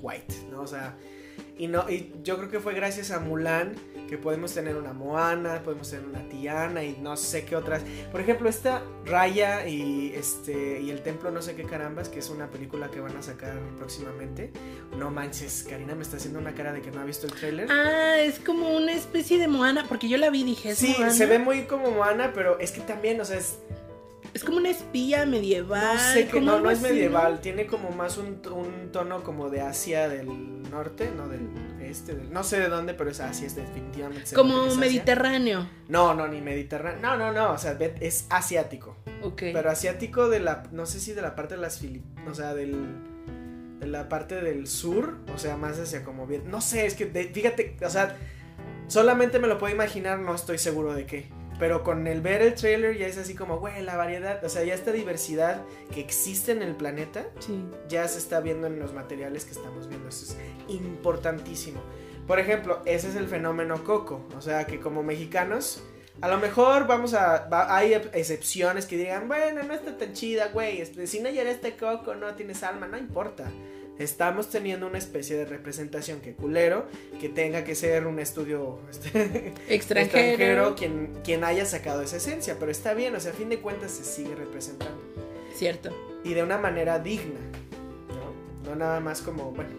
white, 0.00 0.34
¿no? 0.50 0.62
O 0.62 0.66
sea, 0.66 0.96
y, 1.58 1.66
no, 1.66 1.88
y 1.90 2.12
yo 2.22 2.38
creo 2.38 2.50
que 2.50 2.60
fue 2.60 2.74
gracias 2.74 3.10
a 3.10 3.20
Mulan 3.20 3.74
que 4.08 4.18
podemos 4.18 4.52
tener 4.52 4.74
una 4.74 4.92
Moana, 4.92 5.62
podemos 5.62 5.88
tener 5.88 6.04
una 6.04 6.28
Tiana 6.28 6.82
y 6.82 6.98
no 7.00 7.16
sé 7.16 7.44
qué 7.44 7.54
otras. 7.54 7.82
Por 8.10 8.20
ejemplo, 8.20 8.48
esta 8.48 8.82
Raya 9.04 9.68
y 9.68 10.12
este 10.16 10.80
y 10.80 10.90
el 10.90 11.00
templo 11.02 11.30
no 11.30 11.40
sé 11.42 11.54
qué 11.54 11.62
carambas, 11.62 12.08
que 12.08 12.18
es 12.18 12.28
una 12.28 12.50
película 12.50 12.90
que 12.90 12.98
van 12.98 13.16
a 13.16 13.22
sacar 13.22 13.56
próximamente. 13.78 14.50
No 14.98 15.10
manches, 15.10 15.64
Karina 15.68 15.94
me 15.94 16.02
está 16.02 16.16
haciendo 16.16 16.40
una 16.40 16.54
cara 16.54 16.72
de 16.72 16.82
que 16.82 16.90
no 16.90 17.00
ha 17.00 17.04
visto 17.04 17.28
el 17.28 17.34
tráiler. 17.34 17.70
Ah, 17.70 18.18
es 18.18 18.40
como 18.40 18.76
una 18.76 18.92
especie 18.94 19.38
de 19.38 19.46
Moana, 19.46 19.86
porque 19.88 20.08
yo 20.08 20.16
la 20.16 20.28
vi 20.30 20.40
y 20.40 20.44
dije, 20.44 20.70
¿es 20.70 20.78
Sí, 20.78 20.96
Moana? 20.98 21.12
se 21.12 21.26
ve 21.26 21.38
muy 21.38 21.62
como 21.66 21.92
Moana, 21.92 22.32
pero 22.34 22.58
es 22.58 22.72
que 22.72 22.80
también, 22.80 23.20
o 23.20 23.24
sea, 23.24 23.38
es, 23.38 23.58
Es 24.40 24.44
como 24.46 24.56
una 24.56 24.70
espía 24.70 25.26
medieval. 25.26 25.96
no 25.96 26.00
sé 26.14 26.28
como 26.28 26.46
no, 26.46 26.60
no 26.60 26.70
es 26.70 26.80
medieval, 26.80 27.40
tiene 27.42 27.66
como 27.66 27.90
más 27.90 28.16
un, 28.16 28.40
un 28.50 28.90
tono 28.90 29.22
como 29.22 29.50
de 29.50 29.60
Asia 29.60 30.08
del 30.08 30.62
norte, 30.70 31.10
no 31.14 31.28
del 31.28 31.42
este, 31.82 32.14
no 32.14 32.42
sé 32.42 32.58
de 32.58 32.70
dónde, 32.70 32.94
pero 32.94 33.10
es 33.10 33.20
Asia, 33.20 33.46
es 33.46 33.54
definitivamente. 33.54 34.30
que 34.30 34.34
Como 34.36 34.64
es. 34.64 34.78
Mediterráneo. 34.78 35.68
No, 35.88 36.14
no, 36.14 36.26
ni 36.26 36.40
Mediterráneo. 36.40 37.02
No, 37.02 37.18
no, 37.18 37.32
no, 37.32 37.52
o 37.52 37.58
sea, 37.58 37.76
es 38.00 38.26
asiático. 38.30 38.96
Ok. 39.22 39.42
Pero 39.52 39.68
asiático 39.70 40.30
de 40.30 40.40
la, 40.40 40.62
no 40.72 40.86
sé 40.86 41.00
si 41.00 41.12
de 41.12 41.20
la 41.20 41.34
parte 41.36 41.56
de 41.56 41.60
las 41.60 41.78
Filipinas, 41.78 42.26
o 42.30 42.34
sea, 42.34 42.54
del, 42.54 42.76
de 43.78 43.86
la 43.88 44.08
parte 44.08 44.40
del 44.40 44.66
sur, 44.68 45.18
o 45.34 45.36
sea, 45.38 45.58
más 45.58 45.78
hacia 45.78 46.02
como 46.02 46.26
bien, 46.26 46.50
no 46.50 46.62
sé, 46.62 46.86
es 46.86 46.94
que, 46.94 47.04
de- 47.04 47.24
fíjate, 47.24 47.76
o 47.84 47.90
sea, 47.90 48.16
solamente 48.86 49.38
me 49.38 49.48
lo 49.48 49.58
puedo 49.58 49.74
imaginar, 49.74 50.18
no 50.18 50.34
estoy 50.34 50.56
seguro 50.56 50.94
de 50.94 51.04
qué. 51.04 51.28
Pero 51.60 51.84
con 51.84 52.06
el 52.08 52.20
ver 52.22 52.40
el 52.42 52.54
trailer 52.54 52.96
ya 52.96 53.06
es 53.06 53.18
así 53.18 53.34
como, 53.34 53.58
güey, 53.58 53.82
la 53.82 53.96
variedad, 53.96 54.42
o 54.44 54.48
sea, 54.48 54.64
ya 54.64 54.74
esta 54.74 54.90
diversidad 54.92 55.62
que 55.94 56.00
existe 56.00 56.50
en 56.52 56.62
el 56.62 56.74
planeta, 56.74 57.26
Sí. 57.38 57.62
ya 57.88 58.08
se 58.08 58.18
está 58.18 58.40
viendo 58.40 58.66
en 58.66 58.78
los 58.80 58.92
materiales 58.94 59.44
que 59.44 59.52
estamos 59.52 59.86
viendo. 59.86 60.08
Eso 60.08 60.24
es 60.24 60.36
importantísimo. 60.68 61.80
Por 62.26 62.38
ejemplo, 62.38 62.80
ese 62.84 63.08
es 63.08 63.16
el 63.16 63.26
fenómeno 63.28 63.82
Coco. 63.84 64.26
O 64.36 64.40
sea, 64.40 64.66
que 64.66 64.80
como 64.80 65.02
mexicanos, 65.02 65.82
a 66.20 66.28
lo 66.28 66.38
mejor 66.38 66.86
vamos 66.86 67.14
a. 67.14 67.46
va- 67.48 67.74
hay 67.76 67.92
ep- 67.92 68.10
excepciones 68.12 68.86
que 68.86 68.96
digan, 68.96 69.26
bueno, 69.28 69.62
no 69.62 69.74
está 69.74 69.96
tan 69.98 70.12
chida, 70.12 70.48
güey. 70.48 70.80
este, 70.80 71.06
si 71.06 71.20
no 71.20 71.28
lloraste 71.30 71.76
Coco, 71.76 72.14
no 72.14 72.34
tienes 72.34 72.62
alma, 72.62 72.86
no 72.86 72.96
importa. 72.98 73.50
Estamos 74.00 74.48
teniendo 74.48 74.86
una 74.86 74.96
especie 74.96 75.36
de 75.36 75.44
representación 75.44 76.20
que 76.20 76.32
culero, 76.32 76.86
que 77.20 77.28
tenga 77.28 77.64
que 77.64 77.74
ser 77.74 78.06
un 78.06 78.18
estudio 78.18 78.78
este, 78.90 79.52
Extranjero. 79.68 79.74
extranjero 80.00 80.74
quien, 80.78 81.12
quien 81.22 81.44
haya 81.44 81.66
sacado 81.66 82.00
esa 82.00 82.16
esencia. 82.16 82.56
Pero 82.58 82.72
está 82.72 82.94
bien, 82.94 83.14
o 83.14 83.20
sea, 83.20 83.32
a 83.32 83.34
fin 83.34 83.50
de 83.50 83.58
cuentas 83.58 83.90
se 83.90 84.04
sigue 84.04 84.34
representando 84.34 84.98
Cierto. 85.54 85.90
y 86.24 86.32
de 86.32 86.42
una 86.42 86.56
manera 86.56 86.98
digna, 86.98 87.40
¿no? 88.64 88.70
No 88.70 88.74
nada 88.74 89.00
más 89.00 89.20
como, 89.20 89.52
bueno, 89.52 89.70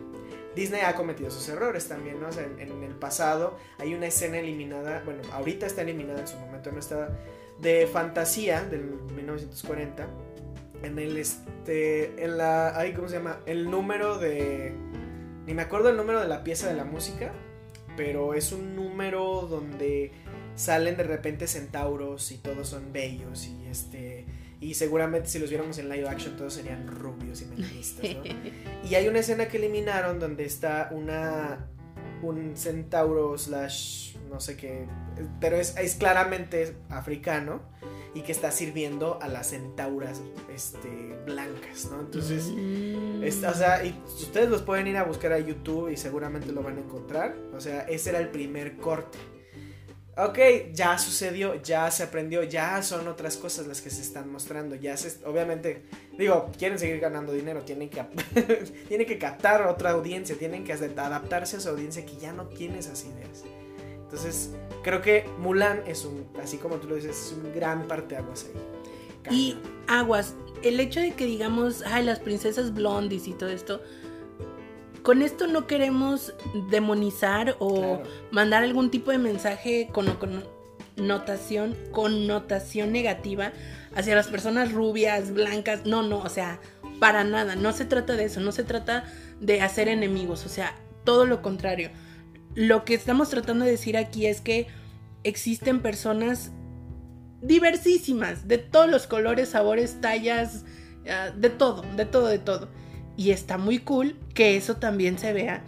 Disney 0.56 0.82
ha 0.82 0.96
cometido 0.96 1.32
sus 1.32 1.50
errores 1.50 1.88
también, 1.88 2.22
¿no? 2.22 2.28
O 2.28 2.32
sea, 2.32 2.44
en, 2.44 2.60
en 2.60 2.84
el 2.84 2.94
pasado 2.94 3.58
hay 3.80 3.96
una 3.96 4.06
escena 4.06 4.38
eliminada, 4.38 5.02
bueno, 5.04 5.24
ahorita 5.32 5.66
está 5.66 5.82
eliminada, 5.82 6.20
en 6.20 6.28
su 6.28 6.38
momento 6.38 6.72
no 6.72 6.78
estaba, 6.78 7.10
de 7.60 7.88
fantasía 7.88 8.62
del 8.62 8.84
1940, 9.16 10.08
en 10.84 11.00
el, 11.00 11.18
este, 11.18 12.24
en 12.24 12.38
la, 12.38 12.78
ay, 12.78 12.94
¿cómo 12.94 13.08
se 13.08 13.16
llama? 13.16 13.40
El 13.46 13.70
número 13.70 14.18
de, 14.18 14.74
ni 15.46 15.54
me 15.54 15.62
acuerdo 15.62 15.90
el 15.90 15.98
número 15.98 16.22
de 16.22 16.28
la 16.28 16.44
pieza 16.44 16.68
de 16.68 16.74
la 16.76 16.86
música, 16.86 17.32
pero 17.96 18.34
es 18.34 18.52
un 18.52 18.76
número 18.76 19.48
donde 19.50 20.12
salen 20.56 20.98
de 20.98 21.04
repente 21.04 21.48
centauros 21.48 22.32
y 22.32 22.38
todos 22.38 22.68
son 22.68 22.92
bellos 22.92 23.48
y 23.48 23.68
este 23.68 24.26
y 24.60 24.76
seguramente 24.76 25.28
si 25.28 25.40
los 25.40 25.50
viéramos 25.50 25.78
en 25.80 25.90
live 25.90 26.08
action 26.08 26.36
todos 26.38 26.54
serían 26.54 26.88
rubios 26.88 27.42
y 27.42 27.46
melanistas, 27.46 28.04
¿no? 28.16 28.24
Y 28.90 28.96
hay 28.96 29.08
una 29.08 29.20
escena 29.20 29.48
que 29.48 29.58
eliminaron 29.58 30.20
donde 30.20 30.46
está 30.46 30.90
una 30.92 31.68
un 32.22 32.56
centauro 32.56 33.38
slash 33.38 34.18
no 34.30 34.40
sé 34.40 34.56
qué, 34.56 34.86
pero 35.40 35.58
es, 35.58 35.76
es 35.78 35.96
claramente 35.96 36.76
africano 36.90 37.62
y 38.14 38.22
que 38.22 38.32
está 38.32 38.52
sirviendo 38.52 39.20
a 39.22 39.28
las 39.28 39.52
centauras 39.52 40.22
este, 40.54 41.18
blancas, 41.26 41.90
¿no? 41.92 42.02
Entonces, 42.02 42.46
Mm. 42.50 43.24
es- 43.24 43.44
o 43.44 43.54
sea, 43.54 43.86
y 43.86 43.98
ustedes 44.06 44.50
los 44.50 44.62
pueden 44.62 44.88
ir 44.88 44.98
a 44.98 45.04
buscar 45.04 45.32
a 45.32 45.40
YouTube 45.40 45.90
y 45.90 45.98
seguramente 45.98 46.52
lo 46.52 46.62
van 46.62 46.78
a 46.78 46.82
encontrar. 46.82 47.36
O 47.56 47.62
sea, 47.62 47.82
ese 47.84 48.10
era 48.10 48.20
el 48.20 48.30
primer 48.30 48.78
corte. 48.78 49.18
Ok, 50.18 50.38
ya 50.74 50.98
sucedió, 50.98 51.56
ya 51.64 51.90
se 51.90 52.04
aprendió, 52.04 52.44
ya 52.44 52.84
son 52.84 53.08
otras 53.08 53.38
cosas 53.38 53.66
las 53.66 53.80
que 53.82 53.90
se 53.90 54.02
están 54.02 54.30
mostrando. 54.30 54.76
Ya 54.76 54.98
se, 54.98 55.26
obviamente, 55.26 55.86
digo, 56.18 56.52
quieren 56.60 56.78
seguir 56.78 57.00
ganando 57.00 57.32
dinero, 57.32 57.62
tienen 57.62 57.90
que, 57.90 58.04
tienen 58.90 59.08
que 59.08 59.18
captar 59.18 59.62
otra 59.68 59.92
audiencia, 59.92 60.36
tienen 60.38 60.66
que 60.66 60.74
adaptarse 60.74 61.56
a 61.56 61.60
su 61.62 61.70
audiencia 61.70 62.06
que 62.06 62.18
ya 62.18 62.34
no 62.34 62.48
tiene 62.48 62.80
esas 62.80 63.06
ideas. 63.06 63.46
Entonces, 64.12 64.52
creo 64.84 65.02
que 65.02 65.26
Mulan 65.40 65.84
es 65.88 66.04
un, 66.04 66.26
así 66.44 66.58
como 66.58 66.76
tú 66.76 66.88
lo 66.90 66.96
dices, 66.96 67.12
es 67.28 67.32
un 67.34 67.54
gran 67.56 67.88
parteaguas 67.88 68.46
ahí. 68.46 68.62
Y 69.34 69.52
Cañón. 69.54 69.72
aguas, 69.88 70.34
el 70.64 70.80
hecho 70.82 71.00
de 71.00 71.12
que 71.14 71.26
digamos, 71.26 71.84
ay, 71.86 72.04
las 72.04 72.20
princesas 72.20 72.74
blondies 72.74 73.28
y 73.28 73.34
todo 73.34 73.50
esto, 73.50 73.82
con 75.02 75.22
esto 75.22 75.48
no 75.48 75.66
queremos 75.66 76.34
demonizar 76.70 77.56
o 77.60 77.74
Claro. 77.76 78.04
mandar 78.32 78.64
algún 78.64 78.92
tipo 78.92 79.12
de 79.12 79.18
mensaje 79.18 79.88
con, 79.94 80.08
con 80.18 80.44
notación, 80.98 81.76
connotación 81.92 82.92
negativa 82.92 83.54
hacia 83.96 84.14
las 84.16 84.28
personas 84.28 84.72
rubias, 84.74 85.32
blancas. 85.32 85.86
No, 85.86 86.04
no, 86.04 86.20
o 86.20 86.30
sea, 86.30 86.60
para 87.00 87.24
nada. 87.24 87.56
No 87.56 87.72
se 87.72 87.86
trata 87.86 88.16
de 88.16 88.26
eso, 88.26 88.42
no 88.42 88.52
se 88.52 88.64
trata 88.64 89.06
de 89.40 89.62
hacer 89.62 89.88
enemigos, 89.88 90.46
o 90.46 90.50
sea, 90.50 90.76
todo 91.04 91.26
lo 91.26 91.42
contrario. 91.42 91.90
Lo 92.56 92.86
que 92.86 92.94
estamos 92.94 93.30
tratando 93.30 93.66
de 93.66 93.72
decir 93.72 93.98
aquí 93.98 94.26
es 94.26 94.42
que 94.42 94.68
existen 95.24 95.82
personas 95.82 96.52
diversísimas, 97.42 98.48
de 98.48 98.58
todos 98.58 98.90
los 98.90 99.08
colores, 99.08 99.50
sabores, 99.50 100.00
tallas, 100.02 100.66
ah, 101.10 101.32
de 101.36 101.50
todo, 101.50 101.84
de 101.96 102.06
todo, 102.06 102.28
de 102.28 102.40
todo. 102.40 102.70
Y 103.18 103.32
está 103.32 103.58
muy 103.58 103.80
cool 103.80 104.18
que 104.34 104.56
eso 104.56 104.78
también 104.78 105.18
se 105.18 105.34
vea 105.34 105.64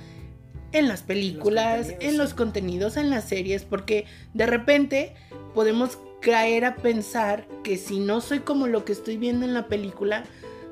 en 0.72 0.88
las 0.88 1.04
películas, 1.04 1.94
en 2.00 2.18
los 2.18 2.34
contenidos, 2.34 2.98
en 2.98 3.10
las 3.10 3.26
series, 3.28 3.64
porque 3.64 4.06
de 4.34 4.46
repente 4.46 5.14
podemos 5.54 6.00
caer 6.22 6.66
a 6.66 6.76
pensar 6.76 7.48
que 7.64 7.78
si 7.78 8.00
no 8.00 8.22
soy 8.22 8.40
como 8.40 8.68
lo 8.68 8.86
que 8.86 8.92
estoy 8.92 9.18
viendo 9.18 9.46
en 9.46 9.54
la 9.54 9.68
película, 9.68 10.24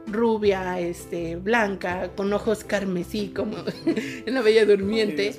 rubia, 0.08 0.80
este, 0.80 1.36
blanca, 1.36 2.12
con 2.16 2.34
ojos 2.34 2.64
carmesí, 2.64 3.30
como 3.30 3.58
en 3.86 4.34
la 4.34 4.42
Bella 4.42 4.66
Durmiente. 4.66 5.36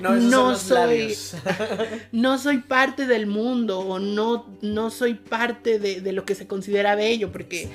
No, 0.00 0.56
soy- 0.56 1.16
no 2.12 2.38
soy 2.38 2.58
parte 2.58 3.06
del 3.06 3.26
mundo 3.26 3.78
o 3.80 3.98
no, 3.98 4.46
no 4.62 4.90
soy 4.90 5.14
parte 5.14 5.78
de, 5.78 6.00
de 6.00 6.12
lo 6.12 6.24
que 6.24 6.34
se 6.34 6.46
considera 6.46 6.94
bello, 6.96 7.30
porque 7.30 7.68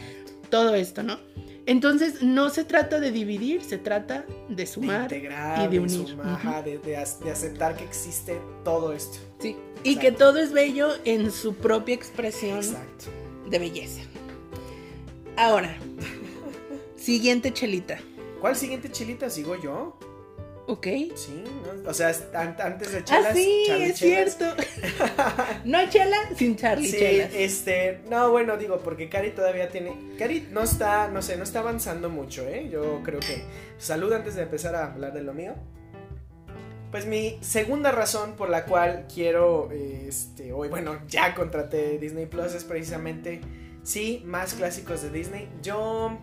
todo 0.50 0.76
esto, 0.76 1.02
¿no? 1.04 1.18
Entonces 1.66 2.24
no 2.24 2.50
se 2.50 2.64
trata 2.64 3.00
de 3.00 3.12
dividir, 3.12 3.62
se 3.64 3.78
trata 3.78 4.26
de 4.50 4.56
de 4.56 4.66
sumar. 4.66 5.04
integrar, 5.04 5.60
y 5.60 5.64
de 5.64 5.70
de 5.70 5.80
unir. 5.80 6.18
de, 6.66 6.78
de 6.80 6.98
ac- 6.98 7.20
de 7.20 7.32
aceptar 7.32 7.76
que 7.78 7.84
existe 7.84 8.40
todo 8.64 8.92
esto. 8.94 9.20
Sí, 9.40 9.56
y 9.84 9.98
que 9.98 10.12
todo 10.12 10.40
es 10.40 10.52
bello 10.52 10.90
en 11.06 11.32
su 11.32 11.54
propia 11.54 11.94
expresión 11.96 12.58
Exacto. 12.58 13.06
de 13.50 13.60
belleza. 13.60 14.02
Ahora, 15.38 15.78
siguiente 16.98 17.54
chelita. 17.54 18.00
¿Cuál 18.42 18.56
siguiente 18.56 18.92
chelita 18.92 19.30
sigo 19.30 19.56
yo? 19.62 19.98
¿Ok? 20.70 20.86
Sí, 21.16 21.44
¿no? 21.84 21.90
o 21.90 21.94
sea, 21.94 22.12
es- 22.12 22.24
an- 22.34 22.56
antes 22.62 22.92
de 22.92 23.04
chelas. 23.04 23.26
ah, 23.32 23.34
sí, 23.34 23.64
Charlie 23.68 23.86
es 23.86 23.96
Chelas. 24.00 24.36
cierto. 24.38 24.64
no 25.66 25.90
chela 25.90 26.18
sin 26.36 26.56
Charlie 26.56 26.90
Sí, 26.92 26.98
chelas. 27.00 27.30
este, 27.34 28.02
no, 28.10 28.30
bueno, 28.30 28.56
digo, 28.58 28.80
porque 28.84 29.10
Cari 29.10 29.32
todavía 29.32 29.70
tiene, 29.70 29.94
Cari 30.20 30.48
no 30.52 30.62
está, 30.62 31.08
no 31.08 31.22
sé, 31.24 31.38
no 31.38 31.44
está 31.44 31.60
avanzando 31.60 32.10
mucho, 32.10 32.48
¿eh? 32.48 32.70
Yo 32.72 33.02
creo 33.04 33.20
que, 33.20 33.42
salud 33.80 34.14
antes 34.14 34.36
de 34.36 34.44
empezar 34.44 34.76
a 34.76 34.94
hablar 34.94 35.14
de 35.14 35.24
lo 35.24 35.34
mío. 35.34 35.56
Pues 36.92 37.06
mi 37.06 37.38
segunda 37.42 37.92
razón 37.92 38.34
por 38.36 38.50
la 38.50 38.66
cual 38.66 39.06
quiero, 39.14 39.70
este, 39.72 40.54
hoy, 40.54 40.70
bueno, 40.70 41.00
ya 41.08 41.36
contraté 41.36 41.98
Disney 42.00 42.26
Plus 42.26 42.54
es 42.54 42.64
precisamente, 42.64 43.42
sí, 43.84 44.24
más 44.26 44.56
clásicos 44.56 45.02
de 45.04 45.10
Disney. 45.12 45.50
Yo, 45.62 46.18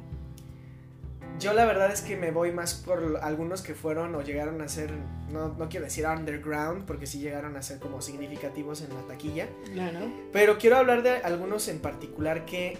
yo 1.38 1.52
la 1.52 1.64
verdad 1.64 1.92
es 1.92 2.00
que 2.02 2.16
me 2.16 2.30
voy 2.30 2.52
más 2.52 2.74
por 2.74 3.18
algunos 3.22 3.62
que 3.62 3.74
fueron 3.74 4.14
o 4.14 4.22
llegaron 4.22 4.60
a 4.62 4.68
ser, 4.68 4.90
no, 5.30 5.48
no 5.56 5.68
quiero 5.68 5.84
decir 5.84 6.06
underground, 6.06 6.84
porque 6.86 7.06
sí 7.06 7.18
llegaron 7.20 7.56
a 7.56 7.62
ser 7.62 7.78
como 7.78 8.00
significativos 8.00 8.80
en 8.82 8.94
la 8.94 9.02
taquilla. 9.02 9.48
Claro. 9.72 10.00
Pero 10.32 10.58
quiero 10.58 10.76
hablar 10.76 11.02
de 11.02 11.16
algunos 11.18 11.68
en 11.68 11.78
particular 11.80 12.44
que 12.46 12.78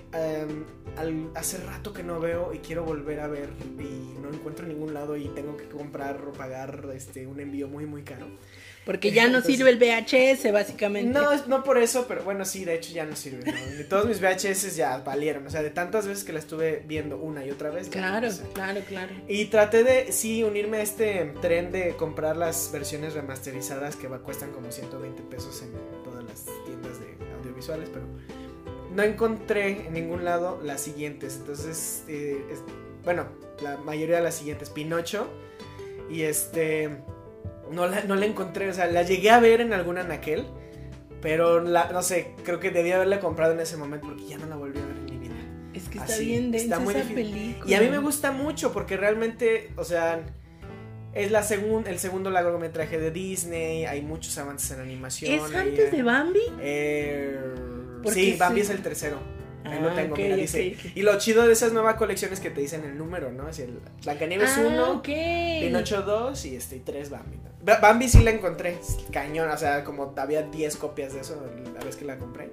al- 0.96 1.30
hace 1.34 1.58
rato 1.58 1.92
que 1.92 2.02
no 2.02 2.20
veo 2.20 2.54
y 2.54 2.58
quiero 2.58 2.84
volver 2.84 3.20
a 3.20 3.26
ver 3.28 3.50
y 3.78 4.14
no 4.20 4.30
encuentro 4.32 4.64
en 4.66 4.72
ningún 4.72 4.94
lado 4.94 5.16
y 5.16 5.28
tengo 5.28 5.56
que 5.56 5.68
comprar 5.68 6.20
o 6.26 6.32
pagar 6.32 6.86
este, 6.94 7.26
un 7.26 7.40
envío 7.40 7.68
muy 7.68 7.86
muy 7.86 8.02
caro. 8.02 8.26
Porque 8.86 9.10
ya 9.10 9.22
no 9.24 9.38
Entonces- 9.38 9.56
sirve 9.56 9.70
el 9.70 9.78
VHS, 9.78 10.52
básicamente. 10.52 11.10
No, 11.18 11.46
no 11.48 11.64
por 11.64 11.76
eso, 11.76 12.06
pero 12.06 12.22
bueno, 12.22 12.44
sí, 12.44 12.64
de 12.64 12.76
hecho 12.76 12.92
ya 12.94 13.04
no 13.04 13.16
sirve. 13.16 13.50
¿no? 13.52 13.76
De 13.76 13.82
todos 13.84 14.06
mis 14.06 14.20
VHS 14.20 14.76
ya 14.76 14.98
valieron, 14.98 15.44
o 15.46 15.50
sea, 15.50 15.62
de 15.62 15.70
tantas 15.70 16.06
veces 16.06 16.22
que 16.22 16.32
la 16.32 16.38
estuve 16.38 16.84
viendo 16.86 17.18
una 17.18 17.44
y 17.44 17.50
otra 17.50 17.70
vez. 17.70 17.88
Claro, 17.88 18.28
claro, 18.54 18.80
claro. 18.88 19.12
Y 19.26 19.46
traté 19.46 19.82
de, 19.82 20.12
sí, 20.12 20.44
unirme 20.44 20.76
a 20.76 20.82
este 20.82 21.34
tren 21.42 21.72
de 21.72 21.96
comprar 21.96 22.36
las 22.36 22.70
versiones 22.72 23.14
remasterizadas 23.14 23.96
que 23.96 24.06
va- 24.06 24.20
cuestan 24.20 24.52
como 24.52 24.70
120 24.70 25.20
pesos 25.24 25.62
en 25.62 25.72
todas 26.04 26.22
las 26.22 26.44
tiendas 26.64 27.00
de 27.00 27.08
audiovisuales, 27.40 27.88
pero 27.92 28.06
no 28.94 29.02
encontré 29.02 29.86
en 29.88 29.94
ningún 29.94 30.24
lado 30.24 30.60
las 30.62 30.80
siguientes. 30.80 31.34
Entonces, 31.40 32.04
eh, 32.06 32.40
es- 32.52 32.62
bueno, 33.04 33.26
la 33.62 33.78
mayoría 33.78 34.18
de 34.18 34.22
las 34.22 34.36
siguientes, 34.36 34.70
Pinocho, 34.70 35.28
y 36.08 36.22
este, 36.22 36.98
no 37.72 37.86
la, 37.86 38.02
no 38.04 38.14
la 38.16 38.26
encontré, 38.26 38.68
o 38.70 38.74
sea, 38.74 38.86
la 38.86 39.02
llegué 39.02 39.30
a 39.30 39.40
ver 39.40 39.60
en 39.60 39.72
algún 39.72 39.98
anaquel, 39.98 40.46
pero 41.22 41.60
la, 41.60 41.90
no 41.92 42.02
sé, 42.02 42.34
creo 42.44 42.60
que 42.60 42.70
debía 42.70 42.96
haberla 42.96 43.20
comprado 43.20 43.52
en 43.52 43.60
ese 43.60 43.76
momento 43.76 44.06
porque 44.08 44.26
ya 44.26 44.38
no 44.38 44.46
la 44.46 44.56
volví 44.56 44.78
a 44.78 44.84
ver 44.84 44.96
en 44.96 45.04
mi 45.04 45.18
vida. 45.18 45.34
Es 45.74 45.88
que 45.88 45.98
está 45.98 46.16
bien 46.18 46.50
densa 46.52 46.64
está 46.64 46.78
muy 46.78 46.94
esa 46.94 47.02
difícil. 47.04 47.32
película. 47.32 47.70
Y 47.70 47.74
a 47.74 47.80
mí 47.80 47.88
me 47.90 47.98
gusta 47.98 48.32
mucho 48.32 48.72
porque 48.72 48.96
realmente, 48.96 49.72
o 49.76 49.84
sea, 49.84 50.20
Es 51.12 51.30
la 51.30 51.42
segun, 51.42 51.86
el 51.86 51.98
segundo 51.98 52.28
largometraje 52.30 52.98
de 52.98 53.10
Disney, 53.10 53.86
hay 53.86 54.02
muchos 54.02 54.36
avances 54.36 54.70
en 54.72 54.80
animación. 54.80 55.32
¿Es 55.32 55.54
antes 55.54 55.90
de 55.90 56.02
Bambi? 56.02 56.42
Eh, 56.60 57.38
sí, 58.12 58.36
Bambi 58.38 58.60
sí. 58.60 58.66
es 58.66 58.70
el 58.70 58.82
tercero. 58.82 59.18
Ahí 59.66 59.80
lo 59.80 59.88
Ah, 59.90 59.94
tengo, 59.94 60.14
ok, 60.14 60.18
mira, 60.18 60.34
ok, 60.34 60.40
dice. 60.40 60.76
Y 60.94 61.02
lo 61.02 61.18
chido 61.18 61.46
de 61.46 61.52
esas 61.52 61.72
nuevas 61.72 61.96
colecciones 61.96 62.40
que 62.40 62.50
te 62.50 62.60
dicen 62.60 62.84
el 62.84 62.96
número, 62.96 63.32
¿no? 63.32 63.46
Así 63.46 63.62
el 63.62 63.78
Blancanieves 64.04 64.50
Ah, 64.56 64.64
1, 64.66 64.92
ok. 64.98 65.08
Pinocho 65.60 66.02
2 66.02 66.44
y 66.46 66.56
este, 66.56 66.76
y 66.76 66.80
3 66.80 67.10
Bambi. 67.10 67.38
Ba- 67.64 67.78
Bambi 67.80 68.08
sí 68.08 68.22
la 68.22 68.30
encontré, 68.30 68.78
cañón, 69.12 69.48
o 69.50 69.56
sea, 69.56 69.82
como 69.84 70.14
había 70.16 70.42
10 70.42 70.76
copias 70.76 71.14
de 71.14 71.20
eso 71.20 71.42
la 71.74 71.84
vez 71.84 71.96
que 71.96 72.04
la 72.04 72.18
compré. 72.18 72.50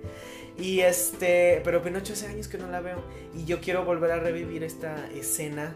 Y 0.57 0.79
este, 0.81 1.61
pero 1.63 1.81
Pinocho 1.81 2.13
hace 2.13 2.27
años 2.27 2.47
que 2.47 2.57
no 2.57 2.67
la 2.69 2.81
veo. 2.81 3.03
Y 3.35 3.45
yo 3.45 3.59
quiero 3.61 3.85
volver 3.85 4.11
a 4.11 4.19
revivir 4.19 4.63
esta 4.63 5.07
escena 5.15 5.75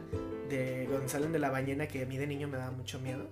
de 0.50 0.88
salen 1.08 1.32
de 1.34 1.40
la 1.40 1.50
ballena 1.50 1.88
que 1.88 2.04
a 2.04 2.06
mí 2.06 2.18
de 2.18 2.26
niño 2.28 2.48
me 2.48 2.58
daba 2.58 2.72
mucho 2.72 3.00
miedo. 3.00 3.28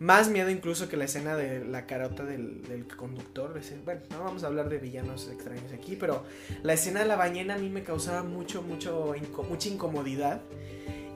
Más 0.00 0.28
miedo 0.28 0.48
incluso 0.48 0.88
que 0.88 0.96
la 0.96 1.06
escena 1.06 1.36
de 1.36 1.64
la 1.64 1.86
carota 1.86 2.24
del, 2.24 2.62
del 2.62 2.86
conductor. 2.86 3.60
Bueno, 3.84 4.00
no 4.10 4.22
vamos 4.22 4.44
a 4.44 4.46
hablar 4.46 4.68
de 4.68 4.78
villanos 4.78 5.28
extraños 5.28 5.72
aquí, 5.72 5.96
pero 5.96 6.24
la 6.62 6.74
escena 6.74 7.00
de 7.00 7.06
la 7.06 7.16
ballena 7.16 7.54
a 7.54 7.58
mí 7.58 7.68
me 7.68 7.82
causaba 7.82 8.22
mucho, 8.22 8.62
mucho, 8.62 9.14
mucha 9.48 9.68
incomodidad. 9.68 10.40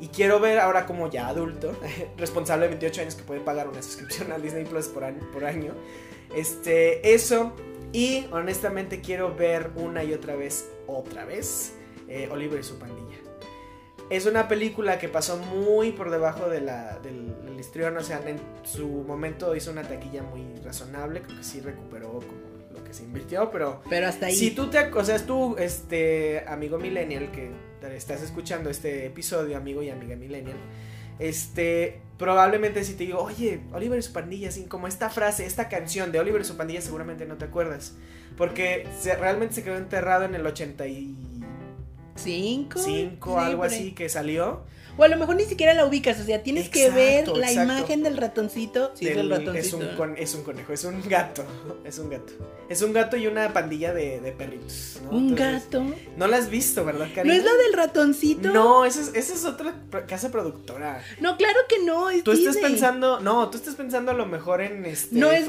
Y 0.00 0.08
quiero 0.08 0.40
ver 0.40 0.58
ahora 0.58 0.84
como 0.84 1.08
ya 1.08 1.28
adulto, 1.28 1.76
responsable 2.18 2.64
de 2.64 2.70
28 2.70 3.02
años 3.02 3.14
que 3.14 3.22
puede 3.22 3.40
pagar 3.40 3.68
una 3.68 3.82
suscripción 3.82 4.32
a 4.32 4.38
Disney 4.38 4.64
Plus 4.64 4.88
por 4.88 5.04
año, 5.04 5.20
por 5.32 5.44
año. 5.44 5.74
Este, 6.34 7.14
eso. 7.14 7.52
Y 7.92 8.26
honestamente 8.32 9.00
quiero 9.00 9.34
ver 9.36 9.70
una 9.76 10.02
y 10.02 10.12
otra 10.12 10.34
vez, 10.34 10.68
otra 10.88 11.24
vez, 11.24 11.74
eh, 12.08 12.28
Oliver 12.32 12.58
y 12.58 12.62
su 12.64 12.78
pandilla. 12.78 13.21
Es 14.12 14.26
una 14.26 14.46
película 14.48 14.98
que 14.98 15.08
pasó 15.08 15.36
muy 15.38 15.92
por 15.92 16.10
debajo 16.10 16.48
de 16.48 16.60
la, 16.60 16.98
del, 16.98 17.34
del 17.44 17.58
histrión, 17.58 17.96
o 17.96 18.02
sea, 18.02 18.20
en 18.26 18.38
su 18.62 18.86
momento 18.88 19.56
hizo 19.56 19.70
una 19.70 19.82
taquilla 19.82 20.22
muy 20.22 20.54
razonable, 20.64 21.22
creo 21.22 21.38
que 21.38 21.44
sí 21.44 21.60
recuperó 21.60 22.08
como 22.20 22.52
lo 22.74 22.84
que 22.84 22.92
se 22.92 23.04
invirtió, 23.04 23.50
pero 23.50 23.80
Pero 23.88 24.08
hasta 24.08 24.26
ahí. 24.26 24.34
si 24.34 24.50
tú 24.50 24.68
te, 24.68 24.78
o 24.92 25.04
sea, 25.04 25.18
tú, 25.24 25.56
este, 25.58 26.44
amigo 26.46 26.78
millennial, 26.78 27.30
que 27.32 27.50
estás 27.96 28.22
escuchando 28.22 28.68
este 28.70 29.06
episodio, 29.06 29.56
amigo 29.56 29.82
y 29.82 29.90
amiga 29.90 30.14
millennial, 30.14 30.56
este, 31.18 32.00
probablemente 32.18 32.84
si 32.84 32.94
te 32.94 33.04
digo, 33.04 33.20
oye, 33.20 33.60
Oliver 33.72 33.98
y 33.98 34.02
su 34.02 34.12
pandilla, 34.12 34.48
así 34.48 34.64
como 34.64 34.86
esta 34.88 35.08
frase, 35.10 35.46
esta 35.46 35.68
canción 35.68 36.12
de 36.12 36.20
Oliver 36.20 36.40
y 36.40 36.44
su 36.44 36.56
pandilla, 36.56 36.80
seguramente 36.80 37.26
no 37.26 37.36
te 37.36 37.44
acuerdas, 37.46 37.94
porque 38.36 38.86
se- 39.00 39.16
realmente 39.16 39.54
se 39.56 39.62
quedó 39.62 39.76
enterrado 39.76 40.24
en 40.24 40.34
el 40.34 40.46
85, 40.46 41.31
¿Cinco? 42.16 42.78
Sí, 42.78 43.10
algo 43.36 43.64
así 43.64 43.92
que 43.92 44.08
salió. 44.08 44.60
O 44.98 45.04
a 45.04 45.08
lo 45.08 45.16
mejor 45.16 45.36
ni 45.36 45.44
siquiera 45.44 45.72
la 45.72 45.86
ubicas, 45.86 46.20
o 46.20 46.24
sea, 46.24 46.42
tienes 46.42 46.68
que 46.68 46.90
ver 46.90 47.26
la 47.28 47.48
exacto. 47.50 47.72
imagen 47.72 48.02
del 48.02 48.18
ratoncito. 48.18 48.92
Sí, 48.94 49.08
es 49.08 49.16
el 49.16 49.30
ratoncito. 49.30 49.58
es 49.58 49.72
un, 49.72 49.96
con- 49.96 50.18
es 50.18 50.34
un 50.34 50.42
conejo, 50.42 50.70
es 50.74 50.84
un 50.84 51.02
gato, 51.08 51.44
es 51.82 51.98
un 51.98 52.10
gato. 52.10 52.32
Es 52.68 52.82
un 52.82 52.92
gato 52.92 53.16
y 53.16 53.26
una 53.26 53.54
pandilla 53.54 53.94
de, 53.94 54.20
de 54.20 54.32
perritos. 54.32 55.00
¿no? 55.04 55.16
Un 55.16 55.28
Entonces, 55.30 55.64
gato. 55.64 55.84
No 56.18 56.26
la 56.26 56.36
has 56.36 56.50
visto, 56.50 56.84
¿verdad, 56.84 57.06
¿No 57.08 57.14
Karina? 57.14 57.36
es 57.36 57.42
la 57.44 57.52
del 57.54 57.72
ratoncito? 57.72 58.50
No, 58.50 58.84
esa 58.84 59.00
es, 59.00 59.12
esa 59.14 59.32
es 59.32 59.44
otra 59.46 59.74
casa 60.06 60.30
productora. 60.30 61.02
No, 61.20 61.38
claro 61.38 61.60
que 61.70 61.82
no, 61.86 62.10
es 62.10 62.22
Tú 62.22 62.32
estás 62.32 62.58
pensando, 62.58 63.18
no, 63.20 63.48
tú 63.48 63.56
estás 63.56 63.74
pensando 63.76 64.10
a 64.10 64.14
lo 64.14 64.26
mejor 64.26 64.60
en 64.60 64.84
este 64.84 65.16
No 65.16 65.32
es 65.32 65.46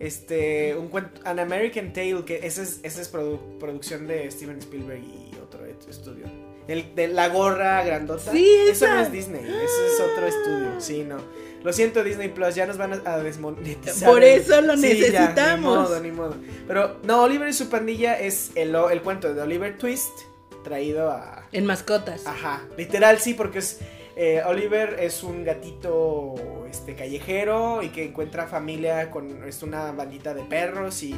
este, 0.00 0.76
un 0.76 0.88
cuento, 0.88 1.20
An 1.24 1.38
American 1.38 1.92
Tale, 1.92 2.24
que 2.24 2.46
esa 2.46 2.62
es, 2.62 2.80
esa 2.82 3.00
es 3.02 3.12
produ- 3.12 3.58
producción 3.58 4.06
de 4.06 4.30
Steven 4.30 4.58
Spielberg 4.58 5.00
y 5.02 5.36
otro 5.42 5.64
estudio. 5.66 6.26
El 6.68 6.94
de 6.94 7.08
la 7.08 7.28
gorra 7.28 7.82
grandota. 7.82 8.30
Sí, 8.30 8.46
Eso 8.68 8.86
no 8.86 9.00
es 9.00 9.10
Disney, 9.10 9.40
eso 9.42 9.86
es 9.86 10.00
otro 10.12 10.26
estudio. 10.26 10.80
Sí, 10.80 11.02
no. 11.02 11.16
Lo 11.64 11.72
siento, 11.72 12.04
Disney 12.04 12.28
Plus, 12.28 12.54
ya 12.54 12.66
nos 12.66 12.76
van 12.76 13.02
a, 13.04 13.18
desmonetizar. 13.18 14.08
Por 14.08 14.22
eso 14.22 14.60
lo 14.60 14.76
Sí, 14.76 15.00
ya, 15.10 15.22
necesitamos. 15.22 15.78
ni 15.78 15.82
modo, 15.88 16.00
ni 16.00 16.10
modo. 16.12 16.36
Pero 16.68 16.98
no, 17.02 17.22
Oliver 17.22 17.48
y 17.48 17.52
su 17.52 17.68
pandilla 17.68 18.18
es 18.20 18.50
el, 18.54 18.74
el 18.74 19.02
cuento 19.02 19.34
de 19.34 19.40
Oliver 19.42 19.76
Twist 19.78 20.10
traído 20.62 21.10
a, 21.10 21.46
En 21.52 21.64
mascotas. 21.66 22.26
Ajá, 22.26 22.62
literal 22.76 23.18
sí, 23.18 23.32
porque 23.34 23.58
es 23.60 23.80
eh, 24.18 24.42
Oliver 24.44 24.96
es 25.00 25.22
un 25.22 25.44
gatito 25.44 26.34
este 26.68 26.94
callejero 26.96 27.82
y 27.82 27.88
que 27.90 28.04
encuentra 28.06 28.46
familia 28.46 29.10
con 29.10 29.44
es 29.46 29.62
una 29.62 29.92
bandita 29.92 30.34
de 30.34 30.42
perros 30.42 31.02
y 31.04 31.14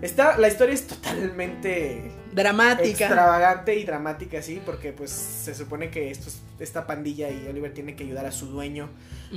está 0.00 0.38
la 0.38 0.48
historia 0.48 0.74
es 0.74 0.86
totalmente 0.86 2.12
Dramática. 2.32 2.88
extravagante 3.06 3.74
y 3.76 3.84
dramática 3.84 4.40
sí, 4.42 4.62
porque 4.64 4.92
pues 4.92 5.10
se 5.10 5.54
supone 5.54 5.90
que 5.90 6.10
estos, 6.10 6.40
esta 6.60 6.86
pandilla 6.86 7.28
y 7.30 7.46
Oliver 7.48 7.74
tiene 7.74 7.96
que 7.96 8.04
ayudar 8.04 8.24
a 8.26 8.32
su 8.32 8.46
dueño 8.46 8.88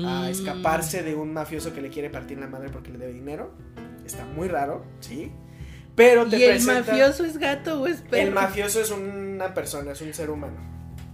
a 0.06 0.22
Mm. 0.24 0.26
escaparse 0.26 1.04
de 1.04 1.16
un 1.16 1.34
mafioso 1.34 1.74
que 1.74 1.82
le 1.82 1.90
quiere 1.90 2.10
partir 2.10 2.38
la 2.40 2.48
madre 2.48 2.70
porque 2.70 2.92
le 2.92 2.98
debe 3.00 3.14
dinero. 3.14 3.52
Está 4.06 4.26
muy 4.26 4.48
raro, 4.48 4.84
sí. 5.02 5.32
Pero 5.96 6.26
te 6.28 6.38
¿Y 6.38 6.44
el 6.46 6.62
mafioso 6.64 7.24
es 7.26 7.38
gato 7.38 7.82
o 7.82 7.88
es 7.88 8.02
perro? 8.02 8.24
el 8.24 8.32
mafioso 8.32 8.82
es 8.82 8.90
una 8.92 9.54
persona, 9.54 9.92
es 9.92 10.02
un 10.02 10.14
ser 10.14 10.30
humano. 10.32 10.58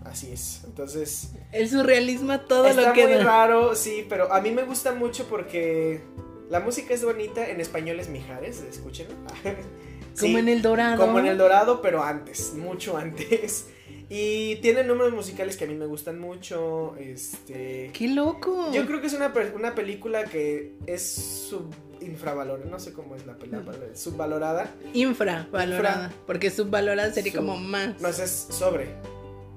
Así 0.09 0.31
es. 0.31 0.61
Entonces, 0.65 1.29
El 1.51 1.69
surrealismo 1.69 2.31
a 2.33 2.39
todo 2.45 2.65
está 2.67 2.81
lo 2.89 2.93
que 2.93 3.05
muy 3.07 3.13
da. 3.17 3.23
raro, 3.23 3.75
sí, 3.75 4.05
pero 4.09 4.33
a 4.33 4.41
mí 4.41 4.51
me 4.51 4.63
gusta 4.63 4.93
mucho 4.93 5.25
porque 5.29 6.01
la 6.49 6.59
música 6.59 6.93
es 6.93 7.03
bonita, 7.03 7.47
en 7.47 7.61
español 7.61 7.99
es 7.99 8.09
Mijares, 8.09 8.61
escúchenlo. 8.61 9.15
Sí, 10.15 10.25
Como 10.25 10.39
en 10.39 10.49
el 10.49 10.61
dorado. 10.61 10.97
como 11.05 11.19
en 11.19 11.27
el 11.27 11.37
Dorado, 11.37 11.81
pero 11.81 12.03
antes, 12.03 12.53
mucho 12.53 12.97
antes. 12.97 13.67
Y 14.09 14.55
tiene 14.57 14.83
números 14.83 15.13
musicales 15.13 15.55
que 15.55 15.63
a 15.63 15.67
mí 15.67 15.75
me 15.75 15.85
gustan 15.85 16.19
mucho, 16.19 16.95
este... 16.97 17.91
¡Qué 17.93 18.07
loco! 18.09 18.69
Yo 18.73 18.85
creo 18.87 18.99
que 18.99 19.07
es 19.07 19.13
una, 19.13 19.31
una 19.55 19.75
película 19.75 20.25
que 20.25 20.73
es 20.87 21.03
subinfravalorada, 21.49 22.69
no 22.69 22.79
sé 22.79 22.91
cómo 22.91 23.15
es 23.15 23.25
la 23.27 23.37
palabra, 23.37 23.77
subvalorada. 23.93 24.69
Infravalorada. 24.93 26.05
Infra. 26.05 26.11
Porque 26.25 26.49
subvalorada 26.49 27.13
sería 27.13 27.31
Sub- 27.31 27.41
como 27.41 27.57
más. 27.57 28.01
No, 28.01 28.09
es 28.09 28.47
sobre. 28.49 28.87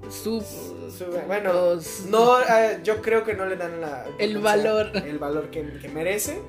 Sub. 0.09 0.43
Bueno, 1.27 1.53
los- 1.53 2.05
No, 2.05 2.39
eh, 2.41 2.79
yo 2.83 3.01
creo 3.01 3.23
que 3.23 3.33
no 3.33 3.45
le 3.45 3.55
dan 3.55 3.81
la 3.81 4.05
El 4.19 4.37
valor. 4.39 4.91
el 4.95 5.17
valor 5.19 5.49
que, 5.49 5.63
que 5.81 5.87
merece. 5.89 6.39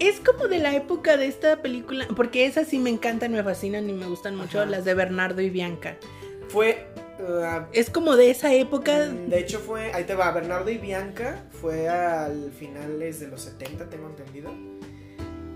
Es 0.00 0.20
como 0.20 0.46
de 0.48 0.58
la 0.58 0.74
época 0.74 1.16
de 1.16 1.26
esta 1.26 1.60
película. 1.62 2.06
Porque 2.16 2.46
esas 2.46 2.68
sí 2.68 2.78
me 2.78 2.90
encantan, 2.90 3.32
me 3.32 3.42
fascinan 3.42 3.88
y 3.88 3.92
me 3.92 4.06
gustan 4.06 4.36
mucho. 4.36 4.60
Ajá. 4.60 4.70
Las 4.70 4.84
de 4.84 4.94
Bernardo 4.94 5.40
y 5.40 5.50
Bianca. 5.50 5.96
Fue, 6.48 6.86
uh, 7.20 7.64
Es 7.72 7.90
como 7.90 8.16
de 8.16 8.30
esa 8.30 8.54
época. 8.54 9.06
de 9.08 9.38
hecho 9.38 9.58
fue, 9.58 9.92
ahí 9.92 10.04
te 10.04 10.14
va, 10.14 10.30
Bernardo 10.30 10.70
y 10.70 10.78
Bianca 10.78 11.44
fue 11.50 11.88
al 11.88 12.50
finales 12.52 13.20
de 13.20 13.28
los 13.28 13.42
70, 13.42 13.90
tengo 13.90 14.08
entendido. 14.08 14.50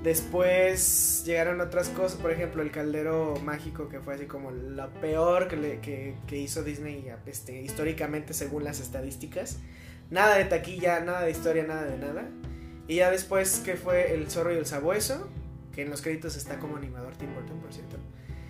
Después 0.02 1.22
llegaron 1.26 1.60
otras 1.60 1.88
cosas, 1.88 2.18
por 2.18 2.32
ejemplo, 2.32 2.62
el 2.62 2.70
caldero 2.70 3.34
mágico, 3.44 3.88
que 3.88 4.00
fue 4.00 4.14
así 4.14 4.26
como 4.26 4.50
lo 4.50 4.88
peor 4.94 5.48
que, 5.48 5.56
le- 5.56 5.80
que, 5.80 6.14
que 6.26 6.38
hizo 6.38 6.62
Disney 6.64 7.10
este, 7.26 7.62
históricamente 7.62 8.34
según 8.34 8.64
las 8.64 8.80
estadísticas. 8.80 9.58
Nada 10.10 10.36
de 10.38 10.44
taquilla, 10.44 11.00
nada 11.00 11.22
de 11.22 11.30
historia, 11.30 11.64
nada 11.64 11.84
de 11.84 11.98
nada. 11.98 12.28
Y 12.88 12.96
ya 12.96 13.10
después 13.10 13.62
que 13.64 13.76
fue 13.76 14.14
El 14.14 14.28
zorro 14.30 14.52
y 14.52 14.56
el 14.58 14.66
sabueso, 14.66 15.28
que 15.74 15.82
en 15.82 15.90
los 15.90 16.02
créditos 16.02 16.36
está 16.36 16.58
como 16.58 16.76
animador 16.76 17.16
Tim 17.16 17.32
Burton, 17.34 17.58
por 17.60 17.72
cierto. 17.72 17.96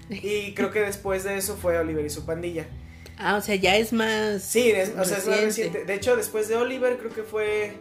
Y 0.09 0.55
creo 0.57 0.70
que 0.70 0.81
después 0.81 1.23
de 1.24 1.37
eso 1.37 1.57
fue 1.57 1.79
Oliver 1.79 2.05
y 2.05 2.11
su 2.11 2.24
pandilla. 2.27 2.66
Ah, 3.19 3.37
o 3.37 3.41
sea, 3.41 3.55
ya 3.57 3.77
es 3.77 3.93
más. 3.93 4.43
Sí, 4.43 4.70
es- 4.70 4.93
o 4.99 5.05
sea, 5.05 5.19
es 5.19 5.27
más 5.27 5.41
reciente. 5.41 5.85
De 5.85 5.95
hecho, 5.95 6.16
después 6.16 6.49
de 6.49 6.57
Oliver, 6.57 6.97
creo 6.99 7.12
que 7.12 7.23
fue 7.23 7.73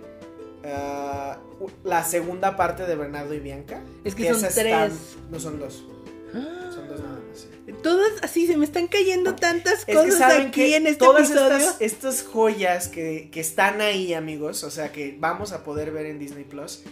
ah, 0.65 1.37
la 1.83 2.03
segunda 2.03 2.55
parte 2.55 2.85
de 2.85 2.95
Bernardo 2.95 3.33
y 3.33 3.39
Bianca. 3.39 3.81
Es 4.03 4.15
que 4.15 4.27
son 4.29 4.37
esas 4.37 4.55
tres. 4.55 4.93
no 5.29 5.39
son 5.39 5.59
dos, 5.59 5.83
Ah. 6.33 6.69
son 6.73 6.87
dos 6.87 6.99
nada 7.01 7.19
más. 7.29 7.47
Todas 7.83 8.11
así 8.21 8.47
se 8.47 8.57
me 8.57 8.65
están 8.65 8.87
cayendo 8.87 9.35
tantas 9.35 9.79
Es 9.79 9.85
que 9.85 9.93
cosas 9.93 10.17
saben 10.17 10.47
aquí 10.47 10.51
que 10.51 10.75
en 10.75 10.87
este 10.87 10.99
todas 11.05 11.29
episodio. 11.29 11.57
estas, 11.57 11.81
estas 11.81 12.23
joyas 12.23 12.87
que, 12.87 13.29
que 13.31 13.39
están 13.39 13.81
ahí, 13.81 14.13
amigos, 14.13 14.63
o 14.63 14.71
sea, 14.71 14.91
que 14.91 15.15
vamos 15.19 15.51
a 15.53 15.63
poder 15.63 15.91
ver 15.91 16.05
en 16.07 16.19
Disney 16.19 16.43
Plus. 16.43 16.83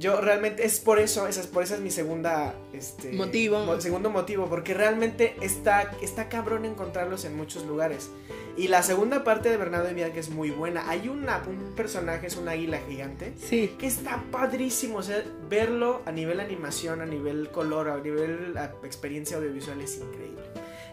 Yo 0.00 0.18
realmente 0.20 0.64
es 0.64 0.80
por 0.80 0.98
eso, 0.98 1.26
esa 1.28 1.42
es 1.42 1.46
por 1.46 1.62
esa 1.62 1.74
es 1.74 1.80
mi 1.82 1.90
segunda 1.90 2.54
este 2.72 3.12
Motivo. 3.12 3.64
mo- 3.66 3.78
segundo 3.80 4.08
motivo, 4.08 4.48
porque 4.48 4.72
realmente 4.72 5.36
está 5.42 5.92
está 6.00 6.30
cabrón 6.30 6.64
encontrarlos 6.64 7.26
en 7.26 7.36
muchos 7.36 7.66
lugares. 7.66 8.10
Y 8.56 8.68
la 8.68 8.82
segunda 8.82 9.24
parte 9.24 9.48
de 9.50 9.56
Bernardo 9.58 9.90
y 9.90 9.94
Bianca 9.94 10.18
es 10.18 10.30
muy 10.30 10.50
buena. 10.50 10.88
Hay 10.90 11.08
una, 11.08 11.42
un 11.46 11.74
personaje, 11.76 12.26
es 12.28 12.36
una 12.36 12.52
águila 12.52 12.80
gigante, 12.88 13.32
Sí. 13.38 13.74
que 13.78 13.86
está 13.86 14.24
padrísimo. 14.32 14.98
O 14.98 15.02
sea, 15.02 15.22
verlo 15.50 16.00
a 16.06 16.12
nivel 16.12 16.40
animación, 16.40 17.00
a 17.02 17.06
nivel 17.06 17.50
color, 17.50 17.88
a 17.90 17.98
nivel 17.98 18.54
experiencia 18.82 19.36
audiovisual 19.36 19.80
es 19.82 19.98
increíble. 19.98 20.40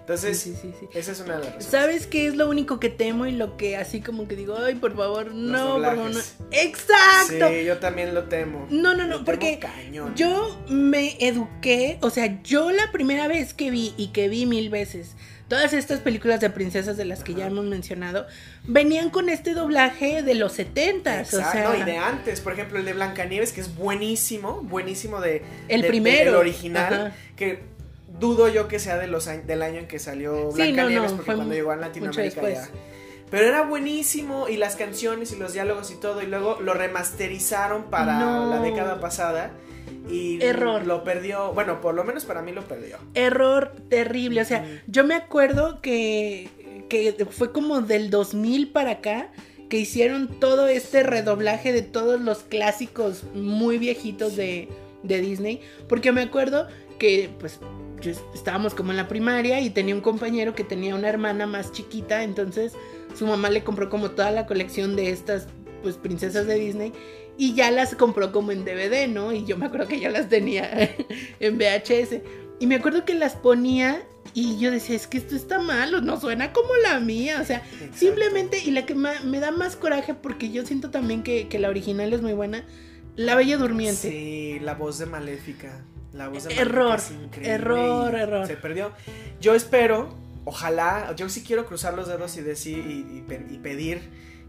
Entonces, 0.07 0.39
Sí, 0.39 0.53
sí, 0.61 0.71
sí, 0.79 0.87
esa 0.93 1.11
es 1.11 1.19
una 1.19 1.33
de 1.33 1.39
las 1.39 1.45
razones. 1.55 1.65
¿Sabes 1.65 2.07
qué 2.07 2.27
es 2.27 2.35
lo 2.37 2.49
único 2.49 2.79
que 2.79 2.87
temo 2.87 3.25
y 3.25 3.33
lo 3.33 3.57
que 3.57 3.75
así 3.75 3.99
como 3.99 4.25
que 4.29 4.37
digo, 4.37 4.55
ay, 4.57 4.75
por 4.75 4.95
favor, 4.95 5.33
no, 5.33 5.73
por 5.73 5.83
favor, 5.83 6.11
no? 6.11 6.19
Exacto. 6.51 7.49
Sí, 7.49 7.65
yo 7.65 7.77
también 7.79 8.13
lo 8.13 8.23
temo. 8.23 8.65
No, 8.69 8.93
no, 8.95 9.05
no, 9.05 9.25
porque 9.25 9.59
cañón. 9.59 10.15
yo 10.15 10.57
me 10.69 11.17
eduqué, 11.19 11.97
o 12.01 12.09
sea, 12.09 12.41
yo 12.41 12.71
la 12.71 12.89
primera 12.93 13.27
vez 13.27 13.53
que 13.53 13.69
vi 13.69 13.93
y 13.97 14.07
que 14.07 14.29
vi 14.29 14.45
mil 14.45 14.69
veces 14.69 15.17
todas 15.49 15.71
estas 15.73 15.99
películas 15.99 16.39
de 16.41 16.49
princesas 16.49 16.95
de 16.97 17.03
las 17.05 17.23
que 17.23 17.33
ya 17.33 17.47
hemos 17.47 17.63
mencionado, 17.65 18.27
venían 18.65 19.09
con 19.09 19.29
este 19.29 19.53
doblaje 19.53 20.21
de 20.21 20.35
los 20.35 20.51
setentas, 20.53 21.33
o 21.33 21.39
Exacto, 21.39 21.71
sea, 21.71 21.77
y 21.79 21.83
de 21.83 21.97
antes, 21.97 22.41
por 22.41 22.51
ejemplo, 22.53 22.79
el 22.79 22.83
de 22.85 22.91
Blancanieves, 22.93 23.53
que 23.53 23.61
es 23.61 23.73
buenísimo, 23.75 24.61
buenísimo 24.63 25.21
de... 25.21 25.43
el 25.69 25.81
de- 25.83 25.87
primero. 25.87 26.31
del 26.31 26.35
original, 26.35 26.93
Ajá. 26.93 27.15
que 27.37 27.63
dudo 28.19 28.47
yo 28.49 28.67
que 28.67 28.79
sea 28.79 28.97
de 28.97 29.07
los 29.07 29.27
años, 29.27 29.47
del 29.47 29.61
año 29.61 29.79
en 29.79 29.87
que 29.87 29.99
salió 29.99 30.33
Sí, 30.35 30.43
no, 30.45 30.53
Blancanieves, 30.53 31.11
no, 31.11 31.17
porque 31.17 31.33
cuando 31.35 31.53
llegó 31.53 31.71
a 31.71 31.75
Latinoamérica 31.75 32.49
ya... 32.49 32.69
Pero 33.29 33.45
era 33.45 33.63
buenísimo, 33.63 34.47
y 34.47 34.55
las 34.55 34.77
canciones, 34.77 35.33
y 35.33 35.35
los 35.35 35.51
diálogos 35.51 35.91
y 35.91 35.95
todo, 35.95 36.21
y 36.21 36.27
luego 36.27 36.59
lo 36.61 36.73
remasterizaron 36.73 37.83
para 37.89 38.19
No. 38.19 38.49
la 38.49 38.61
década 38.61 39.01
pasada, 39.01 39.51
y 40.09 40.41
Error. 40.41 40.85
lo 40.87 41.03
perdió, 41.03 41.51
bueno, 41.53 41.81
por 41.81 41.93
lo 41.93 42.05
menos 42.05 42.23
para 42.23 42.41
mí 42.41 42.53
lo 42.53 42.61
perdió. 42.63 42.97
Error 43.15 43.73
terrible, 43.89 44.41
o 44.41 44.45
sea, 44.45 44.65
yo 44.87 45.03
me 45.03 45.13
acuerdo 45.13 45.81
que, 45.81 46.49
que 46.89 47.25
fue 47.29 47.51
como 47.51 47.81
del 47.81 48.09
2000 48.09 48.69
para 48.69 48.91
acá 48.91 49.29
que 49.67 49.77
hicieron 49.77 50.39
todo 50.39 50.67
este 50.67 51.03
redoblaje 51.03 51.73
de 51.73 51.81
todos 51.81 52.21
los 52.21 52.39
clásicos 52.43 53.25
muy 53.33 53.77
viejitos 53.77 54.37
de, 54.37 54.69
de 55.03 55.19
Disney, 55.19 55.59
porque 55.89 56.13
me 56.13 56.21
acuerdo 56.21 56.67
que 56.97 57.29
pues 57.39 57.59
yo 58.01 58.11
est- 58.11 58.21
estábamos 58.33 58.73
como 58.75 58.91
en 58.91 58.97
la 58.97 59.07
primaria 59.07 59.59
y 59.61 59.69
tenía 59.69 59.95
un 59.95 60.01
compañero 60.01 60.53
que 60.55 60.63
tenía 60.63 60.95
una 60.95 61.09
hermana 61.09 61.47
más 61.47 61.71
chiquita, 61.71 62.23
entonces 62.23 62.73
su 63.17 63.25
mamá 63.25 63.49
le 63.49 63.63
compró 63.63 63.89
como 63.89 64.11
toda 64.11 64.31
la 64.31 64.45
colección 64.45 64.95
de 64.95 65.09
estas 65.11 65.47
pues 65.83 65.95
princesas 65.97 66.47
de 66.47 66.55
Disney 66.55 66.93
y 67.37 67.53
ya 67.53 67.69
las 67.71 67.95
compró 67.95 68.31
como 68.31 68.51
en 68.51 68.65
DVD, 68.65 69.07
¿no? 69.07 69.31
Y 69.31 69.45
yo 69.45 69.57
me 69.57 69.67
acuerdo 69.67 69.87
que 69.87 69.99
ya 69.99 70.09
las 70.09 70.27
tenía 70.29 70.69
en 71.39 71.57
VHS. 71.57 72.21
Y 72.59 72.65
me 72.65 72.75
acuerdo 72.75 73.05
que 73.05 73.13
las 73.13 73.35
ponía 73.35 74.01
y 74.33 74.57
yo 74.57 74.71
decía, 74.71 74.95
es 74.95 75.05
que 75.05 75.19
esto 75.19 75.35
está 75.35 75.59
malo, 75.59 76.01
no 76.01 76.19
suena 76.19 76.51
como 76.51 76.75
la 76.77 76.99
mía. 76.99 77.39
O 77.39 77.45
sea, 77.45 77.57
Exacto. 77.73 77.95
simplemente, 77.95 78.59
y 78.65 78.71
la 78.71 78.87
que 78.87 78.95
me 78.95 79.39
da 79.39 79.51
más 79.51 79.75
coraje, 79.75 80.15
porque 80.15 80.49
yo 80.49 80.65
siento 80.65 80.89
también 80.89 81.21
que, 81.21 81.47
que 81.47 81.59
la 81.59 81.69
original 81.69 82.11
es 82.13 82.23
muy 82.23 82.33
buena, 82.33 82.65
La 83.15 83.35
Bella 83.35 83.57
Durmiente. 83.57 84.09
Sí, 84.09 84.59
la 84.59 84.73
voz 84.73 84.97
de 84.97 85.05
Maléfica. 85.05 85.85
La 86.13 86.29
voz 86.29 86.45
de 86.45 86.55
Error, 86.55 86.95
es 86.95 87.11
error, 87.41 88.15
error. 88.15 88.47
Se 88.47 88.55
perdió. 88.57 88.91
Yo 89.41 89.53
espero, 89.53 90.15
ojalá, 90.45 91.13
yo 91.15 91.29
sí 91.29 91.43
quiero 91.43 91.65
cruzar 91.65 91.93
los 91.93 92.07
dedos 92.07 92.35
y 92.37 92.41
decir 92.41 92.77
y, 92.79 93.17
y 93.17 93.21
pe- 93.27 93.45
y 93.49 93.57
pedir 93.57 94.01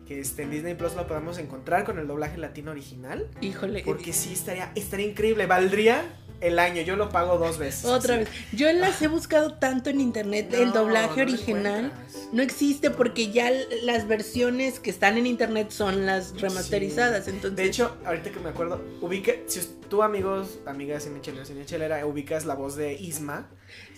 que 0.07 0.21
este, 0.21 0.45
en 0.45 0.51
Disney 0.51 0.75
Plus 0.75 0.95
lo 0.95 1.07
podamos 1.07 1.37
encontrar 1.39 1.85
con 1.85 1.99
el 1.99 2.07
doblaje 2.07 2.39
latino 2.39 2.71
original. 2.71 3.27
Híjole. 3.43 3.83
Porque 3.85 4.13
sí 4.15 4.33
estaría, 4.33 4.73
estaría 4.75 5.07
increíble. 5.07 5.45
Valdría 5.47 6.03
el 6.41 6.59
año. 6.59 6.83
Yo 6.83 6.97
lo 6.97 7.09
pago 7.09 7.39
dos 7.39 7.59
veces. 7.59 7.85
Otra 7.85 8.15
así. 8.17 8.25
vez. 8.25 8.33
Yo 8.53 8.73
las 8.73 9.01
he 9.03 9.09
buscado 9.09 9.55
tanto 9.55 9.91
en 9.91 10.01
internet, 10.01 10.53
el 10.55 10.73
doblaje 10.73 11.25
no 11.25 11.33
original. 11.33 11.93
No 12.33 12.43
existe 12.43 12.91
porque 12.91 13.31
ya 13.31 13.51
las 13.83 14.07
versiones 14.07 14.81
que 14.81 14.91
están 14.91 15.17
en 15.17 15.27
internet 15.27 15.71
son 15.71 16.07
las 16.07 16.41
remasterizadas. 16.41 17.29
Entonces, 17.29 17.57
De 17.57 17.65
hecho, 17.65 17.97
ahorita 18.05 18.31
que 18.31 18.41
me 18.41 18.51
acuerdo, 18.51 18.83
ubique, 19.01 19.45
si 19.47 19.61
tú 19.89 20.03
amigos, 20.03 20.59
amigas 20.67 21.05
Cinechela, 21.05 21.45
Cinechelera, 21.45 22.05
ubicas 22.07 22.45
la 22.45 22.55
voz 22.55 22.77
de 22.77 22.95
Isma, 22.95 23.49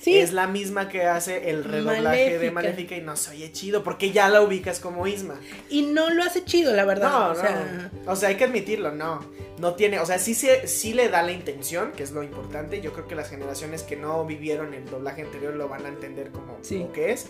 sí, 0.01 0.17
es 0.19 0.33
la 0.33 0.47
misma 0.47 0.89
que 0.89 1.05
hace 1.05 1.51
el 1.51 1.65
redoblaje 1.65 2.39
de 2.39 2.51
Maléfica. 2.51 2.97
Y 2.97 3.01
no 3.01 3.17
se 3.17 3.31
oye 3.31 3.53
chido, 3.53 3.83
porque 3.83 4.11
ya 4.13 4.29
la 4.29 4.43
ubicas 4.43 4.81
como 4.81 5.07
Isma. 5.07 5.39
y 5.69 5.83
no 5.83 6.11
lo 6.11 6.23
hace 6.23 6.45
chido, 6.45 6.75
la 6.75 6.85
verdad. 6.85 7.11
No, 7.11 7.27
o 7.27 7.29
no. 7.35 7.41
sea, 7.41 7.91
O 8.07 8.17
sea, 8.17 8.29
hay 8.31 8.37
que 8.37 8.45
admitirlo, 8.45 8.93
no. 8.93 9.21
No 9.59 9.75
tiene, 9.75 9.99
o 10.01 10.07
sea, 10.07 10.19
sí, 10.19 10.35
se, 10.35 10.67
sí 10.67 10.95
le 10.95 11.11
da 11.11 11.23
la 11.23 11.33
intención, 11.33 11.93
que 11.93 12.03
es 12.03 12.13
lo 12.13 12.23
importante. 12.23 12.81
Yo 12.81 12.95
creo 12.95 13.07
que 13.07 13.15
las 13.15 13.29
generaciones 13.29 13.83
que 13.83 13.95
no 13.95 14.25
vivieron 14.25 14.73
el 14.73 14.87
doblaje 14.87 15.21
anterior 15.23 15.55
lo 15.55 15.69
van 15.69 15.85
a 15.85 15.89
entender 15.89 16.31
como, 16.31 16.57
Sí. 16.63 16.79
como 16.79 16.93
que 16.93 17.13
es. 17.13 17.27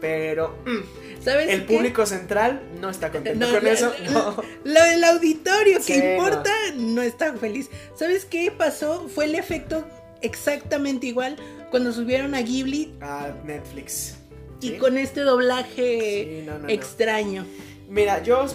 Pero 0.00 0.56
mm, 0.66 1.22
¿sabes 1.22 1.48
el 1.50 1.66
qué? 1.66 1.74
público 1.76 2.04
central 2.06 2.62
no 2.80 2.88
está 2.90 3.10
contento 3.12 3.46
No, 3.46 3.52
con 3.54 3.64
la- 3.64 3.70
eso. 3.72 3.92
No. 4.12 4.36
Lo 4.64 4.82
del 4.84 5.04
auditorio 5.04 5.76
que 5.78 5.82
Sí, 5.82 6.02
importa 6.02 6.50
no. 6.76 7.02
está 7.02 7.34
feliz. 7.34 7.68
¿Sabes 7.94 8.24
qué 8.24 8.50
pasó? 8.50 9.06
Fue 9.14 9.26
el 9.26 9.34
efecto 9.34 9.86
exactamente 10.22 11.06
igual 11.06 11.36
cuando 11.74 11.92
subieron 11.92 12.36
a 12.36 12.40
Ghibli 12.40 12.94
A 13.00 13.32
Netflix. 13.44 14.14
y 14.60 14.74
con 14.76 14.96
este 14.96 15.22
doblaje 15.22 16.40
Sí, 16.40 16.46
no, 16.46 16.52
no, 16.52 16.58
no. 16.60 16.68
extraño. 16.68 17.44
Mira, 17.88 18.22
yo 18.22 18.46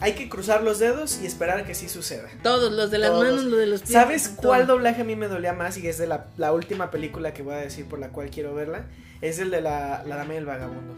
hay 0.00 0.12
que 0.12 0.28
cruzar 0.28 0.62
los 0.62 0.78
dedos 0.78 1.18
y 1.22 1.26
esperar 1.26 1.60
a 1.60 1.64
que 1.64 1.74
sí 1.74 1.88
suceda. 1.88 2.28
Todos, 2.42 2.70
los 2.72 2.90
de 2.90 2.98
las 2.98 3.08
Todos. 3.08 3.24
manos, 3.24 3.44
los 3.46 3.58
de 3.58 3.66
los 3.68 3.80
pies. 3.80 3.92
¿Sabes 3.92 4.36
todo. 4.36 4.48
cuál 4.48 4.66
doblaje 4.66 5.00
a 5.00 5.04
mí 5.04 5.16
me 5.16 5.28
dolía 5.28 5.54
más? 5.54 5.78
Y 5.78 5.86
es 5.88 5.96
de 5.96 6.06
la, 6.08 6.26
la 6.36 6.52
última 6.52 6.90
película 6.90 7.32
que 7.32 7.42
voy 7.42 7.54
a 7.54 7.58
decir 7.58 7.86
por 7.86 7.98
la 8.00 8.10
cual 8.10 8.28
quiero 8.28 8.54
verla. 8.54 8.84
Es 9.22 9.38
el 9.38 9.50
de 9.50 9.62
la, 9.62 10.04
la 10.06 10.16
Dama 10.16 10.34
y 10.34 10.36
el 10.36 10.44
Vagabundo. 10.44 10.94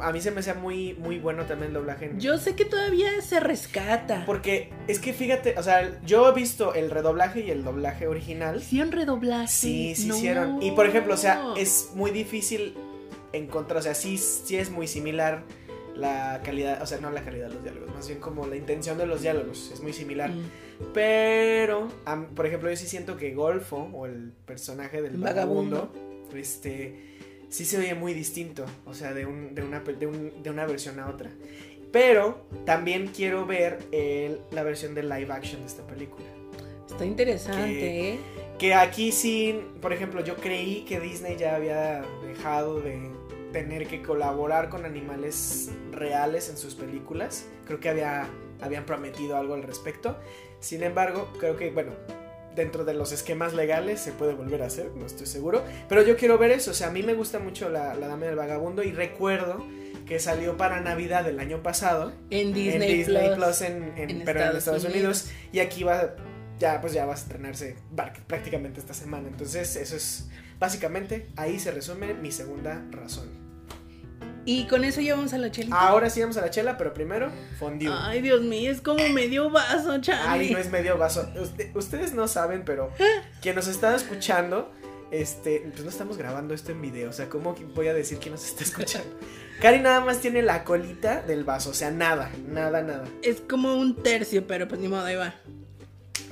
A 0.00 0.12
mí 0.12 0.20
se 0.20 0.30
me 0.30 0.40
hacía 0.40 0.54
muy, 0.54 0.94
muy 0.94 1.18
bueno 1.18 1.44
también 1.44 1.68
el 1.68 1.74
doblaje. 1.74 2.06
en- 2.06 2.20
Yo 2.20 2.38
sé 2.38 2.54
que 2.54 2.64
todavía 2.64 3.20
se 3.20 3.40
rescata. 3.40 4.22
Porque 4.26 4.70
es 4.86 4.98
que 5.00 5.12
fíjate, 5.12 5.58
o 5.58 5.62
sea, 5.62 5.98
yo 6.04 6.28
he 6.28 6.32
visto 6.34 6.74
el 6.74 6.90
redoblaje 6.90 7.40
y 7.40 7.50
el 7.50 7.64
doblaje 7.64 8.06
original. 8.06 8.58
Hicieron 8.58 8.92
redoblaje. 8.92 9.48
Sí, 9.48 9.94
sí 9.96 10.06
No. 10.06 10.16
hicieron. 10.16 10.62
Y 10.62 10.70
por 10.72 10.86
ejemplo, 10.86 11.14
o 11.14 11.16
sea, 11.16 11.42
es 11.56 11.90
muy 11.94 12.10
difícil 12.12 12.74
encontrar, 13.32 13.78
o 13.78 13.82
sea, 13.82 13.94
sí, 13.94 14.18
sí 14.18 14.56
es 14.56 14.70
muy 14.70 14.86
similar 14.86 15.42
la 15.96 16.40
calidad, 16.44 16.80
o 16.82 16.86
sea, 16.86 16.98
no 17.00 17.10
la 17.10 17.22
calidad 17.22 17.48
de 17.48 17.54
los 17.54 17.62
diálogos, 17.64 17.94
más 17.94 18.06
bien 18.08 18.20
como 18.20 18.46
la 18.46 18.56
intención 18.56 18.96
de 18.98 19.06
los 19.06 19.20
diálogos, 19.22 19.70
es 19.72 19.82
muy 19.82 19.92
similar. 19.92 20.30
Mm. 20.30 20.42
Pero, 20.94 21.88
por 22.34 22.46
ejemplo, 22.46 22.70
yo 22.70 22.76
sí 22.76 22.86
siento 22.86 23.16
que 23.16 23.34
Golfo, 23.34 23.88
o 23.92 24.06
el 24.06 24.32
personaje 24.46 25.02
del 25.02 25.16
Vagabundo. 25.16 25.90
vagabundo, 25.92 26.36
este, 26.36 27.11
sí 27.52 27.64
se 27.66 27.76
oye 27.78 27.94
muy 27.94 28.14
distinto, 28.14 28.64
o 28.86 28.94
sea, 28.94 29.12
de, 29.12 29.26
un, 29.26 29.54
de, 29.54 29.62
una, 29.62 29.80
de, 29.80 30.06
un- 30.06 30.42
de 30.42 30.48
una 30.50 30.64
versión 30.64 30.98
a 30.98 31.08
otra. 31.08 31.30
Pero 31.92 32.46
también 32.64 33.08
quiero 33.14 33.44
ver 33.44 33.78
el- 33.92 34.40
la 34.50 34.62
versión 34.62 34.94
de 34.94 35.02
live 35.02 35.30
action 35.30 35.60
de 35.60 35.66
esta 35.66 35.86
película. 35.86 36.24
Está 36.88 37.04
interesante, 37.04 37.62
Que- 37.68 38.12
¿eh? 38.14 38.18
Que 38.58 38.74
aquí 38.74 39.12
sí, 39.12 39.60
por 39.80 39.92
ejemplo, 39.92 40.22
yo 40.24 40.36
creí 40.36 40.84
que 40.86 40.98
Disney 41.00 41.36
ya 41.36 41.56
había 41.56 42.02
dejado 42.26 42.80
de 42.80 43.10
tener 43.52 43.86
que 43.86 44.00
colaborar 44.02 44.70
con 44.70 44.84
animales 44.86 45.70
reales 45.90 46.48
en 46.48 46.56
sus 46.56 46.74
películas. 46.74 47.46
Creo 47.66 47.80
que 47.80 47.88
había, 47.90 48.26
habían 48.62 48.86
prometido 48.86 49.36
algo 49.36 49.52
al 49.54 49.62
respecto. 49.62 50.16
Sin 50.60 50.82
embargo, 50.82 51.28
creo 51.38 51.56
que, 51.56 51.70
bueno, 51.70 51.92
dentro 52.54 52.84
de 52.84 52.94
los 52.94 53.12
esquemas 53.12 53.54
legales 53.54 54.00
se 54.00 54.12
puede 54.12 54.34
volver 54.34 54.62
a 54.62 54.66
hacer, 54.66 54.90
no 54.96 55.06
estoy 55.06 55.26
seguro. 55.26 55.62
Pero 55.88 56.02
yo 56.02 56.16
quiero 56.16 56.38
ver 56.38 56.50
eso, 56.50 56.70
o 56.72 56.74
sea, 56.74 56.88
a 56.88 56.90
mí 56.90 57.02
me 57.02 57.14
gusta 57.14 57.38
mucho 57.38 57.68
la, 57.68 57.94
la 57.94 58.08
Dama 58.08 58.26
del 58.26 58.36
Vagabundo 58.36 58.82
y 58.82 58.92
recuerdo 58.92 59.64
que 60.06 60.18
salió 60.18 60.56
para 60.56 60.80
Navidad 60.80 61.24
del 61.24 61.38
año 61.40 61.62
pasado 61.62 62.12
En 62.30 62.52
Disney, 62.52 62.90
en 62.90 62.98
Disney 62.98 63.26
Plus. 63.28 63.36
Plus, 63.46 63.60
en, 63.62 63.92
en- 63.96 64.10
en 64.10 64.22
pero 64.24 64.40
en 64.40 64.46
Estados 64.56 64.58
Estados 64.58 64.84
Unidos. 64.84 65.22
Unidos. 65.24 65.48
y 65.52 65.60
aquí 65.60 65.84
va 65.84 66.14
ya 66.58 66.80
pues 66.80 66.92
ya 66.92 67.06
va 67.06 67.12
a 67.12 67.16
estrenarse 67.16 67.76
prácticamente 68.26 68.78
esta 68.80 68.94
semana 68.94 69.26
entonces 69.28 69.74
eso 69.76 69.96
es 69.96 70.28
básicamente 70.60 71.26
ahí 71.36 71.58
se 71.58 71.70
resume 71.72 72.14
mi 72.14 72.30
segunda 72.30 72.84
razón 72.90 73.28
Y 74.44 74.66
con 74.66 74.82
eso 74.84 75.00
ya 75.00 75.14
vamos 75.14 75.32
a 75.32 75.38
la 75.38 75.50
chelita. 75.50 75.78
ahora 75.78 76.10
sí 76.10 76.20
vamos 76.20 76.36
a 76.36 76.40
la 76.40 76.50
chela 76.50 76.76
pero 76.76 76.92
primero 76.92 77.30
fondue 77.58 77.88
Ay, 77.92 78.20
Dios 78.22 78.42
mío, 78.42 78.70
es 78.70 78.80
como 78.80 79.08
medio 79.10 79.50
vaso, 79.50 80.00
Charlie. 80.00 80.46
Ay, 80.48 80.50
no 80.52 80.58
es 80.58 80.70
medio 80.70 80.98
vaso 80.98 81.28
Usted- 81.40 81.74
ustedes 81.76 82.12
no 82.12 82.26
saben 82.28 82.64
pero 82.64 82.90
quien 83.40 83.54
nos 83.54 83.68
está 83.68 83.94
escuchando 83.94 84.72
este 85.12 85.60
pues 85.72 85.84
no 85.84 85.90
estamos 85.90 86.16
grabando 86.16 86.54
esto 86.54 86.72
en 86.72 86.80
video 86.80 87.10
o 87.10 87.12
sea 87.12 87.28
cómo 87.28 87.54
voy 87.74 87.86
a 87.88 87.94
decir 87.94 88.18
que 88.18 88.30
nos 88.30 88.44
está 88.46 88.64
escuchando 88.64 89.08
Cari 89.60 89.78
nada 89.78 90.00
más 90.00 90.18
tiene 90.20 90.42
la 90.42 90.64
colita 90.64 91.22
del 91.22 91.44
vaso 91.44 91.70
o 91.70 91.74
sea 91.74 91.90
nada 91.90 92.30
nada 92.48 92.82
nada 92.82 93.04
Es 93.22 93.40
como 93.42 93.74
un 93.74 94.02
tercio, 94.02 94.46
pero 94.46 94.66
pues 94.66 94.80
ni 94.80 94.88
modo, 94.88 95.04
ahí 95.04 95.14
va. 95.16 95.34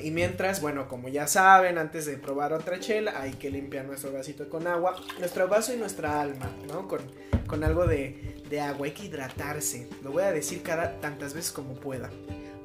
Y 0.02 0.10
mientras, 0.10 0.60
bueno, 0.60 0.88
como 0.88 1.08
ya 1.08 1.26
saben, 1.26 1.78
antes 1.78 2.06
de 2.06 2.16
probar 2.16 2.52
otra 2.52 2.80
chela, 2.80 3.20
hay 3.20 3.32
que 3.32 3.50
limpiar 3.50 3.84
nuestro 3.84 4.12
vasito 4.12 4.48
con 4.48 4.66
agua. 4.66 4.96
Nuestro 5.18 5.48
vaso 5.48 5.72
y 5.74 5.76
nuestra 5.76 6.20
alma, 6.20 6.50
¿no? 6.68 6.88
Con, 6.88 7.00
con 7.46 7.64
algo 7.64 7.86
de, 7.86 8.42
de 8.48 8.60
agua. 8.60 8.86
Hay 8.86 8.92
que 8.92 9.06
hidratarse. 9.06 9.88
Lo 10.02 10.12
voy 10.12 10.24
a 10.24 10.32
decir 10.32 10.62
cada 10.62 11.00
tantas 11.00 11.34
veces 11.34 11.52
como 11.52 11.74
pueda. 11.74 12.10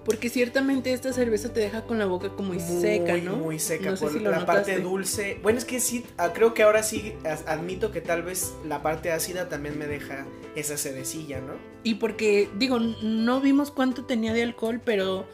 Porque 0.06 0.30
ciertamente 0.30 0.94
esta 0.94 1.12
cerveza 1.12 1.52
te 1.52 1.62
deja 1.62 1.82
con 1.82 1.98
la 1.98 2.06
boca 2.06 2.30
como 2.30 2.53
muy, 2.53 2.60
seca, 2.60 3.18
¿no? 3.18 3.38
Muy 3.38 3.57
seca. 3.57 3.90
No 3.90 3.98
sé 3.98 4.03
por 4.03 4.14
si 4.14 4.20
la 4.20 4.45
parte 4.45 4.80
dulce. 4.80 5.40
Bueno, 5.41 5.57
es 5.57 5.66
que 5.66 5.80
sí, 5.80 6.06
ah, 6.18 6.32
creo 6.32 6.53
que 6.53 6.62
ahora 6.62 6.84
sí 6.84 7.16
admito 7.48 7.91
que 7.91 8.02
tal 8.02 8.22
vez 8.22 8.53
la 8.64 8.84
parte 8.84 9.12
ácida 9.12 9.49
también 9.49 9.80
me 9.80 9.88
deja 9.88 10.28
esa 10.56 10.78
sedecilla, 10.78 11.41
¿no? 11.41 11.53
Y 11.82 11.95
porque, 11.95 12.49
digo, 12.56 12.78
no 12.80 13.41
vimos 13.41 13.72
cuánto 13.72 14.06
tenía 14.06 14.32
de 14.32 14.44
alcohol, 14.44 14.80
pero 14.86 15.26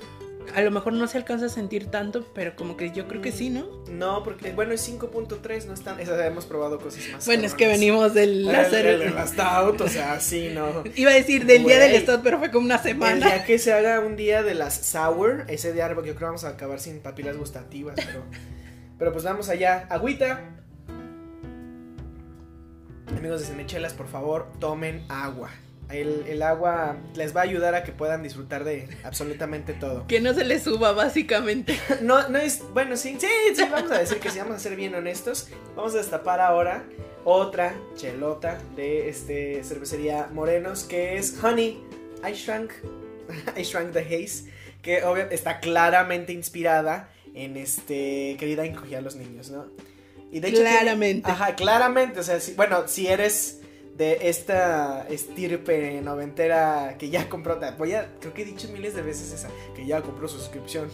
a 0.55 0.61
lo 0.61 0.71
mejor 0.71 0.93
no 0.93 1.07
se 1.07 1.17
alcanza 1.17 1.45
a 1.45 1.49
sentir 1.49 1.87
tanto, 1.87 2.25
pero 2.33 2.55
como 2.55 2.77
que 2.77 2.91
yo 2.91 3.07
creo 3.07 3.21
que 3.21 3.31
sí, 3.31 3.49
¿no? 3.49 3.67
No, 3.89 4.23
porque 4.23 4.51
bueno, 4.51 4.73
es 4.73 4.87
5.3, 4.87 5.65
no 5.65 5.73
están, 5.73 5.99
esa, 5.99 6.25
hemos 6.25 6.45
probado 6.45 6.79
cosas 6.79 7.03
más. 7.11 7.25
Bueno, 7.25 7.45
es 7.45 7.53
que 7.53 7.67
venimos 7.67 8.13
del 8.13 8.45
láser. 8.45 8.85
El, 8.85 9.01
el, 9.01 9.27
stout, 9.27 9.81
o 9.81 9.87
sea, 9.87 10.19
sí, 10.19 10.51
no. 10.53 10.83
Iba 10.95 11.11
a 11.11 11.15
decir 11.15 11.45
del 11.45 11.63
día 11.63 11.79
del 11.79 12.01
stout, 12.01 12.21
pero 12.23 12.39
fue 12.39 12.51
como 12.51 12.65
una 12.65 12.81
semana. 12.81 13.13
El 13.13 13.33
día 13.33 13.45
que 13.45 13.59
se 13.59 13.73
haga 13.73 13.99
un 13.99 14.15
día 14.15 14.43
de 14.43 14.53
las 14.53 14.75
sour, 14.75 15.45
ese 15.47 15.73
día 15.73 15.87
yo 15.87 15.95
creo 15.95 16.15
que 16.15 16.25
vamos 16.25 16.43
a 16.43 16.49
acabar 16.49 16.79
sin 16.79 16.99
papilas 16.99 17.37
gustativas, 17.37 17.95
pero, 17.95 18.23
pero 18.97 19.11
pues 19.11 19.23
vamos 19.23 19.49
allá. 19.49 19.87
Agüita. 19.89 20.57
Amigos 23.17 23.41
de 23.41 23.47
Cenechelas, 23.47 23.93
por 23.93 24.07
favor, 24.07 24.47
tomen 24.59 25.03
agua. 25.09 25.49
El, 25.93 26.25
el, 26.27 26.41
agua 26.41 26.97
les 27.15 27.35
va 27.35 27.41
a 27.41 27.43
ayudar 27.43 27.75
a 27.75 27.83
que 27.83 27.91
puedan 27.91 28.23
disfrutar 28.23 28.63
de 28.63 28.87
absolutamente 29.03 29.73
todo. 29.73 30.07
Que 30.07 30.19
no 30.19 30.33
se 30.33 30.43
les 30.43 30.63
suba, 30.63 30.91
básicamente. 30.93 31.79
no, 32.01 32.27
no 32.29 32.37
es. 32.37 32.61
Bueno, 32.73 32.97
sí, 32.97 33.17
sí, 33.19 33.27
sí, 33.55 33.63
vamos 33.69 33.91
a 33.91 33.99
decir 33.99 34.19
que 34.19 34.29
si 34.29 34.39
vamos 34.39 34.55
a 34.55 34.59
ser 34.59 34.75
bien 34.75 34.95
honestos. 34.95 35.49
Vamos 35.75 35.93
a 35.95 35.97
destapar 35.97 36.39
ahora 36.39 36.83
otra 37.23 37.75
chelota 37.95 38.57
de 38.75 39.09
este 39.09 39.63
cervecería 39.63 40.27
Morenos 40.33 40.83
que 40.83 41.17
es 41.17 41.37
Honey. 41.43 41.83
I 42.27 42.33
Shrunk. 42.33 42.71
I 43.57 43.63
Shrunk 43.63 43.93
the 43.93 43.99
Haze. 43.99 44.51
Que 44.81 45.03
obviamente 45.03 45.35
está 45.35 45.59
claramente 45.59 46.33
inspirada 46.33 47.09
en 47.33 47.57
este. 47.57 48.35
Querida 48.39 48.65
encogía 48.65 48.99
a 48.99 49.01
los 49.01 49.15
niños, 49.15 49.49
¿no? 49.49 49.67
Y 50.31 50.39
de 50.39 50.49
hecho. 50.49 50.61
Claramente. 50.61 51.23
Tiene, 51.23 51.33
ajá, 51.33 51.55
claramente. 51.55 52.19
O 52.19 52.23
sea, 52.23 52.39
si, 52.39 52.53
bueno, 52.53 52.87
si 52.87 53.07
eres 53.07 53.60
de 53.97 54.29
esta 54.29 55.05
estirpe 55.09 56.01
noventera 56.01 56.95
que 56.97 57.09
ya 57.09 57.29
compró, 57.29 57.59
voy 57.77 57.93
a, 57.93 58.15
creo 58.19 58.33
que 58.33 58.43
he 58.43 58.45
dicho 58.45 58.67
miles 58.69 58.95
de 58.95 59.01
veces 59.01 59.31
esa, 59.31 59.49
que 59.75 59.85
ya 59.85 60.01
compró 60.01 60.27
su 60.27 60.39
suscripción 60.39 60.89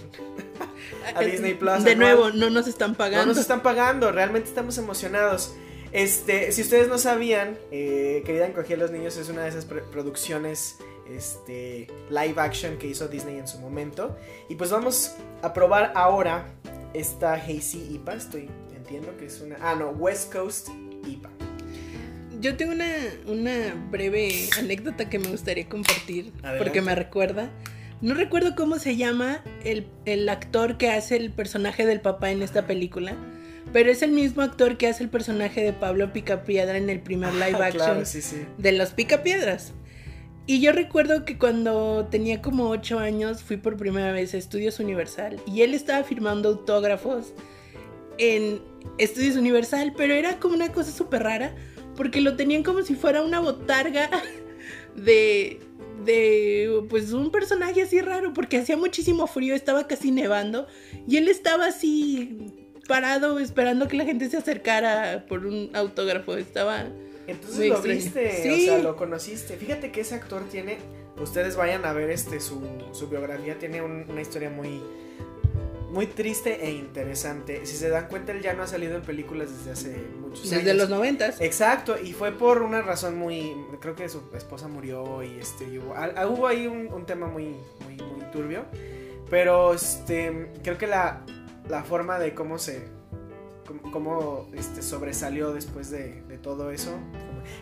a 1.15 1.21
Disney 1.21 1.53
Plus. 1.53 1.83
De 1.83 1.95
nuevo, 1.95 2.31
no 2.31 2.49
nos 2.49 2.67
están 2.67 2.95
pagando. 2.95 3.25
No 3.25 3.31
nos 3.31 3.37
están 3.37 3.61
pagando, 3.61 4.11
realmente 4.11 4.49
estamos 4.49 4.77
emocionados. 4.77 5.53
Este, 5.91 6.51
si 6.51 6.61
ustedes 6.61 6.89
no 6.89 6.97
sabían, 6.97 7.57
eh, 7.71 8.23
Querida 8.25 8.45
Encogía 8.45 8.75
a 8.75 8.79
los 8.79 8.91
Niños 8.91 9.15
es 9.17 9.29
una 9.29 9.43
de 9.43 9.49
esas 9.49 9.65
producciones 9.65 10.77
este, 11.09 11.87
live 12.09 12.35
action 12.37 12.77
que 12.77 12.87
hizo 12.87 13.07
Disney 13.07 13.37
en 13.37 13.47
su 13.47 13.59
momento. 13.59 14.17
Y 14.49 14.55
pues 14.55 14.69
vamos 14.69 15.15
a 15.41 15.53
probar 15.53 15.93
ahora 15.95 16.45
esta 16.93 17.35
Hazy 17.35 17.87
IPA. 17.93 18.13
Estoy, 18.15 18.49
entiendo 18.75 19.15
que 19.17 19.27
es 19.27 19.39
una... 19.39 19.57
Ah, 19.61 19.75
no, 19.75 19.91
West 19.91 20.33
Coast 20.33 20.67
IPA 21.05 21.29
yo 22.39 22.55
tengo 22.55 22.73
una, 22.73 22.93
una, 23.25 23.73
breve 23.89 24.49
anécdota 24.57 25.09
que 25.09 25.19
me 25.19 25.29
gustaría 25.29 25.67
compartir 25.67 26.33
porque 26.57 26.81
me 26.81 26.95
recuerda. 26.95 27.49
No 28.01 28.13
recuerdo 28.13 28.55
cómo 28.55 28.77
se 28.77 28.95
llama 28.95 29.41
el, 29.63 29.87
el, 30.05 30.29
actor 30.29 30.77
que 30.77 30.91
hace 30.91 31.15
el 31.15 31.31
personaje 31.31 31.85
del 31.85 31.99
papá 31.99 32.29
en 32.29 32.43
esta 32.43 32.67
película, 32.67 33.15
pero 33.73 33.89
es 33.89 34.03
el 34.03 34.11
mismo 34.11 34.43
actor 34.43 34.77
que 34.77 34.87
hace 34.87 35.03
el 35.03 35.09
personaje 35.09 35.63
de 35.63 35.73
Pablo 35.73 36.13
Picapiedra 36.13 36.77
en 36.77 36.89
el 36.91 36.99
primer 36.99 37.33
live 37.33 37.63
action 37.63 38.03
de 38.57 38.71
los 38.71 38.91
Picapiedras. 38.91 39.73
Y 40.45 40.61
yo 40.61 40.71
recuerdo 40.71 41.25
que 41.25 41.37
cuando 41.37 42.07
tenía 42.09 42.41
como 42.41 42.69
8 42.69 42.99
años 42.99 43.43
fui 43.43 43.57
por 43.57 43.75
primera 43.75 44.11
vez 44.11 44.33
a 44.33 44.37
Estudios 44.37 44.79
Universal 44.79 45.41
y 45.45 45.63
él 45.63 45.73
estaba 45.73 46.03
firmando 46.05 46.49
autógrafos 46.49 47.33
en 48.17 48.61
Estudios 48.97 49.35
Universal, 49.35 49.93
pero 49.97 50.13
era 50.13 50.39
como 50.39 50.53
una 50.53 50.71
cosa 50.71 50.91
súper 50.91 51.23
rara 51.23 51.53
porque 51.97 52.21
lo 52.21 52.37
tenían 52.37 52.63
como 52.63 52.83
si 52.83 52.95
fuera 52.95 53.21
una 53.21 53.41
botarga 53.41 54.09
de 54.95 55.59
de 56.05 56.85
pues 56.89 57.11
un 57.11 57.31
personaje 57.31 57.81
así 57.81 57.99
raro 57.99 58.33
porque 58.33 58.57
hacía 58.57 58.77
muchísimo 58.77 59.27
frío, 59.27 59.55
estaba 59.55 59.87
casi 59.87 60.11
nevando 60.11 60.67
y 61.05 61.17
él 61.17 61.27
estaba 61.27 61.65
así 61.65 62.37
parado 62.87 63.39
esperando 63.39 63.87
que 63.89 63.97
la 63.97 64.05
gente 64.05 64.29
se 64.29 64.37
acercara 64.37 65.25
por 65.27 65.45
un 65.45 65.71
autógrafo, 65.73 66.37
estaba 66.37 66.85
Entonces 67.25 67.67
lo 67.67 67.81
viste, 67.81 68.51
o 68.51 68.57
sea, 68.57 68.77
lo 68.77 68.95
conociste. 68.95 69.57
Fíjate 69.57 69.91
que 69.91 70.01
ese 70.01 70.15
actor 70.15 70.43
tiene 70.49 70.77
ustedes 71.19 71.55
vayan 71.55 71.83
a 71.85 71.93
ver 71.93 72.09
este 72.09 72.39
su, 72.39 72.61
su 72.93 73.09
biografía, 73.09 73.57
tiene 73.57 73.81
una 73.81 74.21
historia 74.21 74.49
muy 74.49 74.81
muy 75.91 76.07
triste 76.07 76.65
e 76.65 76.71
interesante. 76.71 77.65
Si 77.65 77.77
se 77.77 77.89
dan 77.89 78.07
cuenta, 78.07 78.31
él 78.31 78.41
ya 78.41 78.53
no 78.53 78.63
ha 78.63 78.67
salido 78.67 78.95
en 78.95 79.01
películas 79.01 79.49
desde 79.57 79.71
hace 79.71 80.07
muchos 80.19 80.51
años. 80.51 80.65
Desde 80.65 80.73
los 80.73 80.89
noventas. 80.89 81.39
Exacto, 81.39 81.97
y 82.01 82.13
fue 82.13 82.31
por 82.31 82.61
una 82.61 82.81
razón 82.81 83.17
muy. 83.17 83.53
Creo 83.79 83.95
que 83.95 84.07
su 84.09 84.21
esposa 84.35 84.67
murió 84.67 85.23
y 85.23 85.39
este. 85.39 85.79
hubo, 85.79 85.93
hubo 86.29 86.47
ahí 86.47 86.67
un, 86.67 87.05
tema 87.05 87.27
muy, 87.27 87.55
muy, 87.83 87.95
muy 87.95 88.25
turbio. 88.31 88.65
Pero 89.29 89.73
este. 89.73 90.51
Creo 90.63 90.77
que 90.77 90.87
la, 90.87 91.21
la 91.69 91.83
forma 91.83 92.19
de 92.19 92.33
cómo 92.33 92.57
se. 92.57 92.95
Cómo, 93.91 94.49
este, 94.53 94.81
sobresalió 94.81 95.51
después 95.51 95.89
de, 95.89 96.21
de 96.23 96.37
todo 96.37 96.71
eso. 96.71 96.97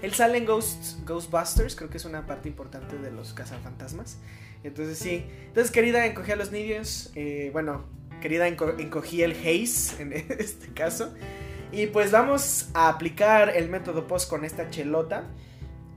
Él 0.01 0.13
sale 0.13 0.37
en 0.37 0.45
Ghost, 0.45 1.03
Ghostbusters, 1.05 1.75
creo 1.75 1.89
que 1.89 1.97
es 1.97 2.05
una 2.05 2.25
parte 2.27 2.47
importante 2.47 2.97
de 2.97 3.11
los 3.11 3.33
cazafantasmas. 3.33 4.17
Entonces 4.63 4.97
sí. 4.97 5.25
Entonces, 5.47 5.71
querida, 5.71 6.05
encogí 6.05 6.31
a 6.31 6.35
los 6.35 6.51
niños. 6.51 7.11
Eh, 7.15 7.49
bueno, 7.53 7.85
querida, 8.25 8.47
encogí 8.47 9.21
el 9.21 9.33
Haze 9.33 10.01
en 10.01 10.13
este 10.39 10.73
caso. 10.73 11.13
Y 11.71 11.85
pues 11.87 12.09
vamos 12.09 12.69
a 12.73 12.89
aplicar 12.89 13.55
el 13.55 13.69
método 13.69 14.07
post 14.07 14.27
con 14.27 14.43
esta 14.43 14.67
chelota. 14.71 15.25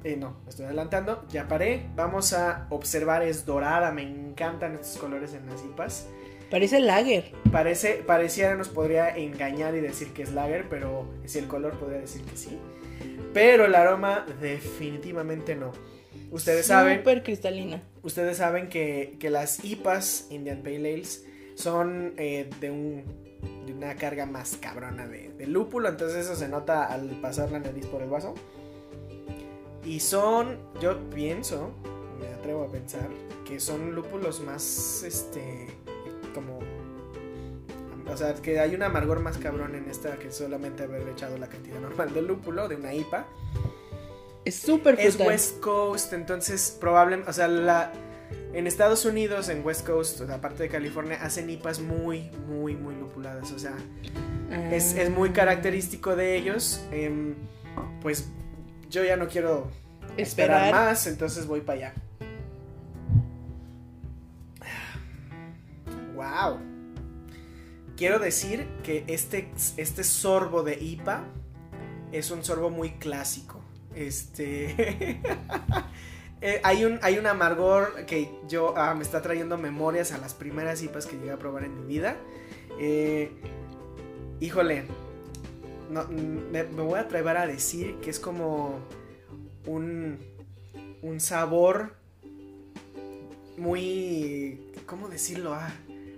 Eh, 0.04 0.16
no, 0.16 0.36
estoy 0.46 0.66
adelantando, 0.66 1.24
ya 1.30 1.48
paré. 1.48 1.86
Vamos 1.96 2.34
a 2.34 2.66
observar, 2.68 3.22
es 3.22 3.46
dorada, 3.46 3.92
me 3.92 4.02
encantan 4.02 4.74
estos 4.74 4.98
colores 4.98 5.32
en 5.32 5.46
las 5.46 5.64
IPAs. 5.64 6.08
Parece 6.50 6.80
lager. 6.80 7.32
Parece, 7.50 8.02
pareciera 8.06 8.56
nos 8.56 8.68
podría 8.68 9.16
engañar 9.16 9.74
y 9.74 9.80
decir 9.80 10.12
que 10.12 10.22
es 10.22 10.32
lager, 10.32 10.68
pero 10.68 11.08
si 11.24 11.38
el 11.38 11.46
color 11.46 11.78
podría 11.78 12.00
decir 12.00 12.20
que 12.24 12.36
sí. 12.36 12.58
Pero 13.32 13.64
el 13.64 13.74
aroma 13.74 14.26
definitivamente 14.38 15.56
no. 15.56 15.72
Ustedes 16.30 16.66
saben. 16.66 16.98
Súper 16.98 17.22
cristalina. 17.22 17.82
Ustedes 18.02 18.36
saben 18.36 18.68
que, 18.68 19.16
que 19.18 19.30
las 19.30 19.64
IPAs, 19.64 20.26
Indian 20.30 20.62
Pale 20.62 20.76
Ales, 20.92 21.24
son 21.58 22.14
eh, 22.18 22.48
de, 22.60 22.70
un, 22.70 23.02
de 23.66 23.72
una 23.72 23.96
carga 23.96 24.26
más 24.26 24.56
cabrona 24.60 25.08
de, 25.08 25.46
lúpulo, 25.48 25.88
entonces 25.88 26.24
eso 26.24 26.36
se 26.36 26.48
nota 26.48 26.84
al 26.84 27.08
pasar 27.20 27.50
la 27.50 27.58
nariz 27.58 27.84
por 27.86 28.00
el 28.00 28.08
vaso. 28.08 28.34
Y 29.84 29.98
son, 30.00 30.58
yo 30.80 31.10
pienso, 31.10 31.72
me 32.20 32.28
atrevo 32.28 32.62
a 32.62 32.68
pensar, 32.68 33.08
que 33.44 33.58
son 33.58 33.94
lúpulos 33.94 34.40
más, 34.40 35.02
este, 35.02 35.66
como... 36.32 36.60
O 38.10 38.16
sea, 38.16 38.34
que 38.34 38.60
hay 38.60 38.74
un 38.74 38.82
amargor 38.82 39.20
más 39.20 39.36
cabrón 39.36 39.74
en 39.74 39.90
esta 39.90 40.16
que 40.16 40.30
solamente 40.30 40.84
haber 40.84 41.08
echado 41.08 41.36
la 41.38 41.48
cantidad 41.48 41.78
normal 41.78 42.14
de 42.14 42.22
lúpulo, 42.22 42.68
de 42.68 42.76
una 42.76 42.94
IPA. 42.94 43.26
Es 44.44 44.54
súper 44.54 44.98
Es 44.98 45.18
West 45.18 45.60
Coast, 45.60 46.12
entonces 46.12 46.76
probablemente, 46.80 47.28
o 47.28 47.32
sea, 47.34 47.48
la, 47.48 47.92
en 48.52 48.66
Estados 48.66 49.04
Unidos, 49.04 49.48
en 49.48 49.64
West 49.64 49.86
Coast, 49.86 50.20
aparte 50.22 50.64
de 50.64 50.68
California, 50.68 51.18
hacen 51.22 51.50
IPAs 51.50 51.80
muy, 51.80 52.30
muy, 52.48 52.74
muy 52.76 52.94
lupuladas. 52.94 53.52
O 53.52 53.58
sea, 53.58 53.74
es, 54.70 55.10
muy 55.10 55.30
característico 55.30 56.16
de 56.16 56.36
ellos. 56.36 56.84
Em, 56.90 57.34
pues 58.00 58.28
yo 58.90 59.04
ya 59.04 59.16
no 59.16 59.28
quiero 59.28 59.70
esperar, 60.16 60.72
más, 60.72 61.06
entonces 61.06 61.46
voy 61.46 61.60
para 61.60 61.78
allá. 61.78 61.94
¡Wow! 66.14 66.58
Quiero 67.96 68.18
decir 68.18 68.66
que 68.82 69.04
este, 69.08 69.50
este 69.76 70.04
sorbo 70.04 70.62
de 70.62 70.78
IPA 70.80 71.24
es 72.12 72.30
un 72.30 72.44
sorbo 72.44 72.70
muy 72.70 72.92
clásico. 72.92 73.60
Este. 73.94 75.20
Eh, 76.40 76.60
hay, 76.62 76.84
un, 76.84 77.00
hay 77.02 77.18
un 77.18 77.26
amargor 77.26 78.06
que 78.06 78.30
yo 78.46 78.74
ah, 78.76 78.94
me 78.94 79.02
está 79.02 79.20
trayendo 79.22 79.58
memorias 79.58 80.12
a 80.12 80.18
las 80.18 80.34
primeras 80.34 80.82
IPAs 80.82 81.06
que 81.06 81.16
llegué 81.16 81.32
a 81.32 81.38
probar 81.38 81.64
en 81.64 81.80
mi 81.80 81.86
vida. 81.86 82.16
Eh, 82.78 83.32
híjole, 84.38 84.84
me, 86.52 86.62
voy 86.62 86.98
a 86.98 87.02
atrever 87.02 87.36
a 87.36 87.46
decir 87.46 87.96
que 87.96 88.10
es 88.10 88.20
como 88.20 88.78
un, 89.66 90.18
un 91.02 91.20
sabor 91.20 91.94
muy... 93.56 94.72
¿Cómo 94.86 95.08
decirlo? 95.08 95.54
Ah, 95.54 95.70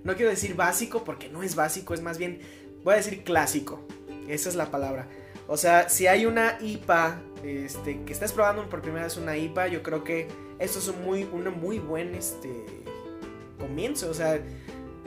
no 0.04 0.14
quiero 0.14 0.30
decir 0.30 0.54
básico 0.54 1.02
porque 1.02 1.28
no 1.28 1.42
es 1.42 1.56
básico, 1.56 1.94
es 1.94 2.02
más 2.02 2.18
bien, 2.18 2.40
voy 2.84 2.94
a 2.94 2.96
decir 2.98 3.24
clásico. 3.24 3.80
Esa 4.28 4.48
es 4.48 4.54
la 4.54 4.70
palabra. 4.70 5.08
O 5.52 5.56
sea, 5.56 5.88
si 5.88 6.06
hay 6.06 6.26
una 6.26 6.58
IPA 6.60 7.20
este, 7.42 8.04
que 8.04 8.12
estás 8.12 8.32
probando 8.32 8.68
por 8.68 8.80
primera 8.82 9.02
vez 9.02 9.16
una 9.16 9.36
IPA, 9.36 9.66
yo 9.66 9.82
creo 9.82 10.04
que 10.04 10.28
esto 10.60 10.78
es 10.78 10.86
un 10.86 11.02
muy, 11.02 11.24
un 11.24 11.60
muy 11.60 11.80
buen 11.80 12.14
este, 12.14 12.48
comienzo. 13.58 14.10
O 14.10 14.14
sea, 14.14 14.40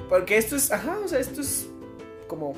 porque 0.09 0.35
esto 0.35 0.57
es, 0.57 0.69
ajá, 0.69 0.99
o 1.01 1.07
sea, 1.07 1.19
esto 1.19 1.39
es 1.39 1.69
como 2.27 2.55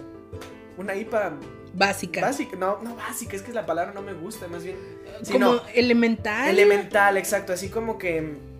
una 0.79 0.95
IPA 0.95 1.33
básica. 1.75 2.21
Básica, 2.21 2.57
no, 2.57 2.81
no 2.81 2.95
básica, 2.95 3.35
es 3.35 3.43
que 3.43 3.53
la 3.53 3.67
palabra 3.67 3.93
no 3.93 4.01
me 4.01 4.13
gusta, 4.13 4.47
más 4.47 4.63
bien. 4.63 4.77
como 5.31 5.61
elemental. 5.75 6.49
Elemental, 6.49 7.17
exacto, 7.17 7.53
así 7.53 7.69
como 7.69 7.99
que 7.99 8.55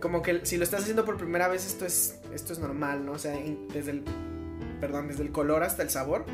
como 0.00 0.20
que 0.20 0.44
si 0.44 0.56
lo 0.56 0.64
estás 0.64 0.80
haciendo 0.80 1.04
por 1.04 1.16
primera 1.16 1.46
vez, 1.46 1.64
esto 1.64 1.86
es, 1.86 2.18
esto 2.34 2.52
es 2.52 2.58
normal, 2.58 3.06
¿no? 3.06 3.12
O 3.12 3.18
sea, 3.20 3.38
desde 3.72 3.92
el, 3.92 4.02
perdón, 4.80 5.06
desde 5.06 5.22
el 5.22 5.30
color 5.30 5.62
hasta 5.62 5.84
el 5.84 5.90
sabor. 5.90 6.26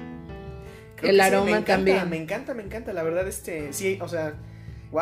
El 1.02 1.20
aroma 1.20 1.64
también. 1.64 2.08
Me 2.08 2.16
encanta, 2.16 2.54
me 2.54 2.62
encanta, 2.62 2.92
la 2.92 3.02
verdad, 3.02 3.26
este, 3.26 3.72
sí, 3.72 3.98
o 4.00 4.08
sea, 4.08 4.34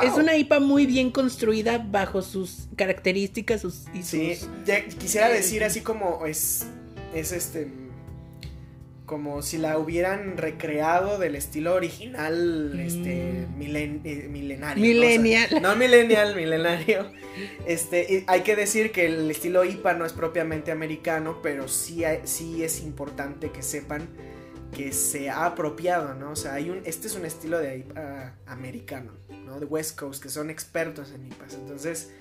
Es 0.02 0.14
una 0.14 0.36
IPA 0.36 0.60
muy 0.60 0.86
bien 0.86 1.10
construida 1.10 1.78
bajo 1.78 2.22
sus 2.22 2.68
características 2.76 3.60
sus, 3.60 3.84
y 3.94 4.02
sí, 4.02 4.38
quisiera 4.98 5.28
decir 5.28 5.64
así 5.64 5.80
como 5.80 6.26
es, 6.26 6.66
es 7.14 7.32
este 7.32 7.68
como 9.06 9.40
si 9.40 9.56
la 9.56 9.78
hubieran 9.78 10.36
recreado 10.36 11.18
del 11.18 11.36
estilo 11.36 11.74
original, 11.74 12.78
este, 12.78 13.46
mm. 13.56 13.62
eh, 14.04 14.28
milenario. 14.28 14.82
Millennial. 14.82 15.62
No, 15.62 15.76
millennial, 15.76 16.36
milenario. 16.36 17.10
Este, 17.66 18.24
hay 18.28 18.40
que 18.40 18.56
decir 18.56 18.92
que 18.92 19.04
el 19.04 19.30
estilo 19.30 19.62
IPA 19.62 19.92
no 19.92 20.06
es 20.06 20.14
propiamente 20.14 20.72
americano, 20.72 21.40
pero 21.42 21.68
sí, 21.68 22.02
sí 22.24 22.64
es 22.64 22.80
importante 22.80 23.50
que 23.50 23.62
sepan 23.62 24.08
que 24.74 24.92
se 24.92 25.30
ha 25.30 25.46
apropiado, 25.46 26.14
¿no? 26.14 26.32
O 26.32 26.36
sea, 26.36 26.54
hay 26.54 26.70
un, 26.70 26.82
este 26.84 27.06
es 27.06 27.16
un 27.16 27.24
estilo 27.24 27.58
de 27.58 27.78
IPA 27.78 28.34
americano, 28.46 29.12
¿no? 29.44 29.58
De 29.60 29.66
West 29.66 29.98
Coast, 29.98 30.22
que 30.22 30.28
son 30.28 30.50
expertos 30.50 31.12
en 31.12 31.26
IPAs. 31.26 31.54
Entonces, 31.54 32.12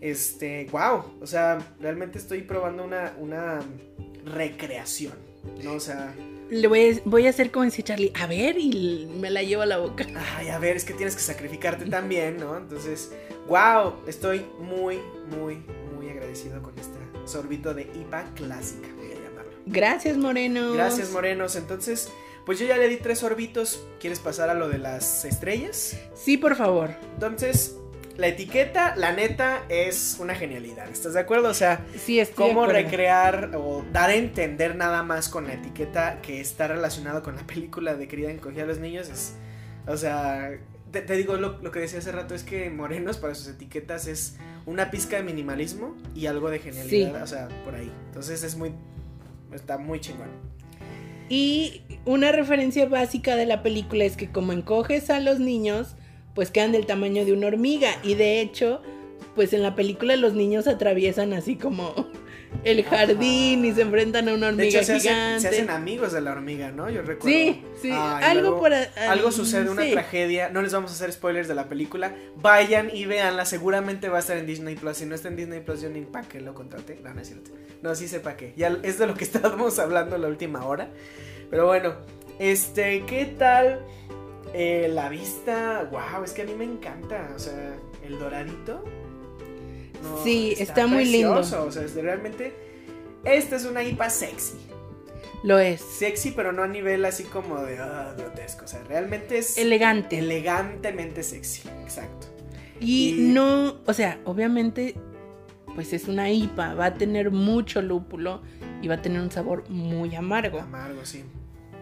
este, 0.00 0.66
wow, 0.70 1.18
o 1.20 1.26
sea, 1.26 1.58
realmente 1.80 2.18
estoy 2.18 2.42
probando 2.42 2.84
una, 2.84 3.14
una 3.18 3.60
recreación, 4.24 5.14
¿no? 5.62 5.74
O 5.74 5.80
sea 5.80 6.14
le 6.52 6.68
voy 6.68 7.26
a, 7.26 7.30
hacer 7.30 7.50
como 7.50 7.64
dice 7.64 7.82
Charlie, 7.82 8.12
a 8.14 8.26
ver, 8.26 8.58
y 8.58 9.08
me 9.18 9.30
la 9.30 9.42
llevo 9.42 9.62
a 9.62 9.66
la 9.66 9.78
boca. 9.78 10.06
Ay, 10.36 10.48
a 10.48 10.58
ver, 10.58 10.76
es 10.76 10.84
que 10.84 10.92
tienes 10.92 11.14
que 11.14 11.22
sacrificarte 11.22 11.86
también, 11.86 12.36
¿no? 12.36 12.58
Entonces, 12.58 13.10
wow, 13.48 13.94
estoy 14.06 14.44
muy, 14.60 14.98
muy, 15.34 15.62
muy 15.94 16.10
agradecido 16.10 16.60
con 16.62 16.78
este 16.78 16.98
sorbito 17.24 17.72
de 17.72 17.84
IPA 17.84 18.34
clásica, 18.34 18.88
voy 18.96 19.01
a. 19.01 19.01
Gracias, 19.66 20.16
Morenos. 20.16 20.74
Gracias, 20.74 21.10
Morenos. 21.10 21.56
Entonces, 21.56 22.10
pues 22.44 22.58
yo 22.58 22.66
ya 22.66 22.76
le 22.76 22.88
di 22.88 22.96
tres 22.96 23.20
sorbitos. 23.20 23.84
¿Quieres 24.00 24.18
pasar 24.18 24.50
a 24.50 24.54
lo 24.54 24.68
de 24.68 24.78
las 24.78 25.24
estrellas? 25.24 25.96
Sí, 26.14 26.36
por 26.36 26.56
favor. 26.56 26.90
Entonces, 27.14 27.76
la 28.16 28.28
etiqueta, 28.28 28.94
la 28.96 29.12
neta, 29.12 29.64
es 29.68 30.16
una 30.20 30.34
genialidad. 30.34 30.88
¿Estás 30.90 31.14
de 31.14 31.20
acuerdo? 31.20 31.48
O 31.48 31.54
sea, 31.54 31.84
sí, 31.96 32.22
cómo 32.34 32.66
recrear 32.66 33.52
o 33.54 33.84
dar 33.92 34.10
a 34.10 34.14
entender 34.14 34.76
nada 34.76 35.02
más 35.02 35.28
con 35.28 35.46
la 35.46 35.54
etiqueta 35.54 36.20
que 36.20 36.40
está 36.40 36.68
relacionado 36.68 37.22
con 37.22 37.36
la 37.36 37.46
película 37.46 37.94
de 37.94 38.08
Querida 38.08 38.30
Encogida 38.30 38.64
a 38.64 38.66
los 38.66 38.78
niños 38.78 39.08
es. 39.08 39.34
O 39.86 39.96
sea, 39.96 40.52
te, 40.92 41.16
digo 41.16 41.36
lo, 41.36 41.60
que 41.72 41.80
decía 41.80 41.98
hace 41.98 42.12
rato 42.12 42.34
es 42.34 42.44
que 42.44 42.70
Morenos 42.70 43.16
para 43.16 43.34
sus 43.34 43.48
etiquetas 43.48 44.06
es 44.06 44.36
una 44.66 44.90
pizca 44.90 45.16
de 45.16 45.22
minimalismo 45.22 45.96
y 46.14 46.26
algo 46.26 46.50
de 46.50 46.58
genialidad. 46.58 47.22
O 47.22 47.26
sea, 47.26 47.48
por 47.64 47.74
ahí. 47.74 47.90
Entonces 48.08 48.42
es 48.42 48.56
muy. 48.56 48.72
Está 49.54 49.78
muy 49.78 50.00
chingón. 50.00 50.28
Y 51.28 51.82
una 52.04 52.32
referencia 52.32 52.86
básica 52.86 53.36
de 53.36 53.46
la 53.46 53.62
película 53.62 54.04
es 54.04 54.16
que 54.16 54.30
como 54.30 54.52
encoges 54.52 55.08
a 55.10 55.20
los 55.20 55.38
niños 55.38 55.96
pues 56.34 56.50
quedan 56.50 56.72
del 56.72 56.86
tamaño 56.86 57.24
de 57.24 57.32
una 57.32 57.48
hormiga. 57.48 57.90
Y 58.02 58.14
de 58.14 58.40
hecho, 58.40 58.80
pues 59.34 59.52
en 59.52 59.62
la 59.62 59.74
película 59.74 60.16
los 60.16 60.34
niños 60.34 60.66
atraviesan 60.66 61.32
así 61.32 61.56
como 61.56 61.94
el 62.64 62.84
jardín 62.84 63.64
y 63.64 63.72
se 63.72 63.82
enfrentan 63.82 64.28
a 64.28 64.34
una 64.34 64.48
hormiga 64.48 64.82
se 64.82 64.98
gigante. 64.98 65.36
Hacen, 65.36 65.40
se 65.40 65.48
hacen 65.48 65.70
amigos 65.70 66.12
de 66.12 66.20
la 66.20 66.32
hormiga, 66.32 66.70
¿no? 66.70 66.88
Yo 66.90 67.02
recuerdo. 67.02 67.28
Sí, 67.28 67.62
sí. 67.80 67.90
algo 67.90 68.58
por 68.58 68.72
Algo 68.72 69.32
sucede, 69.32 69.68
una 69.68 69.88
tragedia. 69.90 70.48
No 70.50 70.62
les 70.62 70.72
vamos 70.72 70.90
a 70.90 70.94
hacer 70.94 71.12
spoilers 71.12 71.48
de 71.48 71.54
la 71.54 71.68
película. 71.68 72.14
Vayan 72.36 72.90
y 72.92 73.06
véanla. 73.06 73.44
Seguramente 73.44 74.08
va 74.08 74.18
a 74.18 74.20
estar 74.20 74.36
en 74.36 74.46
Disney 74.46 74.76
Plus. 74.76 74.98
Si 74.98 75.06
no 75.06 75.14
está 75.14 75.28
en 75.28 75.36
Disney 75.36 75.60
Plus, 75.60 75.82
yo 75.82 75.90
ni 75.90 76.02
para 76.02 76.28
qué 76.28 76.40
lo 76.40 76.54
contraté. 76.54 77.00
No, 77.02 77.12
no 77.12 77.20
es 77.20 77.28
cierto. 77.28 77.50
No, 77.82 77.94
sí 77.94 78.06
sé 78.06 78.20
para 78.20 78.36
qué. 78.36 78.52
Ya 78.56 78.78
es 78.82 78.98
de 78.98 79.06
lo 79.06 79.14
que 79.14 79.24
estábamos 79.32 79.78
hablando 79.78 80.16
la 80.18 80.28
última 80.28 80.64
hora. 80.64 80.88
Pero 81.50 81.66
bueno, 81.66 81.94
este, 82.38 83.04
¿qué 83.06 83.26
tal? 83.38 83.80
Eh, 84.54 84.90
la 84.92 85.08
vista, 85.08 85.88
wow, 85.90 86.22
es 86.24 86.32
que 86.32 86.42
a 86.42 86.44
mí 86.44 86.54
me 86.54 86.64
encanta. 86.64 87.32
O 87.34 87.38
sea, 87.38 87.74
el 88.04 88.18
doradito. 88.18 88.84
Sí, 90.22 90.54
está, 90.58 90.86
muy 90.86 91.04
lindo. 91.04 91.40
O 91.40 91.42
sea, 91.42 91.86
realmente. 92.00 92.54
Esta 93.24 93.56
es 93.56 93.64
una 93.64 93.84
IPA 93.84 94.10
sexy. 94.10 94.58
Lo 95.44 95.58
es. 95.58 95.80
Sexy, 95.80 96.32
pero 96.32 96.52
no 96.52 96.62
a 96.62 96.68
nivel 96.68 97.04
así 97.04 97.24
como 97.24 97.60
de 97.62 97.78
ah, 97.78 98.14
grotesco. 98.16 98.64
O 98.64 98.68
sea, 98.68 98.82
realmente 98.84 99.38
es. 99.38 99.58
Elegante. 99.58 100.18
Elegantemente 100.18 101.22
sexy. 101.22 101.68
Exacto. 101.82 102.28
Y, 102.80 103.14
no, 103.18 103.76
o 103.86 103.92
sea, 103.92 104.18
obviamente, 104.24 104.96
pues 105.74 105.92
es 105.92 106.08
una 106.08 106.30
IPA. 106.30 106.74
Va 106.74 106.86
a 106.86 106.94
tener 106.94 107.30
mucho 107.30 107.80
lúpulo 107.80 108.42
y 108.82 108.88
va 108.88 108.96
a 108.96 109.02
tener 109.02 109.20
un 109.20 109.30
sabor 109.30 109.68
muy 109.68 110.14
amargo. 110.14 110.60
Amargo, 110.60 111.04
sí. 111.04 111.24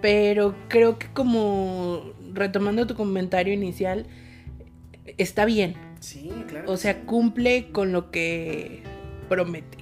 Pero 0.00 0.54
creo 0.68 0.98
que 0.98 1.08
como 1.12 2.12
retomando 2.32 2.86
tu 2.86 2.94
comentario 2.94 3.52
inicial, 3.52 4.06
está 5.18 5.44
bien. 5.44 5.74
Sí, 6.00 6.32
claro. 6.48 6.70
O 6.70 6.76
sea, 6.76 7.02
cumple 7.02 7.70
con 7.70 7.92
lo 7.92 8.10
que 8.10 8.82
promete. 9.28 9.78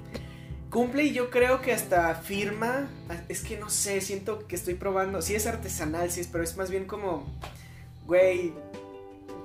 Cumple 0.70 1.05
y 1.05 1.12
yo 1.12 1.31
creo 1.31 1.62
que 1.62 1.73
hasta 1.73 2.15
firma. 2.16 2.89
Es 3.28 3.43
que 3.43 3.57
no 3.57 3.70
sé, 3.70 4.01
siento 4.01 4.47
que 4.47 4.57
estoy 4.57 4.74
probando. 4.74 5.23
Sí 5.23 5.35
es 5.35 5.47
artesanal, 5.47 6.11
sí 6.11 6.20
es, 6.20 6.27
pero 6.27 6.45
es 6.45 6.57
más 6.57 6.70
bien 6.70 6.85
como. 6.85 7.27
Güey, 8.07 8.53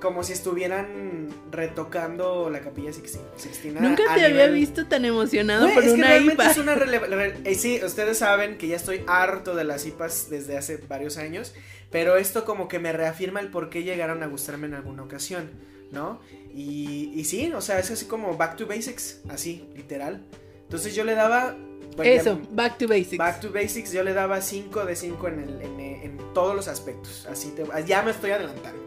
como 0.04 0.22
si 0.22 0.34
estuvieran 0.34 1.28
retocando 1.50 2.50
la 2.50 2.60
capilla 2.60 2.92
Sixtina. 2.92 3.80
Nunca 3.80 4.02
te 4.14 4.22
había 4.22 4.48
visto 4.48 4.86
tan 4.86 5.06
emocionado 5.06 5.66
por 5.72 5.82
una 5.82 6.18
IPA. 6.18 6.50
Es 6.50 6.58
una 6.58 6.74
eh, 6.74 7.54
sí, 7.54 7.80
ustedes 7.82 8.18
saben 8.18 8.58
que 8.58 8.68
ya 8.68 8.76
estoy 8.76 9.02
harto 9.06 9.54
de 9.54 9.64
las 9.64 9.86
IPAs 9.86 10.28
desde 10.28 10.58
hace 10.58 10.76
varios 10.76 11.16
años, 11.16 11.54
pero 11.90 12.18
esto 12.18 12.44
como 12.44 12.68
que 12.68 12.78
me 12.78 12.92
reafirma 12.92 13.40
el 13.40 13.48
por 13.48 13.70
qué 13.70 13.82
llegaron 13.82 14.22
a 14.22 14.26
gustarme 14.26 14.66
en 14.66 14.74
alguna 14.74 15.02
ocasión, 15.04 15.50
¿no? 15.90 16.20
Y, 16.54 17.12
y 17.14 17.24
sí, 17.24 17.52
o 17.52 17.60
sea, 17.60 17.78
es 17.78 17.90
así 17.90 18.06
como 18.06 18.36
back 18.36 18.56
to 18.56 18.66
basics, 18.66 19.20
así, 19.28 19.68
literal. 19.74 20.24
Entonces 20.62 20.94
yo 20.94 21.04
le 21.04 21.14
daba... 21.14 21.56
Eso, 22.02 22.40
back 22.50 22.78
to 22.78 22.88
basics. 22.88 23.18
Back 23.18 23.40
to 23.40 23.52
basics, 23.52 23.92
yo 23.92 24.02
le 24.02 24.12
daba 24.12 24.40
5 24.40 24.84
de 24.84 24.96
5 24.96 25.28
en, 25.28 25.38
en, 25.62 25.80
en, 25.80 26.18
todos 26.32 26.54
los 26.56 26.66
aspectos. 26.68 27.26
Así 27.30 27.50
te, 27.50 27.64
ya 27.86 28.02
me 28.02 28.10
estoy 28.10 28.32
adelantando 28.32 28.84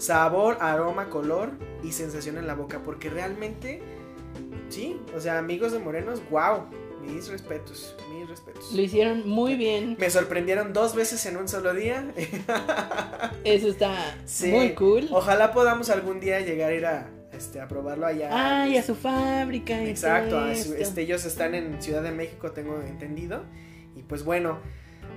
sabor, 0.00 0.56
aroma, 0.60 1.10
color 1.10 1.50
y 1.84 1.92
sensación 1.92 2.38
en 2.38 2.46
la 2.46 2.54
boca. 2.54 2.80
Porque 2.82 3.10
realmente, 3.10 3.80
sí, 4.68 5.00
o 5.14 5.20
sea, 5.20 5.38
amigos 5.38 5.72
de 5.72 5.78
Morenos, 5.78 6.20
wow. 6.30 6.64
Mis 7.00 7.28
respetos, 7.28 7.96
mis 8.20 8.28
respetos. 8.28 8.72
Lo 8.72 8.82
hicieron 8.82 9.28
muy 9.28 9.56
bien. 9.56 9.96
Me 9.98 10.10
sorprendieron 10.10 10.72
dos 10.72 10.94
veces 10.94 11.24
en 11.26 11.36
un 11.36 11.48
solo 11.48 11.74
día. 11.74 12.12
Eso 13.44 13.68
está 13.68 14.16
muy 14.46 14.74
cool. 14.74 15.08
Ojalá 15.10 15.52
podamos 15.52 15.90
algún 15.90 16.20
día 16.20 16.40
llegar 16.40 16.70
a 16.70 16.74
ir 16.74 16.86
a, 16.86 17.10
este, 17.32 17.60
a 17.60 17.68
probarlo 17.68 18.06
allá. 18.06 18.28
Ah, 18.32 18.68
y 18.68 18.76
a 18.76 18.82
su 18.82 18.94
fábrica. 18.94 19.82
Exacto, 19.84 20.46
este, 20.46 21.02
ellos 21.02 21.24
están 21.24 21.54
en 21.54 21.80
Ciudad 21.82 22.02
de 22.02 22.12
México, 22.12 22.52
tengo 22.52 22.80
entendido. 22.82 23.44
Y 23.96 24.02
pues 24.02 24.24
bueno, 24.24 24.60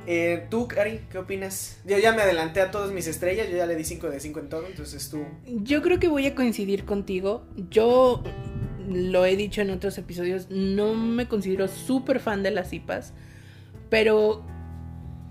eh, 0.06 0.48
tú, 0.50 0.68
Cari, 0.68 1.02
¿qué 1.10 1.18
opinas? 1.18 1.80
Yo 1.86 1.98
ya 1.98 2.12
me 2.12 2.22
adelanté 2.22 2.62
a 2.62 2.72
todas 2.72 2.92
mis 2.92 3.08
estrellas, 3.08 3.48
yo 3.50 3.58
ya 3.58 3.66
le 3.66 3.76
di 3.76 3.84
5 3.84 4.10
de 4.10 4.20
5 4.20 4.40
en 4.40 4.50
todo, 4.50 4.68
entonces 4.68 5.10
tú. 5.10 5.26
Yo 5.46 5.82
creo 5.82 6.00
que 6.00 6.08
voy 6.08 6.26
a 6.26 6.36
coincidir 6.36 6.86
contigo. 6.86 7.46
Yo 7.70 8.24
lo 8.90 9.26
he 9.26 9.36
dicho 9.36 9.62
en 9.62 9.70
otros 9.70 9.98
episodios, 9.98 10.50
no 10.50 10.94
me 10.94 11.28
considero 11.28 11.68
súper 11.68 12.20
fan 12.20 12.44
de 12.44 12.52
las 12.52 12.74
IPAs, 12.74 13.14
pero 13.90 14.46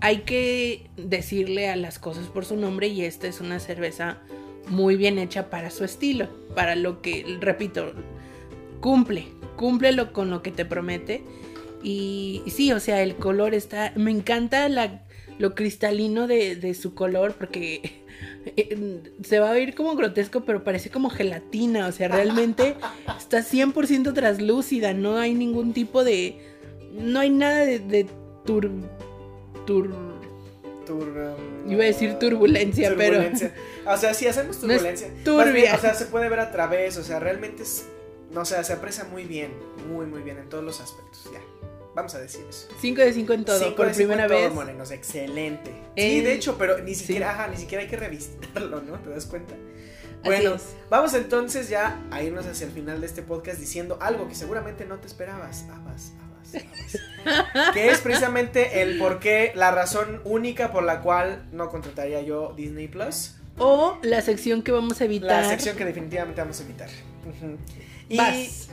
hay 0.01 0.19
que 0.19 0.89
decirle 0.97 1.69
a 1.69 1.75
las 1.75 1.99
cosas 1.99 2.27
por 2.27 2.45
su 2.45 2.55
nombre 2.55 2.87
y 2.87 3.03
esta 3.03 3.27
es 3.27 3.41
una 3.41 3.59
cerveza 3.59 4.17
muy 4.67 4.95
bien 4.95 5.17
hecha 5.17 5.49
para 5.49 5.69
su 5.69 5.83
estilo, 5.83 6.29
para 6.55 6.75
lo 6.75 7.01
que, 7.01 7.37
repito, 7.39 7.93
cumple, 8.79 9.27
cumple 9.55 9.95
con 10.11 10.29
lo 10.29 10.41
que 10.41 10.51
te 10.51 10.65
promete 10.65 11.23
y, 11.83 12.41
sí, 12.47 12.71
o 12.71 12.79
sea, 12.79 13.03
el 13.03 13.15
color 13.15 13.53
está. 13.53 13.91
Me 13.95 14.09
encanta 14.09 14.69
la, 14.69 15.03
lo 15.37 15.53
cristalino 15.53 16.27
de, 16.27 16.73
su 16.73 16.95
color 16.95 17.33
porque 17.33 18.02
se 19.23 19.39
va 19.39 19.51
a 19.51 19.53
ver 19.53 19.73
como 19.75 19.95
grotesco, 19.95 20.41
pero 20.41 20.63
parece 20.63 20.89
como 20.89 21.09
gelatina. 21.09 21.87
O 21.87 21.91
sea, 21.91 22.07
realmente 22.07 22.75
está 23.17 23.39
100% 23.39 24.13
translúcida. 24.13 24.93
No 24.93 25.17
hay 25.17 25.33
ningún 25.33 25.73
tipo 25.73 26.03
de. 26.03 26.39
No 26.93 27.19
hay 27.19 27.29
nada 27.29 27.65
de, 27.65 27.79
de 27.79 28.07
tur. 28.45 28.69
tur 29.65 29.87
um, 29.87 31.71
Iba 31.71 31.83
a 31.83 31.87
decir 31.87 32.19
turbulencia, 32.19 32.93
pero. 32.97 33.21
O 33.85 33.97
sea, 33.97 34.13
si 34.13 34.27
hacemos 34.27 34.59
turbulencia. 34.59 35.09
o 35.25 35.79
sea, 35.79 35.93
se 35.93 36.05
puede 36.05 36.29
ver 36.29 36.39
a 36.39 36.51
través. 36.51 36.97
O 36.97 37.03
sea, 37.03 37.19
realmente 37.19 37.63
es. 37.63 37.85
No 38.31 38.45
sé, 38.45 38.61
se 38.63 38.73
aprecia 38.73 39.03
muy 39.05 39.25
bien. 39.25 39.51
Muy, 39.89 40.05
muy 40.05 40.21
bien 40.21 40.37
en 40.37 40.49
todos 40.49 40.63
los 40.63 40.81
aspectos. 40.81 41.29
Ya. 41.31 41.39
Vamos 41.95 42.15
a 42.15 42.19
decir 42.19 42.45
eso. 42.49 42.67
5 42.79 43.01
de 43.01 43.13
5 43.13 43.33
en 43.33 43.45
todo, 43.45 43.59
cinco 43.59 43.75
por 43.75 43.87
de 43.87 43.93
primera 43.93 44.27
cinco 44.27 44.39
vez. 44.39 44.77
Todo, 44.77 44.91
excelente. 44.95 45.71
Sí, 45.95 46.21
de 46.21 46.33
hecho, 46.33 46.57
pero 46.57 46.79
ni 46.79 46.95
siquiera, 46.95 47.31
ajá, 47.31 47.47
ni 47.47 47.57
siquiera 47.57 47.83
hay 47.83 47.89
que 47.89 47.97
revisarlo, 47.97 48.81
¿no? 48.81 48.99
¿Te 48.99 49.09
das 49.11 49.25
cuenta? 49.25 49.53
Bueno, 50.23 50.55
vamos 50.89 51.13
entonces 51.13 51.69
ya 51.69 52.01
a 52.09 52.23
irnos 52.23 52.45
hacia 52.45 52.65
el 52.65 52.71
final 52.71 53.01
de 53.01 53.07
este 53.07 53.21
podcast 53.21 53.59
diciendo 53.59 53.97
algo 54.01 54.27
que 54.27 54.35
seguramente 54.35 54.85
no 54.85 54.97
te 54.97 55.07
esperabas. 55.07 55.65
Abas, 55.69 56.13
abas, 56.51 56.97
abas. 57.25 57.73
que 57.73 57.89
es 57.89 57.99
precisamente 57.99 58.81
el 58.81 58.97
por 58.97 59.19
qué, 59.19 59.51
la 59.53 59.71
razón 59.71 60.21
única 60.23 60.71
por 60.71 60.83
la 60.83 61.01
cual 61.01 61.45
no 61.51 61.69
contrataría 61.69 62.21
yo 62.21 62.53
Disney 62.55 62.87
Plus. 62.87 63.35
O 63.57 63.99
la 64.01 64.21
sección 64.21 64.63
que 64.63 64.71
vamos 64.71 65.01
a 65.01 65.05
evitar. 65.05 65.43
La 65.43 65.49
sección 65.49 65.75
que 65.75 65.85
definitivamente 65.85 66.41
vamos 66.41 66.59
a 66.59 66.63
evitar. 66.63 66.89
Y 68.09 68.17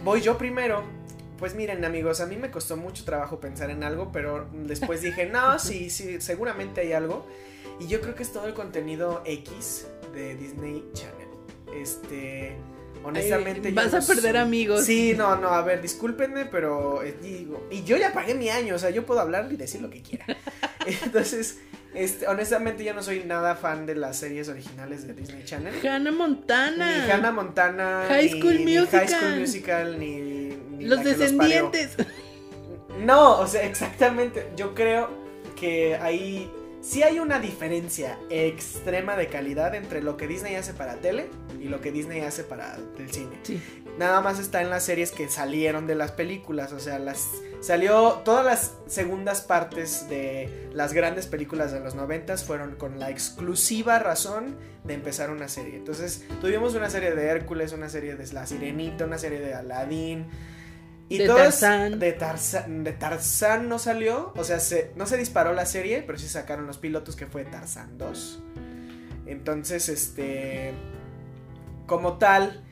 voy 0.04 0.20
yo 0.20 0.38
primero. 0.38 0.99
Pues 1.40 1.54
miren 1.54 1.84
amigos, 1.86 2.20
a 2.20 2.26
mí 2.26 2.36
me 2.36 2.50
costó 2.50 2.76
mucho 2.76 3.04
trabajo 3.04 3.40
pensar 3.40 3.70
en 3.70 3.82
algo, 3.82 4.12
pero 4.12 4.48
después 4.52 5.00
dije, 5.00 5.24
no, 5.26 5.58
sí, 5.58 5.88
sí, 5.88 6.20
seguramente 6.20 6.82
hay 6.82 6.92
algo. 6.92 7.26
Y 7.80 7.88
yo 7.88 8.02
creo 8.02 8.14
que 8.14 8.22
es 8.22 8.30
todo 8.30 8.46
el 8.46 8.52
contenido 8.52 9.22
X 9.24 9.86
de 10.12 10.36
Disney 10.36 10.84
Channel. 10.92 11.28
Este, 11.74 12.56
honestamente... 13.02 13.70
vas 13.72 13.94
a 13.94 14.00
perder 14.06 14.36
amigos. 14.36 14.84
Sí, 14.84 15.14
no, 15.16 15.36
no, 15.36 15.48
a 15.48 15.62
ver, 15.62 15.80
discúlpenme, 15.80 16.44
pero 16.44 17.02
eh, 17.02 17.16
digo, 17.22 17.66
y 17.70 17.84
yo 17.84 17.96
ya 17.96 18.12
pagué 18.12 18.34
mi 18.34 18.50
año, 18.50 18.74
o 18.74 18.78
sea, 18.78 18.90
yo 18.90 19.06
puedo 19.06 19.20
hablar 19.20 19.50
y 19.50 19.56
decir 19.56 19.80
lo 19.80 19.88
que 19.88 20.02
quiera. 20.02 20.26
Entonces, 21.04 21.58
este, 21.94 22.26
honestamente 22.28 22.84
yo 22.84 22.94
no 22.94 23.02
soy 23.02 23.24
nada 23.24 23.56
fan 23.56 23.86
de 23.86 23.96
las 23.96 24.16
series 24.16 24.48
originales 24.48 25.06
de 25.06 25.14
Disney 25.14 25.44
Channel. 25.44 25.74
Hannah 25.86 26.12
Montana. 26.12 27.04
Ni 27.04 27.10
Hannah 27.10 27.32
Montana. 27.32 28.04
High 28.08 28.28
School 28.28 28.60
Musical. 28.60 29.00
High 29.00 29.08
School 29.08 29.40
Musical, 29.40 29.98
ni... 29.98 30.56
los 30.78 31.02
descendientes. 31.02 31.96
no, 33.00 33.38
o 33.40 33.46
sea, 33.46 33.64
exactamente. 33.64 34.48
Yo 34.56 34.74
creo 34.74 35.10
que 35.56 35.96
ahí 35.96 36.50
sí 36.80 37.02
hay 37.02 37.18
una 37.18 37.38
diferencia 37.38 38.18
extrema 38.30 39.16
de 39.16 39.28
calidad 39.28 39.74
entre 39.74 40.02
lo 40.02 40.16
que 40.16 40.26
Disney 40.26 40.54
hace 40.54 40.74
para 40.74 40.96
tele 40.96 41.28
y 41.60 41.64
lo 41.64 41.80
que 41.80 41.92
Disney 41.92 42.20
hace 42.20 42.44
para 42.44 42.76
el 42.98 43.12
cine. 43.12 43.38
Sí. 43.42 43.62
Nada 43.98 44.20
más 44.20 44.38
está 44.38 44.62
en 44.62 44.70
las 44.70 44.84
series 44.84 45.10
que 45.10 45.28
salieron 45.28 45.86
de 45.86 45.94
las 45.94 46.12
películas, 46.12 46.72
o 46.72 46.80
sea, 46.80 46.98
las 46.98 47.28
salió 47.60 48.22
todas 48.24 48.44
las 48.44 48.74
segundas 48.86 49.42
partes 49.42 50.08
de 50.08 50.70
las 50.72 50.92
grandes 50.94 51.26
películas 51.26 51.72
de 51.72 51.80
los 51.80 51.94
noventas 51.94 52.44
fueron 52.44 52.76
con 52.76 52.98
la 52.98 53.10
exclusiva 53.10 53.98
razón 53.98 54.56
de 54.84 54.94
empezar 54.94 55.30
una 55.30 55.48
serie. 55.48 55.76
Entonces, 55.76 56.24
tuvimos 56.40 56.74
una 56.74 56.88
serie 56.88 57.14
de 57.14 57.26
Hércules, 57.26 57.72
una 57.72 57.88
serie 57.88 58.16
de 58.16 58.32
La 58.32 58.46
Sirenita, 58.46 59.04
una 59.04 59.18
serie 59.18 59.40
de 59.40 59.52
Aladdin, 59.52 60.26
y 61.10 61.18
de 61.18 61.26
Tarzán. 61.26 61.98
De 61.98 62.12
Tarzán. 62.12 62.84
De 62.84 62.92
Tarzán 62.92 63.68
no 63.68 63.78
salió. 63.78 64.32
O 64.36 64.44
sea, 64.44 64.60
se, 64.60 64.92
no 64.94 65.06
se 65.06 65.16
disparó 65.16 65.52
la 65.52 65.66
serie, 65.66 66.02
pero 66.06 66.18
sí 66.18 66.28
sacaron 66.28 66.66
los 66.66 66.78
pilotos 66.78 67.16
que 67.16 67.26
fue 67.26 67.44
Tarzán 67.44 67.98
2. 67.98 68.42
Entonces, 69.26 69.88
este. 69.88 70.72
Como 71.86 72.18
tal. 72.18 72.64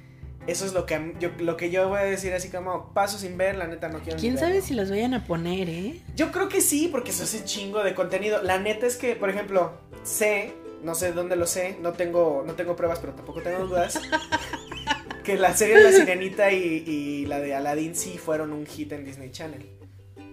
Eso 0.47 0.65
es 0.65 0.73
lo 0.73 0.87
que, 0.87 1.15
yo, 1.21 1.29
lo 1.41 1.59
que 1.59 1.71
yo 1.71 1.91
voy 1.91 1.99
a 1.99 2.05
decir 2.05 2.33
así 2.33 2.49
como 2.49 2.95
paso 2.95 3.19
sin 3.19 3.37
ver, 3.37 3.57
la 3.57 3.67
neta 3.67 3.91
no 3.91 3.99
quiero 3.99 4.17
ni 4.17 4.21
¿Quién 4.23 4.35
verlo. 4.37 4.49
sabe 4.49 4.63
si 4.63 4.73
los 4.73 4.89
vayan 4.89 5.13
a 5.13 5.27
poner, 5.27 5.69
eh? 5.69 6.01
Yo 6.17 6.33
creo 6.33 6.49
que 6.49 6.63
sí, 6.63 6.89
porque 6.91 7.13
se 7.13 7.25
hace 7.25 7.45
chingo 7.45 7.85
de 7.85 7.95
contenido. 7.95 8.43
La 8.43 8.59
neta 8.59 8.87
es 8.87 8.97
que, 8.97 9.15
por 9.15 9.29
ejemplo, 9.29 9.73
sé, 10.05 10.55
no 10.83 10.95
sé 10.95 11.13
dónde 11.13 11.37
lo 11.37 11.47
sé, 11.47 11.77
no 11.83 11.93
tengo, 11.93 12.45
no 12.47 12.55
tengo 12.55 12.77
pruebas, 12.77 12.99
pero 12.99 13.13
tampoco 13.13 13.43
tengo 13.43 13.67
dudas. 13.67 14.01
que 15.35 15.39
la 15.39 15.57
serie 15.57 15.77
de 15.79 15.85
La 15.85 15.93
Sirenita 15.93 16.51
y, 16.53 16.85
y 16.87 17.27
la 17.27 17.39
de 17.41 17.55
Aladdin 17.55 17.95
sí 17.95 18.19
fueron 18.19 18.53
un 18.53 18.67
hit 18.67 18.93
en 18.93 19.05
Disney 19.05 19.31
Channel. 19.31 19.67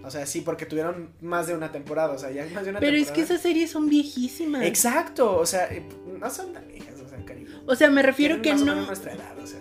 O 0.04 0.10
sea, 0.10 0.24
sí, 0.26 0.40
porque 0.40 0.66
tuvieron 0.66 1.10
más 1.20 1.46
de 1.48 1.54
una 1.54 1.72
temporada, 1.72 2.12
o 2.14 2.18
sea, 2.18 2.30
ya 2.30 2.46
más 2.54 2.64
de 2.64 2.70
una 2.70 2.78
Pero 2.80 2.96
es 2.96 3.10
que 3.10 3.22
esas 3.22 3.40
series 3.42 3.70
son 3.70 3.88
viejísimas. 3.88 4.62
Exacto, 4.62 5.36
o 5.36 5.44
sea, 5.46 5.66
eh, 5.72 5.84
no 6.20 6.30
son 6.30 6.52
tan 6.52 6.66
viejas, 6.68 6.94
o 7.04 7.08
sea, 7.08 7.24
cariño. 7.24 7.48
O 7.66 7.74
sea, 7.74 7.90
me 7.90 8.02
refiero 8.02 8.40
Tienen 8.40 8.60
que 8.60 8.64
más 8.66 8.76
o 8.76 8.80
no. 8.80 8.86
nuestra 8.86 9.12
edad, 9.14 9.36
o 9.42 9.46
sea. 9.46 9.58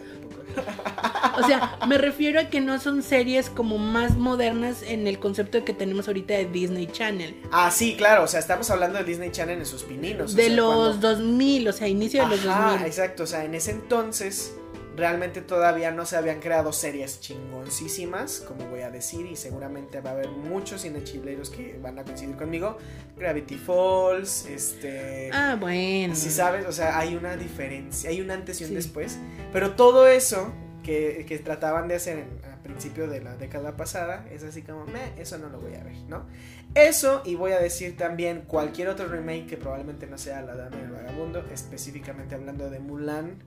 O 1.38 1.46
sea, 1.46 1.80
me 1.88 1.98
refiero 1.98 2.40
a 2.40 2.50
que 2.50 2.62
no 2.62 2.80
son 2.80 3.04
series 3.04 3.50
como 3.50 3.78
más 3.78 4.16
modernas 4.16 4.84
en 4.84 5.06
el 5.08 5.20
concepto 5.20 5.66
que 5.66 5.74
tenemos 5.74 6.08
ahorita 6.08 6.34
de 6.36 6.46
Disney 6.46 6.88
Channel. 6.88 7.36
Ah, 7.52 7.72
sí, 7.72 7.96
claro, 7.98 8.24
o 8.24 8.28
sea, 8.28 8.40
estamos 8.40 8.70
hablando 8.70 8.98
de 9.00 9.04
Disney 9.04 9.32
Channel 9.32 9.60
en 9.60 9.66
sus 9.66 9.84
pininos. 9.84 10.34
o 10.34 10.38
de 10.38 10.46
sea, 10.46 10.56
los 10.56 10.76
cuando- 10.98 11.08
2000, 11.10 11.68
o 11.68 11.74
sea, 11.74 11.88
inicio 11.90 12.24
de 12.24 12.30
los 12.38 12.46
Ajá, 12.46 12.70
2000. 12.72 12.88
exacto, 12.88 13.24
o 13.24 13.28
sea, 13.28 13.44
en 13.44 13.54
ese 13.56 13.72
entonces 13.72 14.56
realmente 14.96 15.42
todavía 15.42 15.92
no 15.92 16.06
se 16.06 16.16
habían 16.18 16.40
creado 16.40 16.72
series 16.74 17.20
chingoncísimas, 17.20 18.42
como 18.48 18.66
voy 18.70 18.82
a 18.82 18.92
decir, 18.92 19.26
y 19.26 19.36
seguramente 19.36 20.00
va 20.02 20.12
a 20.12 20.14
haber 20.14 20.30
muchos 20.30 20.82
cinechileros 20.84 21.50
que 21.50 21.78
van 21.82 22.00
a 22.00 22.04
coincidir 22.04 22.36
conmigo. 22.36 22.78
Gravity 23.18 23.56
Falls, 23.56 24.46
este... 24.46 25.30
Ah, 25.34 25.58
bueno. 25.60 26.16
Si 26.16 26.30
sabes, 26.30 26.66
o 26.66 26.72
sea, 26.72 26.98
hay 27.00 27.16
una 27.16 27.36
diferencia, 27.38 28.10
hay 28.10 28.22
un 28.22 28.32
antes 28.32 28.62
y 28.62 28.64
un 28.64 28.70
Sí. 28.70 28.76
después, 28.76 29.18
pero 29.52 29.72
todo 29.76 30.08
eso 30.08 30.54
que, 30.84 31.26
que 31.28 31.40
trataban 31.40 31.88
de 31.88 31.96
hacer 31.96 32.20
en- 32.20 32.46
a 32.52 32.62
principio 32.66 33.08
de 33.08 33.22
la 33.22 33.36
década 33.38 33.76
pasada 33.78 34.26
es 34.32 34.44
así 34.44 34.62
como, 34.64 34.86
meh, 34.86 35.14
eso 35.20 35.38
no 35.38 35.50
lo 35.50 35.60
voy 35.60 35.76
a 35.76 35.84
ver, 35.84 35.96
¿no? 36.08 36.26
Eso, 36.74 37.22
y 37.24 37.36
voy 37.36 37.52
a 37.52 37.60
decir 37.60 37.96
también 37.96 38.42
cualquier 38.48 38.88
otro 38.90 39.08
remake 39.08 39.46
que 39.48 39.58
probablemente 39.58 40.08
no 40.08 40.18
sea 40.18 40.42
La 40.42 40.56
Dama 40.56 40.76
y 40.80 40.84
el 40.84 40.92
Vagabundo, 40.92 41.46
específicamente 41.54 42.34
hablando 42.36 42.70
de 42.72 42.80
Mulan, 42.80 43.38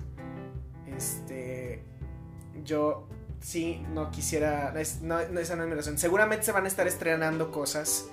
este, 0.96 1.82
yo 2.64 3.08
sí 3.40 3.82
no 3.92 4.10
quisiera, 4.10 4.74
no, 5.02 5.18
no, 5.18 5.30
no 5.30 5.40
es 5.40 5.56
mi 5.56 5.74
razón, 5.74 5.98
seguramente 5.98 6.44
se 6.44 6.52
van 6.52 6.64
a 6.64 6.68
estar 6.68 6.86
estrenando 6.86 7.50
cosas, 7.50 8.06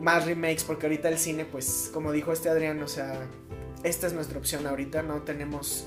más 0.00 0.26
remakes, 0.26 0.64
porque 0.64 0.86
ahorita 0.86 1.08
el 1.08 1.18
cine, 1.18 1.44
pues, 1.44 1.90
como 1.92 2.12
dijo 2.12 2.32
este 2.32 2.48
Adrián, 2.48 2.82
o 2.82 2.88
sea, 2.88 3.18
esta 3.82 4.06
es 4.06 4.12
nuestra 4.12 4.38
opción 4.38 4.66
ahorita, 4.66 5.02
no 5.02 5.22
tenemos, 5.22 5.86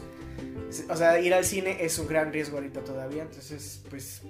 o 0.90 0.96
sea, 0.96 1.20
ir 1.20 1.34
al 1.34 1.46
cine 1.46 1.84
es 1.84 2.00
un 2.00 2.08
gran 2.08 2.32
riesgo 2.32 2.58
ahorita 2.58 2.84
todavía, 2.84 3.24
entonces, 3.24 3.84
pues, 3.90 4.22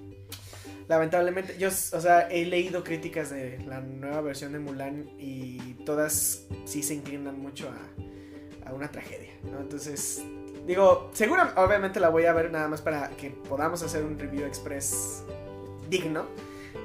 lamentablemente, 0.87 1.57
yo, 1.57 1.69
o 1.69 2.01
sea, 2.01 2.27
he 2.29 2.45
leído 2.45 2.83
críticas 2.83 3.29
de 3.29 3.59
la 3.59 3.79
nueva 3.79 4.21
versión 4.21 4.51
de 4.53 4.59
Mulan 4.59 5.11
y 5.17 5.75
todas 5.85 6.45
sí 6.65 6.83
se 6.83 6.95
inclinan 6.95 7.39
mucho 7.39 7.69
a, 7.69 8.69
a 8.69 8.73
una 8.73 8.89
tragedia, 8.91 9.31
¿no? 9.43 9.59
Entonces, 9.59 10.23
digo, 10.69 11.09
seguro, 11.13 11.41
obviamente 11.55 11.99
la 11.99 12.09
voy 12.09 12.25
a 12.25 12.33
ver 12.33 12.51
nada 12.51 12.67
más 12.67 12.79
para 12.79 13.09
que 13.09 13.31
podamos 13.31 13.81
hacer 13.81 14.03
un 14.03 14.19
review 14.19 14.45
express 14.45 15.23
digno, 15.89 16.27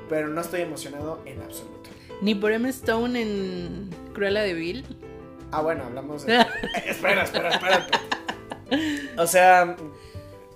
pero 0.08 0.26
no 0.28 0.40
estoy 0.40 0.62
emocionado 0.62 1.20
en 1.26 1.42
absoluto. 1.42 1.90
Ni 2.22 2.34
por 2.34 2.52
Emma 2.52 2.70
Stone 2.70 3.20
en 3.20 3.90
Cruella 4.14 4.40
de 4.40 4.54
Vil. 4.54 4.86
Ah, 5.52 5.60
bueno, 5.60 5.84
hablamos 5.84 6.24
de... 6.24 6.34
Eh, 6.40 6.46
espera, 6.86 7.24
espera, 7.24 7.50
espera. 7.50 7.86
O 9.18 9.26
sea... 9.26 9.76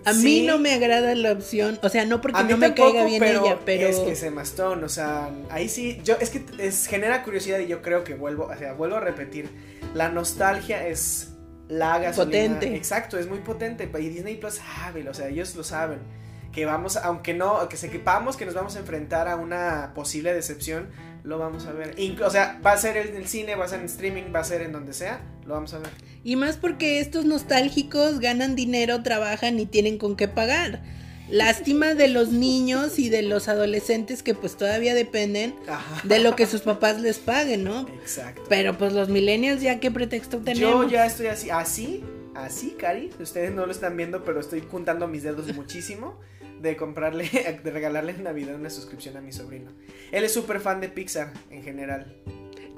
A 0.07 0.15
sí, 0.15 0.25
mí 0.25 0.47
no 0.47 0.59
me 0.59 0.73
agrada 0.73 1.15
la 1.15 1.33
opción, 1.33 1.79
o 1.83 1.89
sea, 1.91 2.07
no 2.07 2.23
porque 2.23 2.39
a 2.39 2.45
mí 2.45 2.51
no 2.51 2.57
me 2.57 2.69
tampoco, 2.69 2.93
caiga 2.93 3.05
bien 3.05 3.21
pero 3.21 3.45
ella, 3.45 3.59
pero 3.67 3.89
es 3.89 3.99
que 3.99 4.17
se 4.17 4.31
mastón, 4.31 4.83
o 4.85 4.89
sea, 4.89 5.29
ahí 5.51 5.69
sí, 5.69 6.01
yo 6.03 6.17
es 6.19 6.31
que 6.31 6.45
es, 6.57 6.87
genera 6.87 7.25
curiosidad 7.25 7.59
y 7.59 7.67
yo 7.67 7.83
creo 7.83 8.05
que 8.05 8.15
vuelvo, 8.15 8.45
o 8.45 8.57
sea, 8.57 8.73
vuelvo 8.73 8.97
a 8.97 9.01
repetir, 9.01 9.51
la 9.95 10.09
nostalgia 10.09 10.87
es 10.87 11.33
la 11.69 11.99
gasolina, 11.99 12.55
Potente. 12.55 12.77
exacto, 12.77 13.19
es 13.19 13.29
muy 13.29 13.39
potente 13.41 13.91
y 14.01 14.09
Disney 14.09 14.37
Plus 14.37 14.55
sabe, 14.55 15.09
o 15.09 15.15
sea, 15.15 15.29
ellos 15.29 15.55
lo 15.55 15.63
saben, 15.65 15.99
que 16.53 16.65
vamos, 16.65 16.97
aunque 16.97 17.35
no, 17.35 17.69
que 17.69 17.77
sepamos 17.77 18.37
que 18.37 18.47
nos 18.47 18.55
vamos 18.55 18.75
a 18.77 18.79
enfrentar 18.81 19.29
a 19.29 19.37
una 19.37 19.93
posible 19.95 20.33
decepción, 20.33 20.89
lo 21.25 21.39
vamos 21.39 21.67
a 21.67 21.73
ver, 21.73 21.95
Inclu- 21.97 22.25
o 22.25 22.31
sea, 22.31 22.59
va 22.65 22.73
a 22.73 22.77
ser 22.79 22.97
en 22.97 23.17
el 23.17 23.29
cine, 23.29 23.55
va 23.55 23.67
a 23.67 23.69
ser 23.69 23.81
en 23.81 23.87
streaming, 23.87 24.25
va 24.35 24.41
a 24.41 24.45
ser 24.45 24.63
en 24.63 24.73
donde 24.73 24.93
sea, 24.95 25.21
lo 25.47 25.55
vamos 25.55 25.75
a 25.75 25.79
ver. 25.79 25.91
y 26.25 26.37
más 26.37 26.57
porque 26.57 27.01
estos 27.01 27.25
nostálgicos 27.27 28.19
ganan 28.21 28.57
dinero, 28.57 29.03
trabajan 29.03 29.59
y 29.59 29.67
tienen 29.67 29.99
con 29.99 30.17
qué 30.17 30.27
pagar. 30.29 30.81
Lástima 31.31 31.95
de 31.95 32.09
los 32.09 32.29
niños 32.31 32.99
y 32.99 33.11
de 33.11 33.23
los 33.23 33.49
adolescentes 33.49 34.23
que 34.23 34.35
pues 34.35 34.57
todavía 34.57 34.95
dependen 34.95 35.55
Ajá. 35.69 36.01
de 36.07 36.19
lo 36.21 36.35
que 36.37 36.47
sus 36.47 36.63
papás 36.63 37.01
les 37.01 37.19
paguen, 37.19 37.65
¿no? 37.65 37.87
Exacto. 38.01 38.43
Pero 38.49 38.79
pues 38.79 38.93
los 38.95 39.09
millennials 39.09 39.61
ya 39.61 39.79
qué 39.81 39.91
pretexto 39.91 40.39
tenemos. 40.39 40.85
Yo 40.87 40.89
ya 40.91 41.05
estoy 41.07 41.27
así, 41.27 41.51
así, 41.51 42.03
así, 42.35 42.71
Cari. 42.79 43.11
Ustedes 43.21 43.53
no 43.53 43.67
lo 43.67 43.73
están 43.73 43.97
viendo, 43.97 44.25
pero 44.25 44.41
estoy 44.41 44.63
juntando 44.71 45.07
mis 45.07 45.23
dedos 45.23 45.55
muchísimo 45.55 46.19
de 46.63 46.77
comprarle, 46.77 47.29
de 47.65 47.71
regalarle 47.71 48.13
en 48.13 48.25
Navidad 48.25 48.55
una 48.55 48.71
suscripción 48.71 49.17
a 49.17 49.21
mi 49.21 49.33
sobrino. 49.33 49.71
Él 50.13 50.25
es 50.25 50.33
súper 50.33 50.61
fan 50.61 50.81
de 50.81 50.89
Pixar 50.89 51.33
en 51.51 51.63
general. 51.63 52.17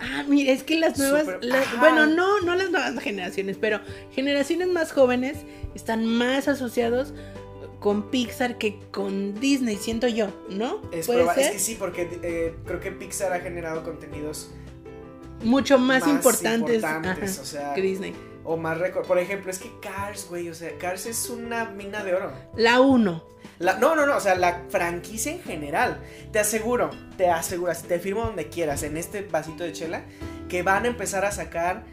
Ah, 0.03 0.25
mira, 0.27 0.51
es 0.53 0.63
que 0.63 0.77
las 0.81 0.99
nuevas, 0.99 1.27
las- 1.43 1.79
bueno, 1.79 2.07
no, 2.07 2.41
no 2.41 2.55
las 2.57 2.71
nuevas 2.71 2.99
generaciones, 3.03 3.59
pero 3.61 3.81
generaciones 4.13 4.69
más 4.69 4.93
jóvenes 4.93 5.37
están 5.75 6.07
más 6.07 6.49
asociados 6.49 7.13
con 7.81 8.11
Pixar 8.11 8.59
que 8.59 8.79
con 8.93 9.35
Disney, 9.41 9.77
siento 9.77 10.07
yo, 10.07 10.29
¿no? 10.51 10.81
Es, 10.93 11.07
¿Puede 11.07 11.25
proba- 11.25 11.37
es 11.37 11.45
ser? 11.45 11.53
que 11.55 11.59
sí, 11.59 11.77
porque 11.79 12.21
eh, 12.23 12.55
creo 12.67 12.79
que 12.79 12.93
Pixar 12.93 13.33
ha 13.33 13.41
generado 13.41 13.83
contenidos 13.83 14.51
Mucho 15.43 15.79
más, 15.79 16.01
más 16.03 16.09
importantes, 16.11 16.77
importantes, 16.77 17.33
ajá, 17.33 17.43
o 17.43 17.45
sea, 17.47 17.75
que 17.75 17.81
Disney. 17.81 18.15
o 18.45 18.57
más 18.59 18.77
récord. 18.79 19.07
Por 19.07 19.19
ejemplo, 19.19 19.51
es 19.51 19.59
que 19.59 19.71
Cars, 19.81 20.27
güey, 20.29 20.51
o 20.51 20.55
sea, 20.55 20.77
Cars 20.79 21.07
es 21.07 21.31
una 21.31 21.65
mina 21.71 22.05
de 22.05 22.15
oro. 22.15 22.31
La 22.57 22.81
1. 22.83 23.25
La- 23.59 23.79
no, 23.79 23.95
no, 23.97 24.05
no, 24.05 24.17
o 24.17 24.21
sea, 24.21 24.35
la 24.35 24.65
franquicia 24.69 25.33
en 25.33 25.41
general. 25.43 26.01
Te 26.33 26.39
aseguro, 26.41 26.91
te 27.17 27.29
aseguras, 27.31 27.83
te 27.85 27.99
firmo 27.99 28.25
donde 28.27 28.49
quieras, 28.49 28.83
en 28.83 28.99
este 28.99 29.23
vasito 29.23 29.65
de 29.65 29.73
chela, 29.73 30.03
que 30.51 30.63
van 30.63 30.85
a 30.85 30.89
empezar 30.89 31.25
a 31.25 31.33
sacar 31.33 31.85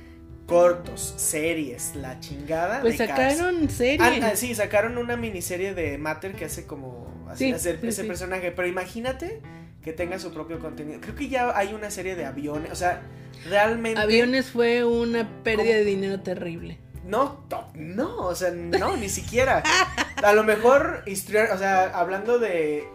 cortos, 0.48 1.14
series, 1.18 1.96
la 1.96 2.20
chingada. 2.20 2.82
Pues 2.82 2.98
de 2.98 3.06
sacaron 3.08 3.70
serie. 3.70 4.00
Ah, 4.02 4.32
ah, 4.32 4.36
sí, 4.36 4.56
sacaron 4.56 4.98
una 4.98 5.16
miniserie 5.16 5.76
de 5.76 5.98
Matter 6.00 6.34
que 6.34 6.46
hace 6.46 6.66
como 6.66 7.26
así 7.30 7.46
Sí, 7.46 7.52
ese 7.52 7.92
sí. 7.92 8.04
personaje. 8.08 8.52
Pero 8.52 8.68
imagínate 8.68 9.42
que 9.84 9.94
tenga 9.94 10.18
su 10.18 10.34
propio 10.34 10.60
contenido. 10.60 11.00
Creo 11.02 11.16
que 11.16 11.30
ya 11.30 11.56
hay 11.56 11.74
una 11.74 11.92
serie 11.92 12.16
de 12.16 12.26
aviones. 12.26 12.72
O 12.72 12.76
sea, 12.76 13.02
realmente. 13.50 14.00
Aviones 14.02 14.50
fue 14.50 14.84
una 14.84 15.28
pérdida 15.44 15.66
¿Cómo? 15.66 15.78
de 15.78 15.86
dinero 15.86 16.20
terrible. 16.22 16.80
No, 17.06 17.46
no, 17.74 18.18
o 18.18 18.36
sea, 18.36 18.52
no, 18.52 18.98
ni 18.98 19.08
siquiera. 19.10 19.64
A 20.22 20.34
lo 20.34 20.44
mejor, 20.44 21.04
o 21.08 21.58
sea, 21.58 21.84
hablando 21.94 22.38
de, 22.38 22.86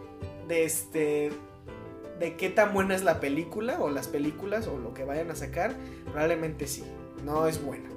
de 0.48 0.64
este, 0.64 1.32
de 2.18 2.36
qué 2.36 2.50
tan 2.50 2.74
buena 2.74 2.94
es 2.94 3.02
la 3.04 3.20
película 3.20 3.78
o 3.80 3.88
las 3.88 4.08
películas 4.08 4.66
o 4.66 4.76
lo 4.78 4.92
que 4.92 5.04
vayan 5.04 5.30
a 5.30 5.34
sacar, 5.34 5.74
probablemente 6.04 6.66
sí, 6.66 6.84
no 7.24 7.46
es 7.46 7.62
buena. 7.62 7.88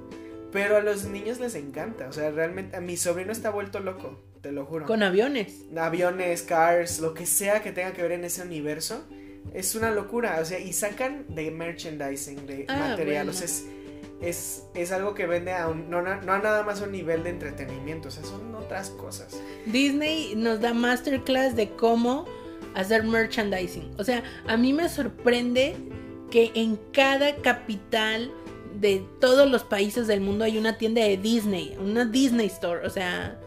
Pero 0.52 0.76
a 0.76 0.80
los 0.80 1.04
niños 1.04 1.38
les 1.40 1.54
encanta, 1.54 2.08
o 2.08 2.12
sea, 2.12 2.30
realmente, 2.30 2.76
a 2.76 2.80
mi 2.80 2.96
sobrino 2.96 3.32
está 3.32 3.50
vuelto 3.50 3.80
loco, 3.80 4.22
te 4.42 4.52
lo 4.52 4.64
juro. 4.64 4.86
Con 4.86 5.02
aviones. 5.02 5.64
Aviones, 5.76 6.42
cars, 6.42 7.00
lo 7.00 7.14
que 7.14 7.26
sea 7.26 7.62
que 7.62 7.72
tenga 7.72 7.92
que 7.92 8.02
ver 8.02 8.12
en 8.12 8.24
ese 8.24 8.42
universo, 8.42 9.04
es 9.52 9.74
una 9.74 9.90
locura, 9.90 10.38
o 10.40 10.44
sea, 10.44 10.58
y 10.58 10.72
sacan 10.72 11.24
de 11.28 11.50
merchandising, 11.50 12.46
de 12.46 12.64
Ah, 12.68 12.88
material, 12.90 13.28
o 13.28 13.32
bueno. 13.32 13.32
sea, 13.32 13.44
es, 13.46 13.64
es, 14.22 14.62
es 14.74 14.92
algo 14.92 15.14
que 15.14 15.26
vende 15.26 15.52
a 15.52 15.68
un, 15.68 15.90
no, 15.90 16.00
no 16.00 16.10
a 16.32 16.38
nada 16.38 16.62
más 16.62 16.80
un 16.80 16.92
nivel 16.92 17.22
de 17.22 17.30
entretenimiento, 17.30 18.08
o 18.08 18.10
sea, 18.10 18.24
son 18.24 18.54
otras 18.54 18.90
cosas. 18.90 19.38
Disney 19.66 20.34
nos 20.36 20.60
da 20.60 20.72
masterclass 20.72 21.54
de 21.54 21.70
cómo 21.70 22.24
hacer 22.74 23.04
merchandising. 23.04 23.90
O 23.98 24.04
sea, 24.04 24.22
a 24.46 24.56
mí 24.56 24.72
me 24.72 24.88
sorprende 24.88 25.76
que 26.30 26.50
en 26.54 26.76
cada 26.92 27.36
capital 27.36 28.32
de 28.80 29.02
todos 29.20 29.50
los 29.50 29.62
países 29.64 30.06
del 30.06 30.20
mundo 30.20 30.44
hay 30.44 30.58
una 30.58 30.78
tienda 30.78 31.02
de 31.02 31.16
Disney, 31.16 31.76
una 31.80 32.04
Disney 32.04 32.46
Store. 32.46 32.86
O 32.86 32.90
sea, 32.90 33.38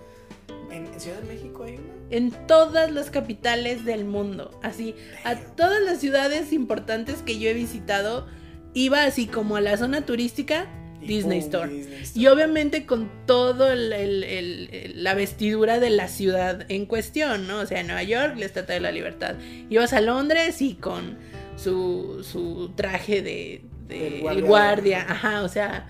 ¿En, 0.71 0.87
Ciudad 0.99 1.19
de 1.21 1.33
México 1.33 1.63
hay 1.63 1.73
una? 1.75 1.93
en 2.11 2.31
todas 2.47 2.91
las 2.91 3.09
capitales 3.11 3.85
del 3.85 4.05
mundo. 4.05 4.57
Así, 4.63 4.95
a 5.23 5.35
todas 5.35 5.81
las 5.81 5.99
ciudades 5.99 6.51
importantes 6.53 7.21
que 7.21 7.37
yo 7.39 7.49
he 7.49 7.53
visitado, 7.53 8.27
iba 8.73 9.03
así 9.03 9.27
como 9.27 9.55
a 9.55 9.61
la 9.61 9.77
zona 9.77 10.05
turística, 10.05 10.67
Disney 11.01 11.39
Store. 11.39 11.71
Disney 11.71 12.01
Store. 12.01 12.19
Y 12.21 12.27
obviamente 12.27 12.85
con 12.85 13.09
todo 13.25 13.71
el- 13.71 13.93
el- 13.93 14.23
el- 14.23 14.69
el- 14.73 15.03
la 15.03 15.13
vestidura 15.13 15.79
de 15.79 15.89
la 15.91 16.07
ciudad 16.07 16.65
en 16.69 16.85
cuestión, 16.85 17.47
¿no? 17.47 17.59
O 17.59 17.65
sea, 17.65 17.79
en 17.79 17.87
Nueva 17.87 18.03
York, 18.03 18.33
la 18.37 18.45
Estatua 18.45 18.73
de 18.75 18.81
la 18.81 18.91
Libertad. 18.91 19.35
Ibas 19.69 19.93
a 19.93 20.01
Londres 20.01 20.61
y 20.61 20.73
con 20.75 21.17
su, 21.55 22.23
su 22.29 22.71
traje 22.75 23.21
de, 23.21 23.61
de 23.89 24.19
el 24.25 24.43
guardia. 24.45 25.05
Ajá, 25.09 25.43
o 25.43 25.49
sea, 25.49 25.87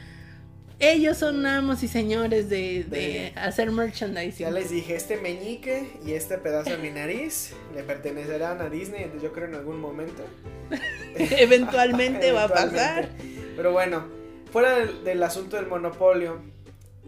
ellos 0.79 1.17
son 1.17 1.45
amos 1.45 1.83
y 1.83 1.87
señores 1.87 2.49
de, 2.49 2.85
de 2.85 2.97
De- 2.99 3.33
hacer 3.35 3.69
merchandising. 3.71 4.45
Ya 4.45 4.51
les 4.51 4.69
dije, 4.71 4.95
este 4.95 5.17
meñique 5.17 5.87
y 6.05 6.13
este 6.13 6.37
pedazo 6.37 6.69
de 6.71 6.77
mi 6.77 6.89
nariz 6.89 7.53
le 7.75 7.83
pertenecerán 7.83 8.61
a 8.61 8.69
Disney, 8.69 9.03
entonces 9.03 9.23
yo 9.29 9.33
creo 9.33 9.47
en 9.47 9.55
algún 9.55 9.79
momento. 9.79 10.23
Eventualmente 11.17 12.31
va 12.31 12.45
a 12.45 12.47
pasar. 12.49 13.09
Pero 13.55 13.71
bueno, 13.71 14.05
fuera 14.51 14.77
del, 14.77 15.03
del 15.03 15.21
asunto 15.23 15.57
del 15.57 15.67
monopolio, 15.67 16.41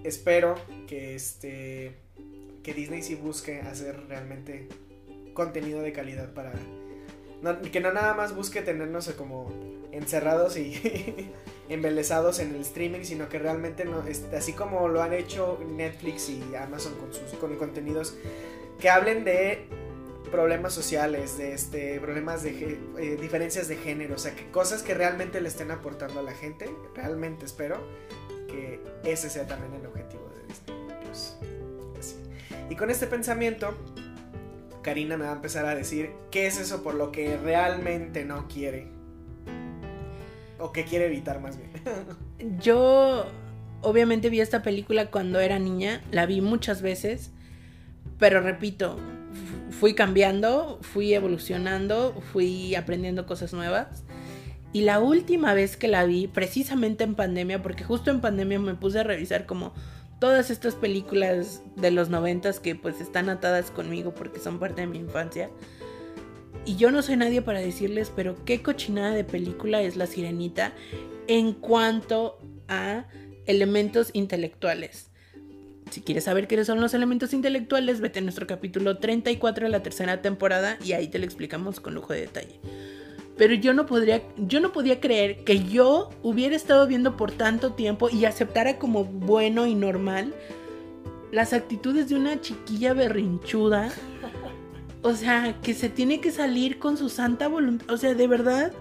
espero 0.04 0.56
que 0.88 1.16
este 1.16 1.96
que 2.64 2.74
Disney 2.76 3.02
sí 3.02 3.16
busque 3.16 3.62
hacer 3.62 3.96
realmente 4.08 4.68
contenido 5.34 5.82
de 5.82 5.94
calidad 5.94 6.32
para 6.34 6.52
que 7.72 7.80
no 7.80 7.92
nada 7.92 8.14
más 8.14 8.36
busque 8.36 8.62
tenernos 8.62 9.10
como 9.12 9.52
encerrados 9.92 10.58
y 10.58 11.32
embelesados 11.70 12.40
en 12.40 12.54
el 12.56 12.62
streaming, 12.62 13.04
sino 13.04 13.30
que 13.30 13.40
realmente 13.40 13.86
no, 13.86 14.04
así 14.36 14.54
como 14.54 14.88
lo 14.88 15.02
han 15.02 15.14
hecho 15.14 15.60
Netflix 15.76 16.30
y 16.30 16.56
Amazon 16.56 16.96
con 16.96 17.14
sus 17.14 17.32
con 17.40 17.56
contenidos 17.56 18.16
que 18.80 18.90
hablen 18.90 19.24
de 19.24 19.66
problemas 20.32 20.74
sociales, 20.74 21.38
de 21.38 21.54
este 21.54 22.00
problemas 22.00 22.44
de 22.44 22.80
eh, 22.98 23.18
diferencias 23.20 23.68
de 23.68 23.76
género, 23.76 24.16
o 24.16 24.18
sea, 24.18 24.36
que 24.36 24.50
cosas 24.50 24.82
que 24.82 24.94
realmente 24.94 25.42
le 25.42 25.50
estén 25.50 25.72
aportando 25.72 26.20
a 26.20 26.24
la 26.24 26.32
gente, 26.32 26.70
realmente 26.96 27.46
espero 27.46 27.78
que 28.48 28.80
ese 29.04 29.30
sea 29.30 29.48
también 29.48 29.74
el 29.74 29.86
objetivo 29.86 30.30
de 30.36 30.48
Disney 30.48 31.00
Plus. 31.02 31.36
Así. 32.00 32.16
Y 32.70 32.76
con 32.76 32.90
este 32.90 33.08
pensamiento, 33.08 33.76
Karina 34.82 35.18
me 35.18 35.26
va 35.26 35.32
a 35.32 35.36
empezar 35.36 35.66
a 35.66 35.76
decir 35.76 36.12
qué 36.32 36.48
es 36.48 36.60
eso 36.60 36.82
por 36.84 36.96
lo 36.96 37.12
que 37.12 37.38
realmente 37.38 38.26
no 38.26 38.48
quiere. 38.48 38.88
O 40.60 40.72
que 40.72 40.86
quiere 40.86 41.06
evitar 41.08 41.40
más 41.42 41.58
bien. 41.58 41.72
Yo 42.62 43.26
obviamente 43.82 44.30
vi 44.30 44.42
esta 44.42 44.62
película 44.62 45.08
cuando 45.10 45.40
era 45.40 45.58
niña, 45.60 46.02
la 46.12 46.26
vi 46.26 46.42
muchas 46.42 46.82
veces, 46.82 47.32
pero 48.20 48.42
repito, 48.42 48.98
fu- 48.98 49.72
fui 49.72 49.94
cambiando, 49.96 50.78
fui 50.82 51.14
evolucionando, 51.14 52.14
fui 52.32 52.76
aprendiendo 52.76 53.26
cosas 53.26 53.54
nuevas. 53.54 54.04
Y 54.74 54.82
la 54.82 55.00
última 55.00 55.54
vez 55.54 55.76
que 55.76 55.88
la 55.90 56.06
vi, 56.06 56.28
precisamente 56.28 57.04
en 57.04 57.16
pandemia, 57.16 57.62
porque 57.62 57.84
justo 57.84 58.10
en 58.12 58.22
pandemia 58.22 58.58
me 58.60 58.76
puse 58.76 59.00
a 59.00 59.04
revisar 59.04 59.46
como 59.46 59.74
todas 60.22 60.52
estas 60.52 60.76
películas 60.76 61.64
de 61.76 61.90
los 61.90 62.10
noventas 62.10 62.60
que 62.60 62.76
pues 62.76 63.02
están 63.02 63.28
atadas 63.28 63.72
conmigo 63.72 64.14
porque 64.14 64.40
son 64.40 64.60
parte 64.60 64.82
de 64.82 64.88
mi 64.88 65.00
infancia. 65.00 65.50
Y 66.64 66.76
yo 66.76 66.92
no 66.92 67.02
soy 67.02 67.18
nadie 67.18 67.42
para 67.42 67.60
decirles, 67.60 68.12
pero 68.16 68.36
qué 68.46 68.62
cochinada 68.62 69.16
de 69.16 69.24
película 69.24 69.82
es 69.82 69.96
La 69.96 70.06
Sirenita 70.06 70.74
en 71.26 71.54
cuanto 71.54 72.38
a 72.68 73.08
elementos 73.48 74.12
intelectuales. 74.14 75.10
Si 75.90 76.02
quieres 76.02 76.26
saber 76.26 76.48
qué 76.48 76.64
son 76.66 76.82
los 76.82 76.94
elementos 76.94 77.34
intelectuales, 77.34 78.00
vete 78.00 78.20
a 78.20 78.22
nuestro 78.22 78.46
capítulo 78.46 79.00
34 79.00 79.66
de 79.66 79.72
la 79.72 79.82
tercera 79.82 80.22
temporada 80.22 80.78
y 80.86 80.94
ahí 80.94 81.08
te 81.08 81.18
lo 81.18 81.26
explicamos 81.26 81.80
con 81.80 81.96
lujo 81.96 82.14
de 82.14 82.22
detalle. 82.22 82.60
Pero 83.42 83.56
yo 83.56 83.74
no 83.74 83.88
podría, 83.88 84.22
yo 84.38 84.60
no 84.60 84.72
podía 84.72 85.00
creer 85.00 85.44
que 85.44 85.64
yo 85.64 86.12
hubiera 86.22 86.56
estado 86.56 86.86
viendo 86.86 87.18
por 87.18 87.32
tanto 87.32 87.74
tiempo 87.74 88.08
y 88.08 88.26
aceptara 88.26 88.78
como 88.78 89.04
bueno 89.04 89.66
y 89.66 89.74
normal 89.74 90.36
las 91.32 91.52
actitudes 91.52 92.08
de 92.08 92.18
una 92.18 92.40
chiquilla 92.40 92.94
berrinchuda. 92.94 93.92
O 95.02 95.16
sea, 95.16 95.60
que 95.64 95.74
se 95.74 95.90
tiene 95.90 96.22
que 96.22 96.30
salir 96.30 96.78
con 96.78 96.98
su 96.98 97.10
santa 97.10 97.48
voluntad. 97.48 97.90
O 97.90 97.98
sea, 97.98 98.14
de 98.14 98.28
verdad, 98.28 98.74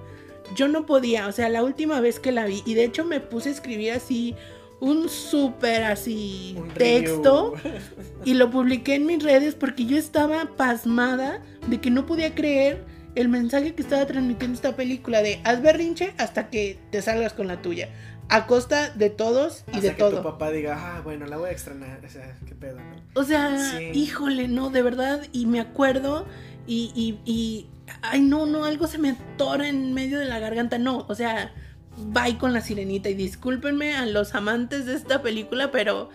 yo 0.55 0.69
no 0.69 0.85
podía. 0.85 1.27
O 1.27 1.32
sea, 1.32 1.49
la 1.49 1.65
última 1.65 1.99
vez 2.03 2.20
que 2.20 2.31
la 2.31 2.45
vi, 2.45 2.62
y 2.66 2.74
de 2.74 2.85
hecho 2.85 3.07
me 3.07 3.19
puse 3.19 3.49
a 3.49 3.53
escribir 3.53 3.93
así 3.93 4.35
un 4.78 5.09
súper 5.09 5.85
así 5.85 6.55
Un 6.59 6.69
texto 6.69 7.55
review. 7.65 7.81
y 8.27 8.35
lo 8.35 8.51
publiqué 8.51 8.97
en 8.97 9.07
mis 9.07 9.23
redes 9.23 9.55
porque 9.55 9.87
yo 9.87 9.97
estaba 9.97 10.45
pasmada 10.59 11.43
de 11.66 11.81
que 11.81 11.91
no 11.91 12.05
podía 12.05 12.35
creer 12.35 12.99
el 13.15 13.28
mensaje 13.28 13.74
que 13.74 13.82
estaba 13.82 14.07
transmitiendo 14.07 14.55
esta 14.55 14.77
película 14.77 15.23
de 15.23 15.41
haz 15.45 15.61
berrinche 15.62 16.12
hasta 16.19 16.49
que 16.51 16.78
te 16.91 17.03
salgas 17.03 17.32
con 17.32 17.47
la 17.49 17.61
tuya. 17.62 17.89
A 18.28 18.47
costa 18.47 18.91
de 18.91 19.11
todos 19.11 19.65
y 19.73 19.77
Hasta 19.77 19.81
de 19.81 19.89
que 19.97 20.03
tu 20.05 20.11
todo. 20.11 20.23
papá 20.23 20.51
diga, 20.53 20.77
ah, 20.97 21.01
bueno, 21.01 21.27
la 21.27 21.37
voy 21.37 21.49
a 21.49 21.53
extrañar. 21.53 22.01
O 22.05 22.09
sea, 22.09 22.37
qué 22.47 22.55
pedo, 22.55 22.77
¿no? 22.78 23.03
O 23.20 23.24
sea, 23.24 23.59
Sí. 23.77 23.91
híjole, 23.93 24.47
no, 24.47 24.70
de 24.70 24.82
verdad. 24.82 25.27
Y 25.32 25.47
me 25.47 25.59
acuerdo 25.59 26.27
y, 26.66 26.93
y, 26.95 27.19
y, 27.28 27.66
ay, 28.03 28.20
no, 28.20 28.47
no, 28.47 28.65
algo 28.65 28.87
se 28.87 28.99
me 28.99 29.11
atora 29.11 29.69
en 29.69 29.95
medio 29.95 30.20
de 30.20 30.27
la 30.27 30.39
garganta. 30.39 30.78
No, 30.78 31.07
o 31.09 31.15
sea, 31.16 31.53
bye 31.97 32.39
con 32.39 32.53
la 32.53 32.61
sirenita. 32.61 33.09
Y 33.09 33.15
discúlpenme 33.15 33.97
a 33.97 34.07
los 34.07 34.37
amantes 34.37 34.87
de 34.87 34.95
esta 34.95 35.23
película, 35.23 35.73
pero 35.73 36.11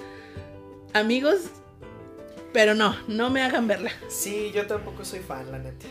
amigos, 0.94 1.50
pero 2.54 2.76
no, 2.76 2.96
no 3.10 3.30
me 3.30 3.42
hagan 3.42 3.68
verla. 3.68 3.92
Sí, 4.08 4.52
yo 4.56 4.66
tampoco 4.68 5.04
soy 5.04 5.20
fan, 5.20 5.52
la 5.52 5.60
neta. 5.60 5.86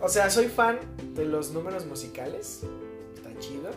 O 0.00 0.08
sea, 0.08 0.28
soy 0.30 0.46
fan 0.48 0.78
de 1.14 1.24
los 1.24 1.52
números 1.52 1.86
musicales. 1.86 2.60
Está 3.14 3.30
chido. 3.38 3.70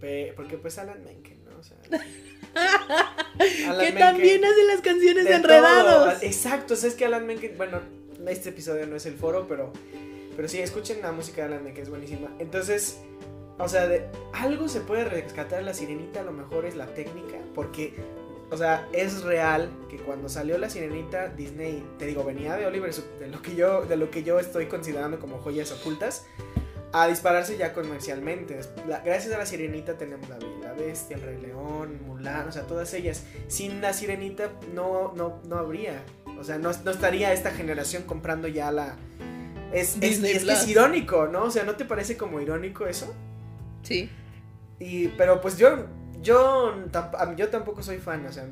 Pe- 0.00 0.32
porque 0.34 0.56
pues 0.56 0.78
Alan 0.78 1.02
Menken, 1.04 1.44
¿no? 1.44 1.58
O 1.58 1.62
sea, 1.62 1.76
Alan 3.68 3.86
que 3.86 3.92
Menken- 3.92 3.98
también 3.98 4.44
hace 4.44 4.64
las 4.64 4.80
canciones 4.80 5.24
de 5.24 5.34
enredados. 5.34 6.14
todo. 6.14 6.22
Exacto, 6.22 6.74
o 6.74 6.76
sea, 6.76 6.88
es 6.88 6.94
que 6.94 7.04
Alan 7.04 7.26
Menken, 7.26 7.56
bueno, 7.56 7.80
este 8.26 8.48
episodio 8.50 8.86
no 8.86 8.96
es 8.96 9.06
el 9.06 9.14
foro, 9.14 9.46
pero, 9.46 9.72
pero 10.36 10.48
sí, 10.48 10.58
escuchen 10.60 11.02
la 11.02 11.12
música 11.12 11.42
de 11.42 11.48
Alan 11.54 11.64
Menken, 11.64 11.82
es 11.82 11.90
buenísima. 11.90 12.34
Entonces, 12.38 12.98
o 13.58 13.68
sea, 13.68 13.86
de, 13.86 14.06
algo 14.32 14.68
se 14.68 14.80
puede 14.80 15.04
rescatar 15.04 15.62
la 15.62 15.74
sirenita, 15.74 16.20
a 16.20 16.24
lo 16.24 16.32
mejor 16.32 16.64
es 16.64 16.74
la 16.76 16.86
técnica, 16.86 17.36
porque, 17.54 17.94
o 18.50 18.56
sea, 18.56 18.88
es 18.92 19.22
real 19.22 19.70
que 19.88 19.96
cuando 19.98 20.28
salió 20.28 20.58
la 20.58 20.68
sirenita, 20.70 21.28
Disney, 21.28 21.84
te 21.98 22.06
digo, 22.06 22.24
venía 22.24 22.56
de 22.56 22.66
Oliver, 22.66 22.92
de 22.94 23.28
lo 23.28 23.40
que 23.42 23.54
yo, 23.54 23.82
de 23.86 23.96
lo 23.96 24.10
que 24.10 24.22
yo 24.22 24.38
estoy 24.40 24.66
considerando 24.66 25.18
como 25.20 25.38
joyas 25.38 25.70
ocultas. 25.72 26.24
A 26.92 27.06
dispararse 27.06 27.56
ya 27.56 27.72
comercialmente. 27.72 28.58
La- 28.88 28.98
gracias 29.00 29.32
a 29.32 29.38
la 29.38 29.46
sirenita 29.46 29.96
tenemos 29.96 30.28
la 30.28 30.38
Bella 30.38 30.58
la 30.64 30.72
Bestia, 30.72 31.16
el 31.16 31.22
Rey 31.22 31.40
León, 31.40 32.00
Mulan, 32.04 32.48
o 32.48 32.52
sea, 32.52 32.62
todas 32.66 32.92
ellas 32.94 33.22
sin 33.46 33.80
la 33.80 33.92
sirenita 33.92 34.50
no, 34.74 35.12
no, 35.14 35.40
no 35.46 35.56
habría. 35.56 36.02
O 36.40 36.42
sea, 36.42 36.58
no, 36.58 36.72
no 36.84 36.90
estaría 36.90 37.32
esta 37.32 37.52
generación 37.52 38.02
comprando 38.02 38.48
ya 38.48 38.72
la. 38.72 38.96
Es, 39.72 39.94
es, 39.94 40.00
Disney 40.00 40.32
es 40.32 40.44
que 40.44 40.52
es 40.52 40.58
Plus. 40.62 40.68
irónico, 40.68 41.28
¿no? 41.28 41.44
O 41.44 41.50
sea, 41.52 41.62
¿no 41.62 41.76
te 41.76 41.84
parece 41.84 42.16
como 42.16 42.40
irónico 42.40 42.84
eso? 42.88 43.14
Sí. 43.84 44.10
Y, 44.80 45.08
pero 45.08 45.40
pues 45.40 45.58
yo, 45.58 45.86
Yo, 46.22 46.74
yo 47.36 47.48
tampoco 47.48 47.82
soy 47.82 47.98
fan, 47.98 48.26
o 48.26 48.32
sea, 48.32 48.46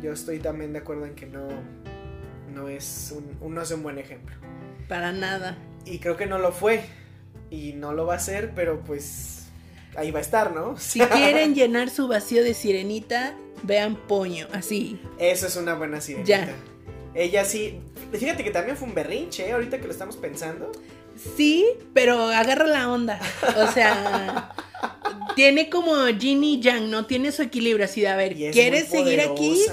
yo 0.00 0.12
estoy 0.12 0.38
también 0.38 0.72
de 0.72 0.78
acuerdo 0.78 1.06
en 1.06 1.14
que 1.14 1.26
no, 1.26 1.48
no 2.54 2.68
es 2.68 3.14
un, 3.14 3.54
no 3.54 3.60
es 3.62 3.70
un 3.70 3.82
buen 3.82 3.98
ejemplo. 3.98 4.34
Para 4.88 5.12
nada. 5.12 5.56
Y 5.84 5.98
creo 5.98 6.16
que 6.16 6.26
no 6.26 6.38
lo 6.38 6.52
fue. 6.52 6.82
Y 7.50 7.72
no 7.72 7.92
lo 7.92 8.06
va 8.06 8.14
a 8.14 8.18
ser, 8.18 8.52
pero 8.54 8.80
pues 8.80 9.48
ahí 9.96 10.10
va 10.10 10.20
a 10.20 10.22
estar, 10.22 10.52
¿no? 10.52 10.76
Si 10.78 11.00
quieren 11.00 11.54
llenar 11.56 11.90
su 11.90 12.08
vacío 12.08 12.42
de 12.44 12.54
sirenita, 12.54 13.34
vean 13.62 13.96
Poño, 13.96 14.46
así. 14.52 15.00
Eso 15.18 15.46
es 15.46 15.56
una 15.56 15.74
buena 15.74 16.00
sirenita. 16.00 16.28
Ya. 16.28 16.54
Ella 17.14 17.44
sí. 17.44 17.80
Fíjate 18.12 18.44
que 18.44 18.50
también 18.50 18.76
fue 18.76 18.88
un 18.88 18.94
berrinche, 18.94 19.48
¿eh? 19.48 19.52
ahorita 19.52 19.78
que 19.78 19.86
lo 19.86 19.92
estamos 19.92 20.16
pensando. 20.16 20.70
Sí, 21.36 21.66
pero 21.92 22.28
agarra 22.28 22.66
la 22.66 22.90
onda. 22.90 23.20
O 23.56 23.66
sea, 23.72 24.54
tiene 25.34 25.70
como 25.70 25.94
Ginny 26.18 26.60
Yang, 26.60 26.90
¿no? 26.90 27.06
Tiene 27.06 27.32
su 27.32 27.42
equilibrio 27.42 27.84
así 27.84 28.00
de, 28.00 28.08
a 28.08 28.16
ver, 28.16 28.34
¿quieres 28.34 28.88
seguir 28.88 29.20
aquí? 29.20 29.64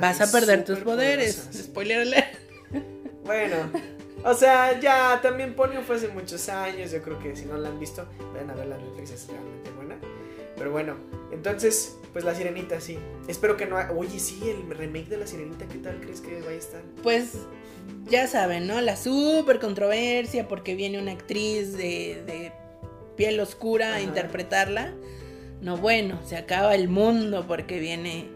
Vas 0.00 0.20
a 0.20 0.30
perder 0.30 0.64
tus 0.64 0.80
poderes. 0.80 1.48
Spoiler 1.52 2.00
alert. 2.00 2.38
Bueno, 3.24 3.56
o 4.22 4.34
sea, 4.34 4.78
ya 4.80 5.18
también 5.22 5.54
Ponyo 5.54 5.80
fue 5.80 5.96
hace 5.96 6.08
muchos 6.08 6.46
años. 6.50 6.92
Yo 6.92 7.00
creo 7.00 7.18
que 7.18 7.34
si 7.34 7.46
no 7.46 7.56
la 7.56 7.70
han 7.70 7.80
visto, 7.80 8.06
vayan 8.34 8.50
a 8.50 8.54
ver 8.54 8.66
la 8.66 8.76
Netflix, 8.76 9.12
es 9.12 9.28
realmente 9.28 9.70
buena. 9.70 9.96
Pero 10.58 10.70
bueno, 10.70 10.96
entonces, 11.32 11.96
pues 12.12 12.22
la 12.22 12.34
sirenita, 12.34 12.82
sí. 12.82 12.98
Espero 13.26 13.56
que 13.56 13.64
no. 13.64 13.76
Oye, 13.96 14.20
sí, 14.20 14.42
el 14.44 14.76
remake 14.76 15.08
de 15.08 15.16
la 15.16 15.26
sirenita, 15.26 15.66
¿qué 15.66 15.78
tal 15.78 16.00
crees 16.00 16.20
que 16.20 16.34
vaya 16.40 16.50
a 16.50 16.52
estar? 16.52 16.82
Pues 17.02 17.32
ya 18.08 18.26
saben, 18.26 18.66
¿no? 18.66 18.80
La 18.80 18.96
super 18.96 19.58
controversia 19.58 20.48
porque 20.48 20.74
viene 20.74 20.98
una 20.98 21.12
actriz 21.12 21.76
de, 21.76 22.52
piel 23.16 23.40
oscura 23.40 23.94
a 23.94 24.00
interpretarla. 24.00 24.92
No, 25.60 25.76
bueno, 25.76 26.20
se 26.24 26.36
acaba 26.36 26.74
el 26.74 26.88
mundo 26.88 27.46
porque 27.46 27.78
viene. 27.78 28.28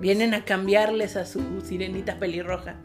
vienen 0.00 0.34
a 0.34 0.44
cambiarles 0.44 1.16
a 1.16 1.24
su 1.24 1.62
sirenita 1.62 2.18
pelirroja. 2.18 2.76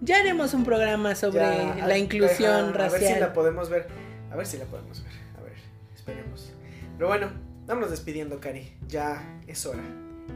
Ya 0.00 0.18
haremos 0.18 0.52
un 0.52 0.64
programa 0.64 1.14
sobre 1.14 1.40
la 1.40 1.96
inclusión 1.96 2.74
racial. 2.74 3.02
A 3.02 3.08
ver 3.08 3.14
si 3.14 3.20
la 3.20 3.32
podemos 3.32 3.70
ver. 3.70 3.86
A 4.30 4.36
ver 4.36 4.46
si 4.46 4.58
la 4.58 4.64
podemos 4.66 5.02
ver. 5.02 5.12
A 5.38 5.42
ver, 5.42 5.54
esperemos. 5.94 6.52
Pero 6.98 7.08
bueno, 7.08 7.30
vámonos 7.66 7.90
despidiendo, 7.90 8.38
Cari. 8.38 8.76
Ya 8.88 9.40
es 9.46 9.64
hora. 9.64 9.82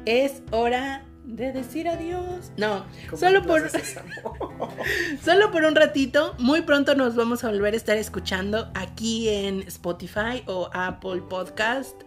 Es 0.07 0.43
hora 0.51 1.05
de 1.25 1.53
decir 1.53 1.89
adiós. 1.89 2.51
No, 2.57 2.85
solo 3.17 3.43
por 3.43 3.71
solo 5.25 5.51
por 5.51 5.65
un 5.65 5.75
ratito. 5.75 6.35
Muy 6.39 6.63
pronto 6.63 6.95
nos 6.95 7.15
vamos 7.17 7.45
a 7.45 7.51
volver 7.51 7.75
a 7.75 7.77
estar 7.77 7.97
escuchando 7.97 8.71
aquí 8.75 9.29
en 9.29 9.61
Spotify 9.63 10.43
o 10.47 10.71
Apple 10.73 11.23
Podcast 11.29 12.03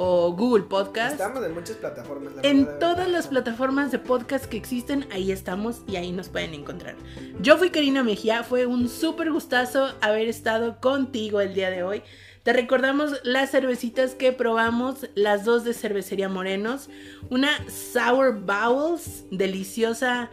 o 0.00 0.32
Google 0.32 0.64
Podcast. 0.64 1.14
Estamos 1.14 1.44
en 1.44 1.54
muchas 1.54 1.76
plataformas. 1.76 2.32
en 2.42 2.78
todas 2.78 3.08
las 3.08 3.26
plataformas 3.26 3.90
de 3.90 3.98
podcast 3.98 4.44
que 4.44 4.56
existen, 4.56 5.08
ahí 5.10 5.32
estamos 5.32 5.82
y 5.88 5.96
ahí 5.96 6.12
nos 6.12 6.28
pueden 6.28 6.54
encontrar. 6.54 6.94
Yo 7.40 7.56
fui 7.56 7.70
Karina 7.70 8.04
Mejía, 8.04 8.44
fue 8.44 8.64
un 8.66 8.88
súper 8.88 9.32
gustazo 9.32 9.92
haber 10.00 10.28
estado 10.28 10.78
contigo 10.80 11.40
el 11.40 11.52
día 11.52 11.70
de 11.70 11.82
hoy. 11.82 12.02
Te 12.48 12.54
recordamos 12.54 13.12
las 13.24 13.50
cervecitas 13.50 14.14
que 14.14 14.32
probamos, 14.32 15.10
las 15.14 15.44
dos 15.44 15.64
de 15.64 15.74
Cervecería 15.74 16.30
Morenos, 16.30 16.88
una 17.28 17.50
Sour 17.68 18.40
Bowels, 18.40 19.26
deliciosa 19.30 20.30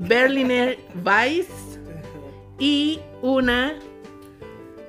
Berliner 0.00 0.76
Weiss 1.04 1.46
y 2.58 2.98
una 3.22 3.78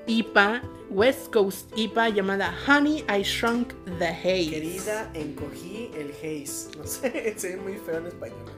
IPA 0.08 0.64
West 0.90 1.32
Coast 1.32 1.72
IPA 1.76 2.10
llamada 2.10 2.56
Honey 2.68 3.06
I 3.08 3.22
Shrunk 3.22 3.72
the 4.00 4.08
Haze. 4.08 4.50
Querida, 4.50 5.12
encogí 5.14 5.92
el 5.96 6.10
haze. 6.10 6.76
No 6.76 6.88
sé, 6.88 7.36
se 7.38 7.50
ve 7.50 7.58
muy 7.58 7.76
feo 7.76 8.00
en 8.00 8.08
español. 8.08 8.52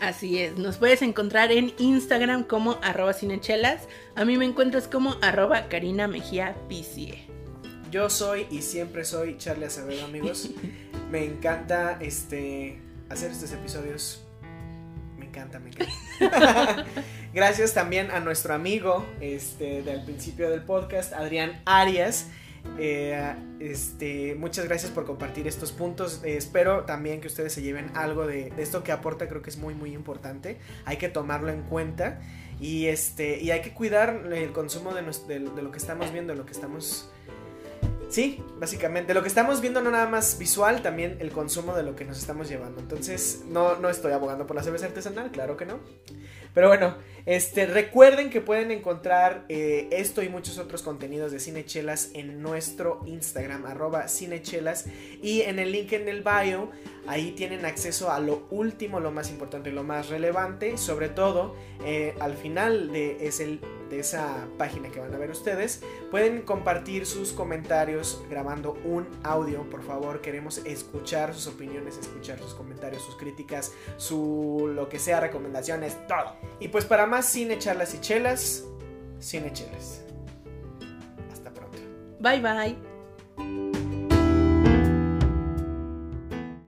Así 0.00 0.38
es, 0.38 0.56
nos 0.56 0.78
puedes 0.78 1.02
encontrar 1.02 1.52
en 1.52 1.74
Instagram 1.78 2.44
como 2.44 2.78
arroba 2.82 3.12
cinechelas. 3.12 3.86
A 4.14 4.24
mí 4.24 4.38
me 4.38 4.46
encuentras 4.46 4.88
como 4.88 5.16
arroba 5.20 5.68
Karina 5.68 6.08
Mejía 6.08 6.56
Yo 7.90 8.08
soy 8.08 8.46
y 8.50 8.62
siempre 8.62 9.04
soy 9.04 9.36
Charlie 9.36 9.66
Acevedo, 9.66 10.06
amigos. 10.06 10.50
me 11.10 11.24
encanta 11.26 11.98
este 12.00 12.80
hacer 13.10 13.30
estos 13.30 13.52
episodios. 13.52 14.22
Me 15.18 15.26
encanta, 15.26 15.58
me 15.58 15.68
encanta. 15.68 16.86
Gracias 17.34 17.74
también 17.74 18.10
a 18.10 18.20
nuestro 18.20 18.54
amigo 18.54 19.04
este, 19.20 19.82
del 19.82 20.02
principio 20.04 20.48
del 20.48 20.62
podcast, 20.62 21.12
Adrián 21.12 21.60
Arias. 21.66 22.28
Eh, 22.78 23.34
este, 23.58 24.34
muchas 24.36 24.64
gracias 24.66 24.90
por 24.90 25.04
compartir 25.04 25.46
estos 25.46 25.72
puntos. 25.72 26.22
Eh, 26.24 26.36
espero 26.36 26.84
también 26.84 27.20
que 27.20 27.26
ustedes 27.26 27.52
se 27.52 27.62
lleven 27.62 27.90
algo 27.94 28.26
de, 28.26 28.52
esto 28.58 28.82
que 28.82 28.92
aporta, 28.92 29.28
creo 29.28 29.42
que 29.42 29.50
es 29.50 29.58
muy 29.58 29.74
muy 29.74 29.92
importante. 29.94 30.58
Hay 30.84 30.96
que 30.96 31.08
tomarlo 31.08 31.50
en 31.50 31.62
cuenta 31.62 32.20
y 32.60 32.86
este 32.86 33.40
y 33.40 33.50
hay 33.50 33.62
que 33.62 33.72
cuidar 33.72 34.26
el 34.32 34.52
consumo 34.52 34.94
de, 34.94 35.02
lo 35.02 35.70
que 35.70 35.78
estamos 35.78 36.12
viendo, 36.12 36.34
lo 36.34 36.46
que 36.46 36.52
estamos 36.52 37.10
Sí, 38.10 38.42
básicamente. 38.58 39.14
Lo 39.14 39.22
que 39.22 39.28
estamos 39.28 39.60
viendo 39.60 39.80
no 39.80 39.92
nada 39.92 40.08
más 40.08 40.36
visual, 40.36 40.82
también 40.82 41.16
el 41.20 41.30
consumo 41.30 41.76
de 41.76 41.84
lo 41.84 41.94
que 41.94 42.04
nos 42.04 42.18
estamos 42.18 42.48
llevando. 42.48 42.80
Entonces, 42.80 43.44
no, 43.48 43.76
no 43.76 43.88
estoy 43.88 44.10
abogando 44.10 44.48
por 44.48 44.56
la 44.56 44.64
cerveza 44.64 44.86
artesanal, 44.86 45.30
claro 45.30 45.56
que 45.56 45.64
no. 45.64 45.78
Pero 46.52 46.66
bueno, 46.66 46.96
este, 47.24 47.66
recuerden 47.66 48.28
que 48.28 48.40
pueden 48.40 48.72
encontrar 48.72 49.44
eh, 49.48 49.88
esto 49.92 50.24
y 50.24 50.28
muchos 50.28 50.58
otros 50.58 50.82
contenidos 50.82 51.30
de 51.30 51.38
Cinechelas 51.38 52.10
en 52.14 52.42
nuestro 52.42 53.00
Instagram, 53.06 53.64
arroba 53.66 54.08
Cinechelas. 54.08 54.86
Y 55.22 55.42
en 55.42 55.60
el 55.60 55.70
link 55.70 55.92
en 55.92 56.08
el 56.08 56.22
bio, 56.22 56.70
ahí 57.06 57.30
tienen 57.30 57.64
acceso 57.64 58.10
a 58.10 58.18
lo 58.18 58.48
último, 58.50 58.98
lo 58.98 59.12
más 59.12 59.30
importante, 59.30 59.70
lo 59.70 59.84
más 59.84 60.08
relevante. 60.08 60.76
Sobre 60.78 61.08
todo, 61.08 61.54
eh, 61.84 62.16
al 62.18 62.34
final 62.34 62.90
de, 62.90 63.24
es 63.24 63.38
de 63.38 63.98
esa 63.98 64.46
página 64.56 64.88
que 64.88 65.00
van 65.00 65.14
a 65.14 65.18
ver 65.18 65.30
ustedes, 65.30 65.82
pueden 66.10 66.42
compartir 66.42 67.06
sus 67.06 67.32
grabando 68.28 68.74
un 68.84 69.06
audio. 69.22 69.68
Por 69.68 69.82
favor, 69.82 70.20
queremos 70.20 70.58
escuchar 70.58 71.34
sus 71.34 71.46
opiniones, 71.46 71.98
escuchar 71.98 72.38
sus 72.38 72.54
comentarios, 72.54 73.02
sus 73.02 73.16
críticas, 73.16 73.72
su 73.96 74.70
lo 74.74 74.88
que 74.88 74.98
sea, 74.98 75.20
recomendaciones, 75.20 75.96
todo. 76.06 76.36
Y 76.58 76.68
pues 76.68 76.84
para 76.84 77.06
más 77.06 77.26
cine, 77.26 77.58
charlas 77.58 77.94
y 77.94 78.00
chelas, 78.00 78.64
cine 79.18 79.52
chelas. 79.52 80.02
Hasta 81.32 81.52
pronto. 81.52 81.78
Bye 82.20 82.40
bye. 82.40 83.79